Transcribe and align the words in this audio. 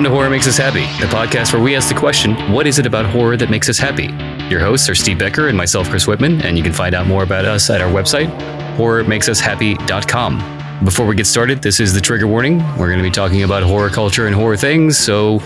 Welcome 0.00 0.12
to 0.12 0.16
Horror 0.16 0.30
Makes 0.30 0.48
Us 0.48 0.56
Happy, 0.56 0.86
the 0.98 1.12
podcast 1.12 1.52
where 1.52 1.60
we 1.60 1.76
ask 1.76 1.90
the 1.90 1.94
question, 1.94 2.34
what 2.50 2.66
is 2.66 2.78
it 2.78 2.86
about 2.86 3.04
horror 3.04 3.36
that 3.36 3.50
makes 3.50 3.68
us 3.68 3.76
happy? 3.76 4.06
Your 4.48 4.58
hosts 4.58 4.88
are 4.88 4.94
Steve 4.94 5.18
Becker 5.18 5.48
and 5.48 5.58
myself, 5.58 5.90
Chris 5.90 6.06
Whitman, 6.06 6.40
and 6.40 6.56
you 6.56 6.64
can 6.64 6.72
find 6.72 6.94
out 6.94 7.06
more 7.06 7.22
about 7.22 7.44
us 7.44 7.68
at 7.68 7.82
our 7.82 7.90
website, 7.90 8.34
horrormakesushappy.com. 8.78 10.84
Before 10.86 11.04
we 11.04 11.14
get 11.14 11.26
started, 11.26 11.60
this 11.60 11.80
is 11.80 11.92
the 11.92 12.00
trigger 12.00 12.26
warning. 12.26 12.60
We're 12.78 12.88
going 12.88 12.96
to 12.96 13.02
be 13.02 13.10
talking 13.10 13.42
about 13.42 13.62
horror 13.62 13.90
culture 13.90 14.26
and 14.26 14.34
horror 14.34 14.56
things, 14.56 14.96
so 14.96 15.40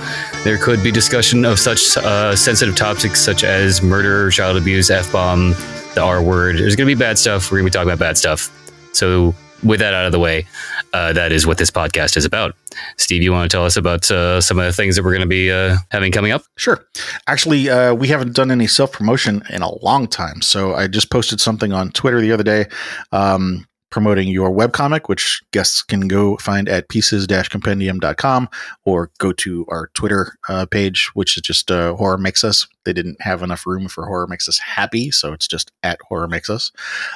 there 0.44 0.56
could 0.56 0.84
be 0.84 0.92
discussion 0.92 1.44
of 1.44 1.58
such 1.58 1.96
uh, 1.96 2.36
sensitive 2.36 2.76
topics 2.76 3.20
such 3.20 3.42
as 3.42 3.82
murder, 3.82 4.30
child 4.30 4.56
abuse, 4.56 4.88
F 4.88 5.10
bomb, 5.10 5.50
the 5.96 6.00
R 6.00 6.22
word. 6.22 6.58
There's 6.58 6.76
going 6.76 6.88
to 6.88 6.94
be 6.94 6.96
bad 6.96 7.18
stuff. 7.18 7.50
We're 7.50 7.58
going 7.58 7.64
to 7.64 7.70
be 7.72 7.72
talking 7.72 7.90
about 7.90 7.98
bad 7.98 8.18
stuff. 8.18 8.52
So, 8.92 9.34
with 9.64 9.80
that 9.80 9.94
out 9.94 10.06
of 10.06 10.12
the 10.12 10.20
way, 10.20 10.46
uh, 10.94 11.12
that 11.12 11.32
is 11.32 11.44
what 11.46 11.58
this 11.58 11.70
podcast 11.70 12.16
is 12.16 12.24
about. 12.24 12.54
Steve, 12.96 13.22
you 13.22 13.32
want 13.32 13.50
to 13.50 13.54
tell 13.54 13.64
us 13.66 13.76
about 13.76 14.08
uh, 14.10 14.40
some 14.40 14.58
of 14.60 14.64
the 14.64 14.72
things 14.72 14.94
that 14.94 15.02
we're 15.02 15.10
going 15.10 15.20
to 15.20 15.26
be 15.26 15.50
uh, 15.50 15.76
having 15.90 16.12
coming 16.12 16.30
up? 16.30 16.42
Sure. 16.56 16.86
Actually, 17.26 17.68
uh, 17.68 17.92
we 17.92 18.06
haven't 18.06 18.34
done 18.34 18.50
any 18.50 18.68
self 18.68 18.92
promotion 18.92 19.42
in 19.50 19.60
a 19.60 19.74
long 19.84 20.06
time. 20.06 20.40
So 20.40 20.74
I 20.74 20.86
just 20.86 21.10
posted 21.10 21.40
something 21.40 21.72
on 21.72 21.90
Twitter 21.90 22.20
the 22.20 22.30
other 22.30 22.44
day. 22.44 22.66
Um, 23.10 23.66
promoting 23.94 24.26
your 24.26 24.50
webcomic, 24.50 25.02
which 25.08 25.40
guests 25.52 25.80
can 25.80 26.08
go 26.08 26.36
find 26.38 26.68
at 26.68 26.88
pieces-compendium.com 26.88 28.48
or 28.84 29.12
go 29.18 29.30
to 29.30 29.64
our 29.68 29.86
Twitter 29.94 30.36
uh, 30.48 30.66
page, 30.66 31.12
which 31.14 31.36
is 31.36 31.42
just 31.42 31.70
uh, 31.70 31.94
Horror 31.94 32.18
Makes 32.18 32.42
Us. 32.42 32.66
They 32.82 32.92
didn't 32.92 33.22
have 33.22 33.40
enough 33.40 33.64
room 33.64 33.86
for 33.86 34.04
Horror 34.04 34.26
Makes 34.26 34.48
Us 34.48 34.58
Happy, 34.58 35.12
so 35.12 35.32
it's 35.32 35.46
just 35.46 35.70
at 35.84 36.00
Horror 36.08 36.26
Makes 36.26 36.50
Us. 36.50 36.72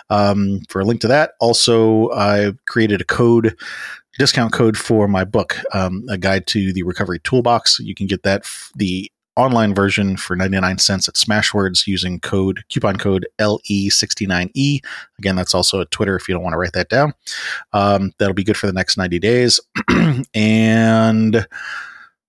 Um, 0.08 0.60
for 0.68 0.80
a 0.80 0.84
link 0.84 1.00
to 1.00 1.08
that, 1.08 1.32
also, 1.40 2.12
I 2.12 2.52
created 2.68 3.00
a 3.00 3.04
code 3.04 3.56
discount 4.20 4.52
code 4.52 4.76
for 4.78 5.08
my 5.08 5.24
book, 5.24 5.58
um, 5.74 6.04
a 6.08 6.16
guide 6.16 6.46
to 6.48 6.72
the 6.72 6.84
recovery 6.84 7.18
toolbox. 7.24 7.80
You 7.80 7.94
can 7.96 8.06
get 8.06 8.22
that 8.22 8.42
f- 8.44 8.70
the 8.76 9.10
online 9.38 9.74
version 9.74 10.16
for 10.16 10.34
99 10.34 10.78
cents 10.78 11.08
at 11.08 11.14
Smashwords 11.14 11.86
using 11.86 12.18
code 12.18 12.64
coupon 12.68 12.96
code 12.96 13.26
LE69E. 13.38 14.80
Again, 15.18 15.36
that's 15.36 15.54
also 15.54 15.80
at 15.80 15.90
Twitter 15.90 16.16
if 16.16 16.28
you 16.28 16.34
don't 16.34 16.42
want 16.42 16.54
to 16.54 16.58
write 16.58 16.72
that 16.72 16.88
down. 16.88 17.14
Um, 17.72 18.12
that'll 18.18 18.34
be 18.34 18.44
good 18.44 18.56
for 18.56 18.66
the 18.66 18.72
next 18.72 18.96
90 18.96 19.18
days. 19.20 19.60
and 20.34 21.46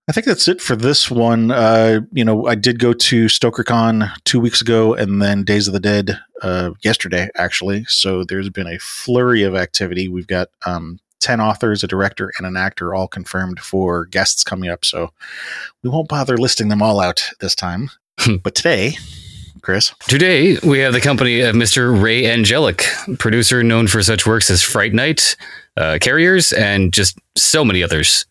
I 0.08 0.12
think 0.12 0.26
that's 0.26 0.48
it 0.48 0.62
for 0.62 0.76
this 0.76 1.12
one. 1.12 1.52
Uh, 1.52 2.02
you 2.12 2.24
know, 2.24 2.48
I 2.48 2.56
did 2.56 2.80
go 2.80 2.94
to 2.94 3.26
StokerCon 3.26 4.12
two 4.24 4.40
weeks 4.40 4.62
ago 4.62 4.94
and 4.94 5.22
then 5.22 5.44
Days 5.44 5.68
of 5.68 5.74
the 5.74 5.80
Dead 5.80 6.20
uh, 6.42 6.72
yesterday, 6.84 7.30
actually. 7.36 7.86
So 7.86 8.24
there's 8.24 8.50
been 8.50 8.68
a 8.68 8.80
flurry 8.80 9.44
of 9.44 9.56
activity. 9.56 10.08
We've 10.08 10.26
got 10.28 10.50
um, 10.66 11.00
10 11.20 11.42
authors, 11.42 11.84
a 11.84 11.88
director, 11.88 12.32
and 12.38 12.48
an 12.48 12.58
actor 12.58 12.94
all 12.94 13.08
confirmed 13.08 13.60
for 13.60 14.06
guests 14.06 14.44
coming 14.44 14.70
up. 14.70 14.86
So 14.86 15.12
we 15.84 15.90
won't 15.90 16.08
bother 16.08 16.38
listing 16.38 16.70
them 16.70 16.82
all 16.82 17.00
out 17.00 17.24
this 17.40 17.56
time. 17.56 17.90
but 18.44 18.56
today, 18.56 18.98
Chris. 19.62 19.94
Today, 20.08 20.58
we 20.64 20.80
have 20.80 20.94
the 20.94 21.02
company 21.02 21.42
of 21.42 21.56
Mr. 21.56 22.02
Ray 22.02 22.26
Angelic, 22.26 22.86
producer 23.18 23.64
known 23.64 23.88
for 23.88 24.02
such 24.02 24.26
works 24.26 24.50
as 24.50 24.62
Fright 24.62 24.94
Night, 24.94 25.36
uh, 25.78 25.98
Carriers, 26.02 26.52
and 26.52 26.94
just 26.94 27.18
so 27.36 27.64
many 27.66 27.84
others. 27.84 28.26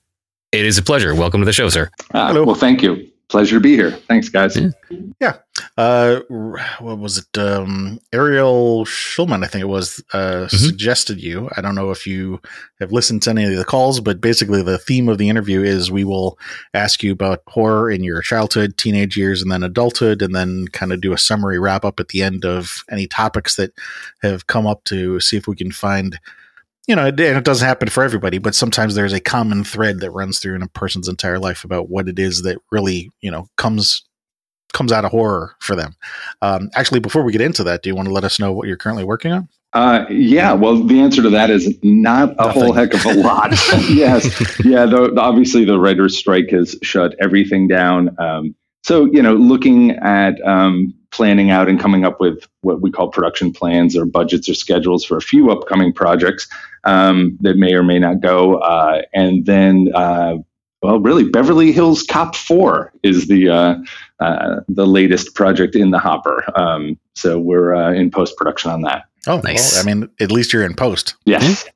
It 0.53 0.65
is 0.65 0.79
a 0.79 0.83
pleasure. 0.83 1.15
Welcome 1.15 1.41
to 1.41 1.45
the 1.45 1.53
show, 1.53 1.69
sir. 1.69 1.91
Uh, 2.15 2.29
Hello. 2.29 2.45
Well, 2.45 2.55
thank 2.55 2.83
you 2.83 3.11
pleasure 3.29 3.57
to 3.57 3.61
be 3.61 3.75
here. 3.75 3.93
Thanks, 3.93 4.29
guys. 4.29 4.57
Yeah. 4.57 4.71
yeah. 5.21 5.37
Uh, 5.77 6.21
what 6.81 6.99
was 6.99 7.19
it? 7.19 7.39
Um, 7.39 8.01
Ariel 8.13 8.85
Schulman, 8.85 9.45
I 9.45 9.49
think 9.49 9.63
it 9.63 9.69
was, 9.69 10.03
uh, 10.13 10.47
mm-hmm. 10.47 10.57
suggested 10.57 11.23
you. 11.23 11.49
I 11.57 11.61
don't 11.61 11.75
know 11.75 11.91
if 11.91 12.07
you 12.07 12.41
have 12.81 12.91
listened 12.91 13.23
to 13.23 13.31
any 13.31 13.45
of 13.45 13.57
the 13.57 13.65
calls, 13.65 14.01
but 14.01 14.21
basically 14.21 14.63
the 14.63 14.79
theme 14.79 15.09
of 15.09 15.19
the 15.19 15.29
interview 15.29 15.63
is 15.63 15.91
we 15.91 16.05
will 16.05 16.39
ask 16.75 17.03
you 17.03 17.13
about 17.13 17.43
horror 17.47 17.91
in 17.91 18.03
your 18.03 18.23
childhood, 18.23 18.77
teenage 18.79 19.17
years, 19.17 19.43
and 19.43 19.53
then 19.53 19.63
adulthood, 19.63 20.23
and 20.23 20.35
then 20.35 20.67
kind 20.69 20.93
of 20.93 21.01
do 21.01 21.13
a 21.13 21.19
summary 21.19 21.59
wrap 21.59 21.85
up 21.85 22.01
at 22.01 22.09
the 22.09 22.23
end 22.23 22.45
of 22.45 22.83
any 22.91 23.07
topics 23.07 23.57
that 23.57 23.73
have 24.23 24.47
come 24.47 24.67
up 24.67 24.85
to 24.85 25.21
see 25.21 25.37
if 25.37 25.47
we 25.47 25.57
can 25.57 25.71
find 25.71 26.19
you 26.89 26.97
know, 26.97 27.07
and 27.07 27.21
it 27.21 27.45
doesn't 27.45 27.69
happen 27.69 27.89
for 27.89 28.03
everybody, 28.03 28.39
but 28.39 28.55
sometimes 28.55 28.95
there's 28.95 29.13
a 29.13 29.21
common 29.21 29.63
thread 29.63 30.01
that 30.01 30.11
runs 30.11 30.41
through 30.41 30.57
in 30.57 30.63
a 30.63 30.69
person's 30.69 31.07
entire 31.07 31.39
life 31.39 31.63
about 31.63 31.91
what 31.91 32.09
it 32.09 32.19
is 32.19 32.43
that 32.43 32.59
really, 32.73 33.11
you 33.21 33.31
know, 33.31 33.47
comes 33.57 34.03
comes 34.73 34.91
out 34.91 35.05
of 35.05 35.11
horror 35.11 35.55
for 35.61 35.77
them. 35.77 35.95
Um, 36.43 36.71
actually, 36.75 37.01
before 37.01 37.23
we 37.23 37.33
get 37.33 37.41
into 37.41 37.63
that, 37.65 37.83
do 37.83 37.91
you 37.91 37.95
want 37.95 38.09
to 38.09 38.15
let 38.15 38.25
us 38.25 38.41
know 38.41 38.53
what 38.53 38.69
you're 38.69 38.77
currently 38.77 39.05
working 39.05 39.33
on? 39.33 39.49
Uh, 39.75 40.07
yeah, 40.09 40.55
well, 40.55 40.83
the 40.83 40.99
answer 40.99 41.23
to 41.23 41.29
that 41.29 41.51
is 41.51 41.79
not 41.83 42.31
a 42.33 42.47
Nothing. 42.47 42.63
whole 42.63 42.73
heck 42.73 42.95
of 42.95 43.05
a 43.05 43.15
lot. 43.15 43.51
yes, 43.91 44.25
yeah. 44.65 44.87
The, 44.87 45.15
obviously, 45.19 45.67
the 45.67 45.79
writers' 45.79 46.17
strike 46.17 46.49
has 46.51 46.75
shut 46.83 47.15
everything 47.21 47.69
down. 47.69 48.17
Um, 48.19 48.55
so, 48.83 49.05
you 49.07 49.23
know, 49.23 49.35
looking 49.35 49.91
at 49.91 50.41
um, 50.43 50.95
planning 51.11 51.51
out 51.51 51.69
and 51.69 51.81
coming 51.81 52.05
up 52.05 52.21
with 52.21 52.47
what 52.61 52.81
we 52.81 52.91
call 52.91 53.09
production 53.09 53.53
plans 53.53 53.97
or 53.97 54.05
budgets 54.05 54.49
or 54.49 54.55
schedules 54.55 55.05
for 55.05 55.17
a 55.17 55.23
few 55.23 55.51
upcoming 55.51 55.93
projects 55.93 56.49
um, 56.85 57.39
that 57.41 57.57
may 57.57 57.75
or 57.75 57.83
may 57.83 57.99
not 57.99 58.21
go. 58.21 58.57
Uh, 58.59 59.03
and 59.15 59.47
then, 59.47 59.89
uh, 59.95 60.37
well, 60.83 61.01
really, 61.01 61.25
Beverly 61.25 61.73
Hills 61.73 62.03
Cop 62.03 62.37
4 62.37 62.93
is 63.03 63.27
the 63.27 63.49
uh, 63.49 63.75
uh 64.21 64.61
the 64.69 64.87
latest 64.87 65.35
project 65.35 65.75
in 65.75 65.91
the 65.91 65.99
hopper. 65.99 66.45
Um, 66.55 66.99
so 67.15 67.39
we're 67.39 67.75
uh, 67.75 67.93
in 67.93 68.11
post 68.11 68.37
production 68.37 68.71
on 68.71 68.83
that. 68.83 69.05
Oh, 69.27 69.41
nice. 69.41 69.73
Well, 69.73 69.83
I 69.83 69.95
mean, 69.95 70.09
at 70.21 70.31
least 70.31 70.53
you're 70.53 70.65
in 70.65 70.75
post. 70.75 71.15
Yes. 71.25 71.67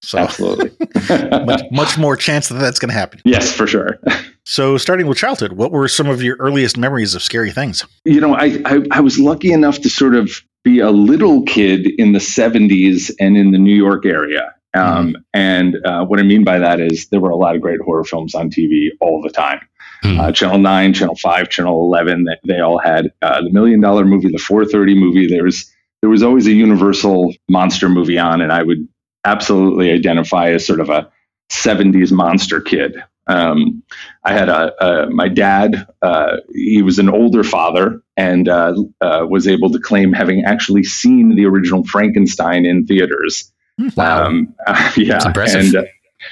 So 0.00 0.18
absolutely, 0.18 0.70
much, 1.44 1.62
much 1.72 1.98
more 1.98 2.16
chance 2.16 2.48
that 2.48 2.54
that's 2.54 2.78
going 2.78 2.90
to 2.90 2.94
happen. 2.94 3.20
Yes, 3.24 3.52
for 3.52 3.66
sure. 3.66 3.98
so, 4.50 4.78
starting 4.78 5.06
with 5.06 5.18
childhood, 5.18 5.52
what 5.52 5.72
were 5.72 5.88
some 5.88 6.08
of 6.08 6.22
your 6.22 6.34
earliest 6.38 6.78
memories 6.78 7.14
of 7.14 7.22
scary 7.22 7.52
things? 7.52 7.84
You 8.06 8.18
know, 8.18 8.34
I, 8.34 8.58
I, 8.64 8.80
I 8.92 9.00
was 9.00 9.18
lucky 9.18 9.52
enough 9.52 9.82
to 9.82 9.90
sort 9.90 10.14
of 10.14 10.30
be 10.64 10.78
a 10.78 10.90
little 10.90 11.42
kid 11.42 11.86
in 11.98 12.12
the 12.12 12.18
'70s 12.18 13.12
and 13.20 13.36
in 13.36 13.50
the 13.50 13.58
New 13.58 13.76
York 13.76 14.06
area. 14.06 14.54
Um, 14.72 15.08
mm-hmm. 15.08 15.16
And 15.34 15.76
uh, 15.84 16.06
what 16.06 16.18
I 16.18 16.22
mean 16.22 16.44
by 16.44 16.58
that 16.60 16.80
is 16.80 17.08
there 17.10 17.20
were 17.20 17.28
a 17.28 17.36
lot 17.36 17.56
of 17.56 17.60
great 17.60 17.82
horror 17.82 18.04
films 18.04 18.34
on 18.34 18.48
TV 18.48 18.88
all 19.02 19.20
the 19.20 19.28
time. 19.28 19.60
Mm-hmm. 20.02 20.18
Uh, 20.18 20.32
Channel 20.32 20.58
9, 20.60 20.94
Channel 20.94 21.16
5, 21.16 21.50
Channel 21.50 21.84
11, 21.84 22.24
they, 22.24 22.54
they 22.54 22.60
all 22.60 22.78
had 22.78 23.12
uh, 23.20 23.42
the 23.42 23.50
Million 23.50 23.82
Dollar 23.82 24.06
movie, 24.06 24.28
the 24.32 24.38
430 24.38 24.94
movie. 24.94 25.26
There 25.26 25.44
was, 25.44 25.70
there 26.00 26.08
was 26.08 26.22
always 26.22 26.46
a 26.46 26.52
Universal 26.52 27.34
monster 27.50 27.90
movie 27.90 28.18
on, 28.18 28.40
and 28.40 28.50
I 28.50 28.62
would 28.62 28.88
absolutely 29.26 29.90
identify 29.90 30.52
as 30.52 30.66
sort 30.66 30.80
of 30.80 30.88
a 30.88 31.12
70s 31.52 32.12
monster 32.12 32.62
kid. 32.62 32.96
Um, 33.28 33.82
I 34.24 34.32
had 34.32 34.48
a, 34.48 34.84
a 34.84 35.10
my 35.10 35.28
dad. 35.28 35.86
Uh, 36.02 36.38
he 36.54 36.82
was 36.82 36.98
an 36.98 37.08
older 37.08 37.44
father 37.44 38.02
and 38.16 38.48
uh, 38.48 38.74
uh, 39.00 39.26
was 39.28 39.46
able 39.46 39.70
to 39.70 39.78
claim 39.78 40.12
having 40.12 40.44
actually 40.44 40.84
seen 40.84 41.36
the 41.36 41.44
original 41.46 41.84
Frankenstein 41.84 42.64
in 42.64 42.86
theaters. 42.86 43.52
Hmm. 43.78 43.88
Wow! 43.96 44.24
Um, 44.24 44.54
yeah, 44.96 45.32
and 45.36 45.76
uh, 45.76 45.84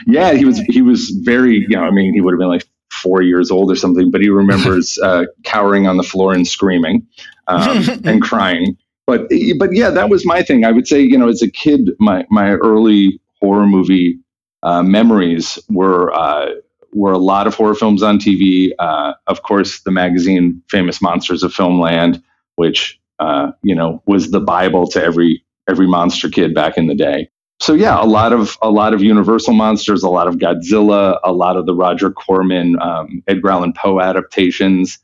yeah, 0.07 0.33
he 0.33 0.45
was 0.45 0.59
he 0.61 0.83
was 0.83 1.11
very. 1.23 1.59
You 1.69 1.77
know, 1.77 1.83
I 1.83 1.91
mean, 1.91 2.15
he 2.15 2.21
would 2.21 2.33
have 2.33 2.39
been 2.39 2.49
like 2.49 2.67
four 2.91 3.23
years 3.23 3.51
old 3.51 3.71
or 3.71 3.77
something, 3.77 4.11
but 4.11 4.21
he 4.21 4.31
remembers 4.31 4.99
uh, 5.03 5.25
cowering 5.45 5.87
on 5.87 5.97
the 5.97 6.03
floor 6.03 6.33
and 6.33 6.47
screaming 6.47 7.07
um, 7.47 7.85
and 8.05 8.23
crying 8.23 8.77
but 9.07 9.29
but 9.59 9.73
yeah, 9.73 9.91
that 9.91 10.11
was 10.11 10.27
my 10.27 10.43
thing. 10.43 10.65
I 10.65 10.73
would 10.73 10.89
say, 10.89 11.01
you 11.01 11.17
know, 11.17 11.29
as 11.29 11.43
a 11.43 11.51
kid, 11.51 11.91
my 12.01 12.27
my 12.29 12.53
early 12.55 13.21
horror 13.41 13.67
movie 13.67 14.19
uh, 14.63 14.83
memories 14.83 15.59
were 15.69 16.13
uh, 16.13 16.47
were 16.93 17.13
a 17.13 17.19
lot 17.19 17.47
of 17.47 17.55
horror 17.55 17.75
films 17.75 18.03
on 18.03 18.19
TV. 18.19 18.71
Uh, 18.79 19.15
of 19.27 19.43
course, 19.43 19.81
the 19.83 19.91
magazine 19.91 20.63
Famous 20.71 21.03
Monsters 21.03 21.43
of 21.43 21.53
Filmland, 21.53 22.23
which 22.57 23.01
uh, 23.19 23.53
you 23.63 23.75
know 23.75 24.03
was 24.07 24.31
the 24.31 24.41
bible 24.41 24.87
to 24.89 25.03
every 25.03 25.45
every 25.69 25.87
monster 25.87 26.29
kid 26.29 26.55
back 26.55 26.77
in 26.77 26.87
the 26.87 26.95
day. 26.95 27.29
So 27.61 27.73
yeah, 27.73 28.03
a 28.03 28.05
lot 28.05 28.33
of 28.33 28.57
a 28.61 28.71
lot 28.71 28.93
of 28.93 29.03
Universal 29.03 29.55
monsters, 29.55 30.03
a 30.03 30.11
lot 30.11 30.29
of 30.29 30.37
Godzilla, 30.37 31.19
a 31.25 31.33
lot 31.33 31.57
of 31.57 31.67
the 31.67 31.75
Roger 31.75 32.11
Corman, 32.11 32.81
um, 32.81 33.23
Edgar 33.27 33.51
Allan 33.51 33.73
Poe 33.73 34.01
adaptations. 34.01 34.99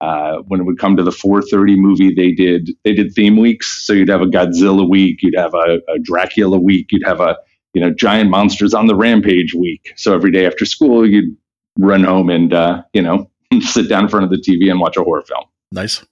Uh, 0.00 0.38
when 0.48 0.60
it 0.60 0.64
would 0.64 0.78
come 0.78 0.96
to 0.96 1.02
the 1.02 1.10
4:30 1.10 1.76
movie, 1.76 2.12
they 2.12 2.32
did 2.32 2.70
they 2.84 2.92
did 2.92 3.14
theme 3.14 3.38
weeks. 3.38 3.86
So 3.86 3.94
you'd 3.94 4.10
have 4.10 4.20
a 4.20 4.26
Godzilla 4.26 4.88
week, 4.88 5.22
you'd 5.22 5.36
have 5.36 5.54
a, 5.54 5.80
a, 5.88 5.98
Dracula 6.02 6.58
week, 6.58 6.88
you'd 6.92 7.06
have 7.06 7.20
a 7.20 7.36
you 7.74 7.80
know 7.80 7.90
giant 7.90 8.30
monsters 8.30 8.72
on 8.74 8.86
the 8.86 8.94
rampage 8.94 9.54
week. 9.54 9.92
So 9.96 10.14
every 10.14 10.30
day 10.30 10.46
after 10.46 10.64
school, 10.64 11.06
you'd 11.08 11.36
run 11.78 12.04
home 12.04 12.30
and 12.30 12.52
uh, 12.52 12.82
you 12.92 13.02
know 13.02 13.30
sit 13.60 13.88
down 13.88 14.04
in 14.04 14.08
front 14.08 14.24
of 14.24 14.30
the 14.30 14.38
TV 14.38 14.70
and 14.70 14.80
watch 14.80 14.96
a 14.96 15.02
horror 15.02 15.22
film. 15.22 15.44
Nice. 15.72 16.04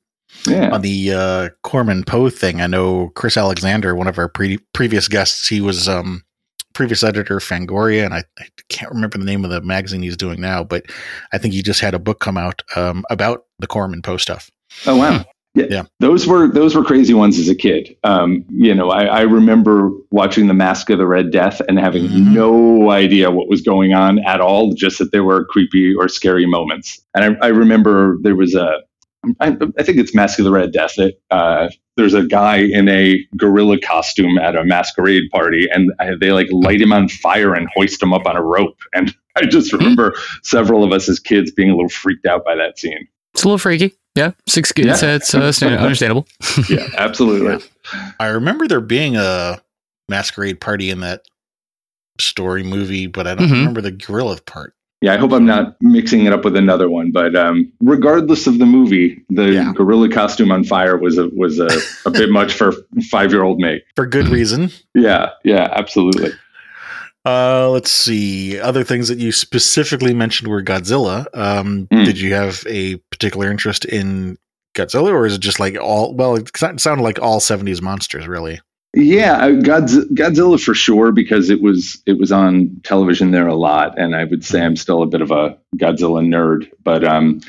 Yeah. 0.47 0.70
On 0.70 0.81
the 0.81 1.12
uh, 1.12 1.49
Corman 1.62 2.05
Poe 2.05 2.31
thing, 2.31 2.61
I 2.61 2.67
know 2.67 3.11
Chris 3.14 3.37
Alexander, 3.37 3.94
one 3.94 4.09
of 4.09 4.19
our 4.19 4.29
pre- 4.29 4.59
previous 4.73 5.06
guests, 5.06 5.47
he 5.47 5.61
was 5.61 5.88
um, 5.88 6.23
previous 6.73 7.03
editor 7.03 7.38
Fangoria, 7.38 8.05
and 8.05 8.15
I, 8.15 8.25
I, 8.38 8.47
can't 8.69 8.91
remember 8.91 9.19
the 9.19 9.25
name 9.25 9.44
of 9.44 9.50
the 9.50 9.61
magazine 9.61 10.03
he's 10.03 10.17
doing 10.17 10.41
now, 10.41 10.65
but 10.65 10.87
I 11.32 11.38
think 11.38 11.55
he 11.55 11.62
just 11.62 11.81
had 11.81 11.94
a 11.94 11.99
book 11.99 12.20
come 12.20 12.38
out 12.38 12.62
um, 12.76 13.05
about 13.11 13.44
the 13.58 13.67
Corman 13.67 14.03
Poe 14.03 14.17
stuff. 14.17 14.50
Oh 14.87 14.97
wow! 14.97 15.25
Yeah, 15.55 15.67
Yeah. 15.69 15.83
those 16.01 16.27
were 16.27 16.49
those 16.49 16.75
were 16.75 16.83
crazy 16.83 17.13
ones 17.15 17.39
as 17.39 17.49
a 17.49 17.55
kid. 17.55 17.95
Um, 18.05 18.45
you 18.51 18.75
know, 18.75 18.91
I, 18.91 19.05
I 19.05 19.21
remember 19.23 19.91
watching 20.11 20.47
the 20.47 20.55
Masque 20.55 20.89
of 20.91 20.99
the 20.99 21.07
Red 21.07 21.31
Death 21.31 21.61
and 21.69 21.79
having 21.79 22.05
Mhm. 22.05 22.33
no 22.33 22.91
idea 22.91 23.31
what 23.31 23.49
was 23.49 23.61
going 23.61 23.93
on 23.93 24.19
at 24.21 24.41
all, 24.41 24.73
just 24.73 24.99
that 24.99 25.13
there 25.13 25.25
were 25.25 25.45
creepy 25.45 25.95
or 25.95 26.09
scary 26.09 26.47
moments. 26.47 27.01
And 27.15 27.37
I, 27.43 27.47
I 27.47 27.49
remember 27.51 28.17
there 28.23 28.35
was 28.35 28.55
a, 28.55 28.79
I, 29.41 29.57
I 29.79 29.83
think 29.83 29.99
it's 29.99 30.15
Masque 30.15 30.39
of 30.39 30.47
the 30.47 30.51
Red 30.51 30.73
Death. 30.73 30.95
That 30.97 31.15
uh, 31.31 31.69
there's 31.99 32.15
a 32.15 32.25
guy 32.25 32.57
in 32.57 32.89
a 32.89 33.23
gorilla 33.37 33.79
costume 33.79 34.39
at 34.39 34.57
a 34.57 34.65
masquerade 34.65 35.25
party, 35.31 35.69
and 35.71 35.93
I, 36.01 36.13
they 36.19 36.33
like 36.33 36.49
light 36.51 36.81
him 36.81 36.93
on 36.95 37.09
fire 37.11 37.53
and 37.55 37.69
hoist 37.77 38.03
him 38.03 38.15
up 38.15 38.27
on 38.27 38.37
a 38.37 38.43
rope. 38.43 38.79
And 38.95 39.15
I 39.37 39.43
just 39.45 39.73
remember 39.75 40.15
several 40.43 40.83
of 40.83 40.93
us 40.93 41.09
as 41.11 41.21
kids 41.21 41.51
being 41.53 41.69
a 41.71 41.75
little 41.75 41.89
freaked 41.91 42.25
out 42.27 42.43
by 42.45 42.55
that 42.57 42.79
scene. 42.79 43.07
It's 43.35 43.45
a 43.45 43.49
little 43.49 43.59
freaky. 43.59 43.93
Yeah, 44.14 44.32
six 44.49 44.73
kids. 44.73 45.03
Yeah. 45.03 45.14
It's 45.17 45.35
uh, 45.35 45.53
stand- 45.53 45.81
understandable. 45.81 46.26
Yeah, 46.69 46.87
absolutely. 46.99 47.64
I 48.20 48.26
remember 48.29 48.69
there 48.69 48.81
being 48.81 49.17
a 49.17 49.61
masquerade 50.09 50.61
party 50.61 50.91
in 50.91 51.00
that 51.00 51.23
story 52.20 52.62
movie, 52.62 53.06
but 53.06 53.26
I 53.26 53.35
don't 53.35 53.49
Mhm. 53.49 53.53
remember 53.53 53.81
the 53.81 53.93
gorilla 53.93 54.38
part. 54.44 54.75
Yeah, 55.00 55.14
I 55.14 55.17
hope 55.17 55.32
I'm 55.32 55.47
not 55.47 55.76
mixing 55.81 56.26
it 56.26 56.32
up 56.32 56.44
with 56.44 56.55
another 56.56 56.88
one. 56.88 57.11
But 57.11 57.35
um, 57.35 57.73
regardless 57.81 58.47
of 58.47 58.59
the 58.59 58.67
movie, 58.67 59.25
the 59.31 59.50
Yeah. 59.50 59.73
gorilla 59.75 60.09
costume 60.09 60.53
on 60.53 60.62
fire 60.62 60.97
was 60.97 61.19
a 61.19 61.29
was 61.31 61.58
a, 61.58 61.69
a 62.06 62.11
bit 62.11 62.31
much 62.31 62.53
for 62.53 62.73
five 63.11 63.32
year 63.32 63.43
old 63.43 63.58
me. 63.58 63.81
For 63.97 64.06
good 64.06 64.29
reason. 64.29 64.70
Yeah, 64.94 65.31
yeah, 65.43 65.69
absolutely. 65.75 66.31
Uh, 67.25 67.71
let's 67.71 67.91
see. 67.91 68.59
Other 68.59 68.83
things 68.83 69.09
that 69.09 69.19
you 69.19 69.31
specifically 69.31 70.13
mentioned 70.13 70.49
were 70.49 70.63
Godzilla. 70.63 71.27
Um, 71.35 71.87
Mm. 71.93 72.05
Did 72.05 72.19
you 72.19 72.35
have 72.35 72.65
a 72.69 72.97
particular 73.11 73.51
interest 73.51 73.85
in 73.85 74.39
Godzilla, 74.75 75.13
or 75.13 75.27
is 75.27 75.35
it 75.35 75.41
just 75.41 75.61
like 75.61 75.79
all? 75.79 76.15
Well, 76.15 76.37
it 76.37 76.51
sounded 76.81 77.03
like 77.03 77.21
all 77.21 77.41
'70s 77.41 77.81
monsters, 77.83 78.27
really. 78.27 78.61
Yeah, 78.95 79.37
uh, 79.39 79.51
Godzilla 79.53 80.63
for 80.63 80.75
sure 80.75 81.13
because 81.13 81.49
it 81.49 81.63
was 81.63 82.03
it 82.07 82.19
was 82.19 82.33
on 82.33 82.81
television 82.83 83.31
there 83.31 83.47
a 83.47 83.55
lot, 83.55 83.99
and 83.99 84.15
I 84.17 84.25
would 84.25 84.45
say 84.45 84.63
I'm 84.63 84.77
still 84.77 85.03
a 85.03 85.07
bit 85.07 85.23
of 85.23 85.31
a 85.31 85.57
Godzilla 85.77 86.23
nerd. 86.27 86.71
But 86.83 87.05
um, 87.05 87.41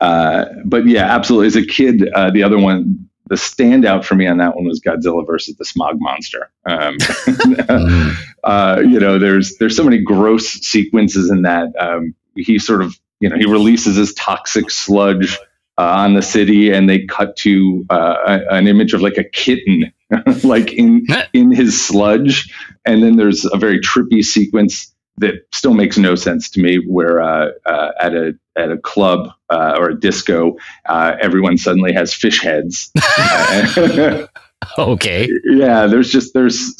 uh, 0.00 0.44
but 0.64 0.86
yeah, 0.86 1.04
absolutely. 1.04 1.46
As 1.48 1.56
a 1.56 1.64
kid, 1.66 2.08
uh, 2.14 2.30
the 2.30 2.42
other 2.42 2.58
one, 2.58 3.08
the 3.32 3.38
standout 3.38 4.04
for 4.04 4.14
me 4.14 4.26
on 4.26 4.36
that 4.36 4.54
one 4.54 4.66
was 4.66 4.78
Godzilla 4.78 5.26
versus 5.26 5.56
the 5.56 5.64
Smog 5.64 5.96
Monster. 5.98 6.50
Um, 6.66 6.98
uh, 8.44 8.82
you 8.86 9.00
know, 9.00 9.18
there's 9.18 9.56
there's 9.56 9.74
so 9.74 9.84
many 9.84 10.02
gross 10.02 10.48
sequences 10.48 11.30
in 11.30 11.40
that. 11.40 11.68
Um, 11.80 12.14
he 12.36 12.58
sort 12.58 12.82
of, 12.82 12.94
you 13.20 13.30
know, 13.30 13.36
he 13.36 13.46
releases 13.46 13.96
his 13.96 14.12
toxic 14.12 14.70
sludge 14.70 15.38
uh, 15.78 15.94
on 15.96 16.12
the 16.12 16.20
city, 16.20 16.70
and 16.70 16.90
they 16.90 17.06
cut 17.06 17.34
to 17.36 17.86
uh, 17.88 18.16
a- 18.26 18.54
an 18.54 18.68
image 18.68 18.92
of 18.92 19.00
like 19.00 19.16
a 19.16 19.24
kitten, 19.24 19.90
like 20.44 20.74
in 20.74 21.06
in 21.32 21.50
his 21.50 21.82
sludge, 21.82 22.52
and 22.84 23.02
then 23.02 23.16
there's 23.16 23.46
a 23.50 23.56
very 23.56 23.80
trippy 23.80 24.22
sequence 24.22 24.91
that 25.18 25.34
still 25.52 25.74
makes 25.74 25.98
no 25.98 26.14
sense 26.14 26.48
to 26.50 26.60
me, 26.60 26.76
where 26.86 27.20
uh, 27.20 27.50
uh, 27.66 27.90
at 28.00 28.14
a 28.14 28.32
at 28.56 28.70
a 28.70 28.76
club 28.78 29.30
uh, 29.50 29.74
or 29.78 29.90
a 29.90 29.98
disco, 30.00 30.56
uh, 30.88 31.14
everyone 31.20 31.56
suddenly 31.58 31.92
has 31.92 32.14
fish 32.14 32.42
heads. 32.42 32.90
Okay. 34.78 35.28
yeah 35.44 35.86
there's 35.88 36.08
just 36.10 36.34
there's 36.34 36.72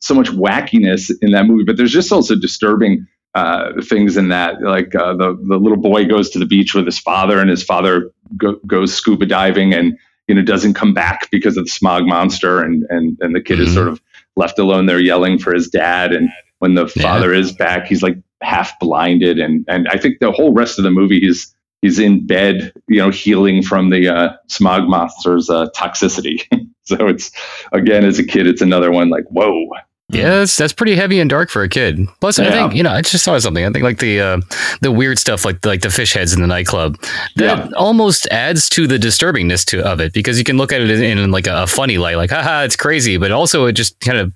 so 0.00 0.14
much 0.14 0.28
wackiness 0.30 1.10
in 1.20 1.32
that 1.32 1.44
movie 1.44 1.64
but 1.64 1.76
there's 1.76 1.92
just 1.92 2.10
also 2.10 2.34
disturbing 2.34 3.06
uh, 3.34 3.72
things 3.82 4.16
in 4.16 4.28
that 4.30 4.62
like 4.62 4.94
uh, 4.94 5.12
the 5.14 5.36
the 5.46 5.56
little 5.58 5.76
boy 5.76 6.06
goes 6.06 6.30
to 6.30 6.38
the 6.38 6.46
beach 6.46 6.74
with 6.74 6.86
his 6.86 6.98
father 6.98 7.38
and 7.38 7.50
his 7.50 7.62
father 7.62 8.10
go, 8.38 8.54
goes 8.66 8.94
scuba 8.94 9.26
diving 9.26 9.74
and 9.74 9.98
you 10.28 10.34
know 10.34 10.40
doesn't 10.42 10.72
come 10.72 10.94
back 10.94 11.28
because 11.30 11.58
of 11.58 11.66
the 11.66 11.70
smog 11.70 12.06
monster 12.06 12.62
and 12.62 12.84
and 12.88 13.18
and 13.20 13.34
the 13.36 13.42
kid 13.42 13.60
is 13.60 13.68
Mhm. 13.68 13.74
sort 13.74 13.88
of 13.88 14.00
left 14.36 14.58
alone 14.58 14.86
there 14.86 14.98
yelling 14.98 15.38
for 15.38 15.52
his 15.52 15.68
dad 15.68 16.12
and 16.14 16.30
when 16.58 16.74
the 16.74 16.90
Yeah. 16.96 17.02
father 17.02 17.32
is 17.32 17.52
back 17.52 17.86
he's 17.86 18.02
like 18.02 18.16
half 18.42 18.78
blinded 18.80 19.38
and 19.38 19.64
and 19.68 19.88
I 19.88 19.96
think 19.98 20.18
the 20.20 20.32
whole 20.32 20.52
rest 20.52 20.78
of 20.78 20.84
the 20.84 20.90
movie 20.90 21.20
he's 21.20 21.54
he's 21.82 21.98
in 21.98 22.26
bed 22.26 22.72
you 22.88 22.98
know 22.98 23.10
healing 23.10 23.62
from 23.62 23.90
the 23.90 24.08
uh, 24.08 24.32
smog 24.48 24.88
monster's 24.88 25.48
uh, 25.50 25.68
toxicity 25.76 26.42
so 26.84 27.06
it's 27.08 27.30
again 27.72 28.04
as 28.04 28.18
a 28.18 28.24
kid 28.24 28.46
it's 28.46 28.60
another 28.62 28.90
one 28.90 29.08
like 29.10 29.24
whoa 29.30 29.66
Yeah, 30.08 30.38
that's, 30.38 30.56
that's 30.56 30.72
pretty 30.72 30.94
heavy 30.94 31.18
and 31.18 31.28
dark 31.28 31.50
for 31.50 31.62
a 31.64 31.68
kid. 31.68 31.98
Plus, 32.20 32.38
I 32.38 32.48
think 32.52 32.74
you 32.76 32.82
know, 32.84 32.90
I 32.92 33.02
just 33.02 33.24
saw 33.24 33.36
something. 33.40 33.64
I 33.66 33.70
think 33.70 33.82
like 33.82 33.98
the 33.98 34.20
uh, 34.20 34.40
the 34.80 34.92
weird 34.92 35.18
stuff, 35.18 35.44
like 35.44 35.66
like 35.66 35.80
the 35.80 35.90
fish 35.90 36.12
heads 36.14 36.32
in 36.32 36.40
the 36.40 36.46
nightclub, 36.46 36.96
that 37.34 37.58
Yeah. 37.58 37.68
almost 37.76 38.28
adds 38.30 38.68
to 38.68 38.86
the 38.86 38.98
disturbingness 38.98 39.64
to 39.70 39.82
of 39.84 39.98
it 40.00 40.12
because 40.12 40.38
you 40.38 40.44
can 40.44 40.58
look 40.58 40.72
at 40.72 40.80
it 40.80 40.90
in, 40.90 41.18
in 41.18 41.30
like 41.32 41.48
a 41.48 41.66
funny 41.66 41.98
light, 41.98 42.16
like 42.18 42.30
haha, 42.30 42.62
it's 42.62 42.76
crazy, 42.76 43.16
but 43.18 43.32
also 43.32 43.66
it 43.66 43.72
just 43.72 43.98
kind 43.98 44.16
of, 44.18 44.32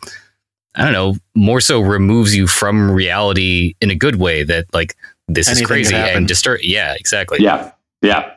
I 0.76 0.84
don't 0.84 0.92
know, 0.92 1.16
more 1.34 1.60
so 1.60 1.80
removes 1.80 2.34
you 2.36 2.46
from 2.46 2.90
reality 2.90 3.74
in 3.80 3.90
a 3.90 3.94
good 3.96 4.16
way. 4.16 4.44
That 4.44 4.66
like 4.72 4.96
this 5.28 5.48
Anything 5.48 5.62
is 5.64 5.66
crazy 5.66 5.94
and 5.94 6.26
disturb. 6.28 6.60
Yeah, 6.62 6.94
exactly. 6.98 7.38
yeah 7.40 7.72
yeah 8.02 8.32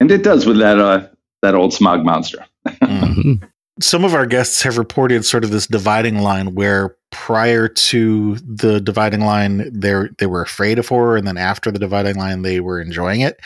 and 0.00 0.10
it 0.10 0.22
does 0.22 0.44
with 0.46 0.58
that 0.58 0.78
uh 0.78 1.06
that 1.42 1.54
old 1.54 1.72
smog 1.72 2.04
monster 2.04 2.44
Mm. 2.82 3.14
Mhm. 3.14 3.48
Some 3.80 4.04
of 4.04 4.12
our 4.12 4.26
guests 4.26 4.60
have 4.62 4.76
reported 4.76 5.24
sort 5.24 5.44
of 5.44 5.50
this 5.50 5.68
dividing 5.68 6.18
line 6.18 6.54
where 6.56 6.96
prior 7.12 7.68
to 7.68 8.34
the 8.38 8.80
dividing 8.80 9.20
line, 9.20 9.70
they 9.72 9.94
they 10.18 10.26
were 10.26 10.42
afraid 10.42 10.80
of 10.80 10.88
horror, 10.88 11.16
and 11.16 11.26
then 11.28 11.36
after 11.38 11.70
the 11.70 11.78
dividing 11.78 12.16
line, 12.16 12.42
they 12.42 12.58
were 12.58 12.80
enjoying 12.80 13.20
it. 13.20 13.38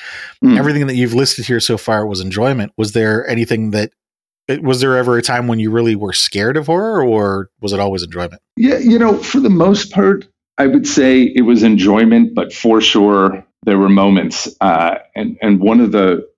Mm. 0.42 0.58
Everything 0.58 0.86
that 0.86 0.94
you've 0.96 1.12
listed 1.12 1.44
here 1.44 1.60
so 1.60 1.76
far 1.76 2.06
was 2.06 2.20
enjoyment. 2.20 2.72
Was 2.78 2.92
there 2.92 3.28
anything 3.28 3.72
that 3.72 3.84
it- 3.84 3.94
was 4.58 4.80
there 4.80 4.96
ever 4.96 5.16
a 5.18 5.22
time 5.22 5.46
when 5.48 5.58
you 5.58 5.70
really 5.70 5.96
were 5.96 6.12
scared 6.12 6.56
of 6.56 6.66
horror, 6.66 7.04
or 7.04 7.50
was 7.60 7.72
it 7.72 7.80
always 7.80 8.02
enjoyment? 8.02 8.40
Yeah, 8.56 8.78
you 8.78 8.98
know, 8.98 9.16
for 9.16 9.40
the 9.40 9.50
most 9.50 9.92
part, 9.92 10.26
I 10.58 10.66
would 10.66 10.86
say 10.86 11.22
it 11.22 11.42
was 11.42 11.62
enjoyment, 11.62 12.34
but 12.34 12.52
for 12.52 12.80
sure 12.80 13.44
there 13.64 13.78
were 13.78 13.88
moments. 13.88 14.48
Uh, 14.60 14.96
and 15.14 15.36
and 15.40 15.60
one 15.60 15.80
of 15.80 15.92
the, 15.92 16.28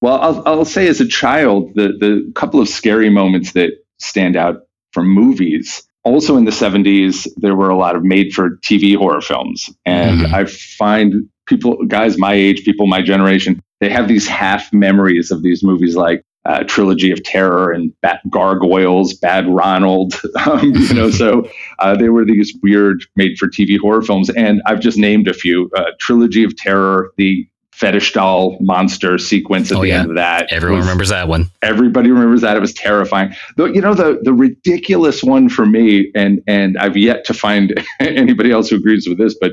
well, 0.00 0.20
I'll 0.20 0.42
I'll 0.46 0.64
say 0.64 0.88
as 0.88 1.00
a 1.00 1.06
child, 1.08 1.72
the 1.74 1.88
the 1.88 2.32
couple 2.34 2.60
of 2.60 2.68
scary 2.68 3.10
moments 3.10 3.52
that 3.52 3.70
stand 3.98 4.36
out 4.36 4.62
from 4.92 5.08
movies. 5.08 5.82
Also 6.04 6.36
in 6.36 6.44
the 6.44 6.50
'70s, 6.52 7.26
there 7.36 7.54
were 7.56 7.68
a 7.68 7.76
lot 7.76 7.94
of 7.96 8.02
made-for-TV 8.04 8.96
horror 8.96 9.20
films, 9.20 9.68
and 9.84 10.20
Mhm. 10.20 10.32
I 10.32 10.44
find 10.46 11.28
people, 11.46 11.76
guys 11.86 12.16
my 12.16 12.32
age, 12.32 12.64
people 12.64 12.86
my 12.86 13.02
generation, 13.02 13.60
they 13.80 13.90
have 13.90 14.08
these 14.08 14.26
half 14.26 14.72
memories 14.72 15.30
of 15.30 15.42
these 15.42 15.62
movies, 15.62 15.96
like 15.96 16.22
uh, 16.48 16.64
Trilogy 16.64 17.12
of 17.12 17.22
Terror 17.22 17.70
and 17.70 17.92
Bat 18.00 18.22
Gargoyles, 18.30 19.14
Bad 19.14 19.46
Ronald. 19.48 20.14
Um, 20.46 20.72
you 20.74 20.94
know, 20.94 21.10
so 21.10 21.48
uh, 21.78 21.94
they 21.96 22.08
were 22.08 22.24
these 22.24 22.52
weird 22.62 23.02
made-for-TV 23.16 23.78
horror 23.78 24.02
films, 24.02 24.30
and 24.30 24.62
I've 24.66 24.80
just 24.80 24.96
named 24.98 25.28
a 25.28 25.34
few: 25.34 25.70
uh, 25.76 25.84
Trilogy 26.00 26.42
of 26.44 26.56
Terror, 26.56 27.12
the 27.16 27.46
fetish 27.72 28.12
doll 28.12 28.56
monster 28.60 29.18
sequence 29.18 29.70
at 29.70 29.78
Oh, 29.78 29.82
the 29.82 29.88
yeah. 29.88 30.00
end 30.00 30.10
of 30.10 30.16
that. 30.16 30.52
Everyone 30.52 30.78
was- 30.78 30.86
remembers 30.86 31.08
that 31.10 31.28
one. 31.28 31.50
Everybody 31.62 32.10
remembers 32.10 32.40
that. 32.40 32.56
It 32.56 32.60
was 32.60 32.72
terrifying. 32.72 33.34
Though 33.56 33.66
you 33.66 33.80
know 33.80 33.94
the 33.94 34.18
the 34.22 34.32
ridiculous 34.32 35.22
one 35.22 35.48
for 35.48 35.66
me, 35.66 36.10
and 36.14 36.40
and 36.46 36.76
I've 36.78 36.96
yet 36.96 37.24
to 37.26 37.34
find 37.34 37.74
anybody 38.00 38.50
else 38.50 38.70
who 38.70 38.76
agrees 38.76 39.06
with 39.08 39.18
this, 39.18 39.36
but 39.40 39.52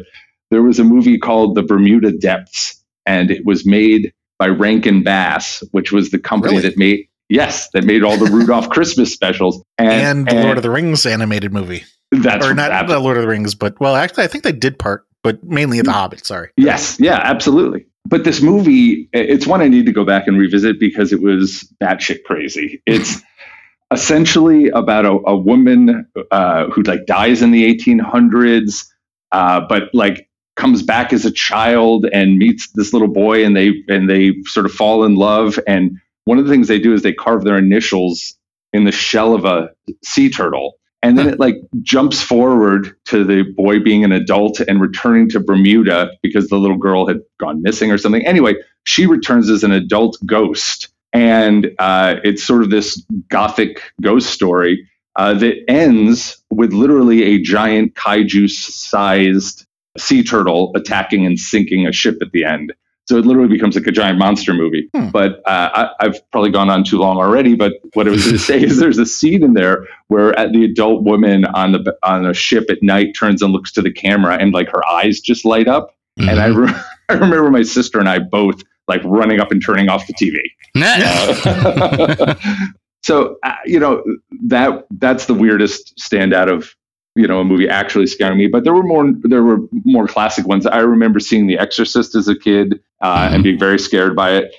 there 0.51 0.61
was 0.63 0.79
a 0.79 0.83
movie 0.83 1.17
called 1.17 1.55
The 1.55 1.63
Bermuda 1.63 2.11
Depths, 2.17 2.81
and 3.05 3.31
it 3.31 3.45
was 3.45 3.65
made 3.65 4.13
by 4.39 4.47
Rankin 4.47 5.03
Bass, 5.03 5.63
which 5.71 5.91
was 5.91 6.11
the 6.11 6.19
company 6.19 6.57
Really? 6.57 6.69
that 6.69 6.77
made 6.77 7.07
yes 7.29 7.69
that 7.73 7.83
made 7.83 8.03
all 8.03 8.17
the 8.17 8.31
Rudolph 8.31 8.69
Christmas 8.69 9.11
specials 9.11 9.63
And, 9.77 10.27
the 10.27 10.35
Lord 10.43 10.57
of 10.57 10.63
the 10.63 10.69
Rings 10.69 11.05
animated 11.05 11.51
movie, 11.51 11.83
that's 12.11 12.45
or 12.45 12.53
not 12.53 12.71
ab- 12.71 12.87
the 12.87 12.99
Lord 12.99 13.17
of 13.17 13.23
the 13.23 13.29
Rings, 13.29 13.55
but 13.55 13.79
well, 13.79 13.95
actually, 13.95 14.23
I 14.25 14.27
think 14.27 14.43
they 14.43 14.51
did 14.51 14.77
part, 14.77 15.05
but 15.23 15.43
mainly 15.43 15.81
the 15.81 15.91
Hobbit. 15.91 16.25
Sorry. 16.25 16.49
Yes, 16.57 16.97
yeah, 16.99 17.19
absolutely. 17.23 17.85
But 18.07 18.23
this 18.23 18.41
movie, 18.41 19.09
it's 19.13 19.47
one 19.47 19.61
I 19.61 19.67
need 19.67 19.87
to 19.87 19.91
go 19.91 20.05
back 20.05 20.27
and 20.27 20.37
revisit 20.37 20.79
because 20.79 21.11
it 21.11 21.23
was 21.23 21.67
batshit 21.81 22.23
crazy. 22.23 22.79
It's 22.85 23.21
essentially 23.91 24.69
about 24.69 25.05
a, 25.05 25.19
a 25.25 25.35
woman 25.35 26.05
uh, 26.31 26.67
who 26.69 26.83
like 26.83 27.07
dies 27.07 27.41
in 27.41 27.49
the 27.51 27.63
1800s, 27.75 28.85
uh, 29.31 29.61
but 29.67 29.83
like 29.93 30.29
comes 30.55 30.81
back 30.81 31.13
as 31.13 31.25
a 31.25 31.31
child 31.31 32.05
and 32.11 32.37
meets 32.37 32.69
this 32.73 32.93
little 32.93 33.07
boy, 33.07 33.45
and 33.45 33.55
they 33.55 33.73
and 33.87 34.09
they 34.09 34.33
sort 34.45 34.65
of 34.65 34.71
fall 34.71 35.03
in 35.03 35.15
love. 35.15 35.59
And 35.67 35.99
one 36.25 36.39
of 36.39 36.45
the 36.45 36.51
things 36.51 36.67
they 36.67 36.79
do 36.79 36.93
is 36.93 37.01
they 37.01 37.13
carve 37.13 37.43
their 37.43 37.57
initials 37.57 38.35
in 38.73 38.83
the 38.83 38.91
shell 38.91 39.33
of 39.33 39.45
a 39.45 39.69
sea 40.03 40.29
turtle. 40.29 40.77
And 41.01 41.19
then 41.19 41.27
it 41.29 41.39
like 41.39 41.57
jumps 41.83 42.19
forward 42.19 42.95
to 43.05 43.23
the 43.23 43.43
boy 43.43 43.79
being 43.79 44.03
an 44.03 44.11
adult 44.11 44.59
and 44.59 44.81
returning 44.81 45.29
to 45.29 45.39
Bermuda 45.39 46.09
because 46.23 46.47
the 46.47 46.57
little 46.57 46.77
girl 46.77 47.07
had 47.07 47.19
gone 47.39 47.61
missing 47.61 47.91
or 47.91 47.99
something. 47.99 48.25
Anyway, 48.25 48.55
she 48.85 49.05
returns 49.05 49.47
as 49.51 49.63
an 49.63 49.71
adult 49.71 50.17
ghost. 50.25 50.87
And 51.13 51.71
uh, 51.77 52.15
it's 52.23 52.43
sort 52.43 52.63
of 52.63 52.71
this 52.71 53.05
gothic 53.29 53.83
ghost 54.01 54.31
story 54.31 54.89
uh, 55.15 55.35
that 55.35 55.63
ends 55.69 56.43
with 56.49 56.73
literally 56.73 57.23
a 57.23 57.39
giant 57.39 57.93
kaiju 57.93 58.49
sized 58.49 59.64
sea 59.97 60.23
turtle 60.23 60.71
attacking 60.75 61.25
and 61.25 61.39
sinking 61.39 61.87
a 61.87 61.91
ship 61.91 62.17
at 62.21 62.31
the 62.31 62.43
end. 62.43 62.73
So 63.07 63.17
it 63.17 63.25
literally 63.25 63.49
becomes 63.49 63.75
like 63.75 63.85
a 63.85 63.91
giant 63.91 64.17
monster 64.17 64.51
movie. 64.51 64.89
Hmm. 64.95 65.09
But 65.09 65.33
uh, 65.47 65.69
I, 65.75 65.89
I've 65.99 66.31
probably 66.31 66.49
gone 66.49 66.71
on 66.71 66.83
too 66.83 66.97
long 66.97 67.17
already. 67.17 67.53
But 67.55 67.73
what 67.93 68.07
I 68.07 68.11
was 68.11 68.23
going 68.23 68.33
to 68.37 68.39
say 68.39 68.59
is 68.63 68.79
there's 68.79 68.97
a 68.97 69.05
scene 69.05 69.43
in 69.43 69.53
there 69.53 69.85
where 70.07 70.37
uh, 70.39 70.47
the 70.47 70.65
adult 70.65 71.03
woman 71.03 71.45
on 71.45 71.73
the 71.73 71.95
on 72.01 72.25
a 72.25 72.33
ship 72.33 72.65
at 72.71 72.81
night 72.81 73.15
turns 73.15 73.41
and 73.43 73.53
looks 73.53 73.71
to 73.73 73.81
the 73.83 73.91
camera 73.91 74.37
and 74.37 74.53
like 74.53 74.69
her 74.69 74.85
eyes 74.87 75.19
just 75.19 75.45
light 75.45 75.67
up. 75.67 75.95
And 76.17 76.39
I, 76.39 76.49
Mhm. 76.49 76.67
re- 76.67 76.81
I 77.09 77.13
remember 77.13 77.51
my 77.51 77.61
sister 77.61 77.99
and 77.99 78.09
I 78.09 78.17
both 78.19 78.61
like 78.87 79.01
running 79.03 79.39
up 79.39 79.51
and 79.51 79.63
turning 79.63 79.87
off 79.89 80.07
the 80.07 80.13
TV. 80.13 80.37
Uh, 80.77 82.35
so 83.03 83.37
uh, 83.43 83.53
you 83.65 83.79
know 83.79 84.03
that 84.47 84.85
that's 84.97 85.25
the 85.27 85.33
weirdest 85.33 85.93
standout 85.99 86.51
of 86.51 86.73
you 87.15 87.27
know 87.27 87.39
a 87.39 87.45
movie 87.45 87.67
actually 87.69 88.07
scaring 88.07 88.37
me. 88.37 88.47
But 88.47 88.63
there 88.63 88.73
were 88.73 88.83
more 88.83 89.11
there 89.23 89.43
were 89.43 89.59
more 89.83 90.07
classic 90.07 90.47
ones. 90.47 90.65
I 90.65 90.79
remember 90.79 91.19
seeing 91.19 91.47
The 91.47 91.57
Exorcist 91.57 92.15
as 92.15 92.27
a 92.27 92.37
kid 92.37 92.79
uh, 93.01 93.29
and 93.31 93.43
being 93.43 93.59
very 93.59 93.79
scared 93.79 94.15
by 94.15 94.31
it. 94.31 94.53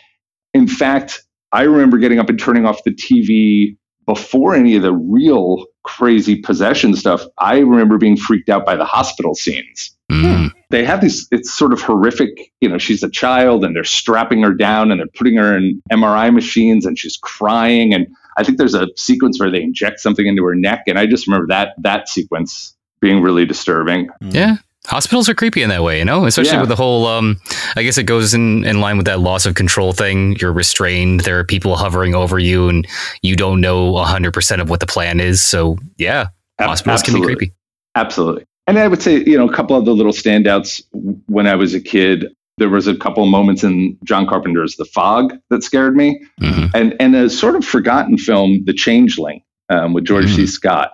In 0.54 0.66
fact, 0.66 1.22
I 1.52 1.62
remember 1.62 1.98
getting 1.98 2.18
up 2.18 2.28
and 2.28 2.38
turning 2.38 2.64
off 2.66 2.82
the 2.84 2.92
TV 2.92 3.76
before 4.06 4.54
any 4.54 4.76
of 4.76 4.82
the 4.82 4.92
real 4.92 5.66
crazy 5.84 6.36
possession 6.36 6.94
stuff. 6.94 7.24
I 7.38 7.58
remember 7.58 7.98
being 7.98 8.16
freaked 8.16 8.48
out 8.48 8.64
by 8.64 8.76
the 8.76 8.84
hospital 8.84 9.34
scenes 9.34 9.92
Mm. 10.08 10.52
they 10.70 10.84
have 10.84 11.00
these 11.00 11.26
it's 11.32 11.52
sort 11.52 11.72
of 11.72 11.82
horrific 11.82 12.52
you 12.60 12.68
know 12.68 12.78
she's 12.78 13.02
a 13.02 13.10
child 13.10 13.64
and 13.64 13.74
they're 13.74 13.82
strapping 13.82 14.40
her 14.44 14.54
down 14.54 14.92
and 14.92 15.00
they're 15.00 15.08
putting 15.18 15.34
her 15.34 15.56
in 15.56 15.82
mri 15.90 16.32
machines 16.32 16.86
and 16.86 16.96
she's 16.96 17.16
crying 17.16 17.92
and 17.92 18.06
i 18.36 18.44
think 18.44 18.58
there's 18.58 18.74
a 18.74 18.88
sequence 18.96 19.38
where 19.40 19.50
they 19.50 19.62
inject 19.62 20.00
something 20.00 20.26
into 20.26 20.44
her 20.44 20.54
neck 20.54 20.82
and 20.86 20.98
i 20.98 21.06
just 21.06 21.26
remember 21.26 21.46
that 21.46 21.74
that 21.78 22.08
sequence 22.08 22.74
being 23.00 23.20
really 23.22 23.44
disturbing 23.44 24.08
Yeah. 24.20 24.56
Hospitals 24.86 25.28
are 25.28 25.34
creepy 25.34 25.62
in 25.64 25.68
that 25.70 25.82
way, 25.82 25.98
you 25.98 26.04
know, 26.04 26.26
especially 26.26 26.52
Yeah. 26.52 26.60
with 26.60 26.68
the 26.68 26.76
whole. 26.76 27.06
Um, 27.08 27.38
I 27.74 27.82
guess 27.82 27.98
it 27.98 28.04
goes 28.04 28.34
in, 28.34 28.64
in 28.64 28.80
line 28.80 28.96
with 28.96 29.06
that 29.06 29.18
loss 29.18 29.44
of 29.44 29.56
control 29.56 29.92
thing. 29.92 30.36
You're 30.40 30.52
restrained. 30.52 31.22
There 31.22 31.40
are 31.40 31.44
people 31.44 31.74
hovering 31.74 32.14
over 32.14 32.38
you, 32.38 32.68
and 32.68 32.86
you 33.20 33.34
don't 33.34 33.60
know 33.60 33.92
100% 33.94 34.60
of 34.60 34.70
what 34.70 34.78
the 34.78 34.86
plan 34.86 35.18
is. 35.18 35.42
So, 35.42 35.76
yeah, 35.98 36.28
Ab- 36.60 36.68
hospitals 36.68 37.02
can 37.02 37.14
be 37.14 37.20
creepy. 37.22 37.52
Absolutely. 37.96 38.44
And 38.68 38.78
I 38.78 38.86
would 38.86 39.02
say, 39.02 39.24
you 39.24 39.36
know, 39.36 39.48
a 39.48 39.52
couple 39.52 39.76
of 39.76 39.86
the 39.86 39.92
little 39.92 40.12
standouts 40.12 40.80
when 41.26 41.48
I 41.48 41.56
was 41.56 41.74
a 41.74 41.80
kid, 41.80 42.26
there 42.58 42.68
was 42.68 42.86
a 42.86 42.96
couple 42.96 43.22
of 43.22 43.28
moments 43.28 43.64
in 43.64 43.98
John 44.04 44.26
Carpenter's 44.26 44.76
The 44.76 44.84
Fog 44.86 45.34
that 45.50 45.62
scared 45.62 45.96
me. 45.96 46.20
Mhm. 46.40 46.70
And, 46.74 46.96
and 47.00 47.14
a 47.14 47.28
sort 47.28 47.54
of 47.56 47.64
forgotten 47.64 48.16
film, 48.16 48.62
The 48.64 48.72
Changeling, 48.72 49.42
um, 49.68 49.92
with 49.92 50.04
George 50.04 50.34
C. 50.34 50.44
Mm. 50.44 50.48
Scott, 50.48 50.92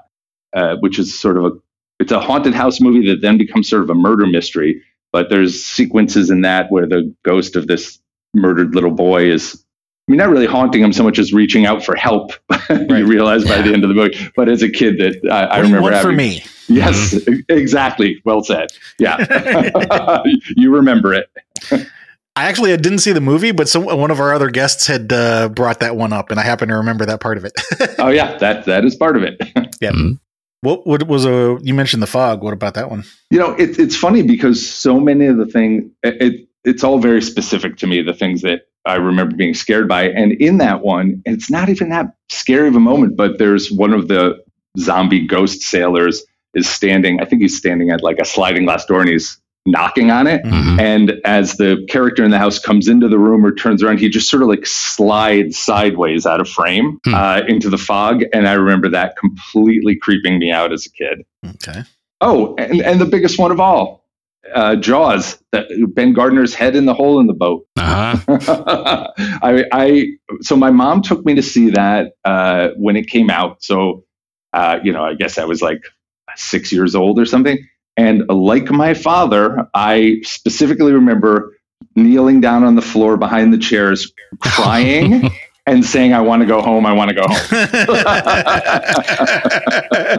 uh, 0.55 0.77
which 0.81 0.99
is 0.99 1.19
sort 1.19 1.37
of 1.37 1.45
a, 1.45 1.51
it's 2.01 2.13
a 2.13 2.21
haunted 2.21 2.55
house 2.55 2.81
movie 2.81 3.07
that 3.09 3.21
then 3.21 3.39
becomes 3.39 3.69
sort 3.69 3.83
of 3.83 3.91
a 3.91 3.95
murder 3.95 4.27
mystery. 4.27 4.83
But 5.13 5.29
there's 5.29 5.63
sequences 5.65 6.31
in 6.31 6.41
that 6.41 6.71
where 6.73 6.87
the 6.87 7.15
ghost 7.23 7.55
of 7.55 7.67
this 7.67 7.99
murdered 8.35 8.75
little 8.75 8.91
boy 8.91 9.31
is 9.31 9.63
mean, 10.11 10.19
not 10.19 10.31
really 10.31 10.47
haunting 10.47 10.83
him 10.83 10.93
so 10.93 11.05
much 11.05 11.19
as 11.19 11.33
reaching 11.33 11.67
out 11.67 11.85
for 11.85 11.95
help. 11.95 12.33
Right. 12.71 13.01
you 13.01 13.07
realize 13.07 13.45
by 13.45 13.61
the 13.61 13.73
end 13.73 13.85
of 13.85 13.89
the 13.89 13.95
book. 13.95 14.13
But 14.35 14.49
as 14.49 14.63
a 14.63 14.71
kid, 14.71 14.97
that 14.99 15.31
I, 15.31 15.45
I 15.45 15.45
What 15.45 15.57
do 15.57 15.63
remember 15.63 15.91
want 15.91 16.03
for 16.03 16.13
me? 16.13 16.43
Yes, 16.69 17.15
mm-hmm. 17.15 17.41
exactly. 17.49 18.21
Well 18.25 18.43
said. 18.43 18.71
Yeah, 18.99 19.19
you 20.57 20.75
remember 20.75 21.13
it. 21.13 21.29
I 21.71 22.45
actually 22.45 22.73
I 22.73 22.77
didn't 22.77 23.01
see 23.01 23.13
the 23.13 23.21
movie, 23.21 23.53
but 23.53 23.69
some 23.69 23.85
one 23.85 24.11
of 24.11 24.21
our 24.21 24.33
other 24.33 24.49
guests 24.49 24.87
had 24.87 25.13
uh, 25.13 25.49
brought 25.51 25.81
that 25.81 25.97
one 25.97 26.13
up, 26.13 26.31
and 26.31 26.41
I 26.41 26.45
happen 26.45 26.69
to 26.69 26.77
remember 26.77 27.05
that 27.07 27.21
part 27.21 27.37
of 27.37 27.45
it. 27.45 27.53
Oh 27.99 28.09
yeah, 28.09 28.39
that 28.39 28.65
that 28.65 28.85
is 28.85 28.97
part 28.97 29.17
of 29.17 29.23
it. 29.23 29.37
Yeah. 29.81 29.91
Mm-hmm. 29.91 30.13
What, 30.63 30.87
what 30.87 31.07
was 31.09 31.25
a? 31.25 31.59
You 31.63 31.75
mentioned 31.75 32.03
the 32.03 32.07
fog. 32.07 32.43
What 32.43 32.55
about 32.55 32.75
that 32.75 32.91
one? 32.91 33.05
You 33.31 33.39
know, 33.39 33.53
it's 33.53 33.79
it's 33.79 33.97
funny 33.97 34.23
because 34.23 34.67
so 34.67 35.01
many 35.01 35.27
of 35.27 35.37
the 35.37 35.47
thing 35.47 35.91
it, 36.03 36.23
it 36.23 36.49
it's 36.65 36.85
all 36.85 36.99
very 36.99 37.21
specific 37.21 37.77
to 37.79 37.87
me. 37.87 38.01
The 38.01 38.15
things 38.15 38.43
that 38.43 38.63
I 38.85 38.97
remember 38.97 39.37
being 39.37 39.55
scared 39.55 39.89
by, 39.89 40.09
and 40.09 40.33
in 40.33 40.59
that 40.59 40.83
one, 40.83 41.23
it's 41.25 41.51
not 41.51 41.69
even 41.69 41.91
that 41.91 42.15
scary 42.31 42.69
of 42.69 42.75
a 42.77 42.81
moment. 42.81 43.17
But 43.17 43.39
there's 43.39 43.71
one 43.71 43.93
of 43.93 44.09
the 44.09 44.43
zombie 44.79 45.27
ghost 45.27 45.63
sailors 45.63 46.25
is 46.55 46.69
standing. 46.69 47.21
I 47.21 47.25
think 47.25 47.43
he's 47.43 47.57
standing 47.57 47.91
at 47.91 48.03
like 48.03 48.19
a 48.19 48.25
sliding 48.25 48.65
glass 48.65 48.85
door, 48.85 49.01
and 49.01 49.09
he's 49.09 49.39
knocking 49.65 50.11
on 50.11 50.27
it. 50.27 50.43
Mhm. 50.43 50.81
And 50.81 51.13
as 51.25 51.57
the 51.57 51.87
character 51.89 52.25
in 52.25 52.33
the 52.33 52.39
house 52.39 52.59
comes 52.59 52.89
into 52.89 53.07
the 53.09 53.19
room 53.19 53.47
or 53.47 53.55
turns 53.55 53.81
around, 53.81 54.01
he 54.01 54.09
just 54.09 54.29
sort 54.29 54.43
of 54.43 54.49
like 54.49 54.67
slides 54.67 55.57
sideways 55.57 56.27
out 56.27 56.41
of 56.41 56.49
frame 56.49 56.99
Hmm. 57.05 57.15
uh, 57.15 57.41
into 57.47 57.71
the 57.71 57.79
fog. 57.79 58.25
And 58.33 58.49
I 58.49 58.55
remember 58.55 58.89
that 58.89 59.17
completely 59.17 59.95
creeping 59.95 60.41
me 60.41 60.51
out 60.51 60.73
as 60.73 60.85
a 60.87 60.91
kid. 60.91 61.25
Okay. 61.47 61.83
Oh, 62.21 62.57
and, 62.59 62.81
and 62.83 63.01
the 63.01 63.05
biggest 63.07 63.39
one 63.39 63.53
of 63.53 63.61
all, 63.61 64.02
uh, 64.55 64.77
Jaws, 64.77 65.39
that 65.53 65.67
Ben 65.95 66.13
Gardner's 66.13 66.55
head 66.55 66.75
in 66.77 66.85
the 66.87 66.95
hole 66.95 67.21
in 67.21 67.27
the 67.27 67.33
boat. 67.35 67.67
Uh-huh. 67.77 69.09
I, 69.43 69.65
I, 69.73 70.07
so 70.41 70.57
my 70.57 70.71
mom 70.71 71.03
took 71.03 71.25
me 71.25 71.35
to 71.35 71.43
see 71.43 71.71
that 71.71 72.13
uh, 72.25 72.69
when 72.77 72.97
it 72.97 73.09
came 73.09 73.31
out. 73.31 73.63
So, 73.63 74.05
uh, 74.53 74.79
you 74.83 74.93
know, 74.93 75.05
I 75.05 75.15
guess 75.15 75.39
I 75.39 75.45
was 75.45 75.63
like 75.63 75.83
six 76.37 76.73
years 76.73 76.95
old 76.95 77.19
or 77.19 77.25
something. 77.27 77.59
And 77.97 78.27
like 78.29 78.71
my 78.71 78.95
father, 78.95 79.69
I 79.75 80.21
specifically 80.25 80.93
remember 80.93 81.55
kneeling 81.95 82.41
down 82.41 82.65
on 82.65 82.75
the 82.75 82.83
floor 82.83 83.17
behind 83.19 83.53
the 83.53 83.59
chairs, 83.59 84.11
crying 84.41 85.31
and 85.67 85.85
saying, 85.85 86.15
"I 86.15 86.21
want 86.23 86.41
to 86.41 86.47
go 86.47 86.63
home. 86.63 86.87
I 86.87 86.93
want 86.93 87.11
to 87.11 87.15
go 87.15 87.27
home." 87.29 87.37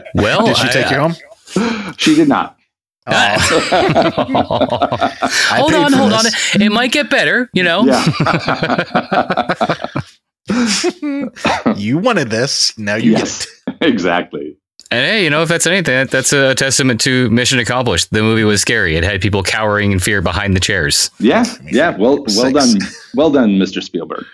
Well, 0.16 0.46
Did 0.46 0.58
she 0.58 0.68
take 0.70 0.86
I- 0.88 0.92
you 0.92 1.00
home? 1.00 1.94
she 1.98 2.16
did 2.16 2.28
not. 2.28 2.58
Oh, 3.06 3.14
hold 5.52 5.74
on, 5.74 5.92
for 5.92 5.98
hold 5.98 6.14
on. 6.14 6.26
It 6.62 6.72
might 6.72 6.92
get 6.92 7.10
better, 7.10 7.50
you 7.54 7.64
know. 7.64 7.84
Yeah. 7.86 8.06
you 11.76 11.98
wanted 11.98 12.30
this. 12.30 12.78
Now 12.78 12.96
you 12.96 13.12
yes, 13.12 13.46
get 13.68 13.78
exactly. 13.82 14.58
And 14.92 15.06
hey, 15.06 15.24
you 15.24 15.30
know, 15.30 15.42
if 15.42 15.50
that's 15.50 15.66
anything, 15.66 15.96
that- 15.96 16.12
that's 16.12 16.32
a 16.34 16.54
testament 16.56 17.02
to 17.02 17.30
mission 17.32 17.58
accomplished. 17.60 18.12
The 18.12 18.22
movie 18.22 18.44
was 18.44 18.62
scary. 18.62 18.96
It 18.96 19.04
had 19.04 19.22
people 19.22 19.42
cowering 19.44 19.92
in 19.92 20.00
fear 20.00 20.22
behind 20.22 20.56
the 20.56 20.60
chairs. 20.60 21.10
Yeah, 21.20 21.46
yeah. 21.72 21.98
Well, 21.98 22.24
well 22.36 22.52
done, 22.52 22.78
well 23.16 23.32
done, 23.32 23.52
Mr. 23.60 23.82
Spielberg. 23.84 24.26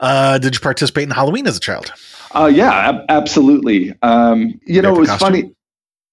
Uh, 0.00 0.38
did 0.38 0.54
you 0.54 0.60
participate 0.60 1.04
in 1.04 1.10
Halloween 1.10 1.46
as 1.46 1.56
a 1.56 1.60
child? 1.60 1.92
Uh, 2.32 2.50
yeah, 2.52 2.72
ab- 2.90 3.04
absolutely. 3.08 3.94
Um, 4.02 4.58
you 4.66 4.80
know, 4.80 4.94
it 4.94 4.98
was 5.00 5.08
costume? 5.08 5.26
funny. 5.26 5.54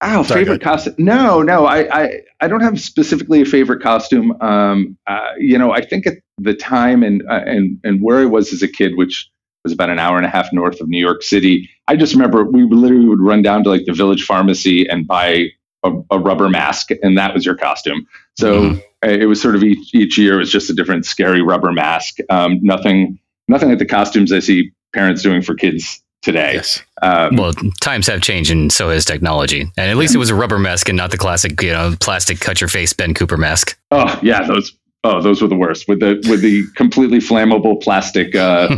Oh, 0.02 0.22
Sorry, 0.22 0.40
favorite 0.42 0.60
costume? 0.60 0.94
No, 0.98 1.40
no, 1.42 1.64
I, 1.64 2.02
I, 2.04 2.20
I 2.40 2.48
don't 2.48 2.60
have 2.60 2.78
specifically 2.80 3.40
a 3.40 3.44
favorite 3.46 3.82
costume. 3.82 4.36
Um, 4.42 4.96
uh, 5.06 5.30
you 5.38 5.56
know, 5.56 5.72
I 5.72 5.84
think 5.84 6.06
at 6.06 6.14
the 6.38 6.54
time 6.54 7.02
and 7.02 7.22
uh, 7.30 7.40
and 7.46 7.78
and 7.82 8.02
where 8.02 8.18
I 8.18 8.26
was 8.26 8.52
as 8.52 8.62
a 8.62 8.68
kid, 8.68 8.96
which 8.96 9.28
was 9.64 9.72
about 9.72 9.88
an 9.90 9.98
hour 9.98 10.16
and 10.18 10.26
a 10.26 10.28
half 10.28 10.52
north 10.52 10.80
of 10.80 10.88
New 10.88 11.00
York 11.00 11.22
City, 11.22 11.68
I 11.88 11.96
just 11.96 12.12
remember 12.12 12.44
we 12.44 12.64
literally 12.64 13.06
would 13.06 13.22
run 13.22 13.40
down 13.42 13.64
to 13.64 13.70
like 13.70 13.86
the 13.86 13.94
village 13.94 14.24
pharmacy 14.24 14.86
and 14.86 15.06
buy 15.06 15.46
a, 15.82 15.92
a 16.10 16.18
rubber 16.18 16.48
mask, 16.48 16.90
and 17.02 17.16
that 17.16 17.32
was 17.32 17.46
your 17.46 17.56
costume. 17.56 18.06
So 18.38 18.60
Mhm. 18.60 18.82
uh, 19.04 19.08
it 19.08 19.26
was 19.26 19.40
sort 19.40 19.56
of 19.56 19.64
each 19.64 19.94
each 19.94 20.18
year 20.18 20.36
was 20.36 20.52
just 20.52 20.68
a 20.68 20.74
different 20.74 21.06
scary 21.06 21.40
rubber 21.40 21.72
mask. 21.72 22.18
Um, 22.28 22.58
nothing, 22.62 23.18
nothing 23.48 23.70
like 23.70 23.78
the 23.78 23.86
costumes 23.86 24.30
I 24.30 24.40
see 24.40 24.72
parents 24.94 25.22
doing 25.22 25.40
for 25.40 25.54
kids 25.54 26.02
today. 26.22 26.52
Yes. 26.54 26.82
Um, 27.02 27.36
well, 27.36 27.52
times 27.80 28.06
have 28.06 28.22
changed, 28.22 28.50
and 28.50 28.72
so 28.72 28.88
has 28.90 29.04
technology. 29.04 29.62
And 29.76 29.90
at 29.90 29.96
least 29.96 30.14
it 30.14 30.18
was 30.18 30.30
a 30.30 30.34
rubber 30.34 30.58
mask 30.58 30.88
and 30.88 30.96
not 30.96 31.10
the 31.10 31.18
classic, 31.18 31.60
you 31.62 31.72
know, 31.72 31.94
plastic 32.00 32.40
cut 32.40 32.60
your 32.60 32.68
face 32.68 32.92
Ben 32.92 33.12
Cooper 33.14 33.36
mask. 33.36 33.78
Oh 33.90 34.18
yeah, 34.22 34.46
those 34.46 34.72
oh 35.04 35.20
those 35.20 35.40
were 35.42 35.46
the 35.48 35.54
worst 35.56 35.86
with 35.88 36.00
the 36.00 36.14
with 36.28 36.40
the 36.40 36.62
completely 36.74 37.18
flammable 37.18 37.80
plastic 37.82 38.34
uh, 38.34 38.68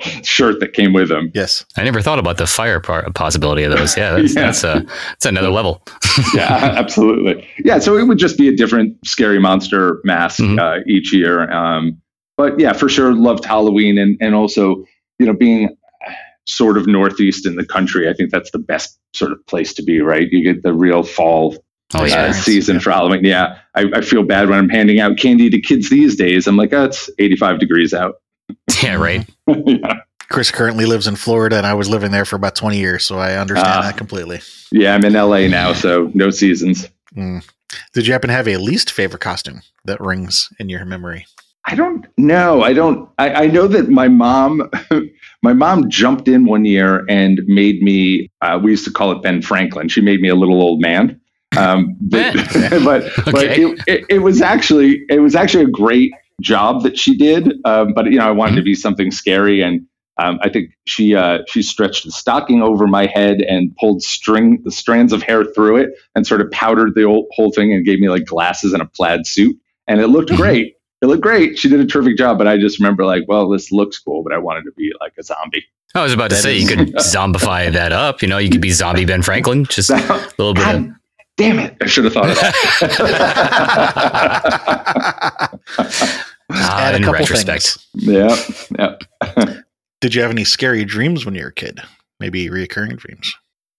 shirt 0.22 0.58
that 0.60 0.72
came 0.72 0.92
with 0.92 1.08
them. 1.08 1.30
Yes. 1.32 1.64
I 1.76 1.84
never 1.84 2.02
thought 2.02 2.18
about 2.18 2.38
the 2.38 2.46
fire 2.46 2.80
par- 2.80 3.08
possibility 3.14 3.62
of 3.62 3.72
those. 3.72 3.96
Yeah, 3.96 4.16
that's 4.16 4.34
Yeah. 4.36 4.42
that's 4.42 4.64
a 4.64 4.84
that's 5.10 5.26
another 5.26 5.50
level. 5.50 5.82
Yeah, 6.34 6.74
absolutely. 6.76 7.44
Yeah, 7.64 7.80
so 7.80 7.96
it 7.96 8.04
would 8.06 8.18
just 8.18 8.38
be 8.38 8.48
a 8.48 8.54
different 8.54 8.96
scary 9.04 9.40
monster 9.40 10.00
mask 10.04 10.38
Mhm. 10.40 10.60
uh, 10.60 10.82
each 10.86 11.12
year. 11.12 11.50
Um, 11.50 12.00
but 12.36 12.58
yeah, 12.58 12.72
for 12.72 12.88
sure, 12.88 13.12
loved 13.14 13.44
Halloween 13.44 13.98
and 13.98 14.16
and 14.20 14.34
also 14.34 14.84
you 15.18 15.26
know 15.26 15.32
being 15.32 15.76
sort 16.46 16.76
of 16.76 16.86
northeast 16.86 17.46
in 17.46 17.56
the 17.56 17.64
country. 17.64 18.08
I 18.08 18.12
think 18.14 18.30
that's 18.30 18.50
the 18.50 18.58
best 18.58 18.98
sort 19.14 19.32
of 19.32 19.44
place 19.46 19.72
to 19.74 19.82
be. 19.82 20.00
Right, 20.00 20.28
you 20.30 20.42
get 20.44 20.62
the 20.62 20.72
real 20.72 21.02
fall 21.02 21.56
Oh 21.92 22.02
uh, 22.02 22.06
yeah, 22.06 22.32
season 22.32 22.80
for 22.80 22.90
Halloween. 22.90 23.24
Yeah, 23.24 23.58
I, 23.74 23.84
I 23.94 24.00
feel 24.00 24.24
bad 24.24 24.48
when 24.48 24.58
I'm 24.58 24.68
handing 24.68 24.98
out 25.00 25.16
candy 25.18 25.48
to 25.50 25.60
kids 25.60 25.90
these 25.90 26.16
days. 26.16 26.46
I'm 26.46 26.56
like, 26.56 26.72
oh, 26.72 26.84
it's 26.84 27.08
85 27.18 27.60
degrees 27.60 27.94
out. 27.94 28.16
yeah, 28.82 28.94
right. 28.94 29.28
yeah. 29.46 30.00
Chris 30.30 30.50
currently 30.50 30.86
lives 30.86 31.06
in 31.06 31.14
Florida, 31.14 31.56
and 31.56 31.66
I 31.66 31.74
was 31.74 31.88
living 31.88 32.10
there 32.10 32.24
for 32.24 32.34
about 32.36 32.56
20 32.56 32.78
years, 32.78 33.04
so 33.06 33.18
I 33.18 33.34
understand 33.36 33.68
Ah. 33.68 33.82
that 33.82 33.96
completely. 33.96 34.40
yeah, 34.72 34.94
I'm 34.94 35.04
in 35.04 35.12
LA 35.12 35.46
now, 35.46 35.72
so 35.74 36.10
no 36.14 36.30
seasons. 36.30 36.88
Mm. 37.14 37.46
Did 37.92 38.06
you 38.06 38.12
happen 38.12 38.28
to 38.28 38.34
have 38.34 38.48
a 38.48 38.56
least 38.56 38.90
favorite 38.90 39.20
costume 39.20 39.60
that 39.84 40.00
rings 40.00 40.48
in 40.58 40.68
your 40.68 40.84
memory? 40.84 41.26
I 41.66 41.74
don't 41.74 42.06
know. 42.18 42.62
I 42.62 42.72
don't. 42.72 43.08
I, 43.18 43.44
I 43.44 43.46
know 43.46 43.66
that 43.68 43.88
my 43.88 44.08
mom, 44.08 44.70
my 45.42 45.52
mom 45.54 45.88
jumped 45.88 46.28
in 46.28 46.44
one 46.44 46.64
year 46.64 47.04
and 47.08 47.40
made 47.46 47.82
me. 47.82 48.30
Uh, 48.42 48.60
we 48.62 48.72
used 48.72 48.84
to 48.84 48.92
call 48.92 49.12
it 49.12 49.22
Ben 49.22 49.40
Franklin. 49.40 49.88
She 49.88 50.00
made 50.00 50.20
me 50.20 50.28
a 50.28 50.34
little 50.34 50.60
old 50.60 50.80
man. 50.80 51.20
Um, 51.56 51.96
but 52.00 52.34
but, 52.84 53.10
but 53.24 53.44
it, 53.44 53.80
it, 53.86 54.04
it 54.08 54.18
was 54.18 54.42
actually 54.42 55.04
it 55.08 55.20
was 55.20 55.34
actually 55.34 55.64
a 55.64 55.70
great 55.70 56.12
job 56.42 56.82
that 56.82 56.98
she 56.98 57.16
did. 57.16 57.54
Um, 57.64 57.94
but 57.94 58.06
you 58.06 58.18
know, 58.18 58.28
I 58.28 58.32
wanted 58.32 58.56
to 58.56 58.62
be 58.62 58.74
something 58.74 59.10
scary, 59.10 59.62
and 59.62 59.86
um, 60.18 60.38
I 60.42 60.50
think 60.50 60.70
she 60.86 61.14
uh, 61.14 61.38
she 61.48 61.62
stretched 61.62 62.04
the 62.04 62.12
stocking 62.12 62.62
over 62.62 62.86
my 62.86 63.06
head 63.06 63.40
and 63.40 63.74
pulled 63.76 64.02
string 64.02 64.60
the 64.64 64.70
strands 64.70 65.14
of 65.14 65.22
hair 65.22 65.44
through 65.44 65.78
it, 65.78 65.90
and 66.14 66.26
sort 66.26 66.42
of 66.42 66.50
powdered 66.50 66.94
the 66.94 67.04
whole, 67.04 67.26
whole 67.30 67.52
thing, 67.52 67.72
and 67.72 67.86
gave 67.86 68.00
me 68.00 68.10
like 68.10 68.26
glasses 68.26 68.74
and 68.74 68.82
a 68.82 68.86
plaid 68.86 69.26
suit, 69.26 69.56
and 69.88 70.00
it 70.00 70.08
looked 70.08 70.30
great. 70.30 70.73
It 71.04 71.08
looked 71.08 71.22
great. 71.22 71.58
She 71.58 71.68
did 71.68 71.80
a 71.80 71.84
terrific 71.86 72.16
job, 72.16 72.38
but 72.38 72.48
I 72.48 72.56
just 72.56 72.78
remember 72.80 73.04
like, 73.04 73.24
well, 73.28 73.46
this 73.50 73.70
looks 73.70 73.98
cool, 73.98 74.22
but 74.22 74.32
I 74.32 74.38
wanted 74.38 74.62
to 74.64 74.72
be 74.72 74.90
like 75.00 75.12
a 75.18 75.22
zombie. 75.22 75.62
I 75.94 76.02
was 76.02 76.14
about 76.14 76.30
to 76.30 76.36
That 76.36 76.42
say 76.42 76.56
is- 76.56 76.62
you 76.70 76.76
could 76.76 76.94
zombify 76.96 77.70
that 77.70 77.92
up. 77.92 78.22
You 78.22 78.28
know, 78.28 78.38
you 78.38 78.48
could 78.48 78.62
be 78.62 78.70
zombie 78.70 79.04
Ben 79.04 79.20
Franklin. 79.20 79.66
Just 79.66 79.90
a 79.90 79.96
little 80.38 80.54
bit. 80.54 80.66
Of, 80.74 80.86
damn 81.36 81.58
it! 81.58 81.76
I 81.82 81.86
should 81.86 82.04
have 82.04 82.14
thought 82.14 82.30
of 82.30 82.36
that. 82.36 82.54
ah, 86.50 86.94
in 86.94 87.08
retrospect. 87.10 87.78
things. 87.92 88.66
yeah, 88.78 88.96
yeah. 89.36 89.54
Did 90.00 90.14
you 90.14 90.22
have 90.22 90.30
any 90.30 90.44
scary 90.44 90.84
dreams 90.84 91.24
when 91.24 91.34
you 91.34 91.42
were 91.42 91.48
a 91.48 91.52
kid? 91.52 91.80
Maybe 92.20 92.48
reoccurring 92.48 92.96
dreams. 92.98 93.34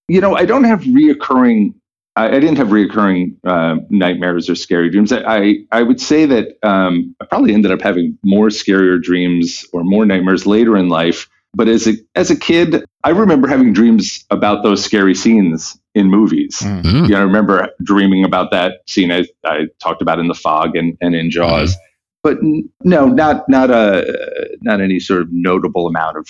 you 0.08 0.22
know, 0.22 0.36
I 0.36 0.46
don't 0.46 0.63
have 0.65 0.82
reoccurring. 0.82 1.74
I, 2.15 2.27
I 2.27 2.39
didn't 2.39 2.57
have 2.57 2.67
reoccurring 2.67 3.36
uh, 3.45 3.75
nightmares 3.89 4.50
or 4.50 4.55
scary 4.55 4.89
dreams. 4.89 5.12
I, 5.12 5.19
I, 5.22 5.55
I 5.72 5.84
would 5.84 6.00
say 6.00 6.25
that 6.25 6.57
um, 6.63 7.15
I 7.22 7.25
probably 7.25 7.53
ended 7.53 7.72
up 7.72 7.81
having 7.81 8.17
more 8.24 8.48
scarier 8.48 9.01
dreams 9.01 9.65
or 9.74 9.84
more 9.84 10.05
nightmares 10.05 10.45
later 10.45 10.77
in 10.77 10.89
life. 10.89 11.27
But 11.53 11.69
as 11.69 11.88
a 11.88 11.93
as 12.15 12.29
a 12.29 12.36
kid, 12.36 12.84
I 13.05 13.12
remember 13.12 13.48
having 13.48 13.72
dreams 13.72 14.25
about 14.29 14.62
those 14.63 14.84
scary 14.84 15.15
scenes 15.15 15.77
in 15.93 16.07
movies. 16.10 16.60
Mm. 16.60 16.81
Mm. 16.84 17.03
You 17.03 17.10
know, 17.13 17.19
I 17.19 17.24
remember 17.24 17.69
dreaming 17.81 18.25
about 18.25 18.51
that 18.51 18.81
scene 18.88 19.10
I, 19.12 19.25
I 19.45 19.67
talked 19.81 20.01
about 20.01 20.19
in 20.19 20.27
The 20.27 20.34
Fog 20.34 20.75
and, 20.75 20.98
and 21.00 21.15
in 21.15 21.31
Jaws. 21.31 21.77
But 22.24 22.39
n- 22.39 22.69
no, 22.84 23.05
not 23.07 23.48
not 23.48 23.72
a 23.72 24.50
not 24.62 24.81
any 24.81 25.00
sort 25.00 25.22
of 25.22 25.29
notable 25.31 25.88
amount 25.88 26.17
of 26.17 26.27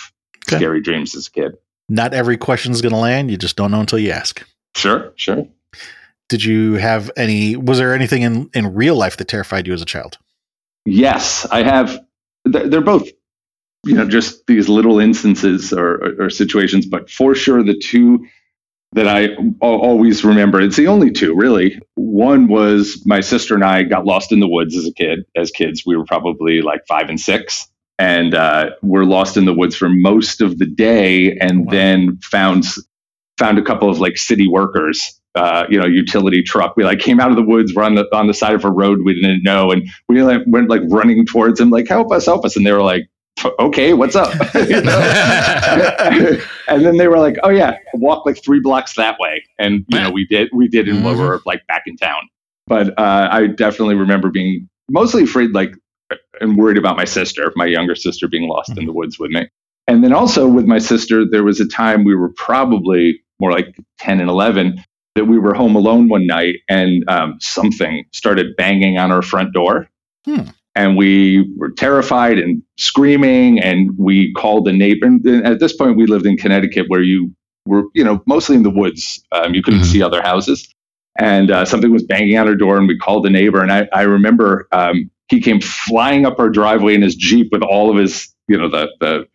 Okay. 0.48 0.58
scary 0.58 0.80
dreams 0.80 1.15
as 1.15 1.25
a 1.25 1.32
kid. 1.32 1.54
Not 1.89 2.13
every 2.13 2.38
question 2.38 2.72
is 2.72 2.84
going 2.84 2.92
to 2.94 3.00
land. 3.00 3.32
You 3.32 3.38
just 3.38 3.56
don't 3.56 3.72
know 3.72 3.80
until 3.80 3.98
you 3.98 4.12
ask. 4.12 4.46
Sure, 4.75 5.12
sure. 5.15 5.48
Did 6.29 6.44
you 6.44 6.74
have 6.74 7.12
any? 7.17 7.55
Was 7.55 7.77
there 7.77 7.94
anything 7.94 8.24
in 8.24 8.50
in 8.53 8.74
real 8.74 8.96
life 8.96 9.17
that 9.17 9.27
terrified 9.27 9.67
you 9.67 9.74
as 9.74 9.82
a 9.82 9.86
child? 9.86 10.17
Yes, 10.86 11.46
I 11.51 11.63
have. 11.63 12.00
They're 12.46 12.82
both, 12.82 13.08
you 13.86 13.96
know, 13.96 14.08
just 14.08 14.46
these 14.48 14.70
little 14.70 15.00
instances 15.00 15.74
or, 15.74 15.96
or, 15.96 16.25
or 16.25 16.29
situations, 16.29 16.86
but 16.86 17.10
for 17.10 17.34
sure 17.36 17.63
the 17.63 17.77
two 17.77 18.25
that 18.94 19.08
I 19.08 19.36
always 19.62 20.24
remember. 20.24 20.62
It's 20.62 20.77
the 20.77 20.88
only 20.88 21.12
two, 21.12 21.36
really. 21.36 21.79
One 21.96 22.48
was 22.48 23.03
my 23.05 23.20
sister 23.20 23.53
and 23.55 23.63
I 23.63 23.84
got 23.84 24.05
lost 24.05 24.32
in 24.32 24.39
the 24.39 24.48
woods 24.48 24.75
as 24.77 24.86
a 24.88 24.94
kid. 24.94 25.25
As 25.36 25.51
kids, 25.51 25.84
we 25.86 25.98
were 25.98 26.05
probably 26.05 26.62
like 26.62 26.82
five 26.88 27.10
and 27.10 27.20
six, 27.20 27.67
and 28.00 28.34
uh, 28.34 28.70
we're 28.82 29.03
lost 29.03 29.38
in 29.38 29.46
the 29.46 29.53
woods 29.53 29.75
for 29.75 29.89
most 29.89 30.39
of 30.41 30.60
the 30.60 30.65
day, 30.65 31.36
and 31.38 31.65
Wow. 31.65 31.72
then 31.72 32.17
found 32.22 32.65
found 33.38 33.58
a 33.58 33.63
couple 33.63 33.89
of 33.89 34.00
like 34.00 34.17
city 34.17 34.48
workers. 34.48 35.20
Uh, 35.36 35.65
you 35.70 35.77
know, 35.77 35.86
utility 35.86 36.42
truck. 36.42 36.77
We 36.77 36.86
like 36.86 37.00
came 37.00 37.20
out 37.20 37.30
of 37.30 37.36
the 37.36 37.44
woods. 37.44 37.74
We're 37.75 37.84
on 37.84 37.96
the 37.96 38.06
on 38.15 38.27
the 38.27 38.34
side 38.34 38.56
of 38.56 38.63
a 38.63 38.72
road 38.72 39.00
we 39.04 39.13
didn't 39.13 39.44
know, 39.44 39.72
and 39.72 39.86
we 40.08 40.24
like, 40.24 40.42
went 40.48 40.70
like 40.70 40.82
running 40.89 41.25
towards 41.25 41.60
them, 41.60 41.70
like 41.70 41.89
help 41.89 42.13
us, 42.13 42.25
help 42.25 42.46
us, 42.46 42.56
and 42.56 42.65
they 42.65 42.72
were 42.72 42.82
like, 42.82 43.04
okay, 43.60 43.94
what's 43.94 44.15
up? 44.15 44.34
And 46.68 46.84
then 46.84 46.98
they 46.98 47.08
were 47.08 47.20
like, 47.20 47.36
oh 47.44 47.50
yeah, 47.50 47.77
walk 47.94 48.25
like 48.25 48.44
three 48.44 48.60
blocks 48.60 48.96
that 48.96 49.20
way, 49.20 49.44
and 49.60 49.86
you 49.89 50.00
know 50.00 50.10
we 50.10 50.25
did 50.25 50.50
we 50.54 50.68
did, 50.68 50.88
and 50.88 51.04
we 51.04 51.12
Mhm. 51.12 51.18
were 51.18 51.42
like 51.46 51.65
back 51.68 51.84
in 51.86 51.96
town. 51.98 52.27
But 52.68 52.98
uh, 52.98 53.30
I 53.32 53.48
definitely 53.48 53.96
remember 53.96 54.30
being 54.32 54.68
mostly 54.89 55.24
afraid, 55.24 55.51
like 55.51 55.74
and 56.42 56.58
worried 56.58 56.77
about 56.77 56.98
my 56.98 57.06
sister, 57.06 57.51
my 57.56 57.65
younger 57.65 57.96
sister, 57.96 58.27
being 58.27 58.48
lost 58.48 58.77
in 58.77 58.86
the 58.86 58.94
woods 58.94 59.20
with 59.20 59.32
me. 59.32 59.48
And 59.88 60.04
then 60.04 60.13
also 60.13 60.48
with 60.48 60.65
my 60.65 60.80
sister, 60.80 61.24
there 61.30 61.44
was 61.44 61.60
a 61.60 61.68
time 61.68 62.03
we 62.03 62.16
were 62.16 62.31
probably 62.36 63.22
more 63.40 63.51
like 63.51 63.75
10 64.00 64.20
and 64.20 64.29
11 64.29 64.83
that 65.16 65.25
we 65.25 65.40
were 65.40 65.54
home 65.54 65.75
alone 65.75 66.08
one 66.10 66.28
night 66.28 66.58
and 66.70 67.04
um, 67.10 67.38
something 67.40 68.06
started 68.12 68.56
banging 68.58 68.98
on 68.98 69.12
our 69.12 69.22
front 69.22 69.54
door. 69.54 69.90
Hmm. 70.25 70.42
And 70.75 70.98
we 70.98 71.50
were 71.56 71.72
terrified 71.72 72.38
and 72.38 72.62
screaming, 72.78 73.62
and 73.62 73.98
we 73.98 74.34
called 74.34 74.68
a 74.68 74.74
neighbor. 74.74 75.06
And 75.08 75.25
at 75.48 75.62
this 75.62 75.74
point, 75.74 75.96
we 75.96 76.06
lived 76.06 76.25
in 76.25 76.36
Connecticut, 76.36 76.88
where 76.90 77.01
you 77.01 77.34
were, 77.66 77.84
you 77.94 78.04
know, 78.04 78.22
mostly 78.28 78.58
in 78.58 78.64
the 78.64 78.70
woods. 78.70 79.24
Um, 79.32 79.56
you 79.56 79.64
couldn't 79.64 79.82
Mhm. 79.82 79.86
see 79.86 80.01
other 80.01 80.22
houses, 80.22 80.68
and 81.18 81.50
uh, 81.50 81.64
something 81.64 81.94
was 81.94 82.04
banging 82.04 82.38
on 82.38 82.50
our 82.50 82.56
door. 82.56 82.78
And 82.78 82.90
we 82.90 82.98
called 82.98 83.25
a 83.25 83.30
neighbor, 83.30 83.62
and 83.62 83.72
I, 83.72 83.88
I 83.94 84.01
remember 84.01 84.68
um, 84.74 85.10
he 85.30 85.40
came 85.40 85.62
flying 85.62 86.25
up 86.25 86.40
our 86.40 86.50
driveway 86.50 86.94
in 86.94 87.01
his 87.01 87.16
jeep 87.16 87.54
with 87.54 87.62
all 87.64 87.90
of 87.90 87.96
his, 87.96 88.28
you 88.50 88.58
know, 88.58 88.68
the 88.68 88.90
the 89.00 89.25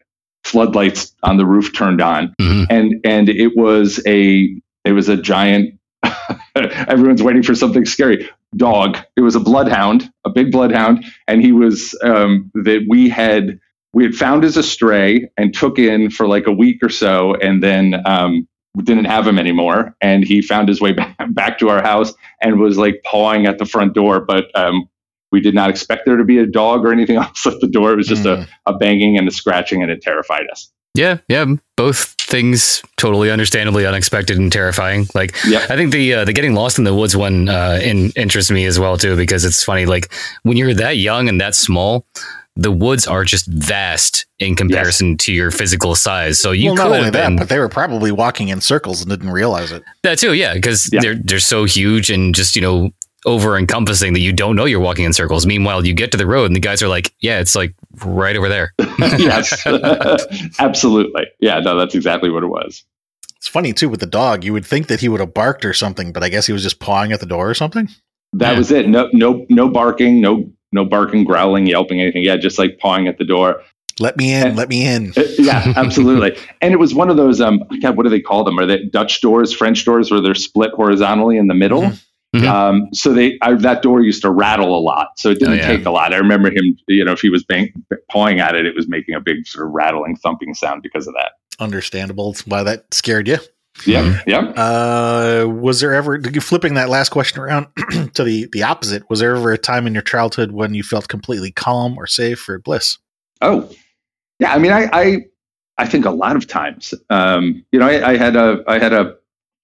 floodlights 0.45 1.15
on 1.23 1.39
the 1.39 1.47
roof 1.47 1.73
turned 1.75 2.03
on, 2.03 2.35
Mhm. 2.39 2.67
and 2.69 2.95
and 3.03 3.29
it 3.31 3.57
was 3.57 3.99
a 4.07 4.55
it 4.85 4.93
was 4.93 5.09
a 5.09 5.17
giant. 5.17 5.79
everyone's 6.55 7.23
waiting 7.23 7.43
for 7.43 7.55
something 7.55 7.85
scary. 7.85 8.29
Dog. 8.57 8.99
It 9.17 9.21
was 9.21 9.35
a 9.37 9.41
bloodhound, 9.41 10.11
a 10.25 10.31
big 10.31 10.51
bloodhound, 10.51 11.05
and 11.29 11.43
he 11.43 11.53
was 11.53 11.97
um, 12.03 12.51
that 12.55 12.85
we 12.89 13.09
had 13.09 13.61
we 13.93 14.05
had 14.05 14.15
found 14.15 14.45
as 14.45 14.57
a 14.57 14.63
stray 14.63 15.31
and 15.37 15.53
took 15.55 15.79
in 15.79 16.11
for 16.11 16.27
like 16.27 16.47
a 16.47 16.53
week 16.53 16.79
or 16.83 16.89
so, 16.89 17.35
and 17.37 17.63
then 17.63 18.01
um, 18.07 18.47
we 18.75 18.83
didn't 18.85 19.05
have 19.07 19.27
him 19.27 19.39
anymore. 19.39 19.95
And 20.01 20.25
he 20.25 20.43
found 20.43 20.69
his 20.69 20.81
way 20.81 20.93
back, 21.01 21.17
back 21.31 21.59
to 21.59 21.69
our 21.69 21.83
house 21.83 22.13
and 22.41 22.59
was 22.61 22.79
like 22.79 23.03
pawing 23.05 23.47
at 23.47 23.59
the 23.59 23.67
front 23.67 23.95
door, 23.95 24.21
but 24.21 24.47
um, 24.59 24.89
we 25.33 25.41
did 25.41 25.55
not 25.55 25.71
expect 25.71 26.07
there 26.07 26.17
to 26.17 26.25
be 26.25 26.39
a 26.39 26.47
dog 26.47 26.85
or 26.85 26.93
anything 26.93 27.17
else 27.25 27.47
at 27.47 27.61
the 27.61 27.69
door. 27.69 27.93
It 27.93 27.97
was 27.97 28.07
just 28.09 28.25
Mm. 28.25 28.47
a, 28.67 28.71
a 28.71 28.77
banging 28.79 29.17
and 29.19 29.29
a 29.29 29.31
scratching, 29.31 29.83
and 29.83 29.91
it 29.91 30.03
terrified 30.03 30.47
us. 30.51 30.71
Yeah, 30.95 31.19
yeah, 31.29 31.45
both 31.77 32.17
things 32.31 32.81
totally 32.97 33.31
understandably 33.31 33.85
unexpected 33.87 34.39
and 34.39 34.51
terrifying. 34.53 35.07
Like 35.15 35.35
Yep. 35.47 35.71
I 35.71 35.77
think 35.77 35.93
the 35.93 36.15
uh, 36.15 36.25
the 36.25 36.33
getting 36.33 36.55
lost 36.55 36.79
in 36.79 36.85
the 36.85 36.95
woods 36.95 37.17
one 37.17 37.49
uh, 37.49 37.79
in, 37.83 38.11
interests 38.17 38.51
me 38.51 38.65
as 38.65 38.79
well 38.79 38.97
too 38.97 39.17
because 39.17 39.45
it's 39.45 39.63
funny. 39.63 39.85
Like 39.87 40.13
when 40.45 40.57
you're 40.57 40.75
that 40.75 40.97
young 40.97 41.29
and 41.29 41.41
that 41.41 41.55
small, 41.55 42.07
the 42.57 42.71
woods 42.73 43.07
are 43.07 43.25
just 43.25 43.47
vast 43.47 44.27
in 44.39 44.55
comparison 44.57 45.17
to 45.19 45.33
your 45.33 45.51
physical 45.51 45.95
size. 45.95 46.39
So 46.39 46.51
you 46.53 46.67
well, 46.67 46.75
not 46.77 46.83
could 46.85 46.93
only 46.93 47.05
have 47.05 47.13
that, 47.15 47.27
been 47.29 47.37
but 47.37 47.49
they 47.49 47.59
were 47.59 47.69
probably 47.69 48.13
walking 48.13 48.49
in 48.49 48.61
circles 48.61 49.01
and 49.03 49.11
didn't 49.11 49.31
realize 49.31 49.73
it. 49.73 49.83
that 50.03 50.19
too. 50.19 50.35
Yeah, 50.35 50.55
because 50.55 50.89
Yeah. 50.93 51.01
they're 51.01 51.15
they're 51.17 51.39
so 51.41 51.65
huge 51.65 52.11
and 52.11 52.35
just 52.35 52.55
you 52.57 52.63
know 52.63 52.91
over 53.27 53.57
encompassing 53.57 54.13
that 54.15 54.21
you 54.21 54.33
don't 54.33 54.57
know 54.57 54.65
you're 54.65 54.81
walking 54.81 55.05
in 55.05 55.13
circles. 55.13 55.45
Meanwhile, 55.47 55.87
you 55.87 55.93
get 55.95 56.11
to 56.13 56.17
the 56.19 56.27
road 56.27 56.47
and 56.47 56.57
the 56.57 56.61
guys 56.61 56.83
are 56.83 56.89
like, 56.89 57.13
"Yeah, 57.21 57.39
it's 57.41 57.55
like 57.55 57.75
right 58.05 58.37
over 58.37 58.49
there." 58.49 58.73
yes, 58.99 59.67
absolutely. 60.59 61.27
Yeah, 61.41 61.61
no, 61.61 61.77
that's 61.77 61.95
exactly 61.95 62.31
what 62.31 62.43
it 62.43 62.49
was. 62.49 62.85
It's 63.37 63.49
funny 63.49 63.73
too 63.73 63.89
with 63.89 64.01
the 64.01 64.07
dog. 64.07 64.45
You 64.45 64.53
would 64.53 64.67
think 64.67 64.89
that 64.89 65.01
he 65.01 65.09
would 65.09 65.21
have 65.21 65.35
barked 65.35 65.65
or 65.65 65.73
something, 65.73 66.13
but 66.13 66.23
I 66.23 66.29
guess 66.29 66.47
he 66.47 66.53
was 66.53 66.63
just 66.63 66.79
pawing 66.81 67.13
at 67.13 67.21
the 67.21 67.27
door 67.27 67.49
or 67.49 67.55
something. 67.55 67.89
That 68.35 68.53
Yeah. 68.53 68.59
was 68.59 68.71
it. 68.71 68.89
No, 68.89 69.09
no, 69.13 69.45
no 69.49 69.69
barking, 69.69 70.21
no, 70.21 70.51
no 70.73 70.85
barking, 70.85 71.25
growling, 71.25 71.67
yelping, 71.67 72.01
anything. 72.01 72.23
Yeah, 72.23 72.37
just 72.37 72.59
like 72.59 72.79
pawing 72.79 73.09
at 73.09 73.19
the 73.19 73.25
door. 73.25 73.63
Let 73.99 74.17
me 74.17 74.33
in. 74.33 74.47
And- 74.49 74.57
let 74.57 74.69
me 74.69 74.87
in. 74.87 75.13
Uh, 75.17 75.23
yeah, 75.39 75.73
absolutely. 75.77 76.37
and 76.63 76.73
it 76.73 76.79
was 76.79 76.95
one 76.95 77.11
of 77.11 77.17
those. 77.17 77.41
Um, 77.41 77.63
God, 77.83 77.97
what 77.97 78.05
do 78.05 78.09
they 78.11 78.21
call 78.21 78.45
them? 78.45 78.59
Are 78.59 78.67
they 78.67 78.85
Dutch 78.85 79.21
doors, 79.21 79.53
French 79.53 79.85
doors, 79.85 80.11
where 80.11 80.21
they're 80.21 80.35
split 80.35 80.71
horizontally 80.75 81.37
in 81.37 81.49
the 81.49 81.55
middle? 81.55 81.83
Mhm. 81.83 82.03
Mhm. 82.35 82.47
Um, 82.47 82.89
so 82.93 83.13
they 83.13 83.37
I, 83.43 83.55
that 83.55 83.83
door 83.83 84.03
used 84.03 84.23
to 84.23 84.31
rattle 84.31 84.77
a 84.77 84.79
lot, 84.79 85.09
so 85.19 85.31
it 85.31 85.41
didn't 85.41 85.55
Oh, 85.55 85.57
yeah. 85.57 85.67
take 85.67 85.85
a 85.85 85.91
lot. 85.91 86.15
I 86.15 86.17
remember 86.19 86.49
him. 86.51 86.77
You 86.87 87.05
know, 87.05 87.13
if 87.13 87.21
he 87.21 87.29
was 87.29 87.43
bang, 87.43 87.73
pawing 88.11 88.39
at 88.39 88.55
it, 88.55 88.67
it 88.67 88.75
was 88.77 88.89
making 88.89 89.17
a 89.17 89.21
big 89.21 89.47
sort 89.47 89.67
of 89.67 89.73
rattling, 89.73 90.15
thumping 90.17 90.55
sound 90.55 90.83
because 90.83 91.09
of 91.09 91.15
that. 91.15 91.33
Understandable 91.59 92.37
why 92.47 92.63
that 92.63 92.93
scared 92.95 93.27
you. 93.27 93.39
Yeah, 93.85 94.03
Mhm. 94.03 94.23
yeah. 94.27 94.39
Uh, 94.63 95.47
was 95.49 95.81
there 95.81 95.93
ever 95.95 96.21
flipping 96.41 96.75
that 96.75 96.89
last 96.89 97.09
question 97.09 97.41
around 97.41 97.67
to 98.15 98.23
the 98.23 98.47
the 98.53 98.63
opposite? 98.63 99.03
Was 99.11 99.19
there 99.21 99.35
ever 99.35 99.51
a 99.53 99.59
time 99.59 99.87
in 99.89 99.93
your 99.93 100.03
childhood 100.03 100.53
when 100.53 100.73
you 100.75 100.83
felt 100.85 101.09
completely 101.09 101.51
calm 101.51 101.97
or 101.99 102.07
safe 102.07 102.49
or 102.49 102.59
bliss? 102.61 102.99
Oh, 103.41 103.69
yeah. 104.39 104.53
I 104.55 104.59
mean, 104.59 104.71
I, 104.73 104.89
I, 104.93 105.17
I 105.79 105.87
think 105.87 106.05
a 106.05 106.11
lot 106.11 106.37
of 106.37 106.47
times, 106.47 106.95
um, 107.11 107.65
you 107.73 107.79
know, 107.81 107.87
I, 107.87 108.11
I 108.11 108.17
had 108.17 108.37
a, 108.37 108.63
I 108.69 108.79
had 108.79 108.93
a, 108.93 109.15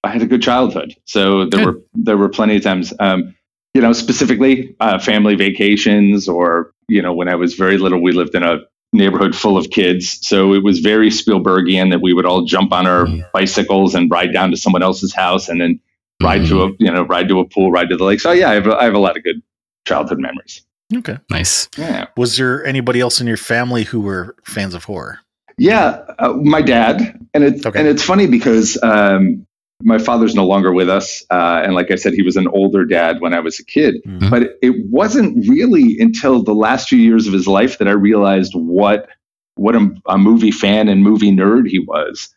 I 0.07 0.11
had 0.11 0.21
a 0.21 0.25
good 0.25 0.41
childhood. 0.41 0.95
So 1.05 1.45
there 1.45 1.65
Good. 1.65 1.75
were, 1.75 1.81
there 1.93 2.17
were 2.17 2.29
plenty 2.29 2.55
of 2.55 2.63
times, 2.63 2.93
um, 2.99 3.35
you 3.73 3.81
know, 3.81 3.93
specifically 3.93 4.75
uh, 4.79 4.99
family 4.99 5.35
vacations, 5.35 6.27
or 6.27 6.71
you 6.87 7.01
know, 7.01 7.13
when 7.13 7.27
I 7.27 7.35
was 7.35 7.55
very 7.55 7.77
little, 7.77 8.01
we 8.01 8.13
lived 8.13 8.33
in 8.35 8.43
a 8.43 8.59
neighborhood 8.93 9.35
full 9.35 9.57
of 9.57 9.69
kids, 9.69 10.17
so 10.21 10.53
it 10.53 10.63
was 10.63 10.79
very 10.79 11.09
Spielbergian 11.09 11.91
that 11.91 12.01
we 12.01 12.13
would 12.13 12.25
all 12.25 12.45
jump 12.45 12.71
on 12.71 12.87
our 12.87 13.05
Mhm. 13.05 13.23
bicycles 13.33 13.93
and 13.93 14.09
ride 14.09 14.31
down 14.33 14.49
to 14.51 14.57
someone 14.57 14.81
else's 14.81 15.13
house, 15.13 15.49
and 15.49 15.59
then 15.59 15.79
ride 16.23 16.45
to 16.47 16.53
Mhm. 16.55 16.71
a, 16.71 16.75
you 16.79 16.91
know, 16.91 17.03
ride 17.03 17.27
to 17.27 17.39
a 17.39 17.45
pool, 17.45 17.69
ride 17.69 17.89
to 17.89 17.97
the 17.97 18.05
lake. 18.05 18.21
So 18.21 18.31
yeah, 18.31 18.49
I 18.49 18.53
have, 18.53 18.67
a- 18.67 18.77
I 18.77 18.85
have 18.85 18.93
a 18.95 18.99
lot 18.99 19.17
of 19.17 19.23
good 19.23 19.41
childhood 19.85 20.19
memories. 20.19 20.61
Okay. 20.95 21.17
nice. 21.29 21.67
Yeah. 21.77 22.05
Was 22.15 22.37
there 22.37 22.65
anybody 22.65 23.01
else 23.01 23.19
in 23.19 23.27
your 23.27 23.35
family 23.37 23.83
who 23.83 23.99
were 23.99 24.37
fans 24.45 24.73
of 24.73 24.85
horror? 24.85 25.19
Yeah, 25.57 25.99
uh, 26.19 26.33
my 26.33 26.61
dad, 26.61 27.19
and 27.33 27.43
it's 27.43 27.65
Okay. 27.65 27.77
and 27.79 27.87
it's 27.89 28.03
funny 28.03 28.25
because 28.27 28.77
um, 28.83 29.45
my 29.83 29.99
father's 29.99 30.33
no 30.33 30.45
longer 30.45 30.73
with 30.73 30.89
us. 30.89 31.23
Uh, 31.29 31.61
and 31.63 31.75
like 31.75 31.91
I 31.91 31.95
said, 31.95 32.13
he 32.13 32.23
was 32.23 32.35
an 32.35 32.47
older 32.47 32.83
dad 32.83 33.21
when 33.21 33.33
I 33.33 33.39
was 33.39 33.59
a 33.59 33.65
kid. 33.65 33.95
Mhm. 34.05 34.29
But 34.29 34.57
it 34.61 34.85
wasn't 34.89 35.47
really 35.47 35.97
until 35.99 36.41
the 36.41 36.55
last 36.55 36.89
few 36.89 36.97
years 36.97 37.27
of 37.27 37.33
his 37.33 37.47
life 37.47 37.77
that 37.77 37.87
I 37.87 37.91
realized 37.91 38.53
what 38.55 39.07
what 39.55 39.75
a, 39.75 39.89
a 40.07 40.17
movie 40.19 40.51
fan 40.51 40.87
and 40.87 41.03
movie 41.03 41.31
nerd 41.31 41.67
he 41.67 41.79
was. 41.79 42.29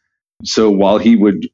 So 0.42 0.70
while 0.70 0.96
he 0.96 1.16
would, 1.16 1.46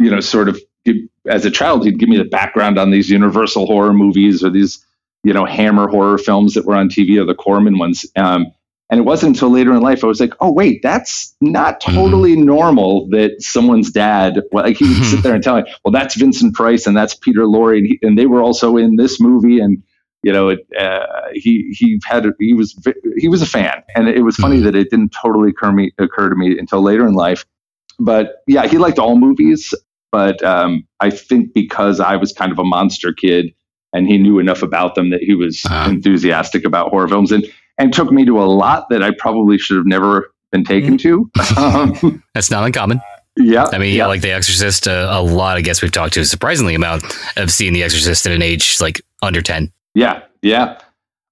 you 0.00 0.10
know, 0.10 0.18
sort 0.18 0.48
of 0.48 0.58
give, 0.84 0.96
as 1.28 1.44
a 1.44 1.52
child, 1.52 1.84
he'd 1.84 2.00
give 2.00 2.08
me 2.08 2.16
the 2.16 2.24
background 2.24 2.78
on 2.78 2.90
these 2.90 3.08
Universal 3.10 3.66
horror 3.66 3.92
movies 3.92 4.42
or 4.42 4.50
these, 4.50 4.84
you 5.22 5.32
know, 5.32 5.44
Hammer 5.44 5.86
horror 5.86 6.18
films 6.18 6.54
that 6.54 6.64
were 6.64 6.74
on 6.74 6.88
TV 6.88 7.20
or 7.20 7.24
the 7.24 7.34
Corman 7.34 7.78
ones. 7.78 8.04
Um, 8.16 8.46
and 8.90 9.00
it 9.00 9.02
wasn't 9.04 9.34
until 9.36 9.50
later 9.50 9.72
in 9.72 9.80
life 9.80 10.04
I 10.04 10.06
was 10.06 10.20
like, 10.20 10.34
oh 10.40 10.52
wait, 10.52 10.80
that's 10.82 11.34
not 11.40 11.80
totally 11.80 12.36
normal 12.36 13.08
that 13.10 13.36
someone's 13.40 13.90
dad. 13.90 14.40
well, 14.52 14.64
Like 14.64 14.76
he 14.76 14.84
would 14.88 15.04
sit 15.06 15.22
there 15.24 15.34
and 15.34 15.42
tell 15.42 15.56
me, 15.56 15.64
well, 15.84 15.92
that's 15.92 16.14
Vincent 16.16 16.54
Price 16.54 16.86
and 16.86 16.96
that's 16.96 17.14
Peter 17.14 17.42
Lorre, 17.42 17.78
and, 17.78 17.86
he, 17.86 17.98
and 18.02 18.18
they 18.18 18.26
were 18.26 18.42
also 18.42 18.76
in 18.76 18.96
this 18.96 19.20
movie, 19.20 19.58
and 19.60 19.82
you 20.22 20.32
know, 20.32 20.48
it, 20.48 20.60
uh, 20.80 21.06
he 21.34 21.74
he 21.78 22.00
had 22.06 22.26
he 22.38 22.54
was 22.54 22.74
he 23.18 23.28
was 23.28 23.42
a 23.42 23.46
fan, 23.46 23.82
and 23.94 24.08
it 24.08 24.22
was 24.22 24.36
funny 24.36 24.58
Mhm. 24.60 24.64
that 24.64 24.74
it 24.74 24.88
didn't 24.90 25.10
totally 25.10 25.50
occur 25.50 25.70
me 25.72 25.92
occur 25.98 26.28
to 26.30 26.34
me 26.36 26.58
until 26.58 26.80
later 26.82 27.06
in 27.06 27.12
life. 27.14 27.44
But 28.00 28.36
yeah, 28.46 28.66
he 28.66 28.78
liked 28.78 28.98
all 28.98 29.16
movies, 29.18 29.72
but 30.10 30.42
um, 30.42 30.86
I 31.00 31.10
think 31.10 31.52
because 31.54 32.00
I 32.00 32.16
was 32.16 32.32
kind 32.32 32.52
of 32.52 32.58
a 32.58 32.64
monster 32.64 33.12
kid 33.12 33.54
and 33.92 34.06
he 34.08 34.18
knew 34.18 34.38
enough 34.40 34.62
about 34.62 34.94
them 34.94 35.10
that 35.10 35.20
he 35.22 35.34
was 35.34 35.62
Uh-huh. 35.66 35.90
enthusiastic 35.90 36.64
about 36.64 36.90
horror 36.90 37.06
films 37.08 37.30
and 37.30 37.44
and 37.78 37.92
took 37.92 38.10
me 38.12 38.24
to 38.24 38.40
a 38.42 38.44
lot 38.46 38.88
that 38.90 39.02
I 39.02 39.10
probably 39.18 39.58
should 39.58 39.76
have 39.76 39.86
never 39.86 40.30
been 40.52 40.64
taken 40.64 40.96
to. 40.98 41.30
um, 41.56 42.22
That's 42.34 42.50
not 42.50 42.64
uncommon. 42.64 43.00
yeah, 43.36 43.64
I 43.72 43.78
mean, 43.78 43.94
yeah, 43.96 44.06
like 44.06 44.20
The 44.20 44.30
Exorcist, 44.32 44.86
uh, 44.86 45.08
a 45.10 45.22
lot 45.22 45.58
of 45.58 45.64
guests 45.64 45.82
we've 45.82 45.90
talked 45.92 46.14
to, 46.14 46.20
a 46.20 46.24
surprisingly 46.24 46.74
amount, 46.74 47.02
have 47.36 47.50
seen 47.52 47.72
The 47.72 47.82
Exorcist 47.82 48.26
at 48.26 48.32
an 48.32 48.42
age 48.42 48.80
like 48.80 49.00
under 49.22 49.42
10. 49.42 49.72
yeah, 49.94 50.22
yeah. 50.42 50.78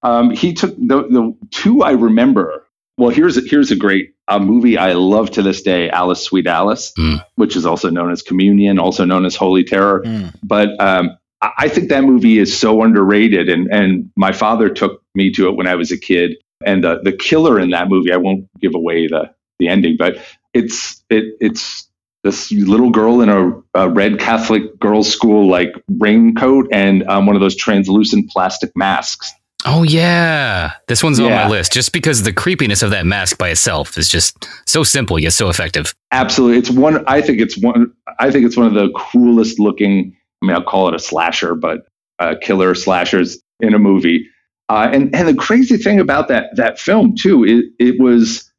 Um, 0.01 0.31
he 0.31 0.53
took 0.53 0.75
the 0.75 1.03
the 1.07 1.33
two 1.51 1.81
I 1.83 1.91
remember. 1.91 2.65
Well, 2.97 3.09
here's 3.09 3.37
a, 3.37 3.41
here's 3.41 3.71
a 3.71 3.75
great 3.77 4.09
a 4.27 4.37
movie 4.39 4.77
I 4.77 4.91
love 4.93 5.31
to 5.31 5.41
this 5.41 5.61
day, 5.61 5.89
Alice 5.89 6.21
Sweet 6.21 6.45
Alice, 6.45 6.91
Mm. 6.99 7.23
which 7.35 7.55
is 7.55 7.65
also 7.65 7.89
known 7.89 8.11
as 8.11 8.21
Communion, 8.21 8.79
also 8.79 9.05
known 9.05 9.25
as 9.25 9.35
Holy 9.37 9.63
Terror. 9.63 10.01
Mm. 10.05 10.33
but 10.43 10.69
um, 10.81 11.17
I 11.57 11.67
think 11.67 11.89
that 11.89 12.03
movie 12.03 12.39
is 12.39 12.57
so 12.57 12.83
underrated. 12.83 13.49
And 13.49 13.67
and 13.71 14.09
my 14.15 14.31
father 14.31 14.69
took 14.69 15.03
me 15.15 15.31
to 15.33 15.49
it 15.49 15.55
when 15.55 15.67
I 15.67 15.75
was 15.75 15.91
a 15.91 15.97
kid. 15.97 16.35
And 16.65 16.83
the 16.83 16.99
the 17.03 17.11
killer 17.11 17.59
in 17.59 17.71
that 17.71 17.89
movie, 17.89 18.11
I 18.11 18.17
won't 18.17 18.47
give 18.59 18.75
away 18.75 19.07
the 19.07 19.33
the 19.59 19.67
ending, 19.67 19.95
but 19.97 20.17
it's 20.53 21.03
it 21.09 21.35
it's 21.39 21.87
this 22.23 22.51
little 22.51 22.89
girl 22.89 23.21
in 23.21 23.29
a, 23.29 23.51
a 23.73 23.89
red 23.89 24.17
Catholic 24.17 24.79
girls' 24.79 25.11
school 25.11 25.49
like 25.49 25.73
raincoat 25.99 26.67
and 26.71 27.03
um, 27.09 27.25
one 27.25 27.35
of 27.35 27.41
those 27.41 27.55
translucent 27.55 28.29
plastic 28.29 28.71
masks. 28.75 29.33
Oh, 29.65 29.83
yeah. 29.83 30.73
This 30.87 31.03
one's 31.03 31.19
on 31.19 31.31
my 31.31 31.47
list 31.47 31.71
just 31.71 31.93
because 31.93 32.23
the 32.23 32.33
creepiness 32.33 32.81
of 32.83 32.91
that 32.91 33.05
mask 33.05 33.37
by 33.37 33.49
itself 33.49 33.97
is 33.97 34.09
just 34.09 34.47
so 34.65 34.83
simple 34.83 35.17
yet 35.17 35.33
so 35.33 35.49
effective. 35.49 35.93
Absolutely, 36.11 36.57
it's 36.57 36.69
one. 36.69 37.03
I 37.07 37.21
think 37.21 37.39
it's 37.39 37.57
one. 37.57 37.93
I 38.19 38.29
think 38.29 38.45
it's 38.45 38.57
one 38.57 38.67
of 38.67 38.73
the 38.73 38.91
coolest 38.95 39.59
looking. 39.59 40.17
I 40.43 40.47
mean, 40.47 40.55
I'll 40.55 40.63
call 40.63 40.89
it 40.89 40.95
a 40.95 40.99
slasher, 40.99 41.55
but 41.55 41.87
uh, 42.19 42.35
killer 42.41 42.75
slashers 42.75 43.39
in 43.61 43.73
a 43.73 43.79
movie. 43.79 44.27
Uh, 44.69 44.89
and 44.91 45.13
and 45.15 45.27
the 45.27 45.33
crazy 45.33 45.77
thing 45.77 45.99
about 45.99 46.27
that 46.27 46.55
that 46.55 46.79
film 46.79 47.15
too, 47.19 47.43
it 47.45 47.65
it 47.79 47.99
was 47.99 48.49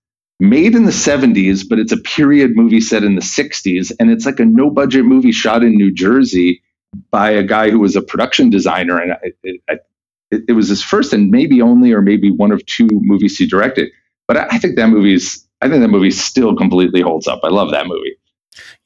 made 0.40 0.74
in 0.74 0.84
the 0.84 0.90
70s, 0.90 1.64
but 1.68 1.78
it's 1.78 1.92
a 1.92 1.96
period 1.98 2.52
movie 2.54 2.80
set 2.80 3.04
in 3.04 3.14
the 3.14 3.20
60s, 3.22 3.92
and 4.00 4.10
it's 4.10 4.26
like 4.26 4.40
a 4.40 4.44
no 4.44 4.70
budget 4.70 5.04
movie 5.04 5.32
shot 5.32 5.62
in 5.62 5.74
New 5.76 5.92
Jersey 5.92 6.62
by 7.10 7.30
a 7.30 7.42
guy 7.42 7.70
who 7.70 7.78
was 7.80 7.96
a 7.96 8.02
production 8.02 8.50
designer, 8.50 8.98
and 9.00 9.16
it, 9.22 9.60
it, 9.68 10.44
it 10.48 10.52
was 10.52 10.68
his 10.68 10.82
first 10.82 11.12
and 11.12 11.30
maybe 11.30 11.60
only 11.62 11.92
or 11.92 12.02
maybe 12.02 12.30
one 12.30 12.52
of 12.52 12.64
two 12.66 12.88
movies 12.92 13.36
he 13.36 13.46
directed. 13.46 13.90
But 14.26 14.36
I, 14.36 14.46
I 14.52 14.58
think 14.58 14.76
that 14.76 14.88
movie's 14.88 15.46
I 15.60 15.68
think 15.68 15.80
that 15.80 15.88
movie 15.88 16.10
still 16.10 16.54
completely 16.56 17.00
holds 17.00 17.26
up. 17.26 17.40
I 17.42 17.48
love 17.48 17.70
that 17.70 17.86
movie. 17.86 18.16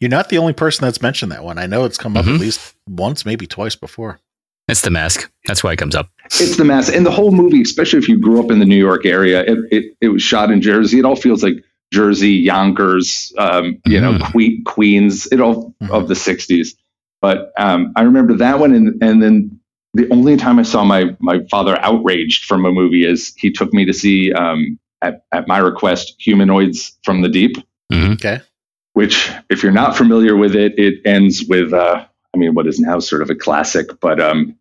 You're 0.01 0.11
not 0.11 0.29
the 0.29 0.39
only 0.39 0.53
person 0.53 0.85
that's 0.85 1.03
mentioned 1.03 1.33
that 1.33 1.45
one. 1.45 1.59
I 1.59 1.67
know 1.67 1.85
it's 1.85 1.99
come 1.99 2.17
up 2.17 2.25
Mhm. 2.25 2.35
at 2.37 2.41
least 2.41 2.75
once, 2.89 3.25
maybe 3.27 3.47
twice 3.47 3.77
before. 3.77 4.19
It's 4.69 4.83
the 4.83 4.91
mask. 4.91 5.31
That's 5.47 5.65
why 5.65 5.73
it 5.73 5.77
comes 5.77 5.95
up. 5.95 6.11
It's 6.27 6.57
the 6.57 6.65
mask. 6.65 6.95
and 6.95 7.05
the 7.07 7.11
whole 7.11 7.31
movie, 7.33 7.63
especially 7.63 7.99
if 7.99 8.09
you 8.09 8.19
grew 8.19 8.43
up 8.45 8.51
in 8.51 8.59
the 8.59 8.67
New 8.67 8.77
York 8.77 9.07
area. 9.07 9.43
It 9.43 9.59
it, 9.71 9.85
it 10.01 10.09
was 10.09 10.23
shot 10.23 10.51
in 10.51 10.61
Jersey. 10.61 10.99
It 10.99 11.05
all 11.07 11.17
feels 11.17 11.43
like 11.43 11.65
Jersey, 11.93 12.33
Yonkers, 12.33 13.33
um, 13.39 13.79
you 13.87 13.99
know, 14.01 14.13
Mhm. 14.13 14.33
que- 14.33 14.63
Queens. 14.65 15.27
It 15.33 15.41
all 15.41 15.75
Mhm. 15.83 15.91
of 15.91 16.09
the 16.09 16.15
'60s. 16.15 16.75
But 17.23 17.53
um, 17.59 17.93
I 17.97 18.03
remember 18.03 18.35
that 18.37 18.59
one, 18.59 18.73
and 18.75 19.03
and 19.03 19.23
then 19.23 19.59
the 19.95 20.07
only 20.11 20.37
time 20.37 20.59
I 20.59 20.65
saw 20.65 20.85
my 20.85 21.17
my 21.21 21.41
father 21.51 21.79
outraged 21.81 22.45
from 22.45 22.67
a 22.67 22.71
movie 22.71 23.07
is 23.07 23.33
he 23.39 23.51
took 23.51 23.73
me 23.73 23.87
to 23.87 23.95
see 23.95 24.33
um, 24.35 24.79
at 25.01 25.23
at 25.33 25.49
my 25.49 25.57
request 25.59 26.15
Humanoids 26.19 26.93
from 27.05 27.23
the 27.23 27.29
Deep. 27.31 27.57
hmm 27.91 28.13
Okay. 28.13 28.41
Which 28.99 29.31
if 29.49 29.63
you're 29.63 29.71
not 29.71 29.97
familiar 29.97 30.37
with 30.37 30.57
it 30.57 30.77
it 30.77 30.95
ends 31.05 31.45
with 31.49 31.73
uh, 31.73 32.05
i 32.35 32.37
mean 32.37 32.53
what 32.53 32.67
is 32.67 32.81
now 32.81 32.99
sort 32.99 33.23
of 33.23 33.31
a 33.31 33.35
classic 33.35 33.87
but 34.01 34.19
um, 34.21 34.57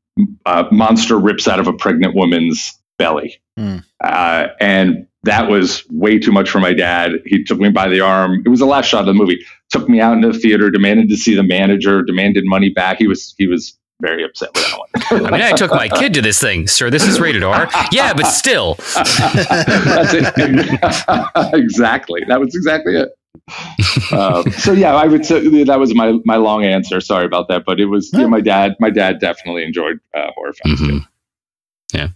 a 0.45 0.65
monster 0.71 1.17
rips 1.17 1.47
out 1.47 1.60
of 1.60 1.67
a 1.67 1.73
pregnant 1.73 2.13
woman's 2.13 2.78
belly 3.00 3.41
Hmm. 3.58 3.78
uh, 4.04 4.50
and 4.60 5.08
that 5.23 5.50
was 5.50 5.84
way 5.89 6.19
too 6.19 6.32
much 6.32 6.47
for 6.52 6.60
my 6.60 6.73
dad 6.73 7.13
he 7.26 7.43
took 7.43 7.58
me 7.60 7.69
by 7.69 7.88
the 7.88 8.02
arm 8.02 8.43
it 8.45 8.50
was 8.50 8.60
the 8.60 8.67
last 8.67 8.86
shot 8.86 9.00
of 9.00 9.08
the 9.08 9.15
movie 9.15 9.43
took 9.71 9.89
me 9.89 10.00
out 10.00 10.13
into 10.13 10.32
the 10.32 10.38
theater 10.38 10.69
demanded 10.69 11.10
to 11.10 11.17
see 11.17 11.34
the 11.34 11.41
manager 11.41 12.04
demanded 12.04 12.43
money 12.45 12.69
back 12.69 13.00
he 13.00 13.08
was 13.08 13.34
he 13.39 13.47
was 13.47 13.76
very 14.00 14.23
upset 14.23 14.50
with 14.54 14.63
that 14.63 14.78
one 14.78 14.88
I 15.26 15.32
mean, 15.32 15.41
I 15.41 15.54
took 15.54 15.71
my 15.71 15.88
kid 15.88 16.13
to 16.15 16.21
this 16.21 16.39
thing. 16.39 16.67
Sir, 16.67 16.89
this 16.89 17.04
is 17.08 17.19
rated 17.19 17.43
R. 17.43 17.69
Yeah, 17.93 18.13
but 18.13 18.26
still. 18.26 18.76
That's 18.95 20.13
it. 20.13 21.54
exactly. 21.54 22.26
That 22.28 22.39
was 22.41 22.54
exactly 22.54 22.97
it. 22.97 23.10
Um, 24.12 24.49
so 24.51 24.71
yeah, 24.73 24.93
I 24.95 25.05
would 25.07 25.25
say 25.25 25.63
that 25.63 25.79
was 25.79 25.93
my 25.95 26.13
my 26.25 26.36
long 26.36 26.63
answer. 26.65 26.99
Sorry 27.01 27.25
about 27.25 27.47
that, 27.49 27.63
but 27.65 27.79
it 27.79 27.86
was 27.86 28.12
yeah, 28.13 28.25
my 28.27 28.41
dad. 28.41 28.75
My 28.79 28.89
dad 28.89 29.19
definitely 29.19 29.63
enjoyed 29.63 29.99
uh, 30.13 30.31
horror 30.36 30.53
films. 30.53 30.79
too. 30.79 30.86
Mhm. 31.01 32.13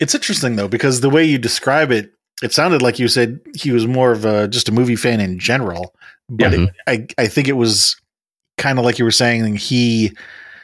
It's 0.00 0.12
interesting 0.14 0.56
though 0.56 0.66
because 0.66 1.00
the 1.02 1.08
way 1.08 1.24
you 1.24 1.38
describe 1.38 1.92
it, 1.92 2.12
it 2.42 2.52
sounded 2.52 2.82
like 2.82 2.98
you 2.98 3.06
said 3.06 3.38
he 3.54 3.70
was 3.70 3.86
more 3.86 4.10
of 4.10 4.24
a 4.24 4.48
just 4.48 4.68
a 4.68 4.72
movie 4.72 4.96
fan 4.96 5.20
in 5.20 5.38
general. 5.38 5.94
But 6.28 6.52
Yeah. 6.52 6.66
it, 6.88 7.06
I 7.16 7.22
I 7.22 7.26
think 7.28 7.46
it 7.46 7.52
was 7.52 7.94
kind 8.58 8.78
of 8.80 8.84
like 8.84 8.98
you 8.98 9.04
were 9.04 9.12
saying 9.12 9.54
he 9.54 10.10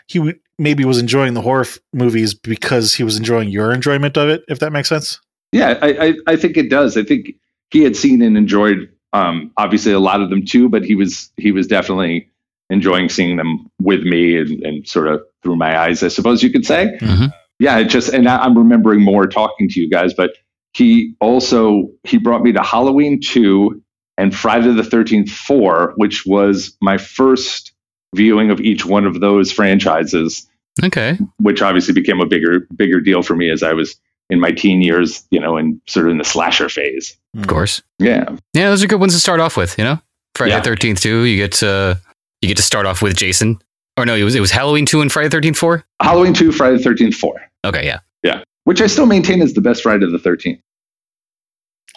he 0.09 0.19
w- 0.19 0.39
maybe 0.59 0.85
was 0.85 0.99
enjoying 0.99 1.35
the 1.35 1.43
horror 1.43 1.61
f- 1.63 1.79
movies 1.93 2.35
because 2.35 2.93
he 2.95 3.05
was 3.05 3.17
enjoying 3.17 3.51
your 3.51 3.73
enjoyment 3.73 4.17
of 4.17 4.29
it. 4.29 4.43
If 4.49 4.59
that 4.59 4.73
makes 4.73 4.89
sense. 4.89 5.21
Yeah, 5.53 5.79
I, 5.81 6.09
I 6.09 6.15
I 6.27 6.37
think 6.37 6.57
it 6.57 6.69
does. 6.69 6.97
I 6.97 7.05
think 7.05 7.31
he 7.71 7.85
had 7.85 7.95
seen 7.95 8.23
and 8.23 8.37
enjoyed 8.37 8.89
um, 9.13 9.51
obviously 9.57 9.93
a 9.93 9.99
lot 10.01 10.21
of 10.21 10.31
them 10.31 10.45
too, 10.45 10.69
but 10.69 10.85
he 10.85 10.95
was 10.95 11.31
he 11.37 11.53
was 11.53 11.67
definitely 11.67 12.29
enjoying 12.71 13.09
seeing 13.09 13.37
them 13.37 13.69
with 13.83 14.03
me 14.03 14.37
and, 14.37 14.63
and 14.65 14.87
sort 14.89 15.09
of 15.09 15.23
through 15.43 15.57
my 15.57 15.79
eyes, 15.79 16.03
I 16.03 16.09
suppose 16.09 16.43
you 16.43 16.51
could 16.51 16.65
say. 16.65 16.97
Mhm. 17.01 17.33
yeah 17.59 17.79
it 17.79 17.87
just 17.87 18.09
and 18.15 18.27
I, 18.29 18.39
i'm 18.45 18.57
remembering 18.57 19.03
more 19.03 19.27
talking 19.27 19.69
to 19.69 19.81
you 19.81 19.91
guys 19.91 20.15
but 20.15 20.31
he 20.73 21.15
also 21.21 21.91
he 22.05 22.17
brought 22.17 22.43
me 22.43 22.53
to 22.53 22.63
halloween 22.63 23.21
2 23.21 23.83
and 24.17 24.35
friday 24.35 24.73
the 24.73 24.83
13th 24.83 25.29
4 25.31 25.93
which 25.97 26.25
was 26.27 26.77
my 26.81 26.97
first 26.97 27.73
viewing 28.15 28.51
of 28.51 28.61
each 28.61 28.87
one 28.87 29.05
of 29.05 29.21
those 29.21 29.51
franchises 29.53 30.47
Okay. 30.85 31.19
which 31.39 31.61
obviously 31.61 31.93
became 31.93 32.21
a 32.21 32.27
bigger 32.27 32.61
bigger 32.77 33.01
deal 33.01 33.23
for 33.23 33.35
me 33.37 33.51
as 33.51 33.63
i 33.63 33.73
was 33.75 33.97
in 34.31 34.41
my 34.41 34.51
teen 34.53 34.81
years 34.83 35.25
you 35.31 35.41
know 35.41 35.57
and 35.57 35.81
sort 35.87 36.07
of 36.07 36.13
in 36.13 36.19
the 36.19 36.25
slasher 36.25 36.69
phase 36.69 37.17
Of 37.39 37.47
course. 37.47 37.83
yeah 37.99 38.25
Yeah, 38.55 38.69
those 38.71 38.83
are 38.83 38.87
good 38.87 39.01
ones 39.01 39.13
to 39.15 39.21
start 39.21 39.41
off 39.41 39.57
with, 39.57 39.77
you 39.79 39.85
know? 39.85 39.99
Friday 40.35 40.53
Yeah. 40.53 40.61
the 40.61 40.71
13th, 40.71 41.01
too. 41.01 41.25
You 41.25 41.37
get 41.37 41.53
to, 41.61 42.01
you 42.41 42.49
get 42.49 42.57
to 42.57 42.63
start 42.63 42.87
off 42.87 43.03
with 43.03 43.17
Jason. 43.17 43.59
Or 43.99 44.07
no, 44.07 44.15
it 44.15 44.23
was, 44.25 44.35
it 44.35 44.41
was 44.41 44.51
Halloween 44.51 44.87
2 44.87 45.01
and 45.03 45.11
Friday 45.13 45.29
the 45.29 45.37
13th 45.37 45.57
4? 45.57 45.85
halloween 46.03 46.33
2 46.33 46.53
friday 46.53 46.77
the 46.83 46.89
13th 46.89 47.15
4 47.15 47.41
Okay, 47.67 47.85
yeah. 47.85 47.99
Yeah. 48.23 48.43
Which 48.65 48.81
i 48.81 48.87
still 48.87 49.07
maintain 49.07 49.43
is 49.43 49.53
the 49.55 49.61
best 49.61 49.83
friday 49.83 50.07
the 50.11 50.19
13th 50.19 50.61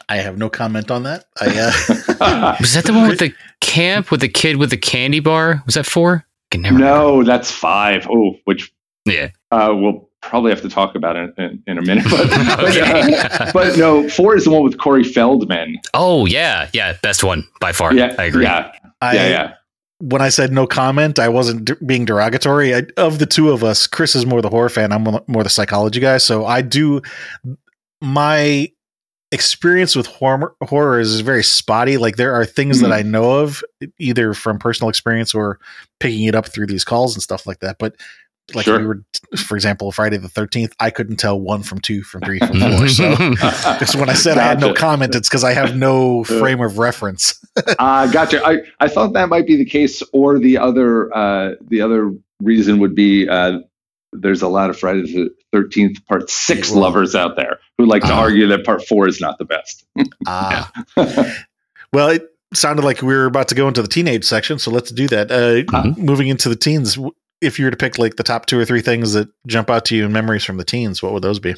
I 0.09 0.17
have 0.17 0.37
no 0.37 0.49
comment 0.49 0.91
on 0.91 1.03
that. 1.03 1.25
I 1.39 1.45
uh, 2.19 2.57
Was 2.59 2.73
that 2.73 2.83
the 2.83 2.93
one 2.93 3.07
with 3.07 3.19
the 3.19 3.33
camp 3.61 4.11
with 4.11 4.19
the 4.19 4.27
kid 4.27 4.57
with 4.57 4.69
the 4.69 4.77
candy 4.77 5.21
bar? 5.21 5.63
Was 5.65 5.75
that 5.75 5.85
4? 5.85 6.25
I 6.25 6.25
can 6.51 6.61
never 6.61 6.75
remember. 6.75 6.95
no 6.97 7.23
that's 7.23 7.49
5 7.51 8.07
oh 8.11 8.35
which 8.45 8.73
Yeah. 9.05 9.29
uh, 9.51 9.71
we'll 9.73 10.09
probably 10.23 10.49
have 10.51 10.61
to 10.61 10.69
talk 10.69 10.95
about 10.95 11.15
it 11.15 11.33
in, 11.37 11.61
in 11.67 11.77
a 11.77 11.81
minute 11.81 12.05
but, 12.09 12.27
but, 12.57 12.77
uh, 12.77 13.51
but 13.53 13.77
no, 13.77 14.09
four 14.09 14.35
is 14.35 14.45
the 14.45 14.49
one 14.51 14.63
with 14.63 14.77
Corey 14.79 15.03
Feldman. 15.03 15.77
Oh, 15.93 16.25
yeah. 16.25 16.69
Yeah, 16.73 16.97
best 17.03 17.23
one 17.23 17.47
by 17.59 17.71
far. 17.73 17.93
Yeah, 17.93 18.15
I 18.17 18.23
agree. 18.23 18.43
Yeah, 18.43 18.71
I, 19.01 19.15
yeah, 19.15 19.27
yeah. 19.29 19.53
when 19.99 20.21
I 20.21 20.29
said 20.29 20.51
no 20.51 20.65
comment, 20.65 21.19
I 21.19 21.29
wasn't 21.29 21.65
d- 21.65 21.73
being 21.85 22.05
derogatory. 22.05 22.73
I, 22.73 22.83
of 22.97 23.19
the 23.19 23.25
two 23.25 23.51
of 23.51 23.63
us, 23.63 23.85
Chris 23.85 24.15
is 24.15 24.25
more 24.25 24.41
the 24.41 24.49
horror 24.49 24.69
fan. 24.69 24.91
I'm 24.91 25.03
more 25.03 25.23
more 25.27 25.43
the 25.43 25.49
psychology 25.49 25.99
guy. 25.99 26.17
So 26.17 26.45
I 26.45 26.61
do 26.61 27.01
my 28.01 28.69
experience 29.31 29.95
with 29.95 30.05
horror, 30.05 30.55
horror 30.61 30.99
is 30.99 31.21
very 31.21 31.43
spotty. 31.43 31.97
Like 31.97 32.17
there 32.17 32.33
are 32.35 32.45
things 32.45 32.77
Mhm. 32.77 32.81
that 32.83 32.91
I 32.93 33.01
know 33.01 33.39
of, 33.39 33.63
either 33.97 34.33
from 34.33 34.59
personal 34.59 34.89
experience 34.89 35.33
or 35.33 35.59
picking 35.99 36.23
it 36.25 36.35
up 36.35 36.47
through 36.47 36.67
these 36.67 36.83
calls 36.83 37.15
and 37.15 37.23
stuff 37.23 37.47
like 37.47 37.59
that. 37.59 37.77
But 37.79 37.95
like 38.53 38.65
Sure. 38.65 38.79
we 38.79 38.85
were, 38.85 39.03
for 39.37 39.55
example, 39.55 39.91
Friday 39.91 40.17
the 40.17 40.27
Thirteenth, 40.29 40.73
I 40.79 40.89
couldn't 40.89 41.15
tell 41.17 41.39
one 41.39 41.63
from 41.63 41.79
two, 41.79 42.03
from 42.03 42.21
three, 42.21 42.39
from 42.39 42.59
four. 42.59 42.87
so. 42.89 43.15
So 43.85 43.99
when 43.99 44.09
I 44.09 44.13
said 44.13 44.37
I 44.37 44.43
had 44.43 44.59
no 44.59 44.73
comment, 44.73 45.15
it's 45.15 45.29
because 45.29 45.43
I 45.43 45.53
have 45.53 45.75
no 45.75 46.23
frame 46.23 46.61
of 46.61 46.77
reference. 46.77 47.39
Uh, 47.77 48.07
gotcha. 48.11 48.43
I, 48.43 48.61
I 48.79 48.87
thought 48.87 49.13
that 49.13 49.29
might 49.29 49.45
be 49.45 49.55
the 49.55 49.65
case, 49.65 50.01
or 50.11 50.39
the 50.39 50.57
other 50.57 51.15
uh, 51.15 51.51
the 51.69 51.81
other 51.81 52.11
reason 52.41 52.79
would 52.79 52.95
be 52.95 53.29
uh, 53.29 53.59
there's 54.11 54.41
a 54.41 54.47
lot 54.47 54.71
of 54.71 54.79
Friday 54.79 55.03
the 55.03 55.29
Thirteenth 55.51 56.03
Part 56.07 56.31
Six 56.31 56.71
Well- 56.71 56.79
lovers 56.81 57.13
out 57.15 57.35
there 57.35 57.59
who 57.77 57.85
like 57.85 58.01
to 58.03 58.11
Ah. 58.11 58.21
argue 58.21 58.47
that 58.47 58.65
Part 58.65 58.83
Four 58.87 59.07
is 59.07 59.21
not 59.21 59.37
the 59.37 59.45
best. 59.45 59.85
Ah. 60.27 60.71
well, 61.93 62.09
it 62.09 62.23
sounded 62.55 62.83
like 62.83 63.01
we 63.03 63.13
were 63.13 63.25
about 63.25 63.47
to 63.49 63.55
go 63.55 63.67
into 63.67 63.81
the 63.83 63.87
teenage 63.87 64.25
section, 64.25 64.57
so 64.57 64.71
let's 64.71 64.91
do 64.91 65.07
that. 65.09 65.31
Uh, 65.31 65.63
Mhm. 65.63 65.97
Moving 65.97 66.27
into 66.29 66.49
the 66.49 66.55
teens, 66.55 66.95
w- 66.95 67.13
if 67.43 67.59
you 67.59 67.65
were 67.65 67.71
to 67.71 67.77
pick 67.77 67.99
like 67.99 68.15
the 68.15 68.23
top 68.23 68.45
two 68.45 68.59
or 68.59 68.65
three 68.65 68.81
things 68.81 69.13
that 69.13 69.27
jump 69.47 69.69
out 69.69 69.85
to 69.85 69.95
you 69.95 70.05
in 70.05 70.11
memories 70.11 70.43
from 70.43 70.57
the 70.57 70.63
teens, 70.63 71.01
what 71.03 71.13
would 71.13 71.23
those 71.23 71.39
be? 71.39 71.55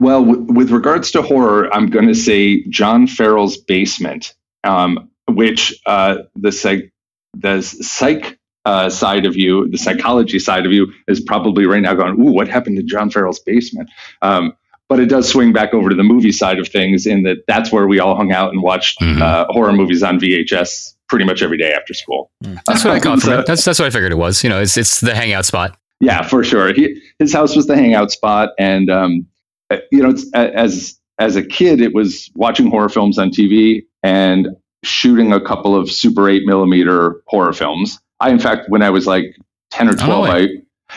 Well, 0.00 0.24
w- 0.24 0.42
with 0.52 0.70
regards 0.70 1.10
to 1.12 1.22
horror, 1.22 1.72
I'm 1.74 1.88
going 1.90 2.06
to 2.08 2.14
say 2.14 2.62
John 2.68 3.06
Farrell's 3.06 3.56
Basement, 3.56 4.34
um, 4.64 5.10
which 5.28 5.74
uh, 5.86 6.18
the 6.36 6.52
psych, 6.52 6.92
the 7.34 7.60
psych 7.62 8.38
uh, 8.64 8.88
side 8.90 9.26
of 9.26 9.36
you, 9.36 9.68
the 9.70 9.78
psychology 9.78 10.38
side 10.38 10.66
of 10.66 10.72
you, 10.72 10.92
is 11.08 11.20
probably 11.20 11.66
right 11.66 11.82
now 11.82 11.94
going, 11.94 12.14
"Ooh, 12.20 12.32
what 12.32 12.48
happened 12.48 12.76
to 12.76 12.82
John 12.82 13.10
Farrell's 13.10 13.40
Basement?" 13.40 13.90
Um, 14.22 14.52
but 14.88 15.00
it 15.00 15.06
does 15.06 15.28
swing 15.28 15.52
back 15.52 15.74
over 15.74 15.90
to 15.90 15.96
the 15.96 16.02
movie 16.04 16.32
side 16.32 16.58
of 16.58 16.68
things, 16.68 17.06
in 17.06 17.24
that 17.24 17.38
that's 17.48 17.72
where 17.72 17.86
we 17.86 17.98
all 18.00 18.14
hung 18.16 18.32
out 18.32 18.52
and 18.52 18.62
watched 18.62 19.00
Mhm. 19.00 19.20
uh, 19.20 19.46
horror 19.50 19.72
movies 19.72 20.02
on 20.02 20.18
VHS 20.20 20.94
pretty 21.08 21.24
much 21.24 21.42
every 21.42 21.58
day 21.58 21.72
after 21.72 21.94
school. 21.94 22.30
That's 22.40 22.84
what 22.84 22.94
I 22.94 23.00
caught 23.00 23.20
from 23.20 23.30
So-. 23.30 23.42
That's 23.46 23.64
that's 23.64 23.78
what 23.78 23.86
I 23.86 23.90
figured 23.90 24.12
it 24.12 24.16
was. 24.18 24.42
You 24.44 24.50
know, 24.50 24.60
it's 24.60 24.76
it's 24.76 25.00
the 25.00 25.14
hangout 25.14 25.44
spot. 25.46 25.76
Yeah, 26.00 26.22
for 26.22 26.44
sure. 26.44 26.72
He, 26.72 27.00
his 27.18 27.32
house 27.32 27.56
was 27.56 27.66
the 27.66 27.74
hangout 27.76 28.12
spot, 28.12 28.50
and 28.58 28.88
um, 28.88 29.26
uh, 29.70 29.78
you 29.90 30.02
know, 30.02 30.10
it's, 30.10 30.30
as 30.32 30.98
as 31.18 31.34
a 31.34 31.42
kid, 31.42 31.80
it 31.80 31.92
was 31.94 32.30
watching 32.36 32.68
horror 32.70 32.88
films 32.88 33.18
on 33.18 33.30
TV 33.30 33.82
and 34.04 34.48
shooting 34.84 35.32
a 35.32 35.40
couple 35.40 35.74
of 35.74 35.90
Super 35.90 36.28
Eight 36.28 36.42
millimeter 36.46 37.20
horror 37.26 37.52
films. 37.52 37.98
I, 38.20 38.30
in 38.30 38.38
fact, 38.38 38.68
when 38.68 38.82
I 38.82 38.90
was 38.90 39.06
like 39.06 39.36
ten 39.70 39.88
or 39.88 39.92
Oh, 39.92 40.04
twelve, 40.06 40.26
I 40.26 40.46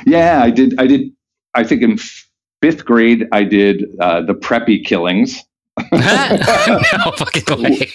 yeah, 0.06 0.42
I 0.44 0.52
did. 0.52 0.80
I 0.80 0.88
did. 0.88 1.10
I 1.54 1.64
think 1.64 1.82
in 1.82 1.98
fifth 2.62 2.86
grade, 2.86 3.28
I 3.32 3.44
did 3.44 3.86
uh, 4.00 4.22
the 4.22 4.34
Preppy 4.36 4.86
Killings. 4.86 5.44
no 5.92 7.12
fucking 7.18 7.62
way. 7.62 7.92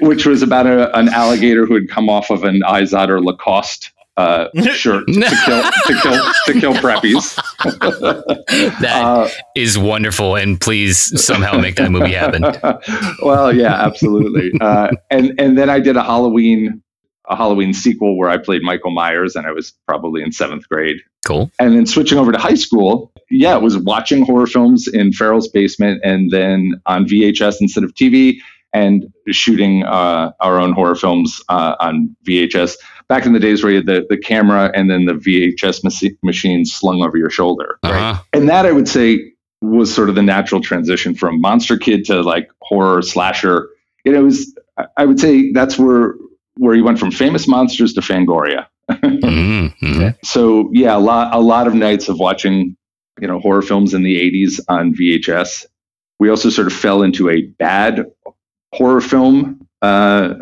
Which 0.00 0.26
was 0.26 0.42
about 0.42 0.66
a, 0.66 0.96
an 0.98 1.08
alligator 1.08 1.66
who 1.66 1.74
had 1.74 1.88
come 1.88 2.08
off 2.08 2.30
of 2.30 2.44
an 2.44 2.60
Izod 2.62 3.08
or 3.08 3.20
Lacoste 3.22 3.92
uh, 4.16 4.48
shirt 4.72 5.06
to 5.06 5.12
kill 5.44 5.62
to 5.62 6.00
kill 6.02 6.32
to 6.46 6.60
kill 6.60 6.74
preppies. 6.74 7.36
That 8.80 9.02
Uh, 9.04 9.28
is 9.54 9.78
wonderful, 9.78 10.36
and 10.36 10.60
please 10.60 10.98
somehow 11.22 11.58
make 11.58 11.76
that 11.76 11.90
movie 11.90 12.12
happen. 12.14 12.42
well, 13.22 13.54
yeah, 13.54 13.74
absolutely. 13.74 14.50
Uh, 14.60 14.88
and 15.10 15.32
and 15.38 15.56
then 15.56 15.70
I 15.70 15.78
did 15.80 15.96
a 15.96 16.02
Halloween 16.02 16.82
a 17.30 17.36
Halloween 17.36 17.72
sequel 17.72 18.18
where 18.18 18.28
I 18.28 18.36
played 18.36 18.62
Michael 18.62 18.90
Myers, 18.90 19.36
and 19.36 19.46
I 19.46 19.52
was 19.52 19.72
probably 19.86 20.22
in 20.22 20.32
seventh 20.32 20.68
grade. 20.68 20.96
Cool. 21.24 21.50
And 21.58 21.74
then 21.74 21.86
switching 21.86 22.18
over 22.18 22.32
to 22.32 22.38
high 22.38 22.54
school, 22.54 23.12
yeah, 23.30 23.56
it 23.56 23.62
was 23.62 23.78
watching 23.78 24.24
horror 24.24 24.46
films 24.46 24.88
in 24.88 25.12
Farrell's 25.12 25.48
basement, 25.48 26.00
and 26.04 26.30
then 26.30 26.74
on 26.86 27.06
VHS 27.06 27.56
instead 27.60 27.84
of 27.84 27.94
TV, 27.94 28.36
and 28.72 29.12
shooting 29.28 29.84
uh, 29.84 30.30
our 30.40 30.60
own 30.60 30.72
horror 30.72 30.94
films 30.94 31.40
uh, 31.48 31.74
on 31.80 32.14
VHS. 32.28 32.76
Back 33.08 33.26
in 33.26 33.32
the 33.32 33.40
days 33.40 33.62
where 33.64 33.72
you 33.72 33.78
had 33.78 33.86
the, 33.86 34.06
the 34.08 34.16
camera 34.16 34.70
and 34.74 34.88
then 34.88 35.06
the 35.06 35.14
VHS 35.14 35.82
machi- 35.82 36.16
machine 36.22 36.64
slung 36.64 37.02
over 37.02 37.16
your 37.16 37.30
shoulder 37.30 37.78
Uh-huh. 37.82 38.22
and 38.32 38.48
that 38.48 38.66
I 38.66 38.72
would 38.72 38.86
say 38.86 39.32
was 39.60 39.92
sort 39.92 40.08
of 40.08 40.14
the 40.14 40.22
natural 40.22 40.60
transition 40.60 41.16
from 41.16 41.40
monster 41.40 41.76
kid 41.76 42.04
to 42.04 42.20
like 42.22 42.48
horror 42.62 43.02
slasher. 43.02 43.68
You 44.04 44.12
know, 44.12 44.20
it 44.20 44.24
was 44.24 44.56
I- 44.78 44.86
I 44.98 45.04
would 45.06 45.18
say 45.18 45.50
that's 45.50 45.76
where 45.76 46.14
where 46.56 46.74
you 46.74 46.84
went 46.84 46.98
from 46.98 47.10
famous 47.10 47.46
monsters 47.48 47.92
to 47.94 48.00
Fangoria. 48.00 48.66
Mhm, 48.90 49.74
mhm. 49.80 50.16
So 50.24 50.68
yeah, 50.72 50.96
a 50.96 50.98
lot 50.98 51.34
a 51.34 51.40
lot 51.40 51.66
of 51.66 51.74
nights 51.74 52.08
of 52.08 52.18
watching 52.18 52.76
you 53.20 53.28
know 53.28 53.38
horror 53.38 53.62
films 53.62 53.94
in 53.94 54.02
the 54.02 54.16
'80s 54.20 54.60
on 54.68 54.94
VHS. 54.94 55.66
We 56.18 56.28
also 56.28 56.50
sort 56.50 56.66
of 56.66 56.72
fell 56.72 57.02
into 57.02 57.30
a 57.30 57.42
bad 57.58 58.04
horror 58.74 59.00
film 59.00 59.66
uh, 59.82 60.34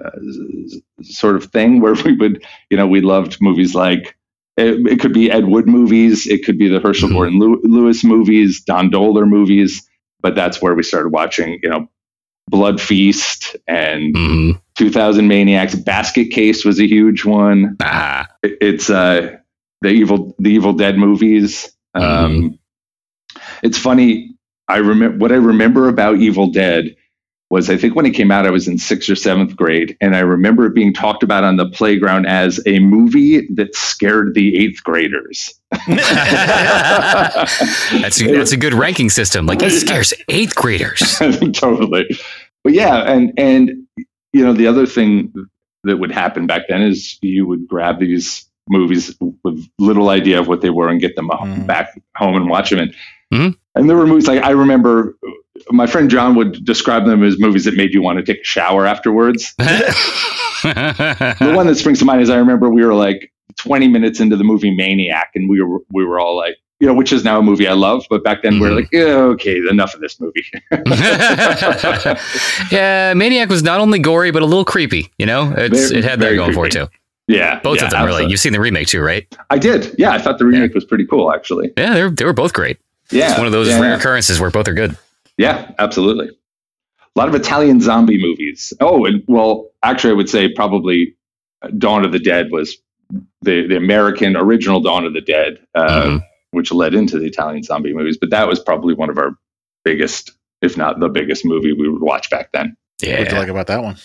sort 1.03 1.37
of 1.37 1.45
thing 1.47 1.81
where 1.81 1.95
we 1.95 2.15
would 2.17 2.45
you 2.71 2.77
know 2.77 2.87
we 2.87 3.01
loved 3.01 3.39
movies 3.41 3.75
like 3.75 4.17
it, 4.57 4.85
it 4.93 5.01
could 5.01 5.13
be 5.13 5.31
Ed 5.31 5.47
Wood 5.47 5.69
movies, 5.69 6.27
it 6.27 6.45
could 6.45 6.59
be 6.59 6.69
the 6.69 6.81
Herschell 6.81 7.09
Mhm. 7.11 7.13
Gordon 7.13 7.39
Lew- 7.39 7.61
Lewis 7.63 8.03
movies, 8.03 8.61
Don 8.63 8.91
Dohler 8.91 9.29
movies, 9.29 9.87
but 10.21 10.35
that's 10.35 10.61
where 10.61 10.75
we 10.75 10.83
started 10.83 11.11
watching 11.11 11.59
you 11.63 11.69
know 11.71 11.89
Blood 12.49 12.81
Feast 12.81 13.57
and 13.69 14.15
Mhm. 14.15 14.61
2000 14.79 15.29
Maniacs. 15.29 15.75
Basket 15.75 16.31
Case 16.31 16.65
was 16.65 16.81
a 16.81 16.87
huge 16.87 17.25
one 17.25 17.77
Ah. 17.83 18.27
it- 18.43 18.59
it's 18.61 18.89
uh 18.89 19.37
the 19.83 19.91
evil 19.91 20.35
the 20.39 20.51
evil 20.51 20.73
dead 20.73 20.97
movies 20.99 21.71
um 21.95 22.59
it's 23.63 23.79
funny 23.79 24.35
i 24.69 24.77
remember 24.79 25.17
what 25.19 25.33
i 25.33 25.37
remember 25.37 25.89
about 25.89 26.17
evil 26.19 26.51
dead 26.51 26.95
was 27.51 27.71
i 27.71 27.77
think 27.77 27.95
when 27.95 28.05
it 28.07 28.11
came 28.11 28.31
out 28.31 28.47
i 28.47 28.51
was 28.51 28.69
in 28.69 28.77
sixth 28.79 29.09
or 29.09 29.17
seventh 29.17 29.57
grade 29.57 29.97
and 30.01 30.15
i 30.17 30.21
remember 30.21 30.67
it 30.67 30.75
being 30.75 30.93
talked 30.93 31.23
about 31.23 31.45
on 31.45 31.57
the 31.57 31.69
playground 31.71 32.27
as 32.27 32.61
a 32.67 32.79
movie 32.81 33.47
that 33.55 33.75
scared 33.75 34.35
the 34.35 34.57
eighth 34.59 34.83
graders 34.85 35.55
that's 35.87 36.01
a, 38.21 38.33
that's 38.33 38.53
a 38.53 38.57
good 38.57 38.75
ranking 38.75 39.11
system. 39.11 39.47
Like 39.47 39.63
it 39.63 39.71
scares 39.71 40.13
eighth 40.29 40.55
graders. 40.55 41.19
totally 41.53 42.07
but 42.65 42.73
yeah 42.73 43.03
and 43.11 43.33
and 43.39 43.71
you 44.39 44.45
know 44.45 44.53
the 44.53 44.67
other 44.67 44.87
thing 44.87 45.33
that 45.85 45.97
would 45.99 46.13
happen 46.13 46.47
back 46.47 46.63
then 46.69 46.83
is 46.83 47.19
you 47.23 47.47
would 47.47 47.67
grab 47.69 47.99
these 47.99 48.45
movies 48.69 49.17
with 49.45 49.67
little 49.79 50.09
idea 50.11 50.39
of 50.39 50.47
what 50.49 50.61
they 50.61 50.71
were 50.71 50.89
and 50.89 51.01
get 51.01 51.17
them 51.17 51.29
Mhm. 51.29 51.67
back 51.67 52.01
home 52.17 52.37
and 52.37 52.49
watch 52.49 52.71
them 52.71 52.79
and 52.81 52.95
Mhm. 53.33 53.57
and 53.75 53.89
there 53.91 53.97
were 53.97 54.07
movies 54.07 54.29
like 54.29 54.43
i 54.43 54.51
remember 54.51 55.17
my 55.71 55.87
friend 55.87 56.11
john 56.11 56.35
would 56.37 56.65
describe 56.65 57.05
them 57.07 57.23
as 57.25 57.39
movies 57.39 57.65
that 57.65 57.75
made 57.77 57.93
you 57.95 58.03
want 58.03 58.19
to 58.19 58.25
take 58.25 58.41
a 58.43 58.45
shower 58.45 58.87
afterwards 58.87 59.55
the 59.59 61.53
one 61.55 61.67
that 61.67 61.77
springs 61.77 61.99
to 61.99 62.05
mind 62.05 62.21
is 62.23 62.31
i 62.31 62.37
remember 62.37 62.69
we 62.71 62.85
were 62.85 62.95
like 62.95 63.33
20 63.57 63.89
minutes 63.89 64.21
into 64.21 64.37
the 64.37 64.45
movie 64.45 64.75
maniac 64.75 65.31
and 65.35 65.49
we 65.49 65.61
were 65.63 65.81
we 65.93 66.05
were 66.05 66.19
all 66.21 66.37
like 66.37 66.57
you 66.81 66.87
know 66.87 66.95
which 66.95 67.13
is 67.13 67.25
now 67.25 67.39
a 67.39 67.43
movie 67.43 67.67
i 67.67 67.73
love 67.73 68.05
but 68.09 68.23
back 68.23 68.43
then 68.43 68.55
we 68.55 68.61
Mhm. 68.67 68.71
were 68.71 68.77
like 68.77 68.89
yeah, 68.93 69.03
okay 69.35 69.57
enough 69.71 69.95
of 69.95 70.01
this 70.01 70.21
movie 70.21 70.45
yeah, 72.71 73.13
Maniac 73.15 73.49
was 73.49 73.63
not 73.63 73.81
only 73.81 73.99
gory 73.99 74.31
but 74.31 74.43
a 74.43 74.47
little 74.47 74.65
creepy. 74.65 75.11
You 75.19 75.27
know, 75.27 75.53
it's 75.57 75.89
Very- 75.89 75.99
it 76.01 76.05
had 76.05 76.21
that 76.21 76.35
going 76.35 76.53
for 76.53 76.67
it 76.67 76.73
too. 76.73 76.89
yeah 77.27 77.61
Both 77.61 77.79
yeah, 77.79 77.85
of 77.87 77.91
them, 77.91 78.07
really. 78.07 78.27
You've 78.27 78.41
seen 78.41 78.53
the 78.53 78.61
remake 78.61 78.89
too, 78.89 79.03
right? 79.03 79.27
I 79.51 79.59
did. 79.59 79.95
Yeah, 79.99 80.13
I 80.13 80.19
thought 80.19 80.39
the 80.39 80.47
remake 80.47 80.75
was 80.75 80.85
pretty 80.85 81.07
cool, 81.07 81.33
actually. 81.33 81.73
Yeah, 81.77 81.95
they 81.95 82.03
were, 82.03 82.11
they 82.11 82.25
were 82.25 82.33
both 82.33 82.53
great. 82.53 82.79
Yeah, 83.11 83.31
It's 83.31 83.39
one 83.39 83.47
of 83.47 83.53
those 83.53 83.69
yeah, 83.69 83.81
rare 83.81 83.91
yeah. 83.91 83.97
occurrences 83.97 84.39
where 84.41 84.51
both 84.51 84.69
are 84.69 84.75
good. 84.75 84.97
Yeah, 85.39 85.71
absolutely. 85.79 86.29
A 86.29 87.19
lot 87.19 87.29
of 87.29 87.35
Italian 87.35 87.81
zombie 87.81 88.21
movies. 88.21 88.73
Oh, 88.81 89.05
and 89.07 89.23
well, 89.27 89.69
actually, 89.83 90.11
I 90.11 90.15
would 90.15 90.29
say 90.29 90.53
probably 90.53 91.15
Dawn 91.79 92.05
of 92.05 92.13
the 92.13 92.19
Dead 92.19 92.51
was 92.51 92.77
the 93.43 93.67
the 93.67 93.77
American 93.77 94.37
original 94.37 94.81
Dawn 94.81 95.07
of 95.07 95.15
the 95.15 95.23
Dead, 95.23 95.59
uh, 95.75 96.05
Mhm. 96.05 96.23
Which 96.53 96.73
led 96.73 96.95
into 96.95 97.19
the 97.19 97.27
Italian 97.27 97.63
zombie 97.63 97.93
movies. 97.93 98.17
But 98.21 98.31
that 98.31 98.49
was 98.49 98.59
probably 98.61 98.95
one 98.95 99.11
of 99.11 99.19
our 99.19 99.33
biggest, 99.85 100.33
if 100.63 100.77
not 100.77 101.01
the 101.01 101.09
biggest, 101.09 101.45
movie 101.45 101.73
we 101.73 101.89
would 101.89 102.03
watch 102.03 102.31
back 102.31 102.53
then. 102.53 102.67
What 102.69 102.77
do 102.99 103.07
you 103.11 103.17
Yeah. 103.25 103.39
like 103.39 103.49
about 103.49 103.67
that 103.69 103.83
one? 103.83 103.97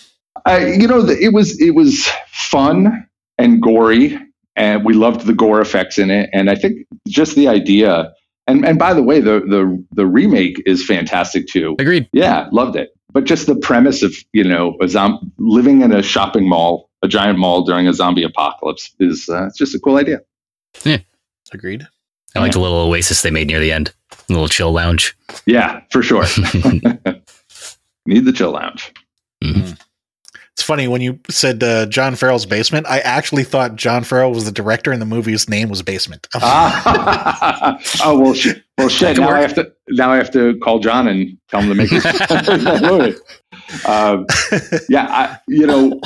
I, 0.46 0.66
you 0.66 0.86
know, 0.88 1.02
the, 1.02 1.16
it 1.18 1.32
was 1.32 1.60
it 1.60 1.70
was 1.74 2.08
fun 2.28 3.06
and 3.38 3.62
gory, 3.62 4.18
and 4.56 4.84
we 4.84 4.94
loved 4.94 5.26
the 5.26 5.32
gore 5.32 5.60
effects 5.60 5.98
in 5.98 6.10
it. 6.10 6.28
And 6.32 6.50
I 6.50 6.54
think 6.56 6.86
just 7.08 7.34
the 7.36 7.48
idea. 7.48 8.12
And 8.46 8.64
and 8.66 8.78
by 8.78 8.92
the 8.94 9.02
way, 9.02 9.20
the 9.20 9.40
the 9.40 9.84
the 9.92 10.06
remake 10.06 10.60
is 10.66 10.84
fantastic 10.84 11.46
too. 11.46 11.76
Agreed. 11.78 12.08
Yeah, 12.12 12.48
loved 12.52 12.76
it. 12.76 12.90
But 13.12 13.24
just 13.24 13.46
the 13.46 13.54
premise 13.56 14.02
of 14.02 14.12
you 14.32 14.44
know 14.44 14.76
a 14.82 14.88
zom- 14.88 15.32
living 15.38 15.82
in 15.82 15.92
a 15.92 16.02
shopping 16.02 16.48
mall, 16.48 16.90
a 17.02 17.08
giant 17.08 17.38
mall 17.38 17.62
during 17.64 17.86
a 17.88 17.94
zombie 17.94 18.24
apocalypse 18.24 18.92
is 18.98 19.28
uh, 19.28 19.46
it's 19.46 19.56
just 19.56 19.74
a 19.74 19.78
cool 19.78 19.96
idea. 19.96 20.20
Yeah, 20.84 20.98
agreed. 21.52 21.86
I 22.34 22.40
liked 22.40 22.54
the 22.54 22.60
little 22.60 22.78
oasis 22.78 23.22
they 23.22 23.30
made 23.30 23.46
near 23.46 23.60
the 23.60 23.72
end. 23.72 23.94
A 24.12 24.32
little 24.32 24.48
chill 24.48 24.72
lounge. 24.72 25.16
Yeah, 25.46 25.82
for 25.90 26.02
sure. 26.02 26.22
Need 28.06 28.24
the 28.24 28.32
chill 28.34 28.52
lounge. 28.52 28.92
It's 30.54 30.62
funny 30.62 30.86
when 30.86 31.00
you 31.00 31.18
said 31.28 31.64
uh, 31.64 31.86
John 31.86 32.14
Farrell's 32.14 32.46
Basement. 32.46 32.86
I 32.86 33.00
actually 33.00 33.42
thought 33.42 33.74
John 33.74 34.04
Farrell 34.04 34.30
was 34.30 34.44
the 34.44 34.52
director, 34.52 34.92
and 34.92 35.02
the 35.02 35.06
movie's 35.06 35.48
name 35.48 35.68
was 35.68 35.82
Basement. 35.82 36.28
ah. 36.34 37.80
oh 38.04 38.18
well, 38.20 38.34
sh- 38.34 38.54
well 38.78 38.88
shit. 38.88 39.18
Now 39.18 39.30
I 39.30 39.40
have 39.40 39.54
to 39.56 39.72
now 39.88 40.12
I 40.12 40.16
have 40.16 40.30
to 40.30 40.56
call 40.60 40.78
John 40.78 41.08
and 41.08 41.36
tell 41.48 41.60
him 41.60 41.70
to 41.70 41.74
make 41.74 41.90
this 41.90 42.82
movie. 42.82 43.16
Um, 43.84 44.26
yeah, 44.88 45.06
I, 45.08 45.38
you 45.48 45.66
know, 45.66 46.00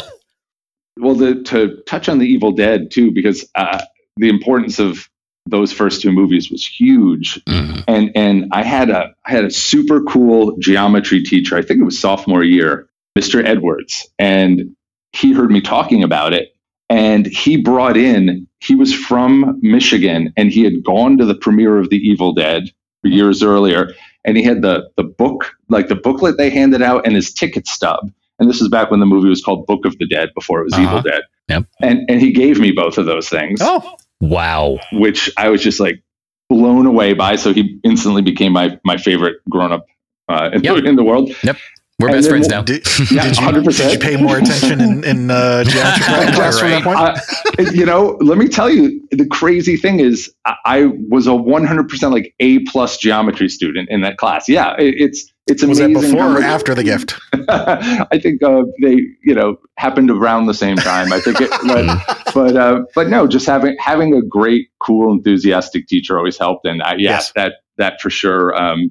well, 0.98 1.14
the, 1.14 1.42
to 1.42 1.82
touch 1.86 2.08
on 2.08 2.18
the 2.18 2.26
Evil 2.26 2.52
Dead 2.52 2.90
too, 2.90 3.10
because 3.10 3.46
uh, 3.54 3.82
the 4.16 4.30
importance 4.30 4.78
of 4.78 5.10
those 5.48 5.72
first 5.72 6.02
two 6.02 6.12
movies 6.12 6.50
was 6.50 6.66
huge. 6.66 7.42
Mm-hmm. 7.44 7.80
And 7.88 8.10
and 8.14 8.48
I 8.52 8.62
had 8.62 8.90
a 8.90 9.14
I 9.26 9.30
had 9.30 9.44
a 9.44 9.50
super 9.50 10.02
cool 10.02 10.56
geometry 10.58 11.22
teacher. 11.22 11.56
I 11.56 11.62
think 11.62 11.80
it 11.80 11.84
was 11.84 11.98
sophomore 11.98 12.44
year, 12.44 12.88
Mr. 13.18 13.44
Edwards, 13.44 14.08
and 14.18 14.74
he 15.12 15.32
heard 15.32 15.50
me 15.50 15.60
talking 15.60 16.02
about 16.02 16.32
it. 16.32 16.54
And 16.90 17.26
he 17.26 17.56
brought 17.56 17.96
in. 17.96 18.46
He 18.60 18.74
was 18.74 18.94
from 18.94 19.58
Michigan, 19.62 20.32
and 20.36 20.50
he 20.50 20.64
had 20.64 20.82
gone 20.82 21.18
to 21.18 21.24
the 21.24 21.34
premiere 21.34 21.78
of 21.78 21.90
The 21.90 21.98
Evil 21.98 22.32
Dead 22.32 22.70
years 23.04 23.42
earlier, 23.42 23.94
and 24.24 24.36
he 24.36 24.42
had 24.42 24.62
the 24.62 24.90
the 24.96 25.04
book, 25.04 25.54
like 25.68 25.88
the 25.88 25.94
booklet 25.94 26.38
they 26.38 26.50
handed 26.50 26.82
out, 26.82 27.06
and 27.06 27.14
his 27.14 27.32
ticket 27.32 27.66
stub. 27.66 28.10
And 28.38 28.48
this 28.48 28.60
is 28.60 28.68
back 28.68 28.90
when 28.90 29.00
the 29.00 29.06
movie 29.06 29.28
was 29.28 29.42
called 29.42 29.66
Book 29.66 29.84
of 29.84 29.98
the 29.98 30.06
Dead 30.06 30.30
before 30.34 30.60
it 30.60 30.64
was 30.64 30.74
uh-huh. 30.74 30.82
Evil 30.82 31.02
Dead. 31.02 31.22
Yep. 31.48 31.64
And 31.82 32.00
and 32.08 32.20
he 32.20 32.32
gave 32.32 32.58
me 32.58 32.72
both 32.72 32.98
of 32.98 33.06
those 33.06 33.28
things. 33.28 33.60
Oh, 33.62 33.96
wow! 34.20 34.78
Which 34.92 35.30
I 35.36 35.48
was 35.48 35.62
just 35.62 35.80
like 35.80 36.02
blown 36.48 36.86
away 36.86 37.14
by. 37.14 37.36
So 37.36 37.52
he 37.52 37.78
instantly 37.84 38.22
became 38.22 38.52
my 38.52 38.78
my 38.84 38.96
favorite 38.96 39.36
grown 39.50 39.72
up 39.72 39.86
uh, 40.28 40.50
in, 40.52 40.62
yep. 40.62 40.84
in 40.84 40.96
the 40.96 41.04
world. 41.04 41.30
Yep. 41.42 41.56
We're 42.00 42.10
best 42.10 42.28
friends 42.28 42.46
now. 42.46 42.62
Did, 42.62 42.86
yeah, 43.10 43.24
did, 43.24 43.38
you, 43.38 43.72
did 43.72 43.92
you 43.92 43.98
pay 43.98 44.14
more 44.14 44.38
attention 44.38 44.80
in, 44.80 45.02
in 45.02 45.30
uh, 45.32 45.64
geometry 45.68 46.32
class 46.32 46.62
right. 46.62 46.80
from 46.82 46.94
that 46.94 47.18
point? 47.56 47.66
Uh, 47.66 47.72
you 47.72 47.84
know, 47.84 48.16
let 48.20 48.38
me 48.38 48.46
tell 48.46 48.70
you, 48.70 49.04
the 49.10 49.26
crazy 49.26 49.76
thing 49.76 49.98
is, 49.98 50.32
I, 50.44 50.54
I 50.64 50.84
was 51.08 51.26
a 51.26 51.30
100% 51.30 52.12
like 52.12 52.36
A 52.38 52.60
plus 52.60 52.98
geometry 52.98 53.48
student 53.48 53.88
in 53.90 54.02
that 54.02 54.16
class. 54.16 54.48
Yeah, 54.48 54.76
it, 54.78 54.94
it's 54.96 55.32
it's 55.48 55.62
amazing. 55.62 55.94
Was 55.94 56.02
that 56.04 56.10
before 56.10 56.38
or 56.38 56.42
after 56.42 56.74
the 56.74 56.84
gift? 56.84 57.14
I 57.48 58.18
think 58.20 58.42
uh, 58.42 58.64
they, 58.82 59.00
you 59.22 59.34
know, 59.34 59.56
happened 59.76 60.10
around 60.10 60.46
the 60.46 60.54
same 60.54 60.76
time. 60.76 61.12
I 61.12 61.20
think 61.20 61.40
it, 61.40 61.50
but 61.66 62.34
but, 62.34 62.56
uh, 62.56 62.82
but 62.94 63.08
no, 63.08 63.26
just 63.26 63.46
having 63.46 63.76
having 63.78 64.14
a 64.14 64.22
great, 64.22 64.68
cool, 64.80 65.12
enthusiastic 65.12 65.86
teacher 65.88 66.18
always 66.18 66.38
helped, 66.38 66.66
and 66.66 66.82
I, 66.82 66.92
yeah, 66.92 67.10
yes. 67.10 67.32
that 67.36 67.54
that 67.76 68.00
for 68.00 68.10
sure. 68.10 68.54
Um, 68.54 68.90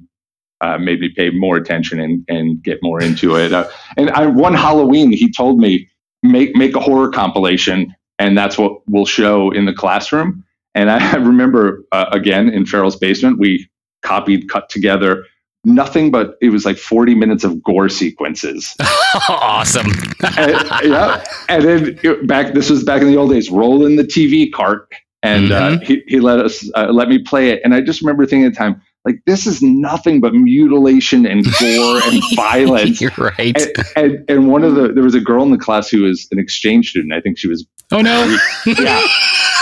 uh, 0.60 0.76
made 0.76 0.98
me 0.98 1.08
pay 1.08 1.30
more 1.30 1.56
attention 1.56 2.00
and, 2.00 2.24
and 2.26 2.60
get 2.64 2.80
more 2.82 3.00
into 3.00 3.36
it. 3.36 3.52
Uh, 3.52 3.68
and 3.96 4.10
I, 4.10 4.26
one 4.26 4.54
Halloween, 4.54 5.12
he 5.12 5.30
told 5.30 5.60
me 5.60 5.88
make 6.24 6.54
make 6.56 6.74
a 6.74 6.80
horror 6.80 7.10
compilation, 7.10 7.94
and 8.18 8.36
that's 8.36 8.58
what 8.58 8.80
we'll 8.88 9.06
show 9.06 9.52
in 9.52 9.66
the 9.66 9.72
classroom. 9.72 10.44
And 10.74 10.90
I 10.90 11.14
remember 11.16 11.84
uh, 11.92 12.06
again 12.10 12.48
in 12.48 12.66
Farrell's 12.66 12.96
basement, 12.96 13.38
we 13.38 13.68
copied, 14.02 14.48
cut 14.48 14.68
together 14.68 15.24
nothing 15.74 16.10
but 16.10 16.36
it 16.40 16.50
was 16.50 16.64
like 16.64 16.76
40 16.76 17.14
minutes 17.14 17.44
of 17.44 17.62
gore 17.62 17.88
sequences. 17.88 18.74
awesome. 19.28 19.86
and, 20.36 20.52
yeah. 20.84 21.24
And 21.48 21.64
then 21.64 22.26
back, 22.26 22.54
this 22.54 22.70
was 22.70 22.84
back 22.84 23.02
in 23.02 23.08
the 23.08 23.16
old 23.16 23.30
days, 23.30 23.50
roll 23.50 23.86
in 23.86 23.96
the 23.96 24.04
TV 24.04 24.50
cart. 24.52 24.92
And 25.22 25.50
uh, 25.50 25.70
mm-hmm. 25.70 25.82
uh, 25.82 25.84
he, 25.84 26.02
he 26.06 26.20
let 26.20 26.38
us, 26.38 26.70
uh, 26.74 26.92
let 26.92 27.08
me 27.08 27.18
play 27.18 27.50
it. 27.50 27.60
And 27.64 27.74
I 27.74 27.80
just 27.80 28.00
remember 28.00 28.24
thinking 28.24 28.46
at 28.46 28.52
the 28.52 28.58
time, 28.58 28.82
like 29.08 29.24
this 29.24 29.46
is 29.46 29.62
nothing 29.62 30.20
but 30.20 30.34
mutilation 30.34 31.24
and 31.24 31.44
gore 31.60 32.00
and 32.04 32.22
violence. 32.36 33.00
You're 33.00 33.10
right. 33.16 33.56
And, 33.56 33.86
and, 33.96 34.30
and, 34.30 34.48
one 34.48 34.64
of 34.64 34.74
the 34.74 34.92
there 34.92 35.02
was 35.02 35.14
a 35.14 35.20
girl 35.20 35.42
in 35.42 35.50
the 35.50 35.58
class 35.58 35.88
who 35.88 36.02
was 36.02 36.28
an 36.30 36.38
exchange 36.38 36.90
student. 36.90 37.14
I 37.14 37.20
think 37.20 37.38
she 37.38 37.48
was. 37.48 37.66
Oh 37.90 38.02
no! 38.02 38.36
Yeah, 38.66 39.00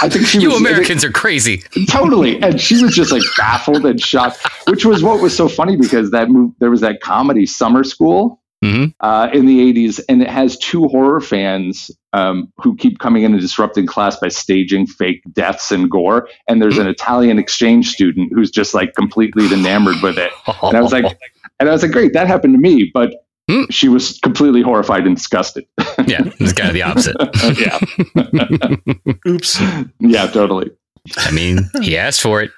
I 0.03 0.09
think 0.11 0.27
she. 0.27 0.39
you 0.41 0.49
was, 0.49 0.61
Americans 0.61 1.05
are 1.05 1.13
crazy. 1.13 1.59
Totally, 1.89 2.43
and 2.43 2.61
she 2.61 2.83
was 2.83 2.95
just 2.95 3.13
like 3.13 3.23
baffled 3.37 3.87
and 3.87 4.01
shocked, 4.01 4.45
which 4.67 4.85
was 4.85 5.05
what 5.05 5.21
was 5.21 5.37
so 5.37 5.49
funny 5.49 5.77
because 5.77 6.11
that 6.11 6.29
move 6.29 6.53
there 6.59 6.71
was 6.71 6.81
that 6.81 7.01
comedy 7.01 7.47
Summer 7.47 7.85
School 7.85 8.43
mm-hmm. 8.67 8.85
uh, 9.01 9.29
in 9.33 9.47
the 9.47 9.73
80s. 9.73 10.01
And 10.09 10.23
it 10.23 10.29
has 10.29 10.57
two 10.59 10.89
horror 10.89 11.21
fans 11.21 11.91
um, 12.13 12.53
who 12.57 12.77
keep 12.77 12.99
coming 12.99 13.23
in 13.23 13.33
and 13.33 13.41
disrupting 13.41 13.87
class 13.87 14.17
by 14.17 14.29
staging 14.29 14.87
fake 14.87 15.23
deaths 15.33 15.71
and 15.71 15.91
gore. 15.91 16.29
And 16.49 16.61
there's 16.61 16.79
an 16.79 16.87
Italian 16.97 17.39
exchange 17.39 17.91
student 17.91 18.33
who's 18.33 18.51
just 18.51 18.75
like 18.75 18.95
completely 18.95 19.53
enamored 19.53 20.03
with 20.03 20.19
it. 20.19 20.33
And 20.63 20.77
I 20.77 20.81
was 20.81 20.93
like, 20.93 21.05
and 21.61 21.69
I 21.69 21.73
was 21.73 21.83
like, 21.83 21.93
great, 21.93 22.13
that 22.15 22.27
happened 22.27 22.55
to 22.55 22.61
me. 22.61 22.91
But 22.93 23.15
mm. 23.51 23.67
she 23.71 23.89
was 23.89 24.19
completely 24.21 24.63
horrified 24.63 25.07
and 25.07 25.17
disgusted. 25.17 25.67
yeah, 26.07 26.23
it's 26.39 26.53
kind 26.53 26.69
of 26.69 26.75
the 26.75 26.83
opposite. 26.83 27.17
yeah. 27.59 29.31
Oops. 29.31 29.61
Yeah, 30.01 30.27
totally. 30.29 30.71
I 31.19 31.31
mean, 31.31 31.71
he 31.83 31.97
asked 31.97 32.21
for 32.21 32.43
it. 32.43 32.51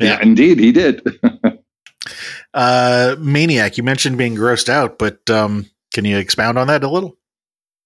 Yeah, 0.00 0.08
yeah 0.08 0.22
indeed, 0.22 0.58
he 0.58 0.72
did. 0.72 1.00
Uh, 2.52 3.16
Maniac, 3.18 3.76
you 3.76 3.82
mentioned 3.82 4.18
being 4.18 4.36
grossed 4.36 4.68
out, 4.68 4.98
but 4.98 5.28
um, 5.30 5.66
can 5.92 6.04
you 6.04 6.18
expound 6.18 6.58
on 6.58 6.66
that 6.66 6.84
a 6.84 6.88
little? 6.88 7.16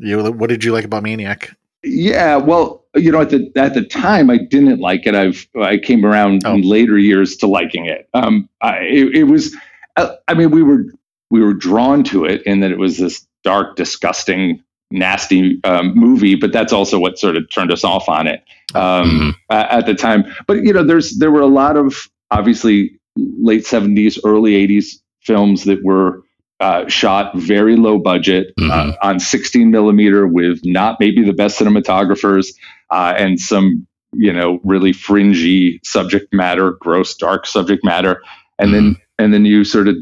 You, 0.01 0.33
what 0.33 0.49
did 0.49 0.65
you 0.65 0.73
like 0.73 0.85
about 0.85 1.03
Maniac? 1.03 1.51
Yeah, 1.83 2.37
well, 2.37 2.85
you 2.95 3.13
know, 3.13 3.21
at 3.21 3.31
the 3.31 3.53
at 3.55 3.75
the 3.75 3.85
time, 3.85 4.31
I 4.31 4.39
didn't 4.39 4.81
like 4.81 5.07
it. 5.07 5.15
I've 5.15 5.47
I 5.61 5.79
came 5.79 6.05
around 6.05 6.43
oh. 6.45 6.55
in 6.55 6.63
later 6.63 6.99
years 6.99 7.37
to 7.37 7.47
liking 7.47 7.87
it. 7.87 8.09
Um, 8.15 8.49
I, 8.61 8.79
it, 8.79 9.15
it 9.15 9.25
was, 9.25 9.57
uh, 9.97 10.17
I 10.27 10.35
mean, 10.35 10.51
we 10.51 10.63
were 10.63 10.87
we 11.31 11.41
were 11.41 11.55
drawn 11.55 12.03
to 12.05 12.25
it 12.25 12.43
in 12.43 12.61
that 12.61 12.73
it 12.73 12.79
was 12.79 12.99
this 12.99 13.27
dark, 13.45 13.77
disgusting, 13.77 14.63
nasty 14.91 15.61
um, 15.65 15.95
movie. 15.95 16.35
But 16.35 16.53
that's 16.53 16.73
also 16.73 16.99
what 16.99 17.19
sort 17.19 17.37
of 17.37 17.49
turned 17.51 17.71
us 17.71 17.85
off 17.85 18.09
on 18.09 18.27
it 18.27 18.43
um, 18.75 19.09
mm-hmm. 19.09 19.31
at 19.51 19.87
the 19.87 19.95
time. 19.95 20.25
But 20.47 20.65
you 20.65 20.73
know, 20.73 20.83
there's 20.83 21.19
there 21.19 21.31
were 21.31 21.43
a 21.43 21.47
lot 21.47 21.77
of 21.77 22.09
obviously 22.31 22.98
late 23.17 23.65
70s, 23.65 24.19
early 24.25 24.53
80s 24.67 25.01
films 25.21 25.65
that 25.65 25.83
were 25.85 26.23
uh, 26.61 26.89
shot 26.89 27.37
very 27.37 27.77
low 27.77 27.99
budget 27.99 28.53
uh, 28.59 28.63
mm-hmm. 28.63 28.91
uh, 28.91 29.09
on 29.09 29.21
16 29.21 29.71
millimeter 29.71 30.27
with 30.27 30.61
not 30.65 30.99
maybe 30.99 31.23
the 31.23 31.33
best 31.33 31.61
cinematographers 31.61 32.49
uh, 32.91 33.15
and 33.17 33.39
some 33.39 33.87
you 34.13 34.33
know 34.33 34.59
really 34.65 34.93
fringy 34.93 35.79
subject 35.85 36.33
matter 36.33 36.73
gross 36.81 37.15
dark 37.15 37.47
subject 37.47 37.85
matter 37.85 38.23
and 38.59 38.73
mm-hmm. 38.73 38.87
then 38.87 38.97
and 39.19 39.35
then 39.35 39.45
you 39.45 39.65
sort 39.65 39.87
of 39.87 39.97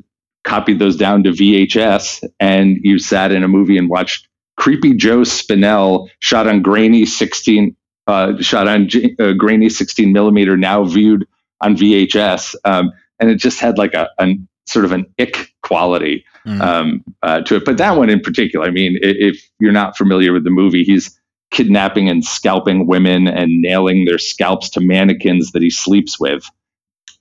copied 0.45 0.79
those 0.79 0.97
down 0.97 1.23
to 1.25 1.31
vhs 1.31 2.25
and 2.41 2.79
you 2.83 2.99
sat 2.99 3.33
in 3.33 3.43
a 3.43 3.49
movie 3.49 3.77
and 3.77 3.91
watched 3.91 4.29
creepy 4.57 4.95
joe 4.95 5.21
spinell 5.21 6.09
shot 6.21 6.47
on 6.47 6.63
grainy 6.63 7.05
16 7.05 7.77
uh, 8.07 8.41
shot 8.41 8.69
on 8.69 8.89
uh, 9.19 9.33
grainy 9.33 9.69
16 9.69 10.13
millimeter 10.13 10.57
now 10.57 10.85
viewed 10.85 11.27
on 11.61 11.77
vhs 11.77 12.55
um, 12.65 12.93
and 13.21 13.31
it 13.31 13.37
just 13.37 13.61
had 13.61 13.79
like 13.79 13.95
a, 13.95 14.09
a 14.19 14.35
sort 14.67 14.85
of 14.85 14.93
an 14.93 15.07
ick 15.19 15.55
quality 15.63 16.25
mm. 16.45 16.61
um, 16.61 17.05
uh, 17.23 17.41
to 17.43 17.57
it. 17.57 17.65
But 17.65 17.79
that 17.79 17.97
one 17.97 18.11
in 18.11 18.21
particular, 18.21 18.67
I 18.67 18.71
mean, 18.71 18.99
if 19.01 19.49
you're 19.59 19.73
not 19.73 19.97
familiar 19.97 20.33
with 20.33 20.45
the 20.45 20.51
movie, 20.51 20.85
he's 20.85 21.19
kidnapping 21.51 22.09
and 22.09 22.25
scalping 22.25 22.87
women 22.87 23.29
and 23.29 23.61
nailing 23.61 24.05
their 24.05 24.19
scalps 24.19 24.69
to 24.71 24.81
mannequins 24.81 25.53
that 25.53 25.63
he 25.63 25.71
sleeps 25.71 26.19
with. 26.19 26.45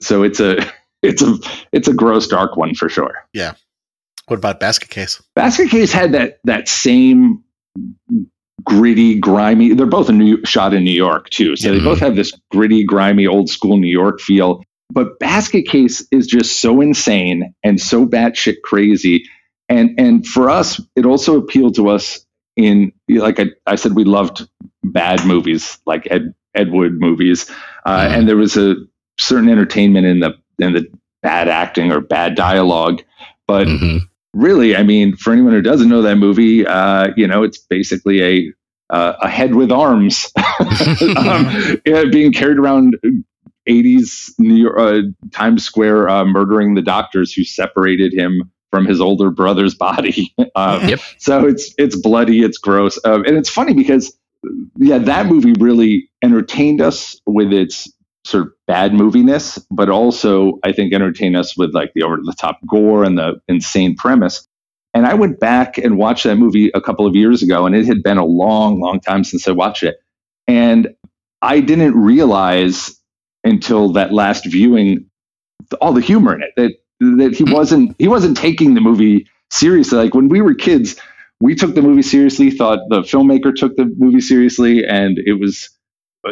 So 0.02 0.24
it's 0.24 0.40
a 0.40 0.58
it's 1.02 1.22
a 1.22 1.38
it's 1.72 1.88
a 1.88 1.94
gross 1.94 2.28
dark 2.28 2.58
one 2.58 2.76
for 2.76 2.90
sure. 2.90 3.26
Yeah. 3.34 3.54
What 4.28 4.38
about 4.38 4.60
Basket 4.60 4.90
Case? 4.90 5.22
Basket 5.36 5.70
Case 5.70 5.92
had 5.92 6.14
that 6.14 6.40
that 6.46 6.68
same 6.68 7.44
gritty, 8.64 9.20
grimy. 9.20 9.74
They're 9.74 9.86
both 9.86 10.10
in 10.10 10.18
New, 10.18 10.46
shot 10.46 10.74
in 10.74 10.84
New 10.84 10.92
York 10.92 11.30
too, 11.30 11.56
so 11.56 11.70
mm-hmm. 11.70 11.78
they 11.78 11.84
both 11.84 12.00
have 12.00 12.16
this 12.16 12.34
gritty, 12.52 12.84
grimy, 12.84 13.28
old 13.28 13.50
school 13.50 13.78
New 13.78 13.92
York 13.92 14.20
feel. 14.20 14.64
But 14.92 15.20
Basket 15.20 15.68
Case 15.68 16.06
is 16.12 16.28
just 16.28 16.62
so 16.62 16.82
insane 16.82 17.54
and 17.64 17.82
so 17.82 18.06
batshit 18.06 18.62
crazy. 18.64 19.26
And 19.68 20.00
and 20.00 20.26
for 20.26 20.50
us, 20.50 20.80
it 20.96 21.06
also 21.06 21.38
appealed 21.38 21.76
to 21.76 21.90
us 21.90 22.26
in 22.56 22.92
like 23.10 23.40
I, 23.40 23.48
I 23.66 23.76
said, 23.76 23.94
we 23.94 24.04
loved 24.04 24.48
bad 24.84 25.26
movies 25.26 25.80
like 25.86 26.08
Ed 26.10 26.34
Ed 26.54 26.72
Wood 26.72 27.00
movies, 27.00 27.50
uh, 27.86 28.00
mm-hmm. 28.00 28.14
and 28.14 28.30
there 28.30 28.38
was 28.38 28.58
a 28.58 28.76
certain 29.18 29.50
entertainment 29.50 30.06
in 30.06 30.20
the 30.20 30.34
in 30.60 30.74
the 30.74 30.88
bad 31.22 31.48
acting 31.48 31.92
or 31.92 32.00
bad 32.00 32.36
dialogue. 32.36 33.02
But 33.48 33.68
mm-hmm. 33.68 34.06
Really, 34.36 34.76
I 34.76 34.84
mean, 34.84 35.16
for 35.16 35.34
anyone 35.34 35.54
who 35.54 35.62
doesn't 35.62 35.90
know 35.90 36.04
that 36.04 36.18
movie, 36.18 36.68
uh, 36.68 37.08
you 37.16 37.26
know, 37.26 37.42
it's 37.42 37.58
basically 37.58 38.22
a 38.22 38.54
uh, 38.92 39.14
a 39.22 39.28
head 39.28 39.56
with 39.56 39.72
arms 39.72 40.32
um, 41.18 41.82
being 42.12 42.32
carried 42.32 42.60
around 42.60 42.96
80s 43.68 44.32
New 44.38 44.54
York, 44.54 44.78
uh, 44.78 45.02
Times 45.32 45.64
Square 45.64 46.08
uh, 46.08 46.26
murdering 46.26 46.76
the 46.76 46.84
doctors 46.84 47.34
who 47.34 47.44
separated 47.44 48.14
him 48.14 48.52
from 48.70 48.86
his 48.86 49.02
older 49.02 49.32
brother's 49.32 49.74
body. 49.74 50.36
um, 50.56 50.88
yep. 50.88 51.00
So 51.18 51.48
it's 51.48 51.74
it's 51.78 51.96
bloody, 51.96 52.42
it's 52.42 52.58
gross, 52.58 53.00
um, 53.06 53.26
and 53.26 53.38
it's 53.38 53.50
funny 53.50 53.74
because 53.74 54.16
yeah, 54.78 55.00
that 55.00 55.26
movie 55.26 55.54
really 55.54 56.10
entertained 56.22 56.82
us 56.82 57.20
with 57.26 57.52
its 57.52 57.92
sort 58.26 58.48
of 58.48 58.54
bad 58.68 58.94
moviness, 58.94 59.64
but 59.72 59.90
also 59.90 60.60
I 60.64 60.72
think 60.72 60.94
entertained 60.94 61.38
us 61.38 61.58
with 61.58 61.74
like 61.74 61.92
the 61.94 62.04
over 62.04 62.18
the 62.18 62.36
top 62.38 62.60
gore 62.68 63.04
and 63.04 63.18
the 63.18 63.40
insane 63.48 63.96
premise. 63.96 64.48
And 64.94 65.06
I 65.06 65.14
went 65.14 65.40
back 65.40 65.78
and 65.78 65.98
watched 65.98 66.24
that 66.24 66.38
movie 66.38 66.72
a 66.74 66.82
couple 66.82 67.06
of 67.06 67.16
years 67.16 67.44
ago, 67.44 67.66
and 67.66 67.76
it 67.76 67.86
had 67.86 68.02
been 68.02 68.18
a 68.18 68.26
long, 68.26 68.80
long 68.80 69.00
time 69.00 69.24
since 69.24 69.48
I 69.48 69.52
watched 69.52 69.84
it. 69.84 69.98
And 70.48 70.96
I 71.42 71.60
didn't 71.60 71.96
realize 71.96 73.00
until 73.44 73.90
that 73.94 74.14
last 74.14 74.46
viewing 74.46 75.10
all 75.82 75.94
the 75.94 76.02
humor 76.02 76.34
in 76.36 76.42
it 76.42 76.52
that 76.58 76.72
that 77.18 77.36
he 77.36 77.44
wasn't 77.44 77.96
he 78.00 78.08
wasn't 78.08 78.38
taking 78.38 78.74
the 78.74 78.82
movie 78.82 79.28
seriously. 79.52 79.98
Like 79.98 80.16
when 80.16 80.30
we 80.30 80.42
were 80.42 80.56
kids, 80.56 80.96
we 81.40 81.56
took 81.56 81.76
the 81.76 81.82
movie 81.82 82.02
seriously, 82.02 82.50
thought 82.50 82.80
the 82.90 83.02
filmmaker 83.02 83.54
took 83.54 83.76
the 83.76 83.94
movie 83.98 84.22
seriously, 84.22 84.86
and 84.86 85.18
it 85.20 85.40
was 85.40 85.70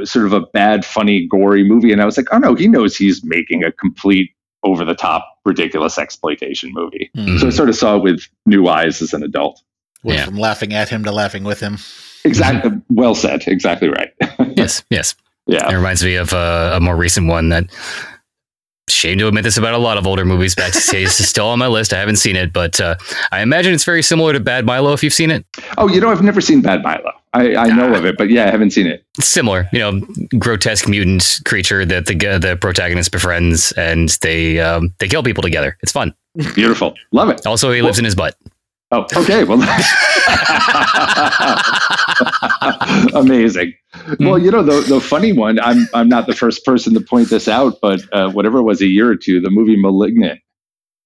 sort 0.04 0.26
of 0.26 0.34
a 0.34 0.42
bad, 0.54 0.86
funny, 0.86 1.28
gory 1.28 1.64
movie. 1.64 1.92
And 1.92 2.02
I 2.02 2.06
was 2.06 2.18
like, 2.18 2.28
oh 2.32 2.38
no, 2.38 2.56
he 2.56 2.68
knows 2.68 2.96
he's 2.96 3.24
making 3.24 3.64
a 3.64 3.72
complete 3.72 4.32
over 4.64 4.86
the 4.86 4.96
top, 4.96 5.26
ridiculous 5.46 5.98
exploitation 5.98 6.72
movie. 6.74 7.12
Mhm. 7.18 7.40
So 7.40 7.48
I 7.48 7.50
sort 7.50 7.70
of 7.70 7.76
saw 7.76 7.98
it 7.98 8.04
with 8.04 8.22
new 8.46 8.68
eyes 8.68 9.02
as 9.02 9.14
an 9.14 9.24
adult. 9.24 9.62
Went 10.04 10.20
Yeah. 10.20 10.26
from 10.26 10.38
laughing 10.38 10.74
at 10.74 10.90
him 10.90 11.04
to 11.04 11.12
laughing 11.12 11.44
with 11.44 11.60
him. 11.60 11.78
Exactly. 12.26 12.72
well 12.90 13.16
said. 13.16 13.44
Exactly 13.48 13.90
right. 13.90 14.10
yes, 14.56 14.84
yes. 14.90 15.16
Yeah. 15.48 15.70
It 15.70 15.76
reminds 15.76 16.04
me 16.04 16.16
of 16.16 16.32
uh, 16.34 16.72
a 16.76 16.80
more 16.80 16.96
recent 16.96 17.28
one 17.28 17.50
that. 17.50 17.66
Shame 18.90 19.18
to 19.20 19.28
admit 19.28 19.44
this 19.44 19.58
about 19.58 19.74
a 19.74 19.78
lot 19.78 19.98
of 19.98 20.06
older 20.06 20.26
movies. 20.26 20.56
Basket 20.56 20.84
Case 20.92 21.20
is 21.20 21.30
still 21.30 21.48
on 21.48 21.58
my 21.58 21.68
list. 21.68 21.94
I 21.94 22.00
haven't 22.00 22.18
seen 22.18 22.36
it, 22.36 22.52
but 22.52 22.82
uh, 22.82 22.96
I 23.32 23.42
imagine 23.42 23.74
it's 23.74 23.86
very 23.86 24.04
similar 24.04 24.34
to 24.34 24.40
Bad 24.42 24.66
Milo. 24.66 24.92
If 24.94 25.04
you've 25.04 25.14
seen 25.14 25.32
it, 25.32 25.46
Oh, 25.78 25.88
you 25.88 26.02
know, 26.02 26.10
I've 26.10 26.22
never 26.22 26.42
seen 26.42 26.62
Bad 26.62 26.84
Milo. 26.84 27.12
I, 27.32 27.56
I 27.56 27.68
know 27.68 27.96
of 27.96 28.06
it, 28.06 28.18
but 28.18 28.30
yeah, 28.30 28.46
I 28.46 28.52
haven't 28.52 28.72
seen 28.72 28.86
it. 28.86 29.04
it's 29.18 29.28
similar. 29.28 29.68
You 29.72 29.80
know, 29.80 30.02
grotesque 30.38 30.88
mutant 30.88 31.40
creature 31.46 31.86
that 31.86 32.06
the 32.08 32.16
the 32.16 32.58
protagonist 32.60 33.12
befriends, 33.12 33.72
and 33.72 34.10
they 34.22 34.60
um, 34.60 34.94
they 35.00 35.08
kill 35.08 35.24
people 35.24 35.42
together. 35.42 35.78
It's 35.82 35.92
fun. 35.92 36.14
Beautiful. 36.54 36.94
Love 37.12 37.30
it. 37.30 37.46
Also, 37.48 37.72
he 37.72 37.82
lives 37.82 37.98
in 38.00 38.06
his 38.06 38.16
butt. 38.16 38.36
Oh, 38.94 39.06
okay. 39.18 39.44
Well, 39.44 39.60
amazing. 43.16 43.74
Well, 44.20 44.38
you 44.38 44.52
know, 44.52 44.62
the, 44.62 44.82
the 44.88 45.02
funny 45.02 45.34
one, 45.34 45.60
I'm, 45.60 45.88
I'm 45.94 46.08
not 46.08 46.28
the 46.28 46.36
first 46.36 46.64
person 46.64 46.94
to 46.94 47.02
point 47.02 47.30
this 47.30 47.48
out, 47.48 47.80
but 47.82 48.02
uh, 48.14 48.30
whatever 48.32 48.60
it 48.60 48.64
was 48.64 48.82
a 48.82 48.86
year 48.88 49.10
or 49.10 49.16
two, 49.16 49.42
the 49.42 49.50
movie 49.50 49.80
Malignant. 49.80 50.40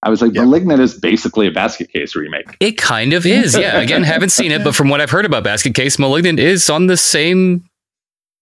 I 0.03 0.09
was 0.09 0.21
like, 0.21 0.33
Yep. 0.33 0.43
Malignant 0.45 0.81
is 0.81 0.93
basically 0.99 1.47
a 1.47 1.51
basket 1.51 1.91
case 1.91 2.15
remake. 2.15 2.55
It 2.59 2.77
kind 2.77 3.13
of 3.13 3.25
is. 3.25 3.57
Yeah. 3.57 3.79
Again, 3.79 4.03
haven't 4.03 4.29
seen 4.29 4.51
it, 4.51 4.63
but 4.63 4.75
from 4.75 4.89
what 4.89 5.01
I've 5.01 5.09
heard 5.09 5.25
about 5.25 5.43
Basket 5.43 5.73
Case, 5.73 5.97
Malignant 5.97 6.39
is 6.39 6.69
on 6.69 6.87
the 6.87 6.97
same 6.97 7.63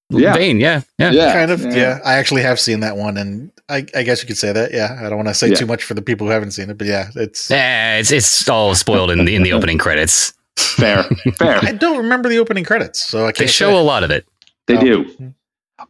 Yeah. 0.09 0.33
vein. 0.33 0.59
Yeah. 0.59 0.81
Yeah. 0.99 1.11
Yeah. 1.11 1.33
kind 1.33 1.51
of. 1.51 1.61
Yeah. 1.61 1.99
I 2.05 2.15
actually 2.15 2.41
have 2.43 2.59
seen 2.59 2.81
that 2.81 2.97
one, 2.97 3.17
and 3.17 3.51
I, 3.69 3.85
I 3.95 4.03
guess 4.03 4.21
you 4.21 4.27
could 4.27 4.37
say 4.37 4.53
that. 4.53 4.71
Yeah, 4.73 4.97
I 5.01 5.09
don't 5.09 5.15
want 5.17 5.27
to 5.29 5.33
say 5.33 5.49
Yeah. 5.49 5.55
too 5.55 5.65
much 5.65 5.83
for 5.83 5.93
the 5.95 6.01
people 6.01 6.27
who 6.27 6.33
haven't 6.33 6.51
seen 6.51 6.69
it, 6.69 6.77
but 6.77 6.87
yeah, 6.87 7.09
it's. 7.15 7.49
Eh, 7.49 7.97
it's 7.99 8.11
it's 8.11 8.47
all 8.47 8.75
spoiled 8.75 9.09
in 9.11 9.25
the 9.25 9.35
in 9.35 9.43
the 9.43 9.53
opening 9.57 9.77
credits. 9.77 10.33
Fair. 10.57 11.03
Fair. 11.37 11.59
I 11.63 11.71
don't 11.73 11.97
remember 11.97 12.29
the 12.29 12.37
opening 12.39 12.63
credits, 12.63 12.99
so 13.05 13.21
I 13.23 13.31
can't 13.31 13.39
They 13.39 13.47
show 13.47 13.69
say. 13.71 13.77
a 13.77 13.81
lot 13.81 14.03
of 14.03 14.11
it. 14.11 14.25
They 14.67 14.77
Oh. 14.77 14.81
do. 14.81 15.33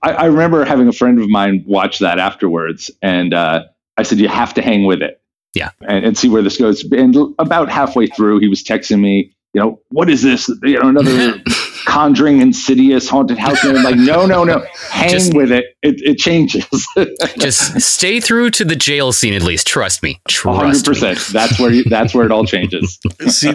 I, 0.01 0.11
I 0.13 0.25
remember 0.25 0.65
having 0.65 0.87
a 0.87 0.91
friend 0.93 1.19
of 1.21 1.29
mine 1.29 1.63
watch 1.67 1.99
that 1.99 2.17
afterwards, 2.17 2.89
and 3.01 3.33
uh, 3.33 3.65
I 3.97 4.03
said, 4.03 4.17
"You 4.19 4.27
have 4.29 4.53
to 4.55 4.61
hang 4.61 4.85
with 4.85 5.01
it, 5.03 5.21
Yeah. 5.53 5.69
and, 5.87 6.03
and 6.05 6.17
see 6.17 6.29
where 6.29 6.41
this 6.41 6.57
goes." 6.57 6.83
And 6.91 7.15
about 7.37 7.69
halfway 7.69 8.07
through, 8.07 8.39
he 8.39 8.47
was 8.47 8.63
texting 8.63 9.01
me, 9.01 9.31
"You 9.55 9.61
know, 9.61 9.81
what 9.89 10.09
is 10.09 10.21
this? 10.21 10.49
You 10.63 10.81
know, 10.81 10.89
another 10.89 11.41
Conjuring, 11.85 12.41
Insidious, 12.41 13.07
haunted 13.07 13.37
house?" 13.37 13.63
And 13.63 13.77
I'm 13.77 13.83
like, 13.85 13.95
"No, 13.95 14.25
no, 14.25 14.43
no, 14.43 14.65
hang 14.89 15.09
Just- 15.09 15.33
with 15.33 15.49
it. 15.49 15.65
It, 15.81 16.01
it 16.01 16.17
changes, 16.17 16.65
Just 17.37 17.79
stay 17.79 18.19
through 18.19 18.49
to 18.51 18.65
the 18.65 18.75
jail 18.75 19.13
scene 19.13 19.33
at 19.33 19.43
least. 19.43 19.65
Trust 19.65 20.03
me. 20.03 20.19
hundred 20.27 20.83
Trust 20.83 20.87
me. 20.87 20.91
percent. 20.91 21.19
That's 21.31 21.57
where 21.57 21.71
you, 21.71 21.85
that's 21.85 22.13
where 22.13 22.25
it 22.25 22.31
all 22.31 22.45
changes." 22.45 22.99
See, 23.29 23.53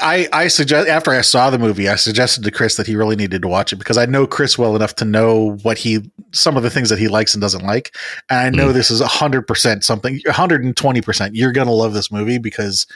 I 0.00 0.28
I 0.32 0.48
suggest 0.48 0.88
after 0.88 1.12
I 1.12 1.20
saw 1.20 1.50
the 1.50 1.58
movie, 1.58 1.88
I 1.88 1.96
suggested 1.96 2.44
to 2.44 2.50
Chris 2.50 2.76
that 2.76 2.86
he 2.86 2.96
really 2.96 3.16
needed 3.16 3.42
to 3.42 3.48
watch 3.48 3.72
it 3.72 3.76
because 3.76 3.98
I 3.98 4.06
know 4.06 4.26
Chris 4.26 4.56
well 4.56 4.76
enough 4.76 4.94
to 4.96 5.04
know 5.04 5.56
what 5.62 5.78
he 5.78 6.10
some 6.32 6.56
of 6.56 6.62
the 6.62 6.70
things 6.70 6.90
that 6.90 6.98
he 6.98 7.08
likes 7.08 7.34
and 7.34 7.40
doesn't 7.40 7.64
like, 7.64 7.94
and 8.28 8.38
I 8.38 8.50
know 8.56 8.70
mm. 8.70 8.74
this 8.74 8.90
is 8.90 9.00
hundred 9.00 9.42
percent 9.42 9.84
something, 9.84 10.20
hundred 10.26 10.64
and 10.64 10.76
twenty 10.76 11.00
percent. 11.00 11.36
You're 11.36 11.52
gonna 11.52 11.72
love 11.72 11.92
this 11.92 12.10
movie 12.10 12.38
because, 12.38 12.86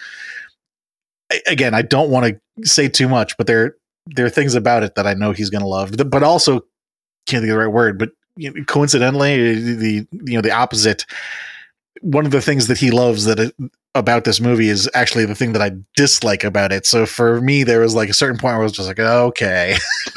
again, 1.47 1.74
I 1.74 1.83
don't 1.83 2.11
want 2.11 2.41
to 2.57 2.66
say 2.66 2.89
too 2.89 3.09
much, 3.09 3.37
but 3.37 3.47
there 3.47 3.76
there 4.07 4.24
are 4.24 4.31
things 4.31 4.55
about 4.55 4.83
it 4.83 4.95
that 4.95 5.07
I 5.07 5.14
know 5.14 5.33
he's 5.33 5.51
gonna 5.51 5.66
love, 5.66 5.95
but 6.11 6.22
also 6.22 6.61
can't 7.26 7.43
think 7.43 7.51
of 7.51 7.57
the 7.57 7.59
right 7.59 7.66
word, 7.66 7.99
but 7.99 8.11
you 8.37 8.53
know, 8.53 8.64
coincidentally, 8.64 9.74
the 9.74 10.07
you 10.12 10.35
know 10.35 10.41
the 10.41 10.53
opposite. 10.53 11.05
One 12.01 12.24
of 12.24 12.31
the 12.31 12.41
things 12.41 12.68
that 12.68 12.79
he 12.79 12.93
loves 12.93 13.24
that 13.24 13.41
it, 13.41 13.55
about 13.97 14.24
this 14.24 14.41
movie 14.41 14.68
is 14.68 14.89
actually 14.95 15.24
the 15.24 15.35
thing 15.35 15.53
that 15.55 15.62
I 15.62 15.72
dislike 15.97 16.45
about 16.45 16.70
it. 16.70 16.87
So 16.87 17.05
for 17.05 17.41
me, 17.41 17.64
there 17.64 17.81
was 17.81 17.97
like 17.97 18.09
a 18.09 18.14
certain 18.14 18.39
point 18.39 18.53
where 18.53 18.61
I 18.61 18.62
was 18.62 18.72
just 18.72 18.87
like, 18.87 19.01
okay. 19.01 19.76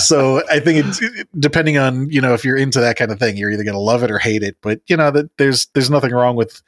so 0.00 0.42
I 0.50 0.58
think 0.58 0.84
it's 0.84 1.00
depending 1.38 1.78
on 1.78 2.10
you 2.10 2.20
know 2.20 2.34
if 2.34 2.44
you're 2.44 2.56
into 2.56 2.80
that 2.80 2.96
kind 2.96 3.12
of 3.12 3.20
thing, 3.20 3.36
you're 3.36 3.52
either 3.52 3.64
going 3.64 3.74
to 3.74 3.80
love 3.80 4.02
it 4.02 4.10
or 4.10 4.18
hate 4.18 4.42
it. 4.42 4.56
But 4.60 4.80
you 4.88 4.96
know 4.96 5.10
that 5.12 5.30
there's 5.38 5.66
there's 5.74 5.90
nothing 5.90 6.10
wrong 6.10 6.34
with 6.34 6.60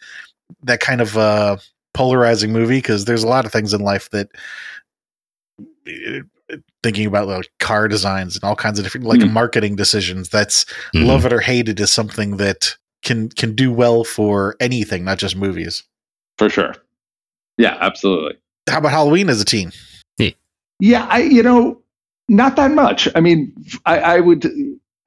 that 0.63 0.81
kind 0.81 1.01
of 1.01 1.19
uh, 1.19 1.57
polarizing 1.99 2.53
movie 2.53 2.79
because 2.79 3.07
there's 3.07 3.25
a 3.25 3.29
lot 3.29 3.45
of 3.45 3.51
things 3.51 3.75
in 3.75 3.81
life 3.81 4.09
that 4.11 4.29
thinking 6.85 7.07
about 7.07 7.27
like 7.27 7.51
car 7.59 7.89
designs 7.89 8.37
and 8.37 8.45
all 8.45 8.55
kinds 8.55 8.79
of 8.79 8.85
different 8.85 9.05
like 9.07 9.19
Mm. 9.21 9.33
marketing 9.33 9.75
decisions. 9.75 10.29
That's 10.29 10.65
Mhm. 10.95 11.07
love 11.07 11.27
it 11.27 11.33
or 11.33 11.41
hate 11.41 11.69
it 11.69 11.81
is 11.81 11.91
something 11.91 12.37
that 12.37 12.77
can 13.03 13.29
can 13.31 13.55
do 13.57 13.73
well 13.73 14.05
for 14.05 14.55
anything, 14.61 15.05
not 15.05 15.19
just 15.19 15.35
movies. 15.35 15.83
For 16.39 16.49
sure. 16.49 16.77
Yeah, 17.57 17.77
absolutely. 17.81 18.39
How 18.71 18.79
about 18.79 18.93
Halloween 18.93 19.29
as 19.29 19.41
a 19.41 19.45
teen? 19.45 19.73
Yeah, 20.81 21.09
I 21.11 21.23
you 21.23 21.43
know 21.43 21.83
not 22.29 22.55
that 22.55 22.71
much. 22.71 23.09
I 23.17 23.21
mean, 23.21 23.53
I, 23.85 23.99
I 23.99 24.21
would. 24.21 24.47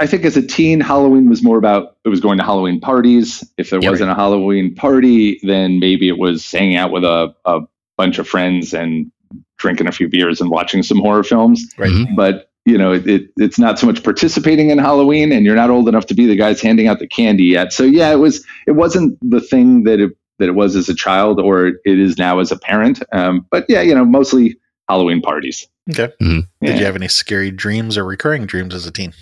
I 0.01 0.07
think 0.07 0.25
as 0.25 0.35
a 0.35 0.41
teen, 0.41 0.79
Halloween 0.79 1.29
was 1.29 1.43
more 1.43 1.57
about 1.57 1.97
it 2.03 2.09
was 2.09 2.19
going 2.19 2.37
to 2.39 2.43
Halloween 2.43 2.79
parties. 2.79 3.43
If 3.57 3.69
there 3.69 3.79
Yeah, 3.81 3.91
wasn't 3.91 4.09
a 4.09 4.15
Halloween 4.15 4.73
party, 4.73 5.39
then 5.43 5.79
maybe 5.79 6.07
it 6.09 6.17
was 6.17 6.49
hanging 6.51 6.75
out 6.75 6.91
with 6.91 7.03
a, 7.03 7.33
a 7.45 7.59
bunch 7.97 8.17
of 8.17 8.27
friends 8.27 8.73
and 8.73 9.11
drinking 9.57 9.87
a 9.87 9.91
few 9.91 10.09
beers 10.09 10.41
and 10.41 10.49
watching 10.49 10.81
some 10.81 10.97
horror 10.99 11.23
films. 11.23 11.63
Right. 11.77 11.91
Mhm. 11.91 12.15
But 12.15 12.49
you 12.65 12.77
know, 12.77 12.93
it, 12.93 13.07
it, 13.07 13.29
it's 13.37 13.57
not 13.57 13.79
so 13.79 13.87
much 13.87 14.03
participating 14.03 14.69
in 14.71 14.77
Halloween, 14.77 15.31
and 15.31 15.45
you're 15.45 15.55
not 15.55 15.69
old 15.71 15.87
enough 15.87 16.05
to 16.07 16.13
be 16.13 16.25
the 16.27 16.35
guys 16.35 16.61
handing 16.61 16.87
out 16.87 16.99
the 16.99 17.07
candy 17.07 17.45
yet. 17.45 17.71
So 17.73 17.83
yeah, 17.83 18.11
it 18.11 18.17
was. 18.17 18.45
It 18.67 18.71
wasn't 18.73 19.17
the 19.21 19.41
thing 19.41 19.83
that 19.83 19.99
it 19.99 20.11
that 20.39 20.47
it 20.49 20.55
was 20.55 20.75
as 20.75 20.89
a 20.89 20.95
child, 20.95 21.39
or 21.39 21.67
it 21.67 21.99
is 21.99 22.17
now 22.17 22.39
as 22.39 22.51
a 22.51 22.57
parent. 22.57 23.01
Um, 23.13 23.45
but 23.51 23.65
yeah, 23.69 23.81
you 23.81 23.93
know, 23.95 24.05
mostly 24.05 24.57
Halloween 24.89 25.21
parties. 25.21 25.67
Okay. 25.89 26.11
Mhm. 26.21 26.47
Did 26.61 26.79
you 26.79 26.85
have 26.85 26.95
any 26.95 27.07
scary 27.07 27.51
dreams 27.51 27.97
or 27.97 28.03
recurring 28.05 28.45
dreams 28.47 28.73
as 28.73 28.85
a 28.87 28.91
teen? 28.91 29.13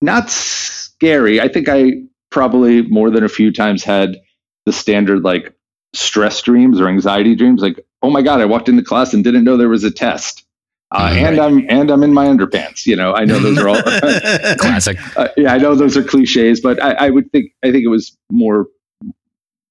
Not 0.00 0.30
scary. 0.30 1.40
I 1.40 1.48
think 1.48 1.68
I 1.68 1.92
probably 2.30 2.82
more 2.82 3.10
than 3.10 3.24
a 3.24 3.28
few 3.28 3.52
times 3.52 3.84
had 3.84 4.16
the 4.66 4.72
standard 4.72 5.22
like 5.22 5.54
stress 5.92 6.40
dreams 6.42 6.80
or 6.80 6.88
anxiety 6.88 7.34
dreams. 7.34 7.62
Like, 7.62 7.84
oh 8.02 8.10
my 8.10 8.22
god, 8.22 8.40
I 8.40 8.44
walked 8.44 8.68
into 8.68 8.82
class 8.82 9.12
and 9.12 9.24
didn't 9.24 9.44
know 9.44 9.56
there 9.56 9.68
was 9.68 9.84
a 9.84 9.90
test. 9.90 10.44
Uh, 10.92 11.12
and 11.12 11.38
I'm 11.38 11.64
and 11.68 11.88
I'm 11.88 12.02
in 12.02 12.12
my 12.12 12.26
underpants. 12.26 12.84
You 12.84 12.96
know, 12.96 13.14
I 13.14 13.24
know 13.24 13.38
those 13.38 13.58
are 13.58 13.68
all. 13.68 13.82
Classic. 14.58 14.98
uh, 15.16 15.28
yeah, 15.36 15.52
I 15.52 15.58
know 15.58 15.76
those 15.76 15.96
are 15.96 16.02
cliches, 16.02 16.60
but 16.60 16.82
I, 16.82 16.92
I 16.92 17.10
would 17.10 17.30
think 17.30 17.52
I 17.62 17.70
think 17.70 17.84
it 17.84 17.88
was 17.88 18.16
more 18.32 18.66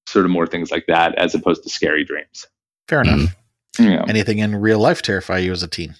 sort 0.06 0.24
of 0.24 0.30
more 0.30 0.46
things 0.46 0.70
like 0.70 0.86
that 0.86 1.14
as 1.16 1.34
opposed 1.34 1.62
to 1.64 1.68
scary 1.68 2.04
dreams. 2.04 2.46
Fair 2.88 3.02
enough. 3.02 3.36
Yeah. 3.78 4.04
Anything 4.08 4.38
in 4.38 4.56
real 4.56 4.78
life 4.78 5.02
terrify 5.02 5.38
you 5.38 5.52
as 5.52 5.62
a 5.62 5.68
teen? 5.68 5.94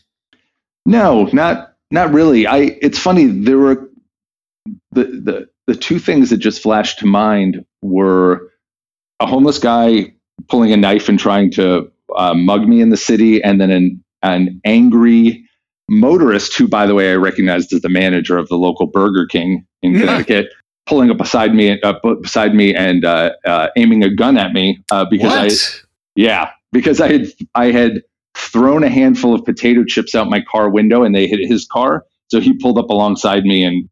No, 0.87 1.25
not 1.33 1.75
not 1.91 2.13
really. 2.13 2.47
I 2.47 2.79
it's 2.81 2.99
funny 2.99 3.27
there 3.27 3.59
were 3.59 3.90
the 4.93 5.05
the 5.05 5.49
the 5.67 5.75
two 5.75 5.99
things 5.99 6.31
that 6.31 6.39
just 6.39 6.63
flashed 6.63 6.99
to 6.99 7.07
mind 7.07 7.65
were 7.83 8.51
a 9.21 9.27
homeless 9.27 9.59
guy 9.59 10.13
pulling 10.49 10.73
a 10.73 10.77
knife 10.77 11.09
and 11.09 11.19
trying 11.19 11.51
to 11.53 11.91
uh, 12.17 12.35
mug 12.35 12.67
me 12.67 12.81
in 12.81 12.91
the 12.91 12.97
city, 12.97 13.43
and 13.43 13.61
then 13.61 13.71
an 13.71 14.05
an 14.23 14.61
angry 14.65 15.45
motorist 15.89 16.57
who, 16.57 16.69
by 16.69 16.87
the 16.87 16.95
way, 16.95 17.13
I 17.13 17.17
recognized 17.17 17.73
as 17.73 17.81
the 17.83 17.89
manager 17.89 18.39
of 18.39 18.49
the 18.49 18.57
local 18.57 18.87
Burger 18.87 19.27
King 19.27 19.67
in 19.83 19.99
Connecticut. 19.99 20.49
Pulling 20.87 21.11
up 21.11 21.19
beside 21.19 21.55
me, 21.55 21.81
uh, 21.83 21.95
bu- 22.03 22.21
beside 22.21 22.53
me, 22.53 22.75
and 22.75 23.05
uh, 23.05 23.31
uh, 23.47 23.69
aiming 23.77 24.03
a 24.03 24.13
gun 24.13 24.37
at 24.37 24.53
me 24.53 24.83
uh, 24.91 25.05
because 25.09 25.31
I, 25.77 25.81
yeah, 26.17 26.51
because 26.73 27.01
I 27.01 27.13
had 27.13 27.27
I 27.55 27.67
had 27.67 28.03
thrown 28.35 28.83
a 28.83 28.89
handful 28.89 29.35
of 29.35 29.45
potato 29.45 29.85
chips 29.85 30.15
out 30.15 30.29
my 30.29 30.43
car 30.51 30.69
window 30.69 31.05
and 31.05 31.15
they 31.15 31.27
hit 31.27 31.47
his 31.49 31.67
car. 31.67 32.05
So 32.29 32.41
he 32.41 32.55
pulled 32.55 32.79
up 32.79 32.89
alongside 32.89 33.45
me 33.45 33.65
and 33.65 33.85
uh, 33.85 33.89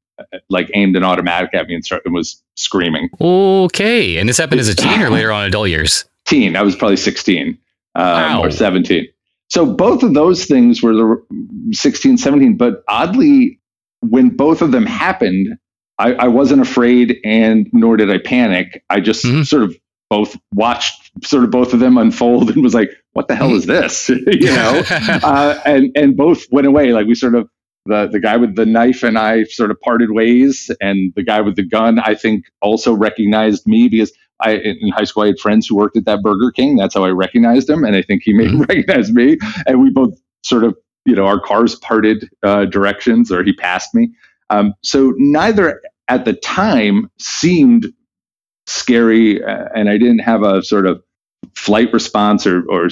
like 0.51 0.71
aimed 0.75 0.97
an 0.97 1.05
automatic 1.05 1.55
at 1.55 1.66
me 1.69 1.75
and, 1.75 1.85
started, 1.85 2.07
and 2.07 2.14
was 2.14 2.43
screaming. 2.57 3.09
Okay. 3.21 4.16
And 4.19 4.29
this 4.29 4.39
happened 4.39 4.61
as 4.61 4.69
a 4.69 4.75
teen 4.75 5.01
or 5.01 5.11
later 5.11 5.33
on 5.33 5.47
adult 5.47 5.69
years? 5.69 6.05
Teen, 6.27 6.57
I 6.57 6.62
was 6.62 6.77
probably 6.77 6.97
16 6.97 7.59
um, 7.95 8.05
Wow. 8.05 8.43
or 8.45 8.51
17. 8.51 9.07
So 9.51 9.64
both 9.64 10.03
of 10.03 10.14
those 10.14 10.45
things 10.45 10.83
were 10.83 10.93
the 10.95 11.25
16, 11.73 12.19
17. 12.19 12.57
But 12.57 12.83
oddly, 12.89 13.59
when 14.01 14.31
both 14.31 14.61
of 14.62 14.73
them 14.73 14.85
happened, 14.87 15.57
I, 15.99 16.12
I 16.14 16.29
wasn't 16.29 16.61
afraid 16.61 17.19
and 17.25 17.69
nor 17.73 17.97
did 17.97 18.11
I 18.11 18.19
panic. 18.19 18.85
I 18.91 19.01
just 19.01 19.25
Mhm. 19.25 19.47
sort 19.47 19.62
of 19.64 19.77
both 20.11 20.37
watched 20.55 21.11
sort 21.25 21.45
of 21.45 21.51
both 21.51 21.73
of 21.75 21.81
them 21.81 21.99
unfold 21.99 22.51
and 22.51 22.62
was 22.62 22.73
like, 22.75 22.91
"What 23.12 23.29
the 23.29 23.35
hell 23.35 23.55
is 23.55 23.66
this?" 23.66 24.09
you 24.27 24.47
know, 24.47 24.83
uh, 24.91 25.61
and 25.66 25.91
and 25.97 26.16
both 26.16 26.45
went 26.53 26.66
away. 26.66 26.93
Like 26.93 27.07
we 27.07 27.14
sort 27.14 27.35
of 27.35 27.49
the 27.87 28.09
the 28.11 28.20
guy 28.20 28.37
with 28.37 28.57
the 28.57 28.66
knife 28.66 29.03
and 29.03 29.18
I 29.18 29.45
sort 29.45 29.70
of 29.70 29.81
parted 29.81 30.11
ways, 30.12 30.70
and 30.81 31.12
the 31.16 31.22
guy 31.22 31.41
with 31.41 31.57
the 31.57 31.66
gun 31.66 31.99
I 31.99 32.14
think 32.14 32.45
also 32.61 32.93
recognized 32.93 33.66
me 33.66 33.89
because 33.89 34.12
I 34.41 34.57
in 34.57 34.91
high 34.91 35.05
school 35.05 35.24
I 35.24 35.29
had 35.29 35.39
friends 35.39 35.66
who 35.66 35.76
worked 35.76 35.97
at 35.97 36.05
that 36.05 36.22
Burger 36.22 36.51
King. 36.51 36.76
That's 36.76 36.95
how 36.95 37.05
I 37.05 37.11
recognized 37.11 37.68
him, 37.68 37.85
and 37.85 37.97
I 37.97 38.03
think 38.03 38.22
he 38.24 38.33
may 38.33 38.47
mm-hmm. 38.47 38.61
recognize 38.68 39.11
me. 39.11 39.39
And 39.66 39.83
we 39.83 39.91
both 39.91 40.14
sort 40.45 40.64
of 40.64 40.76
you 41.05 41.14
know 41.14 41.26
our 41.26 41.41
cars 41.41 41.74
parted 41.76 42.29
uh, 42.43 42.66
directions, 42.66 43.33
or 43.33 43.43
he 43.43 43.53
passed 43.53 43.95
me. 43.95 44.11
Um, 44.51 44.74
so 44.83 45.14
neither 45.16 45.81
at 46.09 46.24
the 46.24 46.35
time 46.35 47.11
seemed 47.18 47.93
scary, 48.66 49.43
uh, 49.43 49.68
and 49.74 49.89
I 49.89 49.99
didn't 49.99 50.20
have 50.20 50.43
a 50.43 50.62
sort 50.62 50.87
of 50.87 51.03
flight 51.55 51.93
response 51.93 52.47
or 52.47 52.62
or 52.68 52.89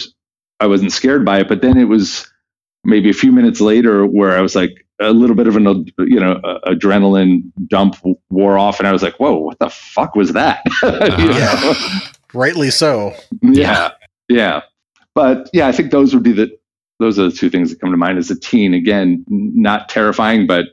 I 0.61 0.67
wasn't 0.67 0.93
scared 0.93 1.25
by 1.25 1.41
it. 1.41 1.49
But 1.49 1.63
then 1.63 1.77
it 1.77 1.85
was 1.85 2.31
maybe 2.87 3.11
a 3.11 3.15
few 3.15 3.33
minutes 3.33 3.61
later 3.61 4.07
where 4.07 4.37
I 4.37 4.41
was 4.41 4.55
like 4.55 4.87
a 5.01 5.13
little 5.13 5.37
bit 5.37 5.47
of 5.47 5.57
an 5.57 5.87
you 5.99 6.21
know 6.21 6.41
adrenaline 6.67 7.43
dump 7.67 7.97
wore 8.31 8.59
off, 8.59 8.79
and 8.79 8.89
I 8.89 8.93
was 8.93 9.03
like, 9.03 9.17
"Whoa, 9.17 9.37
what 9.37 9.59
the 9.59 9.69
fuck 9.69 10.15
was 10.15 10.33
that?" 10.33 10.63
uh-huh. 10.83 11.17
yeah. 11.19 12.11
Rightly 12.33 12.71
so. 12.71 13.15
Yeah, 13.43 13.91
yeah, 14.29 14.63
but 15.15 15.51
yeah, 15.53 15.67
I 15.67 15.73
think 15.73 15.91
those 15.91 16.15
would 16.15 16.23
be 16.23 16.33
the 16.33 16.57
those 16.99 17.19
are 17.19 17.29
the 17.29 17.37
two 17.37 17.51
things 17.51 17.71
that 17.71 17.81
come 17.81 17.91
to 17.91 17.97
mind 17.97 18.19
as 18.19 18.31
a 18.31 18.39
teen. 18.39 18.73
Again, 18.73 19.25
not 19.29 19.89
terrifying, 19.89 20.47
but 20.47 20.67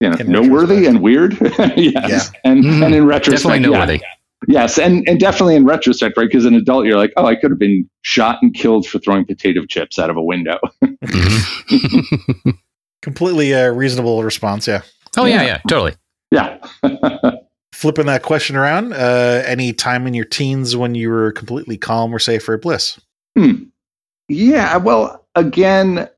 you 0.00 0.10
know, 0.10 0.16
noteworthy 0.16 0.86
and 0.86 1.00
weird. 1.00 1.36
yes. 1.40 1.74
Yeah. 1.76 2.22
And 2.44 2.64
mm, 2.64 2.84
and 2.84 2.94
in 2.94 3.06
retrospect, 3.06 3.42
definitely 3.42 3.70
noteworthy. 3.70 3.94
Yeah. 3.94 4.14
Yes, 4.46 4.78
and 4.78 5.06
and 5.08 5.18
definitely 5.18 5.56
in 5.56 5.64
retrospect, 5.64 6.16
right? 6.16 6.28
Because 6.28 6.44
an 6.44 6.54
adult, 6.54 6.86
you're 6.86 6.96
like, 6.96 7.12
oh, 7.16 7.26
I 7.26 7.34
could 7.34 7.50
have 7.50 7.58
been 7.58 7.88
shot 8.02 8.38
and 8.40 8.54
killed 8.54 8.86
for 8.86 8.98
throwing 9.00 9.24
potato 9.24 9.66
chips 9.66 9.98
out 9.98 10.10
of 10.10 10.16
a 10.16 10.22
window. 10.22 10.58
mm-hmm. 10.84 12.50
Completely 13.02 13.52
a 13.52 13.72
reasonable 13.72 14.22
response. 14.22 14.68
Yeah. 14.68 14.82
Oh 15.16 15.24
yeah, 15.24 15.42
yeah, 15.42 15.60
totally. 15.68 15.94
Yeah. 16.30 16.58
Flipping 17.72 18.06
that 18.06 18.22
question 18.22 18.56
around, 18.56 18.92
uh, 18.92 19.42
any 19.46 19.72
time 19.72 20.06
in 20.06 20.14
your 20.14 20.24
teens 20.24 20.76
when 20.76 20.94
you 20.94 21.10
were 21.10 21.32
completely 21.32 21.76
calm 21.76 22.14
or 22.14 22.18
safe 22.18 22.48
or 22.48 22.58
bliss? 22.58 23.00
Hmm. 23.36 23.64
Yeah. 24.28 24.76
Well, 24.78 25.26
again, 25.34 26.08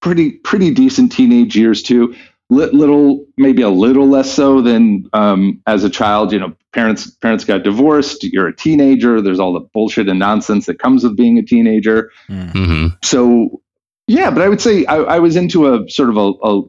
pretty 0.00 0.32
pretty 0.32 0.70
decent 0.70 1.12
teenage 1.12 1.56
years 1.56 1.82
too 1.82 2.14
little 2.54 3.24
maybe 3.36 3.62
a 3.62 3.68
little 3.68 4.08
less 4.08 4.32
so 4.32 4.60
than 4.60 5.08
um, 5.12 5.60
as 5.66 5.84
a 5.84 5.90
child 5.90 6.32
you 6.32 6.38
know 6.38 6.54
parents 6.72 7.10
parents 7.10 7.44
got 7.44 7.62
divorced 7.62 8.24
you're 8.24 8.48
a 8.48 8.56
teenager 8.56 9.20
there's 9.20 9.38
all 9.38 9.52
the 9.52 9.60
bullshit 9.72 10.08
and 10.08 10.18
nonsense 10.18 10.66
that 10.66 10.78
comes 10.78 11.04
with 11.04 11.16
being 11.16 11.38
a 11.38 11.42
teenager 11.42 12.10
mm-hmm. 12.28 12.88
so 13.02 13.60
yeah 14.06 14.30
but 14.30 14.42
i 14.42 14.48
would 14.48 14.60
say 14.60 14.84
I, 14.86 14.96
I 14.96 15.18
was 15.18 15.36
into 15.36 15.72
a 15.72 15.88
sort 15.88 16.10
of 16.10 16.16
a, 16.16 16.32
a 16.42 16.62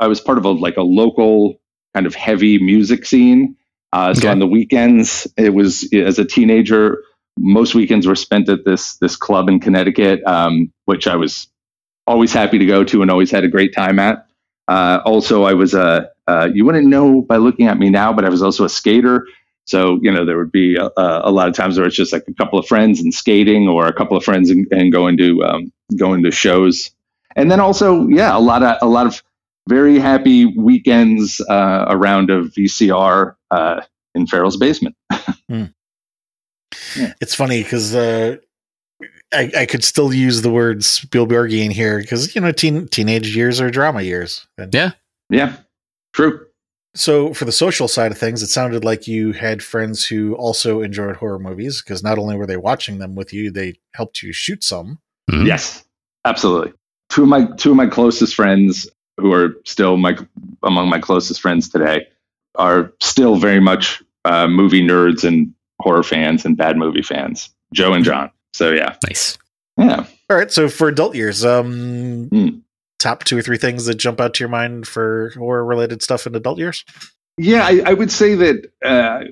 i 0.00 0.06
was 0.06 0.20
part 0.20 0.38
of 0.38 0.44
a 0.44 0.50
like 0.50 0.76
a 0.76 0.82
local 0.82 1.60
kind 1.94 2.06
of 2.06 2.14
heavy 2.14 2.58
music 2.58 3.04
scene 3.04 3.56
uh, 3.92 4.14
so 4.14 4.20
okay. 4.20 4.28
on 4.28 4.38
the 4.38 4.46
weekends 4.46 5.26
it 5.36 5.50
was 5.50 5.88
as 5.92 6.18
a 6.18 6.24
teenager 6.24 7.02
most 7.38 7.74
weekends 7.74 8.06
were 8.06 8.16
spent 8.16 8.48
at 8.48 8.64
this 8.64 8.96
this 8.96 9.16
club 9.16 9.48
in 9.48 9.60
connecticut 9.60 10.22
um, 10.26 10.72
which 10.86 11.06
i 11.06 11.16
was 11.16 11.48
always 12.06 12.32
happy 12.32 12.58
to 12.58 12.66
go 12.66 12.82
to 12.82 13.02
and 13.02 13.10
always 13.10 13.30
had 13.30 13.44
a 13.44 13.48
great 13.48 13.74
time 13.74 13.98
at 13.98 14.26
uh, 14.72 15.02
also, 15.04 15.42
I 15.42 15.52
was 15.52 15.74
a, 15.74 16.10
uh, 16.26 16.48
you 16.54 16.64
wouldn't 16.64 16.86
know 16.86 17.20
by 17.20 17.36
looking 17.36 17.66
at 17.66 17.78
me 17.78 17.90
now, 17.90 18.10
but 18.10 18.24
I 18.24 18.30
was 18.30 18.42
also 18.42 18.64
a 18.64 18.70
skater. 18.70 19.26
So, 19.66 19.98
you 20.00 20.10
know, 20.10 20.24
there 20.24 20.38
would 20.38 20.50
be 20.50 20.76
a, 20.76 20.90
a, 20.96 21.30
lot 21.30 21.46
of 21.46 21.54
times 21.54 21.76
where 21.76 21.86
it's 21.86 21.94
just 21.94 22.10
like 22.10 22.24
a 22.26 22.32
couple 22.32 22.58
of 22.58 22.66
friends 22.66 22.98
and 22.98 23.12
skating 23.12 23.68
or 23.68 23.86
a 23.86 23.92
couple 23.92 24.16
of 24.16 24.24
friends 24.24 24.48
and, 24.48 24.66
and 24.70 24.90
going 24.90 25.18
to, 25.18 25.44
um, 25.44 25.72
going 25.96 26.22
to 26.22 26.30
shows. 26.30 26.90
And 27.36 27.50
then 27.50 27.60
also, 27.60 28.08
yeah, 28.08 28.34
a 28.34 28.40
lot 28.40 28.62
of, 28.62 28.78
a 28.80 28.86
lot 28.86 29.06
of 29.06 29.22
very 29.68 29.98
happy 29.98 30.46
weekends 30.46 31.38
uh, 31.50 31.84
around 31.88 32.30
a 32.30 32.40
VCR 32.44 33.34
uh, 33.50 33.82
in 34.14 34.26
Farrell's 34.26 34.56
basement. 34.56 34.96
mm. 35.50 35.72
yeah. 36.96 37.12
It's 37.20 37.34
funny 37.34 37.62
because 37.62 37.94
uh, 37.94 38.38
I, 39.32 39.50
I, 39.56 39.66
could 39.66 39.84
still 39.84 40.12
use 40.12 40.42
the 40.42 40.50
word 40.50 40.80
Spielbergian 40.80 41.72
here 41.72 41.98
because 41.98 42.34
you 42.34 42.40
know 42.40 42.52
teen, 42.52 42.88
teenage 42.88 43.34
years 43.34 43.60
are 43.60 43.70
drama 43.70 44.02
years. 44.02 44.46
And 44.58 44.74
yeah, 44.74 44.92
yeah, 45.30 45.56
true. 46.12 46.46
So 46.94 47.32
for 47.32 47.46
the 47.46 47.52
social 47.52 47.88
side 47.88 48.12
of 48.12 48.18
things, 48.18 48.42
it 48.42 48.48
sounded 48.48 48.84
like 48.84 49.08
you 49.08 49.32
had 49.32 49.62
friends 49.62 50.04
who 50.04 50.34
also 50.34 50.82
enjoyed 50.82 51.16
horror 51.16 51.38
movies 51.38 51.80
because 51.80 52.02
not 52.02 52.18
only 52.18 52.36
were 52.36 52.46
they 52.46 52.58
watching 52.58 52.98
them 52.98 53.14
with 53.14 53.32
you, 53.32 53.50
they 53.50 53.74
helped 53.94 54.22
you 54.22 54.32
shoot 54.32 54.62
some. 54.62 54.98
Mm-hmm. 55.30 55.46
Yes, 55.46 55.84
absolutely. 56.26 56.72
Two 57.08 57.22
of 57.22 57.28
my 57.28 57.46
two 57.56 57.70
of 57.70 57.76
my 57.76 57.86
closest 57.86 58.34
friends, 58.34 58.88
who 59.18 59.32
are 59.32 59.56
still 59.64 59.96
my 59.96 60.16
among 60.62 60.88
my 60.88 60.98
closest 60.98 61.40
friends 61.40 61.68
today, 61.68 62.06
are 62.56 62.92
still 63.00 63.36
very 63.36 63.60
much 63.60 64.02
uh, 64.24 64.46
movie 64.46 64.82
nerds 64.82 65.24
and 65.24 65.54
horror 65.80 66.02
fans 66.02 66.44
and 66.44 66.56
bad 66.56 66.76
movie 66.76 67.02
fans. 67.02 67.50
Joe 67.72 67.94
and 67.94 68.04
John. 68.04 68.30
So 68.52 68.72
yeah, 68.72 68.96
nice. 69.06 69.38
Yeah. 69.78 70.06
All 70.28 70.36
right. 70.36 70.50
So 70.50 70.68
for 70.68 70.88
adult 70.88 71.14
years, 71.14 71.44
um, 71.44 72.28
mm. 72.30 72.62
top 72.98 73.24
two 73.24 73.38
or 73.38 73.42
three 73.42 73.58
things 73.58 73.86
that 73.86 73.94
jump 73.94 74.20
out 74.20 74.34
to 74.34 74.40
your 74.40 74.48
mind 74.48 74.86
for 74.86 75.32
horror 75.36 75.64
related 75.64 76.02
stuff 76.02 76.26
in 76.26 76.34
adult 76.34 76.58
years. 76.58 76.84
Yeah, 77.38 77.64
I, 77.64 77.82
I 77.86 77.92
would 77.94 78.12
say 78.12 78.34
that 78.34 78.70
uh, 78.84 79.24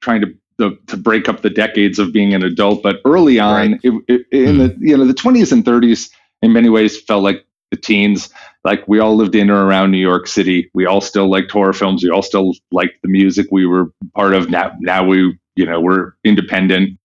trying 0.00 0.20
to 0.20 0.34
the, 0.58 0.78
to 0.88 0.96
break 0.96 1.28
up 1.28 1.42
the 1.42 1.50
decades 1.50 1.98
of 1.98 2.12
being 2.12 2.34
an 2.34 2.42
adult, 2.42 2.82
but 2.82 3.00
early 3.04 3.38
on, 3.38 3.72
right. 3.72 3.80
it, 3.82 3.92
it, 4.08 4.26
in 4.32 4.56
mm. 4.56 4.58
the 4.58 4.86
you 4.86 4.96
know 4.96 5.04
the 5.04 5.14
twenties 5.14 5.52
and 5.52 5.64
thirties, 5.64 6.10
in 6.42 6.52
many 6.52 6.68
ways 6.68 7.00
felt 7.00 7.22
like 7.22 7.44
the 7.70 7.76
teens. 7.76 8.30
Like 8.64 8.86
we 8.86 8.98
all 8.98 9.16
lived 9.16 9.34
in 9.34 9.50
or 9.50 9.64
around 9.64 9.90
New 9.90 9.98
York 9.98 10.26
City. 10.26 10.70
We 10.74 10.86
all 10.86 11.00
still 11.00 11.30
liked 11.30 11.50
horror 11.50 11.72
films. 11.72 12.02
We 12.02 12.10
all 12.10 12.22
still 12.22 12.52
liked 12.72 13.02
the 13.02 13.08
music 13.08 13.46
we 13.50 13.66
were 13.66 13.92
part 14.14 14.34
of. 14.34 14.50
Now, 14.50 14.72
now 14.80 15.04
we 15.04 15.38
you 15.56 15.66
know 15.66 15.80
we're 15.80 16.12
independent 16.24 16.98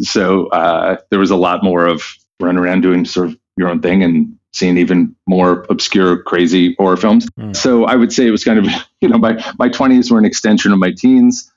so 0.00 0.46
uh, 0.48 0.96
there 1.10 1.18
was 1.18 1.30
a 1.30 1.36
lot 1.36 1.62
more 1.62 1.86
of 1.86 2.02
running 2.40 2.58
around 2.58 2.82
doing 2.82 3.04
sort 3.04 3.28
of 3.28 3.38
your 3.56 3.68
own 3.68 3.80
thing 3.80 4.02
and 4.02 4.36
seeing 4.52 4.78
even 4.78 5.14
more 5.26 5.66
obscure, 5.68 6.22
crazy 6.22 6.74
horror 6.78 6.96
films. 6.96 7.28
Mm. 7.38 7.54
So 7.54 7.84
I 7.84 7.96
would 7.96 8.12
say 8.12 8.26
it 8.26 8.30
was 8.30 8.44
kind 8.44 8.58
of, 8.58 8.66
you 9.00 9.08
know, 9.08 9.18
my, 9.18 9.32
my 9.58 9.68
20s 9.68 10.10
were 10.10 10.18
an 10.18 10.24
extension 10.24 10.72
of 10.72 10.78
my 10.78 10.92
teens. 10.96 11.52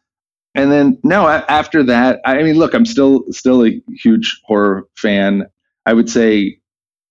And 0.53 0.71
then 0.71 0.99
no, 1.03 1.27
after 1.27 1.83
that, 1.83 2.19
I 2.25 2.43
mean, 2.43 2.55
look, 2.55 2.73
I'm 2.73 2.85
still 2.85 3.23
still 3.29 3.65
a 3.65 3.81
huge 3.93 4.41
horror 4.43 4.85
fan. 4.97 5.47
I 5.85 5.93
would 5.93 6.09
say 6.09 6.59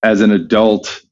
as 0.02 0.20
an 0.20 0.30
adult, 0.30 1.02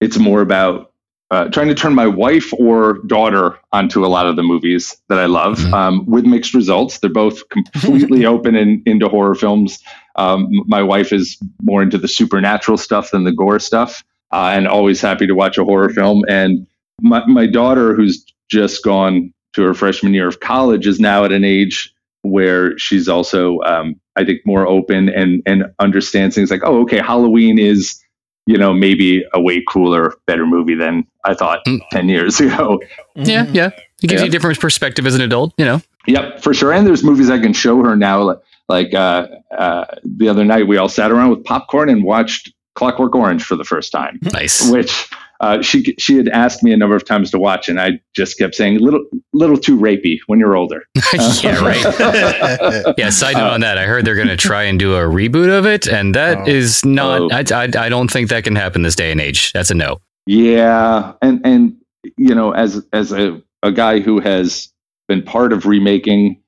it's 0.00 0.18
more 0.18 0.42
about 0.42 0.92
uh, 1.30 1.48
trying 1.48 1.68
to 1.68 1.74
turn 1.74 1.94
my 1.94 2.06
wife 2.06 2.52
or 2.58 2.98
daughter 3.06 3.58
onto 3.72 4.04
a 4.04 4.08
lot 4.08 4.26
of 4.26 4.36
the 4.36 4.42
movies 4.42 4.96
that 5.08 5.18
I 5.18 5.26
love 5.26 5.58
mm-hmm. 5.58 5.74
um, 5.74 6.06
with 6.06 6.24
mixed 6.24 6.54
results. 6.54 6.98
They're 6.98 7.10
both 7.10 7.48
completely 7.48 8.26
open 8.34 8.54
and 8.54 8.82
into 8.86 9.08
horror 9.08 9.34
films. 9.34 9.82
Um, 10.16 10.48
my 10.66 10.82
wife 10.82 11.12
is 11.12 11.38
more 11.62 11.82
into 11.82 11.98
the 11.98 12.08
supernatural 12.08 12.76
stuff 12.76 13.10
than 13.10 13.24
the 13.24 13.32
gore 13.32 13.58
stuff, 13.58 14.04
uh, 14.32 14.52
and 14.54 14.68
always 14.68 15.00
happy 15.00 15.26
to 15.26 15.34
watch 15.34 15.58
a 15.58 15.64
horror 15.64 15.88
film. 15.88 16.24
And 16.28 16.66
my, 17.00 17.24
my 17.26 17.46
daughter, 17.46 17.94
who's 17.94 18.24
just 18.50 18.84
gone 18.84 19.32
to 19.54 19.62
her 19.62 19.74
freshman 19.74 20.14
year 20.14 20.28
of 20.28 20.40
college, 20.40 20.86
is 20.86 21.00
now 21.00 21.24
at 21.24 21.32
an 21.32 21.44
age 21.44 21.92
where 22.22 22.78
she's 22.78 23.08
also, 23.08 23.60
um, 23.60 24.00
I 24.16 24.24
think, 24.24 24.40
more 24.44 24.66
open 24.66 25.08
and 25.08 25.42
and 25.46 25.64
understands 25.78 26.34
things 26.34 26.50
like, 26.50 26.62
oh, 26.64 26.82
okay, 26.82 26.98
Halloween 26.98 27.58
is 27.58 28.03
you 28.46 28.58
know, 28.58 28.72
maybe 28.72 29.24
a 29.32 29.40
way 29.40 29.62
cooler, 29.68 30.14
better 30.26 30.46
movie 30.46 30.74
than 30.74 31.06
I 31.24 31.34
thought 31.34 31.60
mm. 31.66 31.80
10 31.90 32.08
years 32.08 32.40
ago. 32.40 32.80
Yeah, 33.14 33.46
yeah. 33.52 33.70
It 34.02 34.08
gives 34.08 34.20
yeah. 34.20 34.24
you 34.24 34.28
a 34.28 34.30
different 34.30 34.60
perspective 34.60 35.06
as 35.06 35.14
an 35.14 35.22
adult, 35.22 35.54
you 35.56 35.64
know? 35.64 35.80
Yep, 36.06 36.42
for 36.42 36.52
sure. 36.52 36.72
And 36.72 36.86
there's 36.86 37.02
movies 37.02 37.30
I 37.30 37.38
can 37.38 37.52
show 37.52 37.82
her 37.82 37.96
now. 37.96 38.36
Like 38.68 38.94
uh, 38.94 39.28
uh, 39.56 39.84
the 40.04 40.28
other 40.28 40.44
night, 40.44 40.66
we 40.66 40.76
all 40.76 40.88
sat 40.88 41.10
around 41.10 41.30
with 41.30 41.44
popcorn 41.44 41.88
and 41.88 42.04
watched 42.04 42.52
Clockwork 42.74 43.14
Orange 43.14 43.42
for 43.42 43.56
the 43.56 43.64
first 43.64 43.92
time. 43.92 44.18
Nice. 44.22 44.70
Which 44.70 45.08
uh, 45.44 45.60
she 45.60 45.94
she 45.98 46.16
had 46.16 46.28
asked 46.28 46.62
me 46.62 46.72
a 46.72 46.76
number 46.76 46.96
of 46.96 47.04
times 47.04 47.30
to 47.30 47.38
watch, 47.38 47.68
and 47.68 47.78
I 47.78 48.00
just 48.14 48.38
kept 48.38 48.54
saying 48.54 48.78
little 48.78 49.04
little 49.34 49.58
too 49.58 49.76
rapey 49.78 50.18
when 50.26 50.38
you're 50.38 50.56
older. 50.56 50.84
yeah, 51.42 51.60
right. 51.60 52.94
yeah. 52.98 53.10
Side 53.10 53.34
note 53.34 53.50
uh, 53.50 53.52
on 53.52 53.60
that, 53.60 53.76
I 53.76 53.84
heard 53.84 54.06
they're 54.06 54.14
going 54.14 54.28
to 54.28 54.38
try 54.38 54.62
and 54.62 54.78
do 54.78 54.94
a 54.94 55.00
reboot 55.00 55.50
of 55.50 55.66
it, 55.66 55.86
and 55.86 56.14
that 56.14 56.38
oh, 56.38 56.46
is 56.46 56.82
not. 56.82 57.20
Oh. 57.20 57.28
I, 57.30 57.64
I 57.64 57.86
I 57.86 57.88
don't 57.90 58.10
think 58.10 58.30
that 58.30 58.42
can 58.44 58.56
happen 58.56 58.80
this 58.80 58.96
day 58.96 59.12
and 59.12 59.20
age. 59.20 59.52
That's 59.52 59.70
a 59.70 59.74
no. 59.74 59.98
Yeah, 60.26 61.12
and 61.20 61.44
and 61.44 61.76
you 62.16 62.34
know, 62.34 62.52
as 62.52 62.82
as 62.94 63.12
a 63.12 63.42
a 63.62 63.70
guy 63.70 64.00
who 64.00 64.20
has 64.20 64.72
been 65.08 65.22
part 65.22 65.52
of 65.52 65.66
remaking 65.66 66.40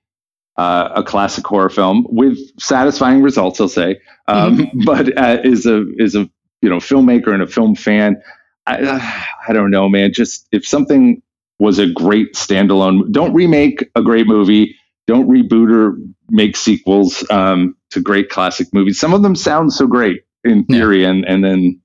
uh, 0.57 0.89
a 0.97 1.03
classic 1.03 1.47
horror 1.47 1.69
film 1.69 2.07
with 2.09 2.39
satisfying 2.59 3.21
results, 3.21 3.61
I'll 3.61 3.69
say, 3.69 4.01
um, 4.29 4.57
mm-hmm. 4.57 4.81
but 4.87 5.19
uh, 5.19 5.43
is 5.45 5.67
a 5.67 5.85
is 5.99 6.15
a 6.15 6.31
you 6.63 6.71
know 6.71 6.79
filmmaker 6.79 7.35
and 7.35 7.43
a 7.43 7.47
film 7.47 7.75
fan. 7.75 8.23
I, 8.67 9.27
I 9.49 9.53
don't 9.53 9.71
know, 9.71 9.89
man. 9.89 10.13
Just 10.13 10.47
if 10.53 10.67
something 10.67 11.23
was 11.59 11.79
a 11.79 11.87
great 11.87 12.35
standalone, 12.35 13.11
don't 13.13 13.33
remake 13.33 13.89
a 13.95 14.03
great 14.03 14.27
movie. 14.27 14.77
don't 15.07 15.29
reboot 15.29 15.73
or 15.73 15.97
make 16.31 16.57
sequels 16.57 17.25
um, 17.31 17.77
to 17.91 18.01
great 18.01 18.29
classic 18.29 18.67
movies. 18.73 18.99
Some 18.99 19.15
of 19.15 19.23
them 19.23 19.37
sound 19.37 19.73
so 19.73 19.87
great 19.87 20.25
in 20.45 20.65
theory, 20.65 21.03
yeah. 21.03 21.11
and 21.11 21.25
and 21.25 21.45
then 21.45 21.81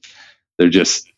they're 0.58 0.70
just 0.70 1.12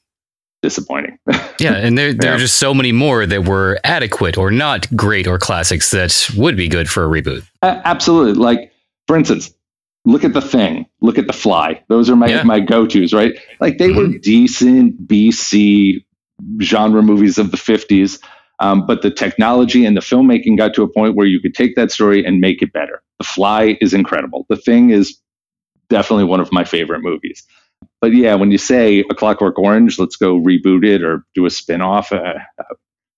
disappointing. 0.62 1.18
yeah, 1.60 1.74
and 1.76 1.98
there 1.98 2.14
there 2.14 2.32
yeah. 2.32 2.36
are 2.36 2.40
just 2.40 2.58
so 2.58 2.74
many 2.74 2.92
more 2.92 3.26
that 3.26 3.48
were 3.48 3.80
adequate 3.84 4.38
or 4.38 4.52
not 4.52 4.94
great 4.96 5.28
or 5.28 5.38
classics 5.38 5.92
that 5.92 6.30
would 6.36 6.58
be 6.58 6.68
good 6.68 6.90
for 6.90 7.04
a 7.06 7.08
reboot. 7.08 7.46
Uh, 7.62 7.82
absolutely. 7.86 8.34
Like 8.34 8.74
for 9.08 9.16
instance, 9.16 9.54
look 10.06 10.24
at 10.24 10.34
the 10.34 10.42
thing, 10.42 10.86
look 11.02 11.18
at 11.18 11.28
the 11.28 11.34
fly. 11.34 11.84
Those 11.90 12.10
are 12.10 12.16
my 12.16 12.28
yeah. 12.28 12.44
my 12.44 12.60
go-tos, 12.60 13.14
right? 13.14 13.34
Like 13.60 13.78
they 13.78 13.90
mm-hmm. 13.90 14.14
were 14.14 14.18
decent 14.20 15.08
BC 15.08 16.04
genre 16.62 17.02
movies 17.02 17.38
of 17.38 17.52
the 17.52 17.58
50s. 17.58 18.20
Um, 18.60 18.86
but 18.86 19.02
the 19.02 19.12
technology 19.12 19.86
and 19.86 19.98
the 19.98 20.02
filmmaking 20.02 20.58
got 20.58 20.74
to 20.76 20.84
a 20.84 20.88
point 20.88 21.16
where 21.16 21.26
you 21.26 21.40
could 21.40 21.56
take 21.56 21.76
that 21.76 21.92
story 21.92 22.24
and 22.24 22.40
make 22.40 22.62
it 22.62 22.72
better. 22.72 23.02
The 23.18 23.26
Fly 23.26 23.78
is 23.82 23.94
incredible. 23.94 24.46
The 24.48 24.56
Thing 24.56 24.92
is 24.92 25.20
definitely 25.90 26.26
one 26.26 26.40
of 26.40 26.52
my 26.52 26.64
favorite 26.64 27.02
movies. 27.02 27.44
But 28.00 28.14
yeah, 28.14 28.36
when 28.36 28.52
you 28.52 28.58
say 28.58 29.04
A 29.10 29.16
Clockwork 29.16 29.58
Orange, 29.60 30.00
let's 30.00 30.16
go 30.16 30.40
reboot 30.40 30.86
it 30.86 31.04
or 31.04 31.26
do 31.36 31.46
a 31.46 31.50
spin 31.50 31.82
off, 31.82 32.12
uh, 32.12 32.36
uh, 32.60 32.76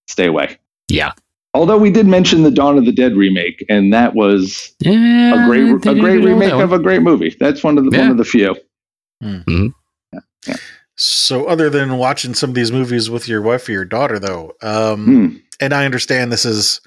stay 0.08 0.26
away. 0.26 0.58
Yeah. 0.90 1.12
Although 1.56 1.78
we 1.78 1.90
did 1.90 2.06
mention 2.06 2.44
the 2.44 2.52
Dawn 2.52 2.78
of 2.78 2.84
the 2.84 2.92
Dead 2.92 3.16
remake, 3.16 3.66
and 3.70 3.94
that 3.94 4.14
was 4.14 4.76
yeah, 4.80 5.46
a 5.46 5.48
great, 5.48 5.86
a 5.86 5.98
great 5.98 6.22
remake 6.22 6.52
of 6.52 6.74
a 6.74 6.80
great 6.80 7.02
movie. 7.02 7.34
That's 7.40 7.64
one 7.64 7.78
of 7.78 7.86
the 7.86 7.92
yeah. 7.92 8.02
one 8.02 8.12
of 8.12 8.18
the 8.18 8.26
few. 8.26 8.58
Mm-hmm. 9.24 9.68
Yeah. 10.12 10.20
yeah. 10.48 10.56
So, 10.98 11.46
other 11.46 11.70
than 11.70 11.98
watching 11.98 12.34
some 12.34 12.50
of 12.50 12.56
these 12.56 12.74
movies 12.74 13.10
with 13.10 13.30
your 13.30 13.42
wife 13.42 13.70
or 13.70 13.72
your 13.72 13.86
daughter, 13.86 14.20
though, 14.20 14.52
um, 14.62 15.08
mm. 15.08 15.42
and 15.62 15.74
I 15.74 15.86
understand 15.86 16.30
this 16.30 16.44
is 16.44 16.82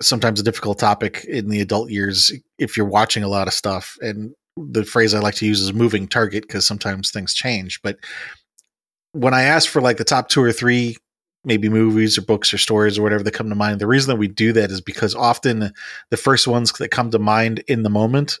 sometimes 0.00 0.38
a 0.38 0.44
difficult 0.44 0.78
topic 0.78 1.24
in 1.24 1.48
the 1.48 1.60
adult 1.60 1.90
years 1.90 2.30
if 2.58 2.76
you're 2.76 2.86
watching 2.86 3.24
a 3.24 3.28
lot 3.28 3.48
of 3.48 3.54
stuff. 3.54 3.96
And 4.00 4.32
the 4.56 4.84
phrase 4.84 5.12
I 5.12 5.18
like 5.18 5.34
to 5.36 5.46
use 5.46 5.60
is 5.60 5.72
moving 5.72 6.06
target 6.06 6.46
because 6.46 6.64
sometimes 6.64 7.10
things 7.10 7.34
change. 7.34 7.80
But 7.82 7.96
when 9.10 9.34
I 9.34 9.42
ask 9.42 9.68
for 9.68 9.80
like 9.80 9.96
the 9.96 10.04
top 10.04 10.28
two 10.28 10.42
or 10.42 10.52
three, 10.52 10.98
maybe 11.46 11.68
movies 11.68 12.18
or 12.18 12.22
books 12.22 12.52
or 12.52 12.58
stories 12.58 12.98
or 12.98 13.02
whatever 13.02 13.22
that 13.22 13.32
come 13.32 13.48
to 13.48 13.54
mind, 13.54 13.80
the 13.80 13.86
reason 13.86 14.10
that 14.10 14.18
we 14.18 14.28
do 14.28 14.52
that 14.52 14.70
is 14.70 14.80
because 14.80 15.14
often 15.14 15.72
the 16.10 16.16
first 16.16 16.46
ones 16.46 16.72
that 16.72 16.90
come 16.90 17.10
to 17.12 17.18
mind 17.18 17.62
in 17.68 17.84
the 17.84 17.88
moment 17.88 18.38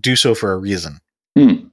do 0.00 0.16
so 0.16 0.34
for 0.34 0.52
a 0.52 0.58
reason. 0.58 0.98
Mm. 1.38 1.70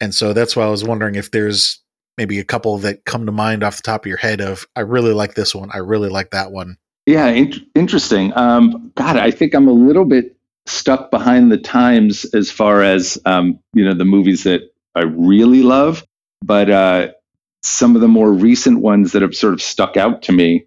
And 0.00 0.14
so 0.14 0.32
that's 0.32 0.54
why 0.54 0.64
I 0.64 0.70
was 0.70 0.84
wondering 0.84 1.14
if 1.14 1.30
there's 1.30 1.80
maybe 2.18 2.40
a 2.40 2.44
couple 2.44 2.76
that 2.78 3.04
come 3.04 3.26
to 3.26 3.32
mind 3.32 3.62
off 3.62 3.76
the 3.76 3.82
top 3.82 4.04
of 4.04 4.08
your 4.08 4.18
head 4.18 4.40
of 4.40 4.66
I 4.76 4.80
really 4.80 5.12
like 5.12 5.34
this 5.34 5.54
one, 5.54 5.70
I 5.72 5.78
really 5.78 6.08
like 6.08 6.30
that 6.32 6.50
one. 6.50 6.76
Yeah, 7.06 7.28
in- 7.28 7.66
interesting. 7.74 8.36
Um, 8.36 8.92
God, 8.96 9.16
I 9.16 9.30
think 9.30 9.54
I'm 9.54 9.68
a 9.68 9.72
little 9.72 10.04
bit 10.04 10.36
stuck 10.66 11.10
behind 11.10 11.50
the 11.50 11.56
times 11.56 12.26
as 12.34 12.50
far 12.50 12.82
as 12.82 13.18
um, 13.24 13.58
you 13.72 13.84
know 13.84 13.94
the 13.94 14.04
movies 14.04 14.44
that 14.44 14.62
I 14.94 15.04
really 15.04 15.62
love, 15.62 16.04
but 16.44 16.68
uh, 16.68 17.12
some 17.62 17.94
of 17.94 18.00
the 18.00 18.08
more 18.08 18.32
recent 18.32 18.80
ones 18.80 19.12
that 19.12 19.22
have 19.22 19.34
sort 19.34 19.54
of 19.54 19.62
stuck 19.62 19.96
out 19.96 20.22
to 20.22 20.32
me. 20.32 20.66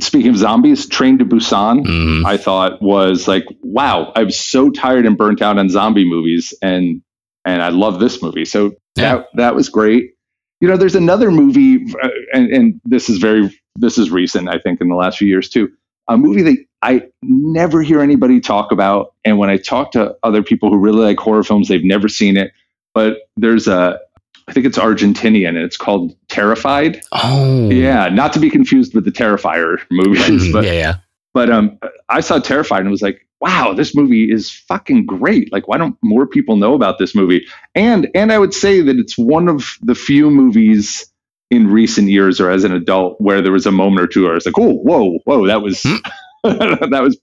Speaking 0.00 0.30
of 0.30 0.36
zombies, 0.36 0.86
Train 0.86 1.16
to 1.18 1.24
Busan, 1.24 1.86
mm. 1.86 2.26
I 2.26 2.36
thought 2.36 2.82
was 2.82 3.26
like, 3.26 3.44
wow, 3.62 4.12
I 4.14 4.22
was 4.22 4.38
so 4.38 4.70
tired 4.70 5.06
and 5.06 5.16
burnt 5.16 5.40
out 5.40 5.58
on 5.58 5.70
zombie 5.70 6.04
movies, 6.04 6.52
and 6.60 7.00
and 7.46 7.62
I 7.62 7.70
love 7.70 7.98
this 7.98 8.22
movie. 8.22 8.44
So 8.44 8.74
yeah. 8.96 9.16
that 9.16 9.26
that 9.34 9.54
was 9.54 9.70
great. 9.70 10.12
You 10.60 10.68
know, 10.68 10.76
there's 10.76 10.96
another 10.96 11.30
movie, 11.30 11.86
uh, 12.02 12.08
and, 12.34 12.52
and 12.52 12.80
this 12.84 13.08
is 13.08 13.18
very 13.18 13.50
this 13.76 13.96
is 13.96 14.10
recent, 14.10 14.48
I 14.48 14.58
think, 14.58 14.80
in 14.80 14.88
the 14.88 14.96
last 14.96 15.18
few 15.18 15.28
years 15.28 15.48
too. 15.48 15.70
A 16.08 16.18
movie 16.18 16.42
that 16.42 16.58
I 16.82 17.08
never 17.22 17.82
hear 17.82 18.00
anybody 18.00 18.40
talk 18.40 18.72
about, 18.72 19.14
and 19.24 19.38
when 19.38 19.48
I 19.48 19.56
talk 19.56 19.92
to 19.92 20.16
other 20.22 20.42
people 20.42 20.68
who 20.68 20.78
really 20.78 21.00
like 21.00 21.18
horror 21.18 21.42
films, 21.44 21.68
they've 21.68 21.84
never 21.84 22.08
seen 22.08 22.36
it. 22.36 22.52
But 22.94 23.18
there's 23.36 23.68
a, 23.68 24.00
I 24.48 24.52
think 24.52 24.66
it's 24.66 24.78
Argentinian, 24.78 25.48
and 25.48 25.58
it's 25.58 25.76
called 25.76 26.16
Terrified. 26.28 27.02
Oh, 27.12 27.68
yeah, 27.70 28.08
not 28.08 28.32
to 28.32 28.40
be 28.40 28.48
confused 28.48 28.94
with 28.94 29.04
the 29.04 29.12
Terrifier 29.12 29.78
movies, 29.90 30.52
but 30.52 30.64
yeah, 30.64 30.72
yeah. 30.72 30.94
But 31.34 31.50
um, 31.50 31.78
I 32.08 32.20
saw 32.20 32.38
Terrified 32.38 32.80
and 32.80 32.90
was 32.90 33.02
like, 33.02 33.26
wow, 33.40 33.72
this 33.74 33.94
movie 33.94 34.30
is 34.32 34.50
fucking 34.50 35.06
great. 35.06 35.52
Like, 35.52 35.68
why 35.68 35.76
don't 35.76 35.96
more 36.02 36.26
people 36.26 36.56
know 36.56 36.74
about 36.74 36.98
this 36.98 37.14
movie? 37.14 37.46
And 37.74 38.08
and 38.14 38.32
I 38.32 38.38
would 38.38 38.54
say 38.54 38.80
that 38.80 38.96
it's 38.96 39.16
one 39.16 39.48
of 39.48 39.76
the 39.82 39.94
few 39.94 40.30
movies 40.30 41.06
in 41.50 41.68
recent 41.68 42.08
years 42.08 42.40
or 42.40 42.50
as 42.50 42.64
an 42.64 42.72
adult 42.72 43.20
where 43.20 43.40
there 43.40 43.52
was 43.52 43.66
a 43.66 43.72
moment 43.72 44.02
or 44.02 44.06
two 44.06 44.22
where 44.24 44.32
I 44.32 44.34
was 44.34 44.46
like, 44.46 44.58
oh, 44.58 44.74
whoa, 44.74 45.18
whoa, 45.24 45.46
that 45.46 45.62
was 45.62 45.82
hmm. 45.82 45.96
that 46.44 47.00
was 47.02 47.18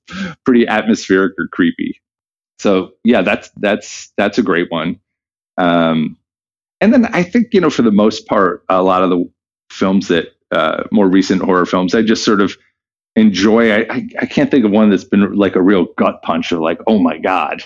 pretty 0.45 0.67
atmospheric 0.67 1.33
or 1.37 1.47
creepy. 1.47 2.01
So 2.59 2.91
yeah, 3.03 3.21
that's 3.21 3.49
that's 3.57 4.11
that's 4.17 4.37
a 4.37 4.43
great 4.43 4.71
one. 4.71 4.99
Um, 5.57 6.17
and 6.81 6.93
then 6.93 7.05
I 7.05 7.23
think 7.23 7.53
you 7.53 7.61
know 7.61 7.69
for 7.69 7.81
the 7.81 7.91
most 7.91 8.27
part, 8.27 8.63
a 8.69 8.81
lot 8.81 9.03
of 9.03 9.09
the 9.09 9.29
films 9.71 10.07
that 10.07 10.35
uh, 10.51 10.83
more 10.91 11.07
recent 11.07 11.41
horror 11.41 11.65
films, 11.65 11.95
I 11.95 12.01
just 12.01 12.23
sort 12.23 12.41
of 12.41 12.55
enjoy. 13.15 13.71
I, 13.71 13.85
I, 13.89 14.07
I 14.21 14.25
can't 14.25 14.51
think 14.51 14.65
of 14.65 14.71
one 14.71 14.89
that's 14.89 15.03
been 15.03 15.33
like 15.33 15.55
a 15.55 15.61
real 15.61 15.87
gut 15.97 16.21
punch 16.23 16.51
of 16.51 16.59
like, 16.59 16.79
oh 16.87 16.99
my 16.99 17.17
god. 17.17 17.63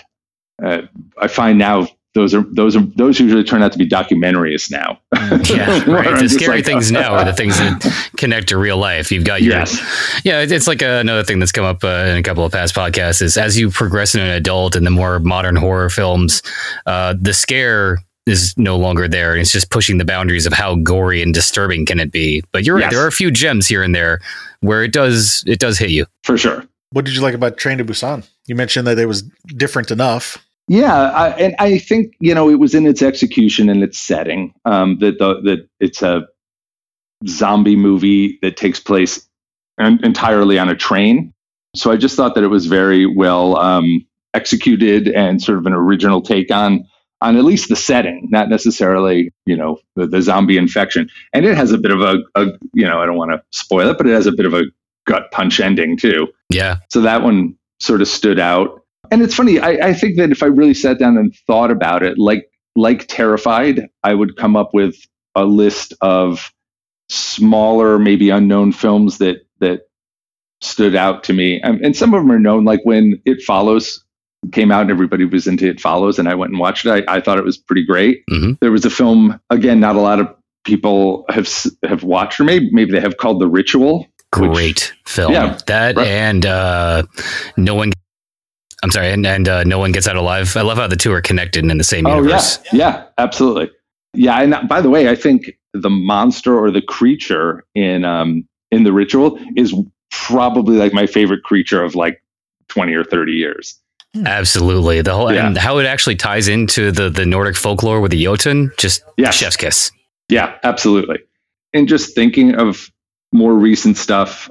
Uh, 0.62 0.82
I 1.18 1.28
find 1.28 1.58
now 1.58 1.88
those 2.14 2.34
are 2.34 2.42
those 2.42 2.76
are 2.76 2.80
those 2.96 3.20
usually 3.20 3.44
turn 3.44 3.62
out 3.62 3.72
to 3.72 3.78
be 3.78 3.88
documentaries 3.88 4.70
now. 4.70 5.00
yeah, 5.48 5.84
right. 5.86 6.20
the 6.20 6.28
scary 6.28 6.56
like, 6.56 6.64
things 6.64 6.90
now 6.90 7.14
are 7.14 7.24
the 7.24 7.32
things 7.32 7.56
that 7.58 8.10
connect 8.16 8.48
to 8.48 8.58
real 8.58 8.76
life. 8.76 9.12
You've 9.12 9.24
got 9.24 9.42
your, 9.42 9.54
yes. 9.54 10.20
yeah. 10.24 10.40
It's 10.40 10.66
like 10.66 10.82
another 10.82 11.22
thing 11.22 11.38
that's 11.38 11.52
come 11.52 11.64
up 11.64 11.84
uh, 11.84 12.06
in 12.08 12.16
a 12.16 12.22
couple 12.22 12.44
of 12.44 12.52
past 12.52 12.74
podcasts 12.74 13.22
is 13.22 13.36
as 13.36 13.58
you 13.58 13.70
progress 13.70 14.14
in 14.14 14.20
an 14.20 14.30
adult 14.30 14.74
and 14.74 14.84
the 14.84 14.90
more 14.90 15.20
modern 15.20 15.56
horror 15.56 15.88
films, 15.88 16.42
uh, 16.86 17.14
the 17.18 17.32
scare 17.32 17.98
is 18.30 18.54
no 18.56 18.76
longer 18.76 19.08
there. 19.08 19.32
And 19.32 19.40
it's 19.40 19.52
just 19.52 19.70
pushing 19.70 19.98
the 19.98 20.04
boundaries 20.04 20.46
of 20.46 20.52
how 20.52 20.76
gory 20.76 21.22
and 21.22 21.34
disturbing 21.34 21.86
can 21.86 22.00
it 22.00 22.10
be. 22.10 22.42
But 22.52 22.64
you're 22.64 22.78
yes. 22.78 22.86
right. 22.86 22.92
There 22.92 23.04
are 23.04 23.08
a 23.08 23.12
few 23.12 23.30
gems 23.30 23.66
here 23.66 23.82
and 23.82 23.94
there 23.94 24.20
where 24.60 24.82
it 24.82 24.92
does 24.92 25.44
it 25.46 25.58
does 25.58 25.78
hit 25.78 25.90
you 25.90 26.06
for 26.24 26.38
sure. 26.38 26.64
What 26.92 27.04
did 27.04 27.14
you 27.14 27.20
like 27.20 27.34
about 27.34 27.56
Train 27.56 27.78
to 27.78 27.84
Busan? 27.84 28.26
You 28.46 28.54
mentioned 28.54 28.86
that 28.86 28.98
it 28.98 29.06
was 29.06 29.22
different 29.56 29.90
enough. 29.90 30.44
Yeah, 30.66 31.10
I, 31.10 31.28
and 31.30 31.54
I 31.58 31.78
think 31.78 32.14
you 32.20 32.34
know 32.34 32.48
it 32.48 32.58
was 32.58 32.74
in 32.74 32.86
its 32.86 33.02
execution 33.02 33.68
and 33.68 33.82
its 33.82 33.98
setting 33.98 34.54
um, 34.64 34.98
that 35.00 35.18
the, 35.18 35.40
that 35.42 35.68
it's 35.80 36.02
a 36.02 36.28
zombie 37.26 37.76
movie 37.76 38.38
that 38.42 38.56
takes 38.56 38.80
place 38.80 39.26
entirely 39.78 40.58
on 40.58 40.68
a 40.68 40.76
train. 40.76 41.32
So 41.74 41.90
I 41.90 41.96
just 41.96 42.16
thought 42.16 42.34
that 42.34 42.44
it 42.44 42.48
was 42.48 42.66
very 42.66 43.06
well 43.06 43.56
um, 43.56 44.06
executed 44.34 45.08
and 45.08 45.42
sort 45.42 45.58
of 45.58 45.66
an 45.66 45.72
original 45.72 46.20
take 46.20 46.50
on 46.50 46.86
on 47.20 47.36
at 47.36 47.44
least 47.44 47.68
the 47.68 47.76
setting, 47.76 48.28
not 48.30 48.48
necessarily, 48.48 49.32
you 49.46 49.56
know, 49.56 49.78
the, 49.96 50.06
the 50.06 50.22
zombie 50.22 50.56
infection. 50.56 51.08
And 51.32 51.44
it 51.44 51.56
has 51.56 51.72
a 51.72 51.78
bit 51.78 51.90
of 51.90 52.00
a, 52.00 52.18
a, 52.34 52.46
you 52.72 52.86
know, 52.86 53.00
I 53.00 53.06
don't 53.06 53.16
want 53.16 53.32
to 53.32 53.42
spoil 53.50 53.90
it, 53.90 53.98
but 53.98 54.06
it 54.06 54.12
has 54.12 54.26
a 54.26 54.32
bit 54.32 54.46
of 54.46 54.54
a 54.54 54.62
gut 55.06 55.30
punch 55.30 55.60
ending 55.60 55.96
too. 55.96 56.28
Yeah. 56.48 56.76
So 56.90 57.02
that 57.02 57.22
one 57.22 57.56
sort 57.78 58.00
of 58.00 58.08
stood 58.08 58.38
out. 58.38 58.82
And 59.10 59.22
it's 59.22 59.34
funny, 59.34 59.58
I, 59.58 59.88
I 59.88 59.94
think 59.94 60.16
that 60.16 60.30
if 60.30 60.42
I 60.42 60.46
really 60.46 60.74
sat 60.74 60.98
down 60.98 61.18
and 61.18 61.34
thought 61.46 61.70
about 61.70 62.02
it, 62.02 62.18
like 62.18 62.46
like 62.76 63.06
Terrified, 63.08 63.88
I 64.04 64.14
would 64.14 64.36
come 64.36 64.56
up 64.56 64.72
with 64.72 64.96
a 65.34 65.44
list 65.44 65.92
of 66.00 66.52
smaller, 67.08 67.98
maybe 67.98 68.30
unknown 68.30 68.72
films 68.72 69.18
that 69.18 69.38
that 69.58 69.88
stood 70.60 70.94
out 70.94 71.24
to 71.24 71.32
me. 71.32 71.60
and 71.60 71.96
some 71.96 72.14
of 72.14 72.22
them 72.22 72.30
are 72.30 72.38
known, 72.38 72.64
like 72.64 72.80
when 72.84 73.20
It 73.24 73.42
Follows 73.42 74.04
came 74.52 74.72
out 74.72 74.82
and 74.82 74.90
everybody 74.90 75.24
was 75.24 75.46
into 75.46 75.66
It 75.68 75.80
Follows, 75.80 76.18
and 76.18 76.28
I 76.28 76.34
went 76.34 76.50
and 76.50 76.58
watched 76.58 76.86
it. 76.86 77.04
I, 77.08 77.16
I 77.16 77.20
thought 77.20 77.38
it 77.38 77.44
was 77.44 77.58
pretty 77.58 77.84
great. 77.84 78.24
Mm-hmm. 78.30 78.52
There 78.60 78.72
was 78.72 78.84
a 78.84 78.90
film 78.90 79.40
again, 79.50 79.80
not 79.80 79.96
a 79.96 80.00
lot 80.00 80.20
of 80.20 80.34
people 80.64 81.24
have 81.28 81.48
have 81.82 82.02
watched, 82.02 82.40
or 82.40 82.44
maybe 82.44 82.70
maybe 82.72 82.92
they 82.92 83.00
have 83.00 83.16
called 83.16 83.40
The 83.40 83.48
Ritual. 83.48 84.06
Great 84.32 84.50
which, 84.50 84.92
film. 85.06 85.32
Yeah, 85.32 85.58
that 85.66 85.96
right. 85.96 86.06
and 86.06 86.46
uh, 86.46 87.02
no 87.56 87.74
one. 87.74 87.92
I'm 88.82 88.90
sorry, 88.90 89.10
and, 89.10 89.26
and 89.26 89.46
uh, 89.46 89.64
no 89.64 89.78
one 89.78 89.92
gets 89.92 90.08
out 90.08 90.16
alive. 90.16 90.56
I 90.56 90.62
love 90.62 90.78
how 90.78 90.86
the 90.86 90.96
two 90.96 91.12
are 91.12 91.20
connected 91.20 91.64
in 91.64 91.76
the 91.76 91.84
same 91.84 92.06
oh, 92.06 92.16
universe. 92.16 92.58
Yeah, 92.72 92.78
yeah, 92.78 93.04
absolutely. 93.18 93.70
Yeah, 94.14 94.40
and 94.40 94.68
by 94.68 94.80
the 94.80 94.88
way, 94.88 95.08
I 95.08 95.14
think 95.14 95.58
the 95.74 95.90
monster 95.90 96.56
or 96.58 96.70
the 96.70 96.80
creature 96.80 97.64
in 97.74 98.04
um, 98.04 98.48
in 98.70 98.84
the 98.84 98.92
ritual 98.92 99.38
is 99.56 99.74
probably 100.10 100.76
like 100.76 100.92
my 100.92 101.06
favorite 101.06 101.42
creature 101.42 101.82
of 101.82 101.94
like 101.94 102.22
20 102.68 102.94
or 102.94 103.04
30 103.04 103.32
years. 103.32 103.78
Hmm. 104.14 104.26
Absolutely. 104.26 105.02
The 105.02 105.14
whole 105.14 105.32
yeah. 105.32 105.46
and 105.46 105.56
how 105.56 105.78
it 105.78 105.86
actually 105.86 106.16
ties 106.16 106.48
into 106.48 106.90
the 106.90 107.10
the 107.10 107.24
Nordic 107.24 107.56
folklore 107.56 108.00
with 108.00 108.10
the 108.10 108.22
Jotun, 108.22 108.72
just 108.76 109.02
yes. 109.16 109.36
chef's 109.36 109.56
kiss. 109.56 109.92
Yeah, 110.28 110.56
absolutely. 110.62 111.18
And 111.72 111.88
just 111.88 112.14
thinking 112.14 112.56
of 112.56 112.90
more 113.32 113.54
recent 113.54 113.96
stuff, 113.96 114.50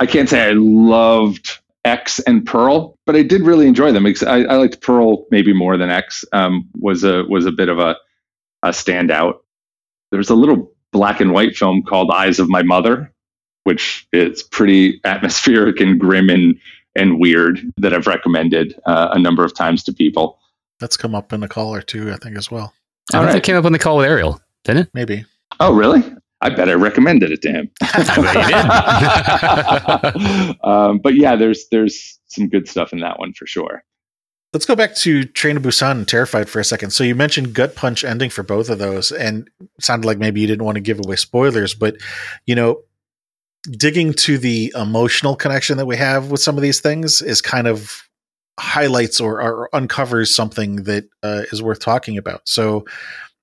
I 0.00 0.06
can't 0.06 0.28
say 0.28 0.48
I 0.48 0.52
loved 0.52 1.60
X 1.84 2.18
and 2.20 2.46
Pearl, 2.46 2.96
but 3.06 3.16
I 3.16 3.22
did 3.22 3.42
really 3.42 3.66
enjoy 3.66 3.92
them. 3.92 4.06
I, 4.06 4.14
I 4.26 4.56
liked 4.56 4.80
Pearl 4.80 5.26
maybe 5.30 5.52
more 5.52 5.76
than 5.76 5.90
X. 5.90 6.24
Um, 6.32 6.68
was 6.74 7.04
a 7.04 7.24
was 7.24 7.46
a 7.46 7.52
bit 7.52 7.68
of 7.68 7.78
a, 7.78 7.96
a 8.62 8.68
standout. 8.68 9.40
There's 10.10 10.30
a 10.30 10.34
little 10.34 10.72
black 10.92 11.20
and 11.20 11.32
white 11.32 11.56
film 11.56 11.82
called 11.82 12.10
Eyes 12.10 12.38
of 12.38 12.48
My 12.48 12.62
Mother, 12.62 13.12
which 13.64 14.06
is 14.12 14.42
pretty 14.42 15.00
atmospheric 15.04 15.80
and 15.80 16.00
grim 16.00 16.30
and 16.30 16.58
and 16.94 17.20
weird 17.20 17.60
that 17.76 17.92
I've 17.92 18.06
recommended 18.06 18.78
uh, 18.86 19.10
a 19.12 19.18
number 19.18 19.44
of 19.44 19.54
times 19.54 19.82
to 19.84 19.92
people. 19.92 20.38
That's 20.80 20.96
come 20.96 21.14
up 21.14 21.32
in 21.32 21.42
a 21.42 21.48
call 21.48 21.74
or 21.74 21.82
two, 21.82 22.12
I 22.12 22.16
think, 22.16 22.36
as 22.36 22.50
well. 22.50 22.72
I 23.12 23.16
don't 23.16 23.20
All 23.20 23.26
think 23.26 23.34
right. 23.34 23.38
it 23.38 23.46
came 23.46 23.56
up 23.56 23.64
on 23.64 23.72
the 23.72 23.78
call 23.78 23.98
with 23.98 24.06
Ariel, 24.06 24.40
didn't 24.64 24.82
it? 24.82 24.90
Maybe. 24.94 25.24
Oh, 25.60 25.74
really? 25.74 26.02
I 26.40 26.50
bet 26.50 26.68
I 26.68 26.74
recommended 26.74 27.32
it 27.32 27.42
to 27.42 27.50
him. 27.50 27.70
I 27.82 28.12
bet 30.12 30.54
you 30.54 30.70
um, 30.70 30.98
but 30.98 31.14
yeah, 31.16 31.34
there's 31.34 31.66
there's 31.70 32.18
some 32.26 32.48
good 32.48 32.68
stuff 32.68 32.92
in 32.92 33.00
that 33.00 33.18
one 33.18 33.32
for 33.32 33.46
sure. 33.46 33.82
Let's 34.52 34.64
go 34.64 34.76
back 34.76 34.94
to 34.96 35.24
Train 35.24 35.56
to 35.56 35.60
Busan 35.60 35.90
and 35.92 36.08
Terrified 36.08 36.48
for 36.48 36.58
a 36.58 36.64
second. 36.64 36.90
So 36.90 37.04
you 37.04 37.14
mentioned 37.14 37.54
gut 37.54 37.76
punch 37.76 38.02
ending 38.02 38.30
for 38.30 38.42
both 38.42 38.70
of 38.70 38.78
those, 38.78 39.12
and 39.12 39.50
sounded 39.80 40.06
like 40.06 40.18
maybe 40.18 40.40
you 40.40 40.46
didn't 40.46 40.64
want 40.64 40.76
to 40.76 40.80
give 40.80 41.00
away 41.04 41.16
spoilers, 41.16 41.74
but 41.74 41.96
you 42.46 42.54
know, 42.54 42.82
digging 43.70 44.12
to 44.14 44.38
the 44.38 44.72
emotional 44.76 45.36
connection 45.36 45.76
that 45.78 45.86
we 45.86 45.96
have 45.96 46.30
with 46.30 46.40
some 46.40 46.56
of 46.56 46.62
these 46.62 46.80
things 46.80 47.22
is 47.22 47.40
kind 47.40 47.66
of 47.66 48.02
highlights 48.58 49.20
or, 49.20 49.40
or 49.40 49.74
uncovers 49.74 50.34
something 50.34 50.84
that 50.84 51.04
uh, 51.22 51.42
is 51.52 51.62
worth 51.62 51.80
talking 51.80 52.18
about. 52.18 52.42
So 52.44 52.84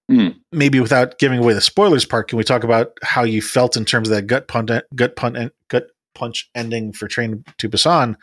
Hmm. 0.07 0.29
maybe 0.51 0.79
without 0.79 1.17
giving 1.17 1.39
away 1.39 1.53
the 1.53 1.61
spoilers 1.61 2.05
part, 2.05 2.27
can 2.27 2.37
we 2.37 2.43
talk 2.43 2.63
about 2.63 2.93
how 3.01 3.23
you 3.23 3.41
felt 3.41 3.75
in 3.75 3.85
terms 3.85 4.07
of 4.07 4.15
that 4.15 4.27
gut 4.27 4.47
punch, 4.47 4.69
gut 4.93 5.15
punch, 5.15 5.51
gut 5.67 5.87
punch 6.13 6.49
ending 6.53 6.93
for 6.93 7.07
Train 7.07 7.43
to 7.57 7.69
Busan? 7.69 8.15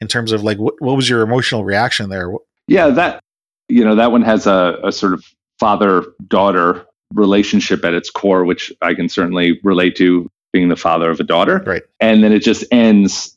In 0.00 0.08
terms 0.08 0.32
of 0.32 0.42
like, 0.42 0.58
what, 0.58 0.74
what 0.80 0.96
was 0.96 1.08
your 1.08 1.22
emotional 1.22 1.64
reaction 1.64 2.10
there? 2.10 2.30
Yeah, 2.68 2.90
that 2.90 3.20
you 3.68 3.84
know 3.84 3.94
that 3.94 4.12
one 4.12 4.22
has 4.22 4.46
a, 4.46 4.78
a 4.84 4.92
sort 4.92 5.12
of 5.12 5.24
father 5.58 6.04
daughter 6.28 6.84
relationship 7.12 7.84
at 7.84 7.94
its 7.94 8.10
core, 8.10 8.44
which 8.44 8.72
I 8.82 8.94
can 8.94 9.08
certainly 9.08 9.60
relate 9.62 9.96
to 9.96 10.30
being 10.54 10.68
the 10.70 10.76
father 10.76 11.10
of 11.10 11.20
a 11.20 11.24
daughter. 11.24 11.62
Right. 11.66 11.82
And 12.00 12.24
then 12.24 12.32
it 12.32 12.38
just 12.38 12.64
ends, 12.70 13.36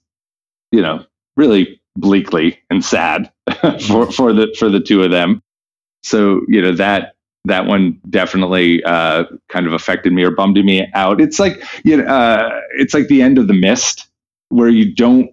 you 0.72 0.82
know, 0.82 1.03
really 1.36 1.82
bleakly 1.97 2.59
and 2.70 2.86
sad 2.86 3.32
for 3.88 4.09
for 4.11 4.32
the 4.32 4.55
for 4.57 4.70
the 4.70 4.80
two 4.80 5.03
of 5.03 5.11
them. 5.11 5.41
So 6.03 6.41
you 6.47 6.61
know 6.61 6.72
that 6.74 7.15
that 7.45 7.65
one 7.65 7.99
definitely 8.09 8.84
uh, 8.84 9.26
kind 9.49 9.68
of 9.68 9.74
affected 9.74 10.13
me 10.13 10.24
or 10.24 10.32
bummed 10.32 10.63
me 10.63 10.88
out. 10.93 11.20
It's 11.20 11.39
like 11.39 11.61
you 11.84 11.97
know, 11.97 12.05
uh, 12.05 12.61
it's 12.78 12.93
like 12.93 13.07
the 13.07 13.22
end 13.22 13.38
of 13.38 13.47
the 13.47 13.53
mist 13.53 14.07
where 14.49 14.70
you 14.70 14.93
don't 14.93 15.32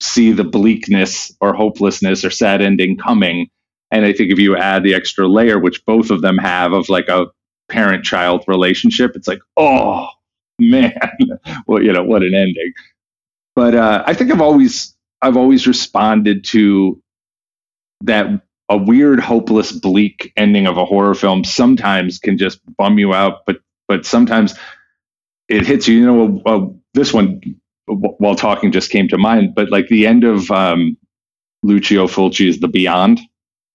see 0.00 0.32
the 0.32 0.44
bleakness 0.44 1.34
or 1.40 1.52
hopelessness 1.52 2.24
or 2.24 2.30
sad 2.30 2.62
ending 2.62 2.96
coming. 2.96 3.48
And 3.90 4.04
I 4.04 4.12
think 4.12 4.32
if 4.32 4.38
you 4.38 4.56
add 4.56 4.82
the 4.82 4.94
extra 4.94 5.28
layer, 5.28 5.58
which 5.58 5.84
both 5.84 6.10
of 6.10 6.22
them 6.22 6.38
have, 6.38 6.72
of 6.72 6.88
like 6.88 7.08
a 7.08 7.26
parent 7.68 8.04
child 8.04 8.44
relationship, 8.48 9.12
it's 9.14 9.28
like, 9.28 9.40
oh 9.56 10.08
man, 10.60 10.94
well, 11.66 11.82
you 11.82 11.92
know, 11.92 12.04
what 12.04 12.22
an 12.22 12.34
ending. 12.34 12.72
But 13.56 13.74
uh, 13.74 14.04
I 14.06 14.14
think 14.14 14.32
I've 14.32 14.40
always 14.42 14.94
I've 15.22 15.36
always 15.36 15.66
responded 15.66 16.44
to 16.46 17.02
that 18.02 18.42
a 18.68 18.76
weird, 18.78 19.20
hopeless, 19.20 19.72
bleak 19.72 20.32
ending 20.36 20.66
of 20.66 20.78
a 20.78 20.84
horror 20.84 21.14
film 21.14 21.44
sometimes 21.44 22.18
can 22.18 22.38
just 22.38 22.60
bum 22.76 22.98
you 22.98 23.14
out, 23.14 23.40
but 23.46 23.58
but 23.88 24.06
sometimes 24.06 24.54
it 25.48 25.66
hits 25.66 25.88
you. 25.88 25.98
You 25.98 26.06
know, 26.06 26.42
uh, 26.46 26.66
this 26.94 27.12
one 27.14 27.40
while 27.86 28.36
talking 28.36 28.72
just 28.72 28.90
came 28.90 29.08
to 29.08 29.18
mind, 29.18 29.54
but 29.54 29.70
like 29.70 29.88
the 29.88 30.06
end 30.06 30.24
of 30.24 30.50
um, 30.50 30.96
Lucio 31.62 32.06
Fulci's 32.08 32.60
The 32.60 32.68
Beyond 32.68 33.20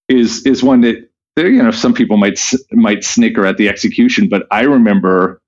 is 0.10 0.46
is 0.46 0.64
one 0.64 0.82
that. 0.82 1.08
You 1.38 1.64
know, 1.64 1.72
some 1.72 1.94
people 1.94 2.18
might 2.18 2.40
might 2.74 3.04
snicker 3.04 3.46
at 3.46 3.58
the 3.58 3.70
execution, 3.70 4.30
but 4.30 4.48
I 4.52 4.64
remember 4.64 5.39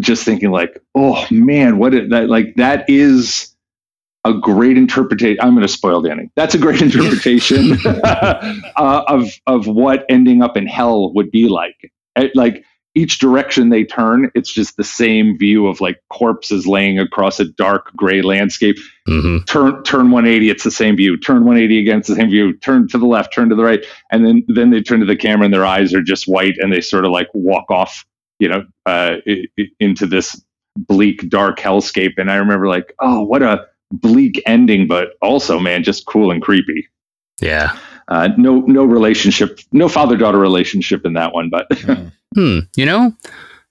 just 0.00 0.24
thinking 0.24 0.50
like, 0.50 0.78
oh 0.94 1.26
man, 1.30 1.78
what 1.78 1.94
is 1.94 2.10
that? 2.10 2.28
Like 2.28 2.54
that 2.56 2.88
is 2.88 3.54
a 4.24 4.34
great 4.34 4.76
interpretation. 4.76 5.38
I'm 5.40 5.54
going 5.54 5.66
to 5.66 5.72
spoil 5.72 6.02
the 6.02 6.10
ending. 6.10 6.30
That's 6.36 6.54
a 6.54 6.58
great 6.58 6.82
interpretation 6.88 7.78
uh, 7.86 8.54
of 9.08 9.30
of 9.46 9.66
what 9.66 10.04
ending 10.08 10.42
up 10.42 10.56
in 10.56 10.66
hell 10.66 11.12
would 11.14 11.30
be 11.30 11.48
like. 11.48 11.90
It- 12.16 12.34
like 12.34 12.64
each 12.94 13.20
direction 13.20 13.68
they 13.68 13.84
turn, 13.84 14.28
it's 14.34 14.52
just 14.52 14.76
the 14.76 14.82
same 14.82 15.38
view 15.38 15.68
of 15.68 15.80
like 15.80 16.02
corpses 16.10 16.66
laying 16.66 16.98
across 16.98 17.38
a 17.38 17.44
dark 17.44 17.92
gray 17.94 18.22
landscape. 18.22 18.76
hmm 19.06 19.38
Turn 19.46 19.82
turn 19.84 20.10
180, 20.10 20.50
it's 20.50 20.64
the 20.64 20.70
same 20.72 20.96
view. 20.96 21.16
Turn 21.16 21.44
180 21.44 21.78
again, 21.78 21.98
it's 22.00 22.08
the 22.08 22.16
same 22.16 22.28
view. 22.30 22.54
Turn 22.58 22.88
to 22.88 22.98
the 22.98 23.06
left, 23.06 23.32
turn 23.32 23.50
to 23.50 23.54
the 23.54 23.62
right, 23.62 23.84
and 24.10 24.26
then 24.26 24.42
then 24.48 24.70
they 24.70 24.82
turn 24.82 24.98
to 25.00 25.06
the 25.06 25.14
camera 25.16 25.44
and 25.44 25.54
their 25.54 25.64
eyes 25.66 25.94
are 25.94 26.02
just 26.02 26.26
white 26.26 26.54
and 26.58 26.72
they 26.72 26.80
sort 26.80 27.04
of 27.04 27.12
like 27.12 27.28
walk 27.34 27.70
off, 27.70 28.04
you 28.38 28.48
know, 28.48 28.64
uh, 28.86 29.16
i- 29.26 29.44
i- 29.58 29.68
into 29.80 30.06
this 30.06 30.40
bleak 30.76 31.28
dark 31.28 31.58
hellscape. 31.58 32.12
And 32.18 32.30
I 32.30 32.36
remember 32.36 32.68
like, 32.68 32.94
oh, 33.00 33.22
what 33.22 33.42
a 33.42 33.66
bleak 33.92 34.42
ending, 34.46 34.86
but 34.86 35.10
also 35.22 35.58
man, 35.58 35.82
just 35.82 36.06
cool 36.06 36.30
and 36.30 36.40
creepy. 36.42 36.86
Yeah. 37.40 37.76
Uh, 38.08 38.28
no 38.38 38.60
no 38.60 38.84
relationship, 38.84 39.60
no 39.72 39.88
father 39.88 40.16
daughter 40.16 40.38
relationship 40.38 41.04
in 41.04 41.12
that 41.14 41.32
one, 41.34 41.50
but 41.50 41.68
Mm. 41.70 42.12
Hmm. 42.34 42.58
You 42.76 42.86
know, 42.86 43.12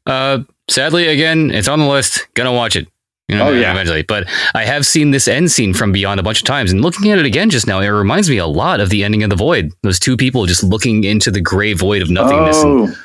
uh, 0.06 0.40
sadly, 0.70 1.08
again, 1.08 1.52
it's 1.52 1.68
on 1.68 1.80
the 1.80 1.86
list. 1.88 2.28
Gonna 2.34 2.52
watch 2.54 2.76
it. 2.76 2.88
You 3.28 3.38
know, 3.38 3.50
Oh, 3.50 3.52
yeah. 3.52 3.72
eventually. 3.72 4.04
But 4.04 4.28
I 4.56 4.64
have 4.64 4.86
seen 4.86 5.12
this 5.12 5.28
end 5.28 5.52
scene 5.52 5.74
from 5.74 5.92
Beyond 5.92 6.20
a 6.20 6.24
bunch 6.24 6.40
of 6.40 6.46
times, 6.46 6.72
and 6.72 6.82
looking 6.82 7.12
at 7.12 7.20
it 7.20 7.26
again 7.26 7.50
just 7.50 7.68
now, 7.68 7.80
it 7.82 7.88
reminds 7.88 8.30
me 8.30 8.38
a 8.38 8.46
lot 8.48 8.80
of 8.80 8.90
the 8.90 9.04
ending 9.04 9.22
of 9.24 9.30
the 9.30 9.36
Void. 9.36 9.72
Those 9.84 10.00
two 10.00 10.16
people 10.18 10.46
just 10.46 10.64
looking 10.64 11.04
into 11.04 11.30
the 11.30 11.42
gray 11.42 11.74
void 11.74 12.02
of 12.02 12.10
nothingness. 12.10 12.64
and- 12.64 12.90
Oh, 12.90 12.96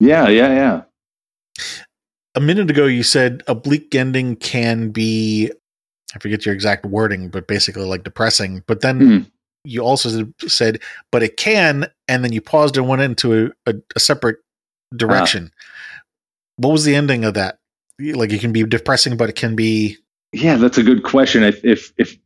yeah, 0.00 0.28
yeah, 0.28 0.52
yeah. 0.54 0.82
a 2.34 2.40
minute 2.40 2.70
ago 2.70 2.86
you 2.86 3.02
said 3.02 3.42
a 3.46 3.54
bleak 3.54 3.94
ending 3.94 4.36
can 4.36 4.90
be 4.90 5.50
i 6.14 6.18
forget 6.18 6.44
your 6.44 6.54
exact 6.54 6.84
wording 6.86 7.28
but 7.28 7.46
basically 7.46 7.84
like 7.84 8.04
depressing 8.04 8.62
but 8.66 8.80
then 8.80 9.00
Hmm. 9.00 9.18
you 9.64 9.82
also 9.82 10.26
said 10.46 10.80
but 11.10 11.22
it 11.22 11.36
can 11.36 11.86
and 12.08 12.22
then 12.24 12.32
you 12.32 12.40
paused 12.40 12.76
and 12.76 12.88
went 12.88 13.02
into 13.02 13.46
a, 13.66 13.70
a, 13.70 13.74
a 13.96 14.00
separate 14.00 14.36
direction 14.94 15.50
what 16.56 16.70
was 16.72 16.84
the 16.84 16.94
ending 16.94 17.24
of 17.24 17.34
that 17.34 17.58
like 17.98 18.32
it 18.32 18.40
can 18.40 18.52
be 18.52 18.64
depressing 18.64 19.16
but 19.16 19.28
it 19.28 19.36
can 19.36 19.56
be 19.56 19.96
Yeah, 20.32 20.56
that's 20.56 20.76
a 20.78 20.82
good 20.82 21.02
question. 21.02 21.42
If 21.42 21.64
if, 21.64 21.92
if 21.96 22.18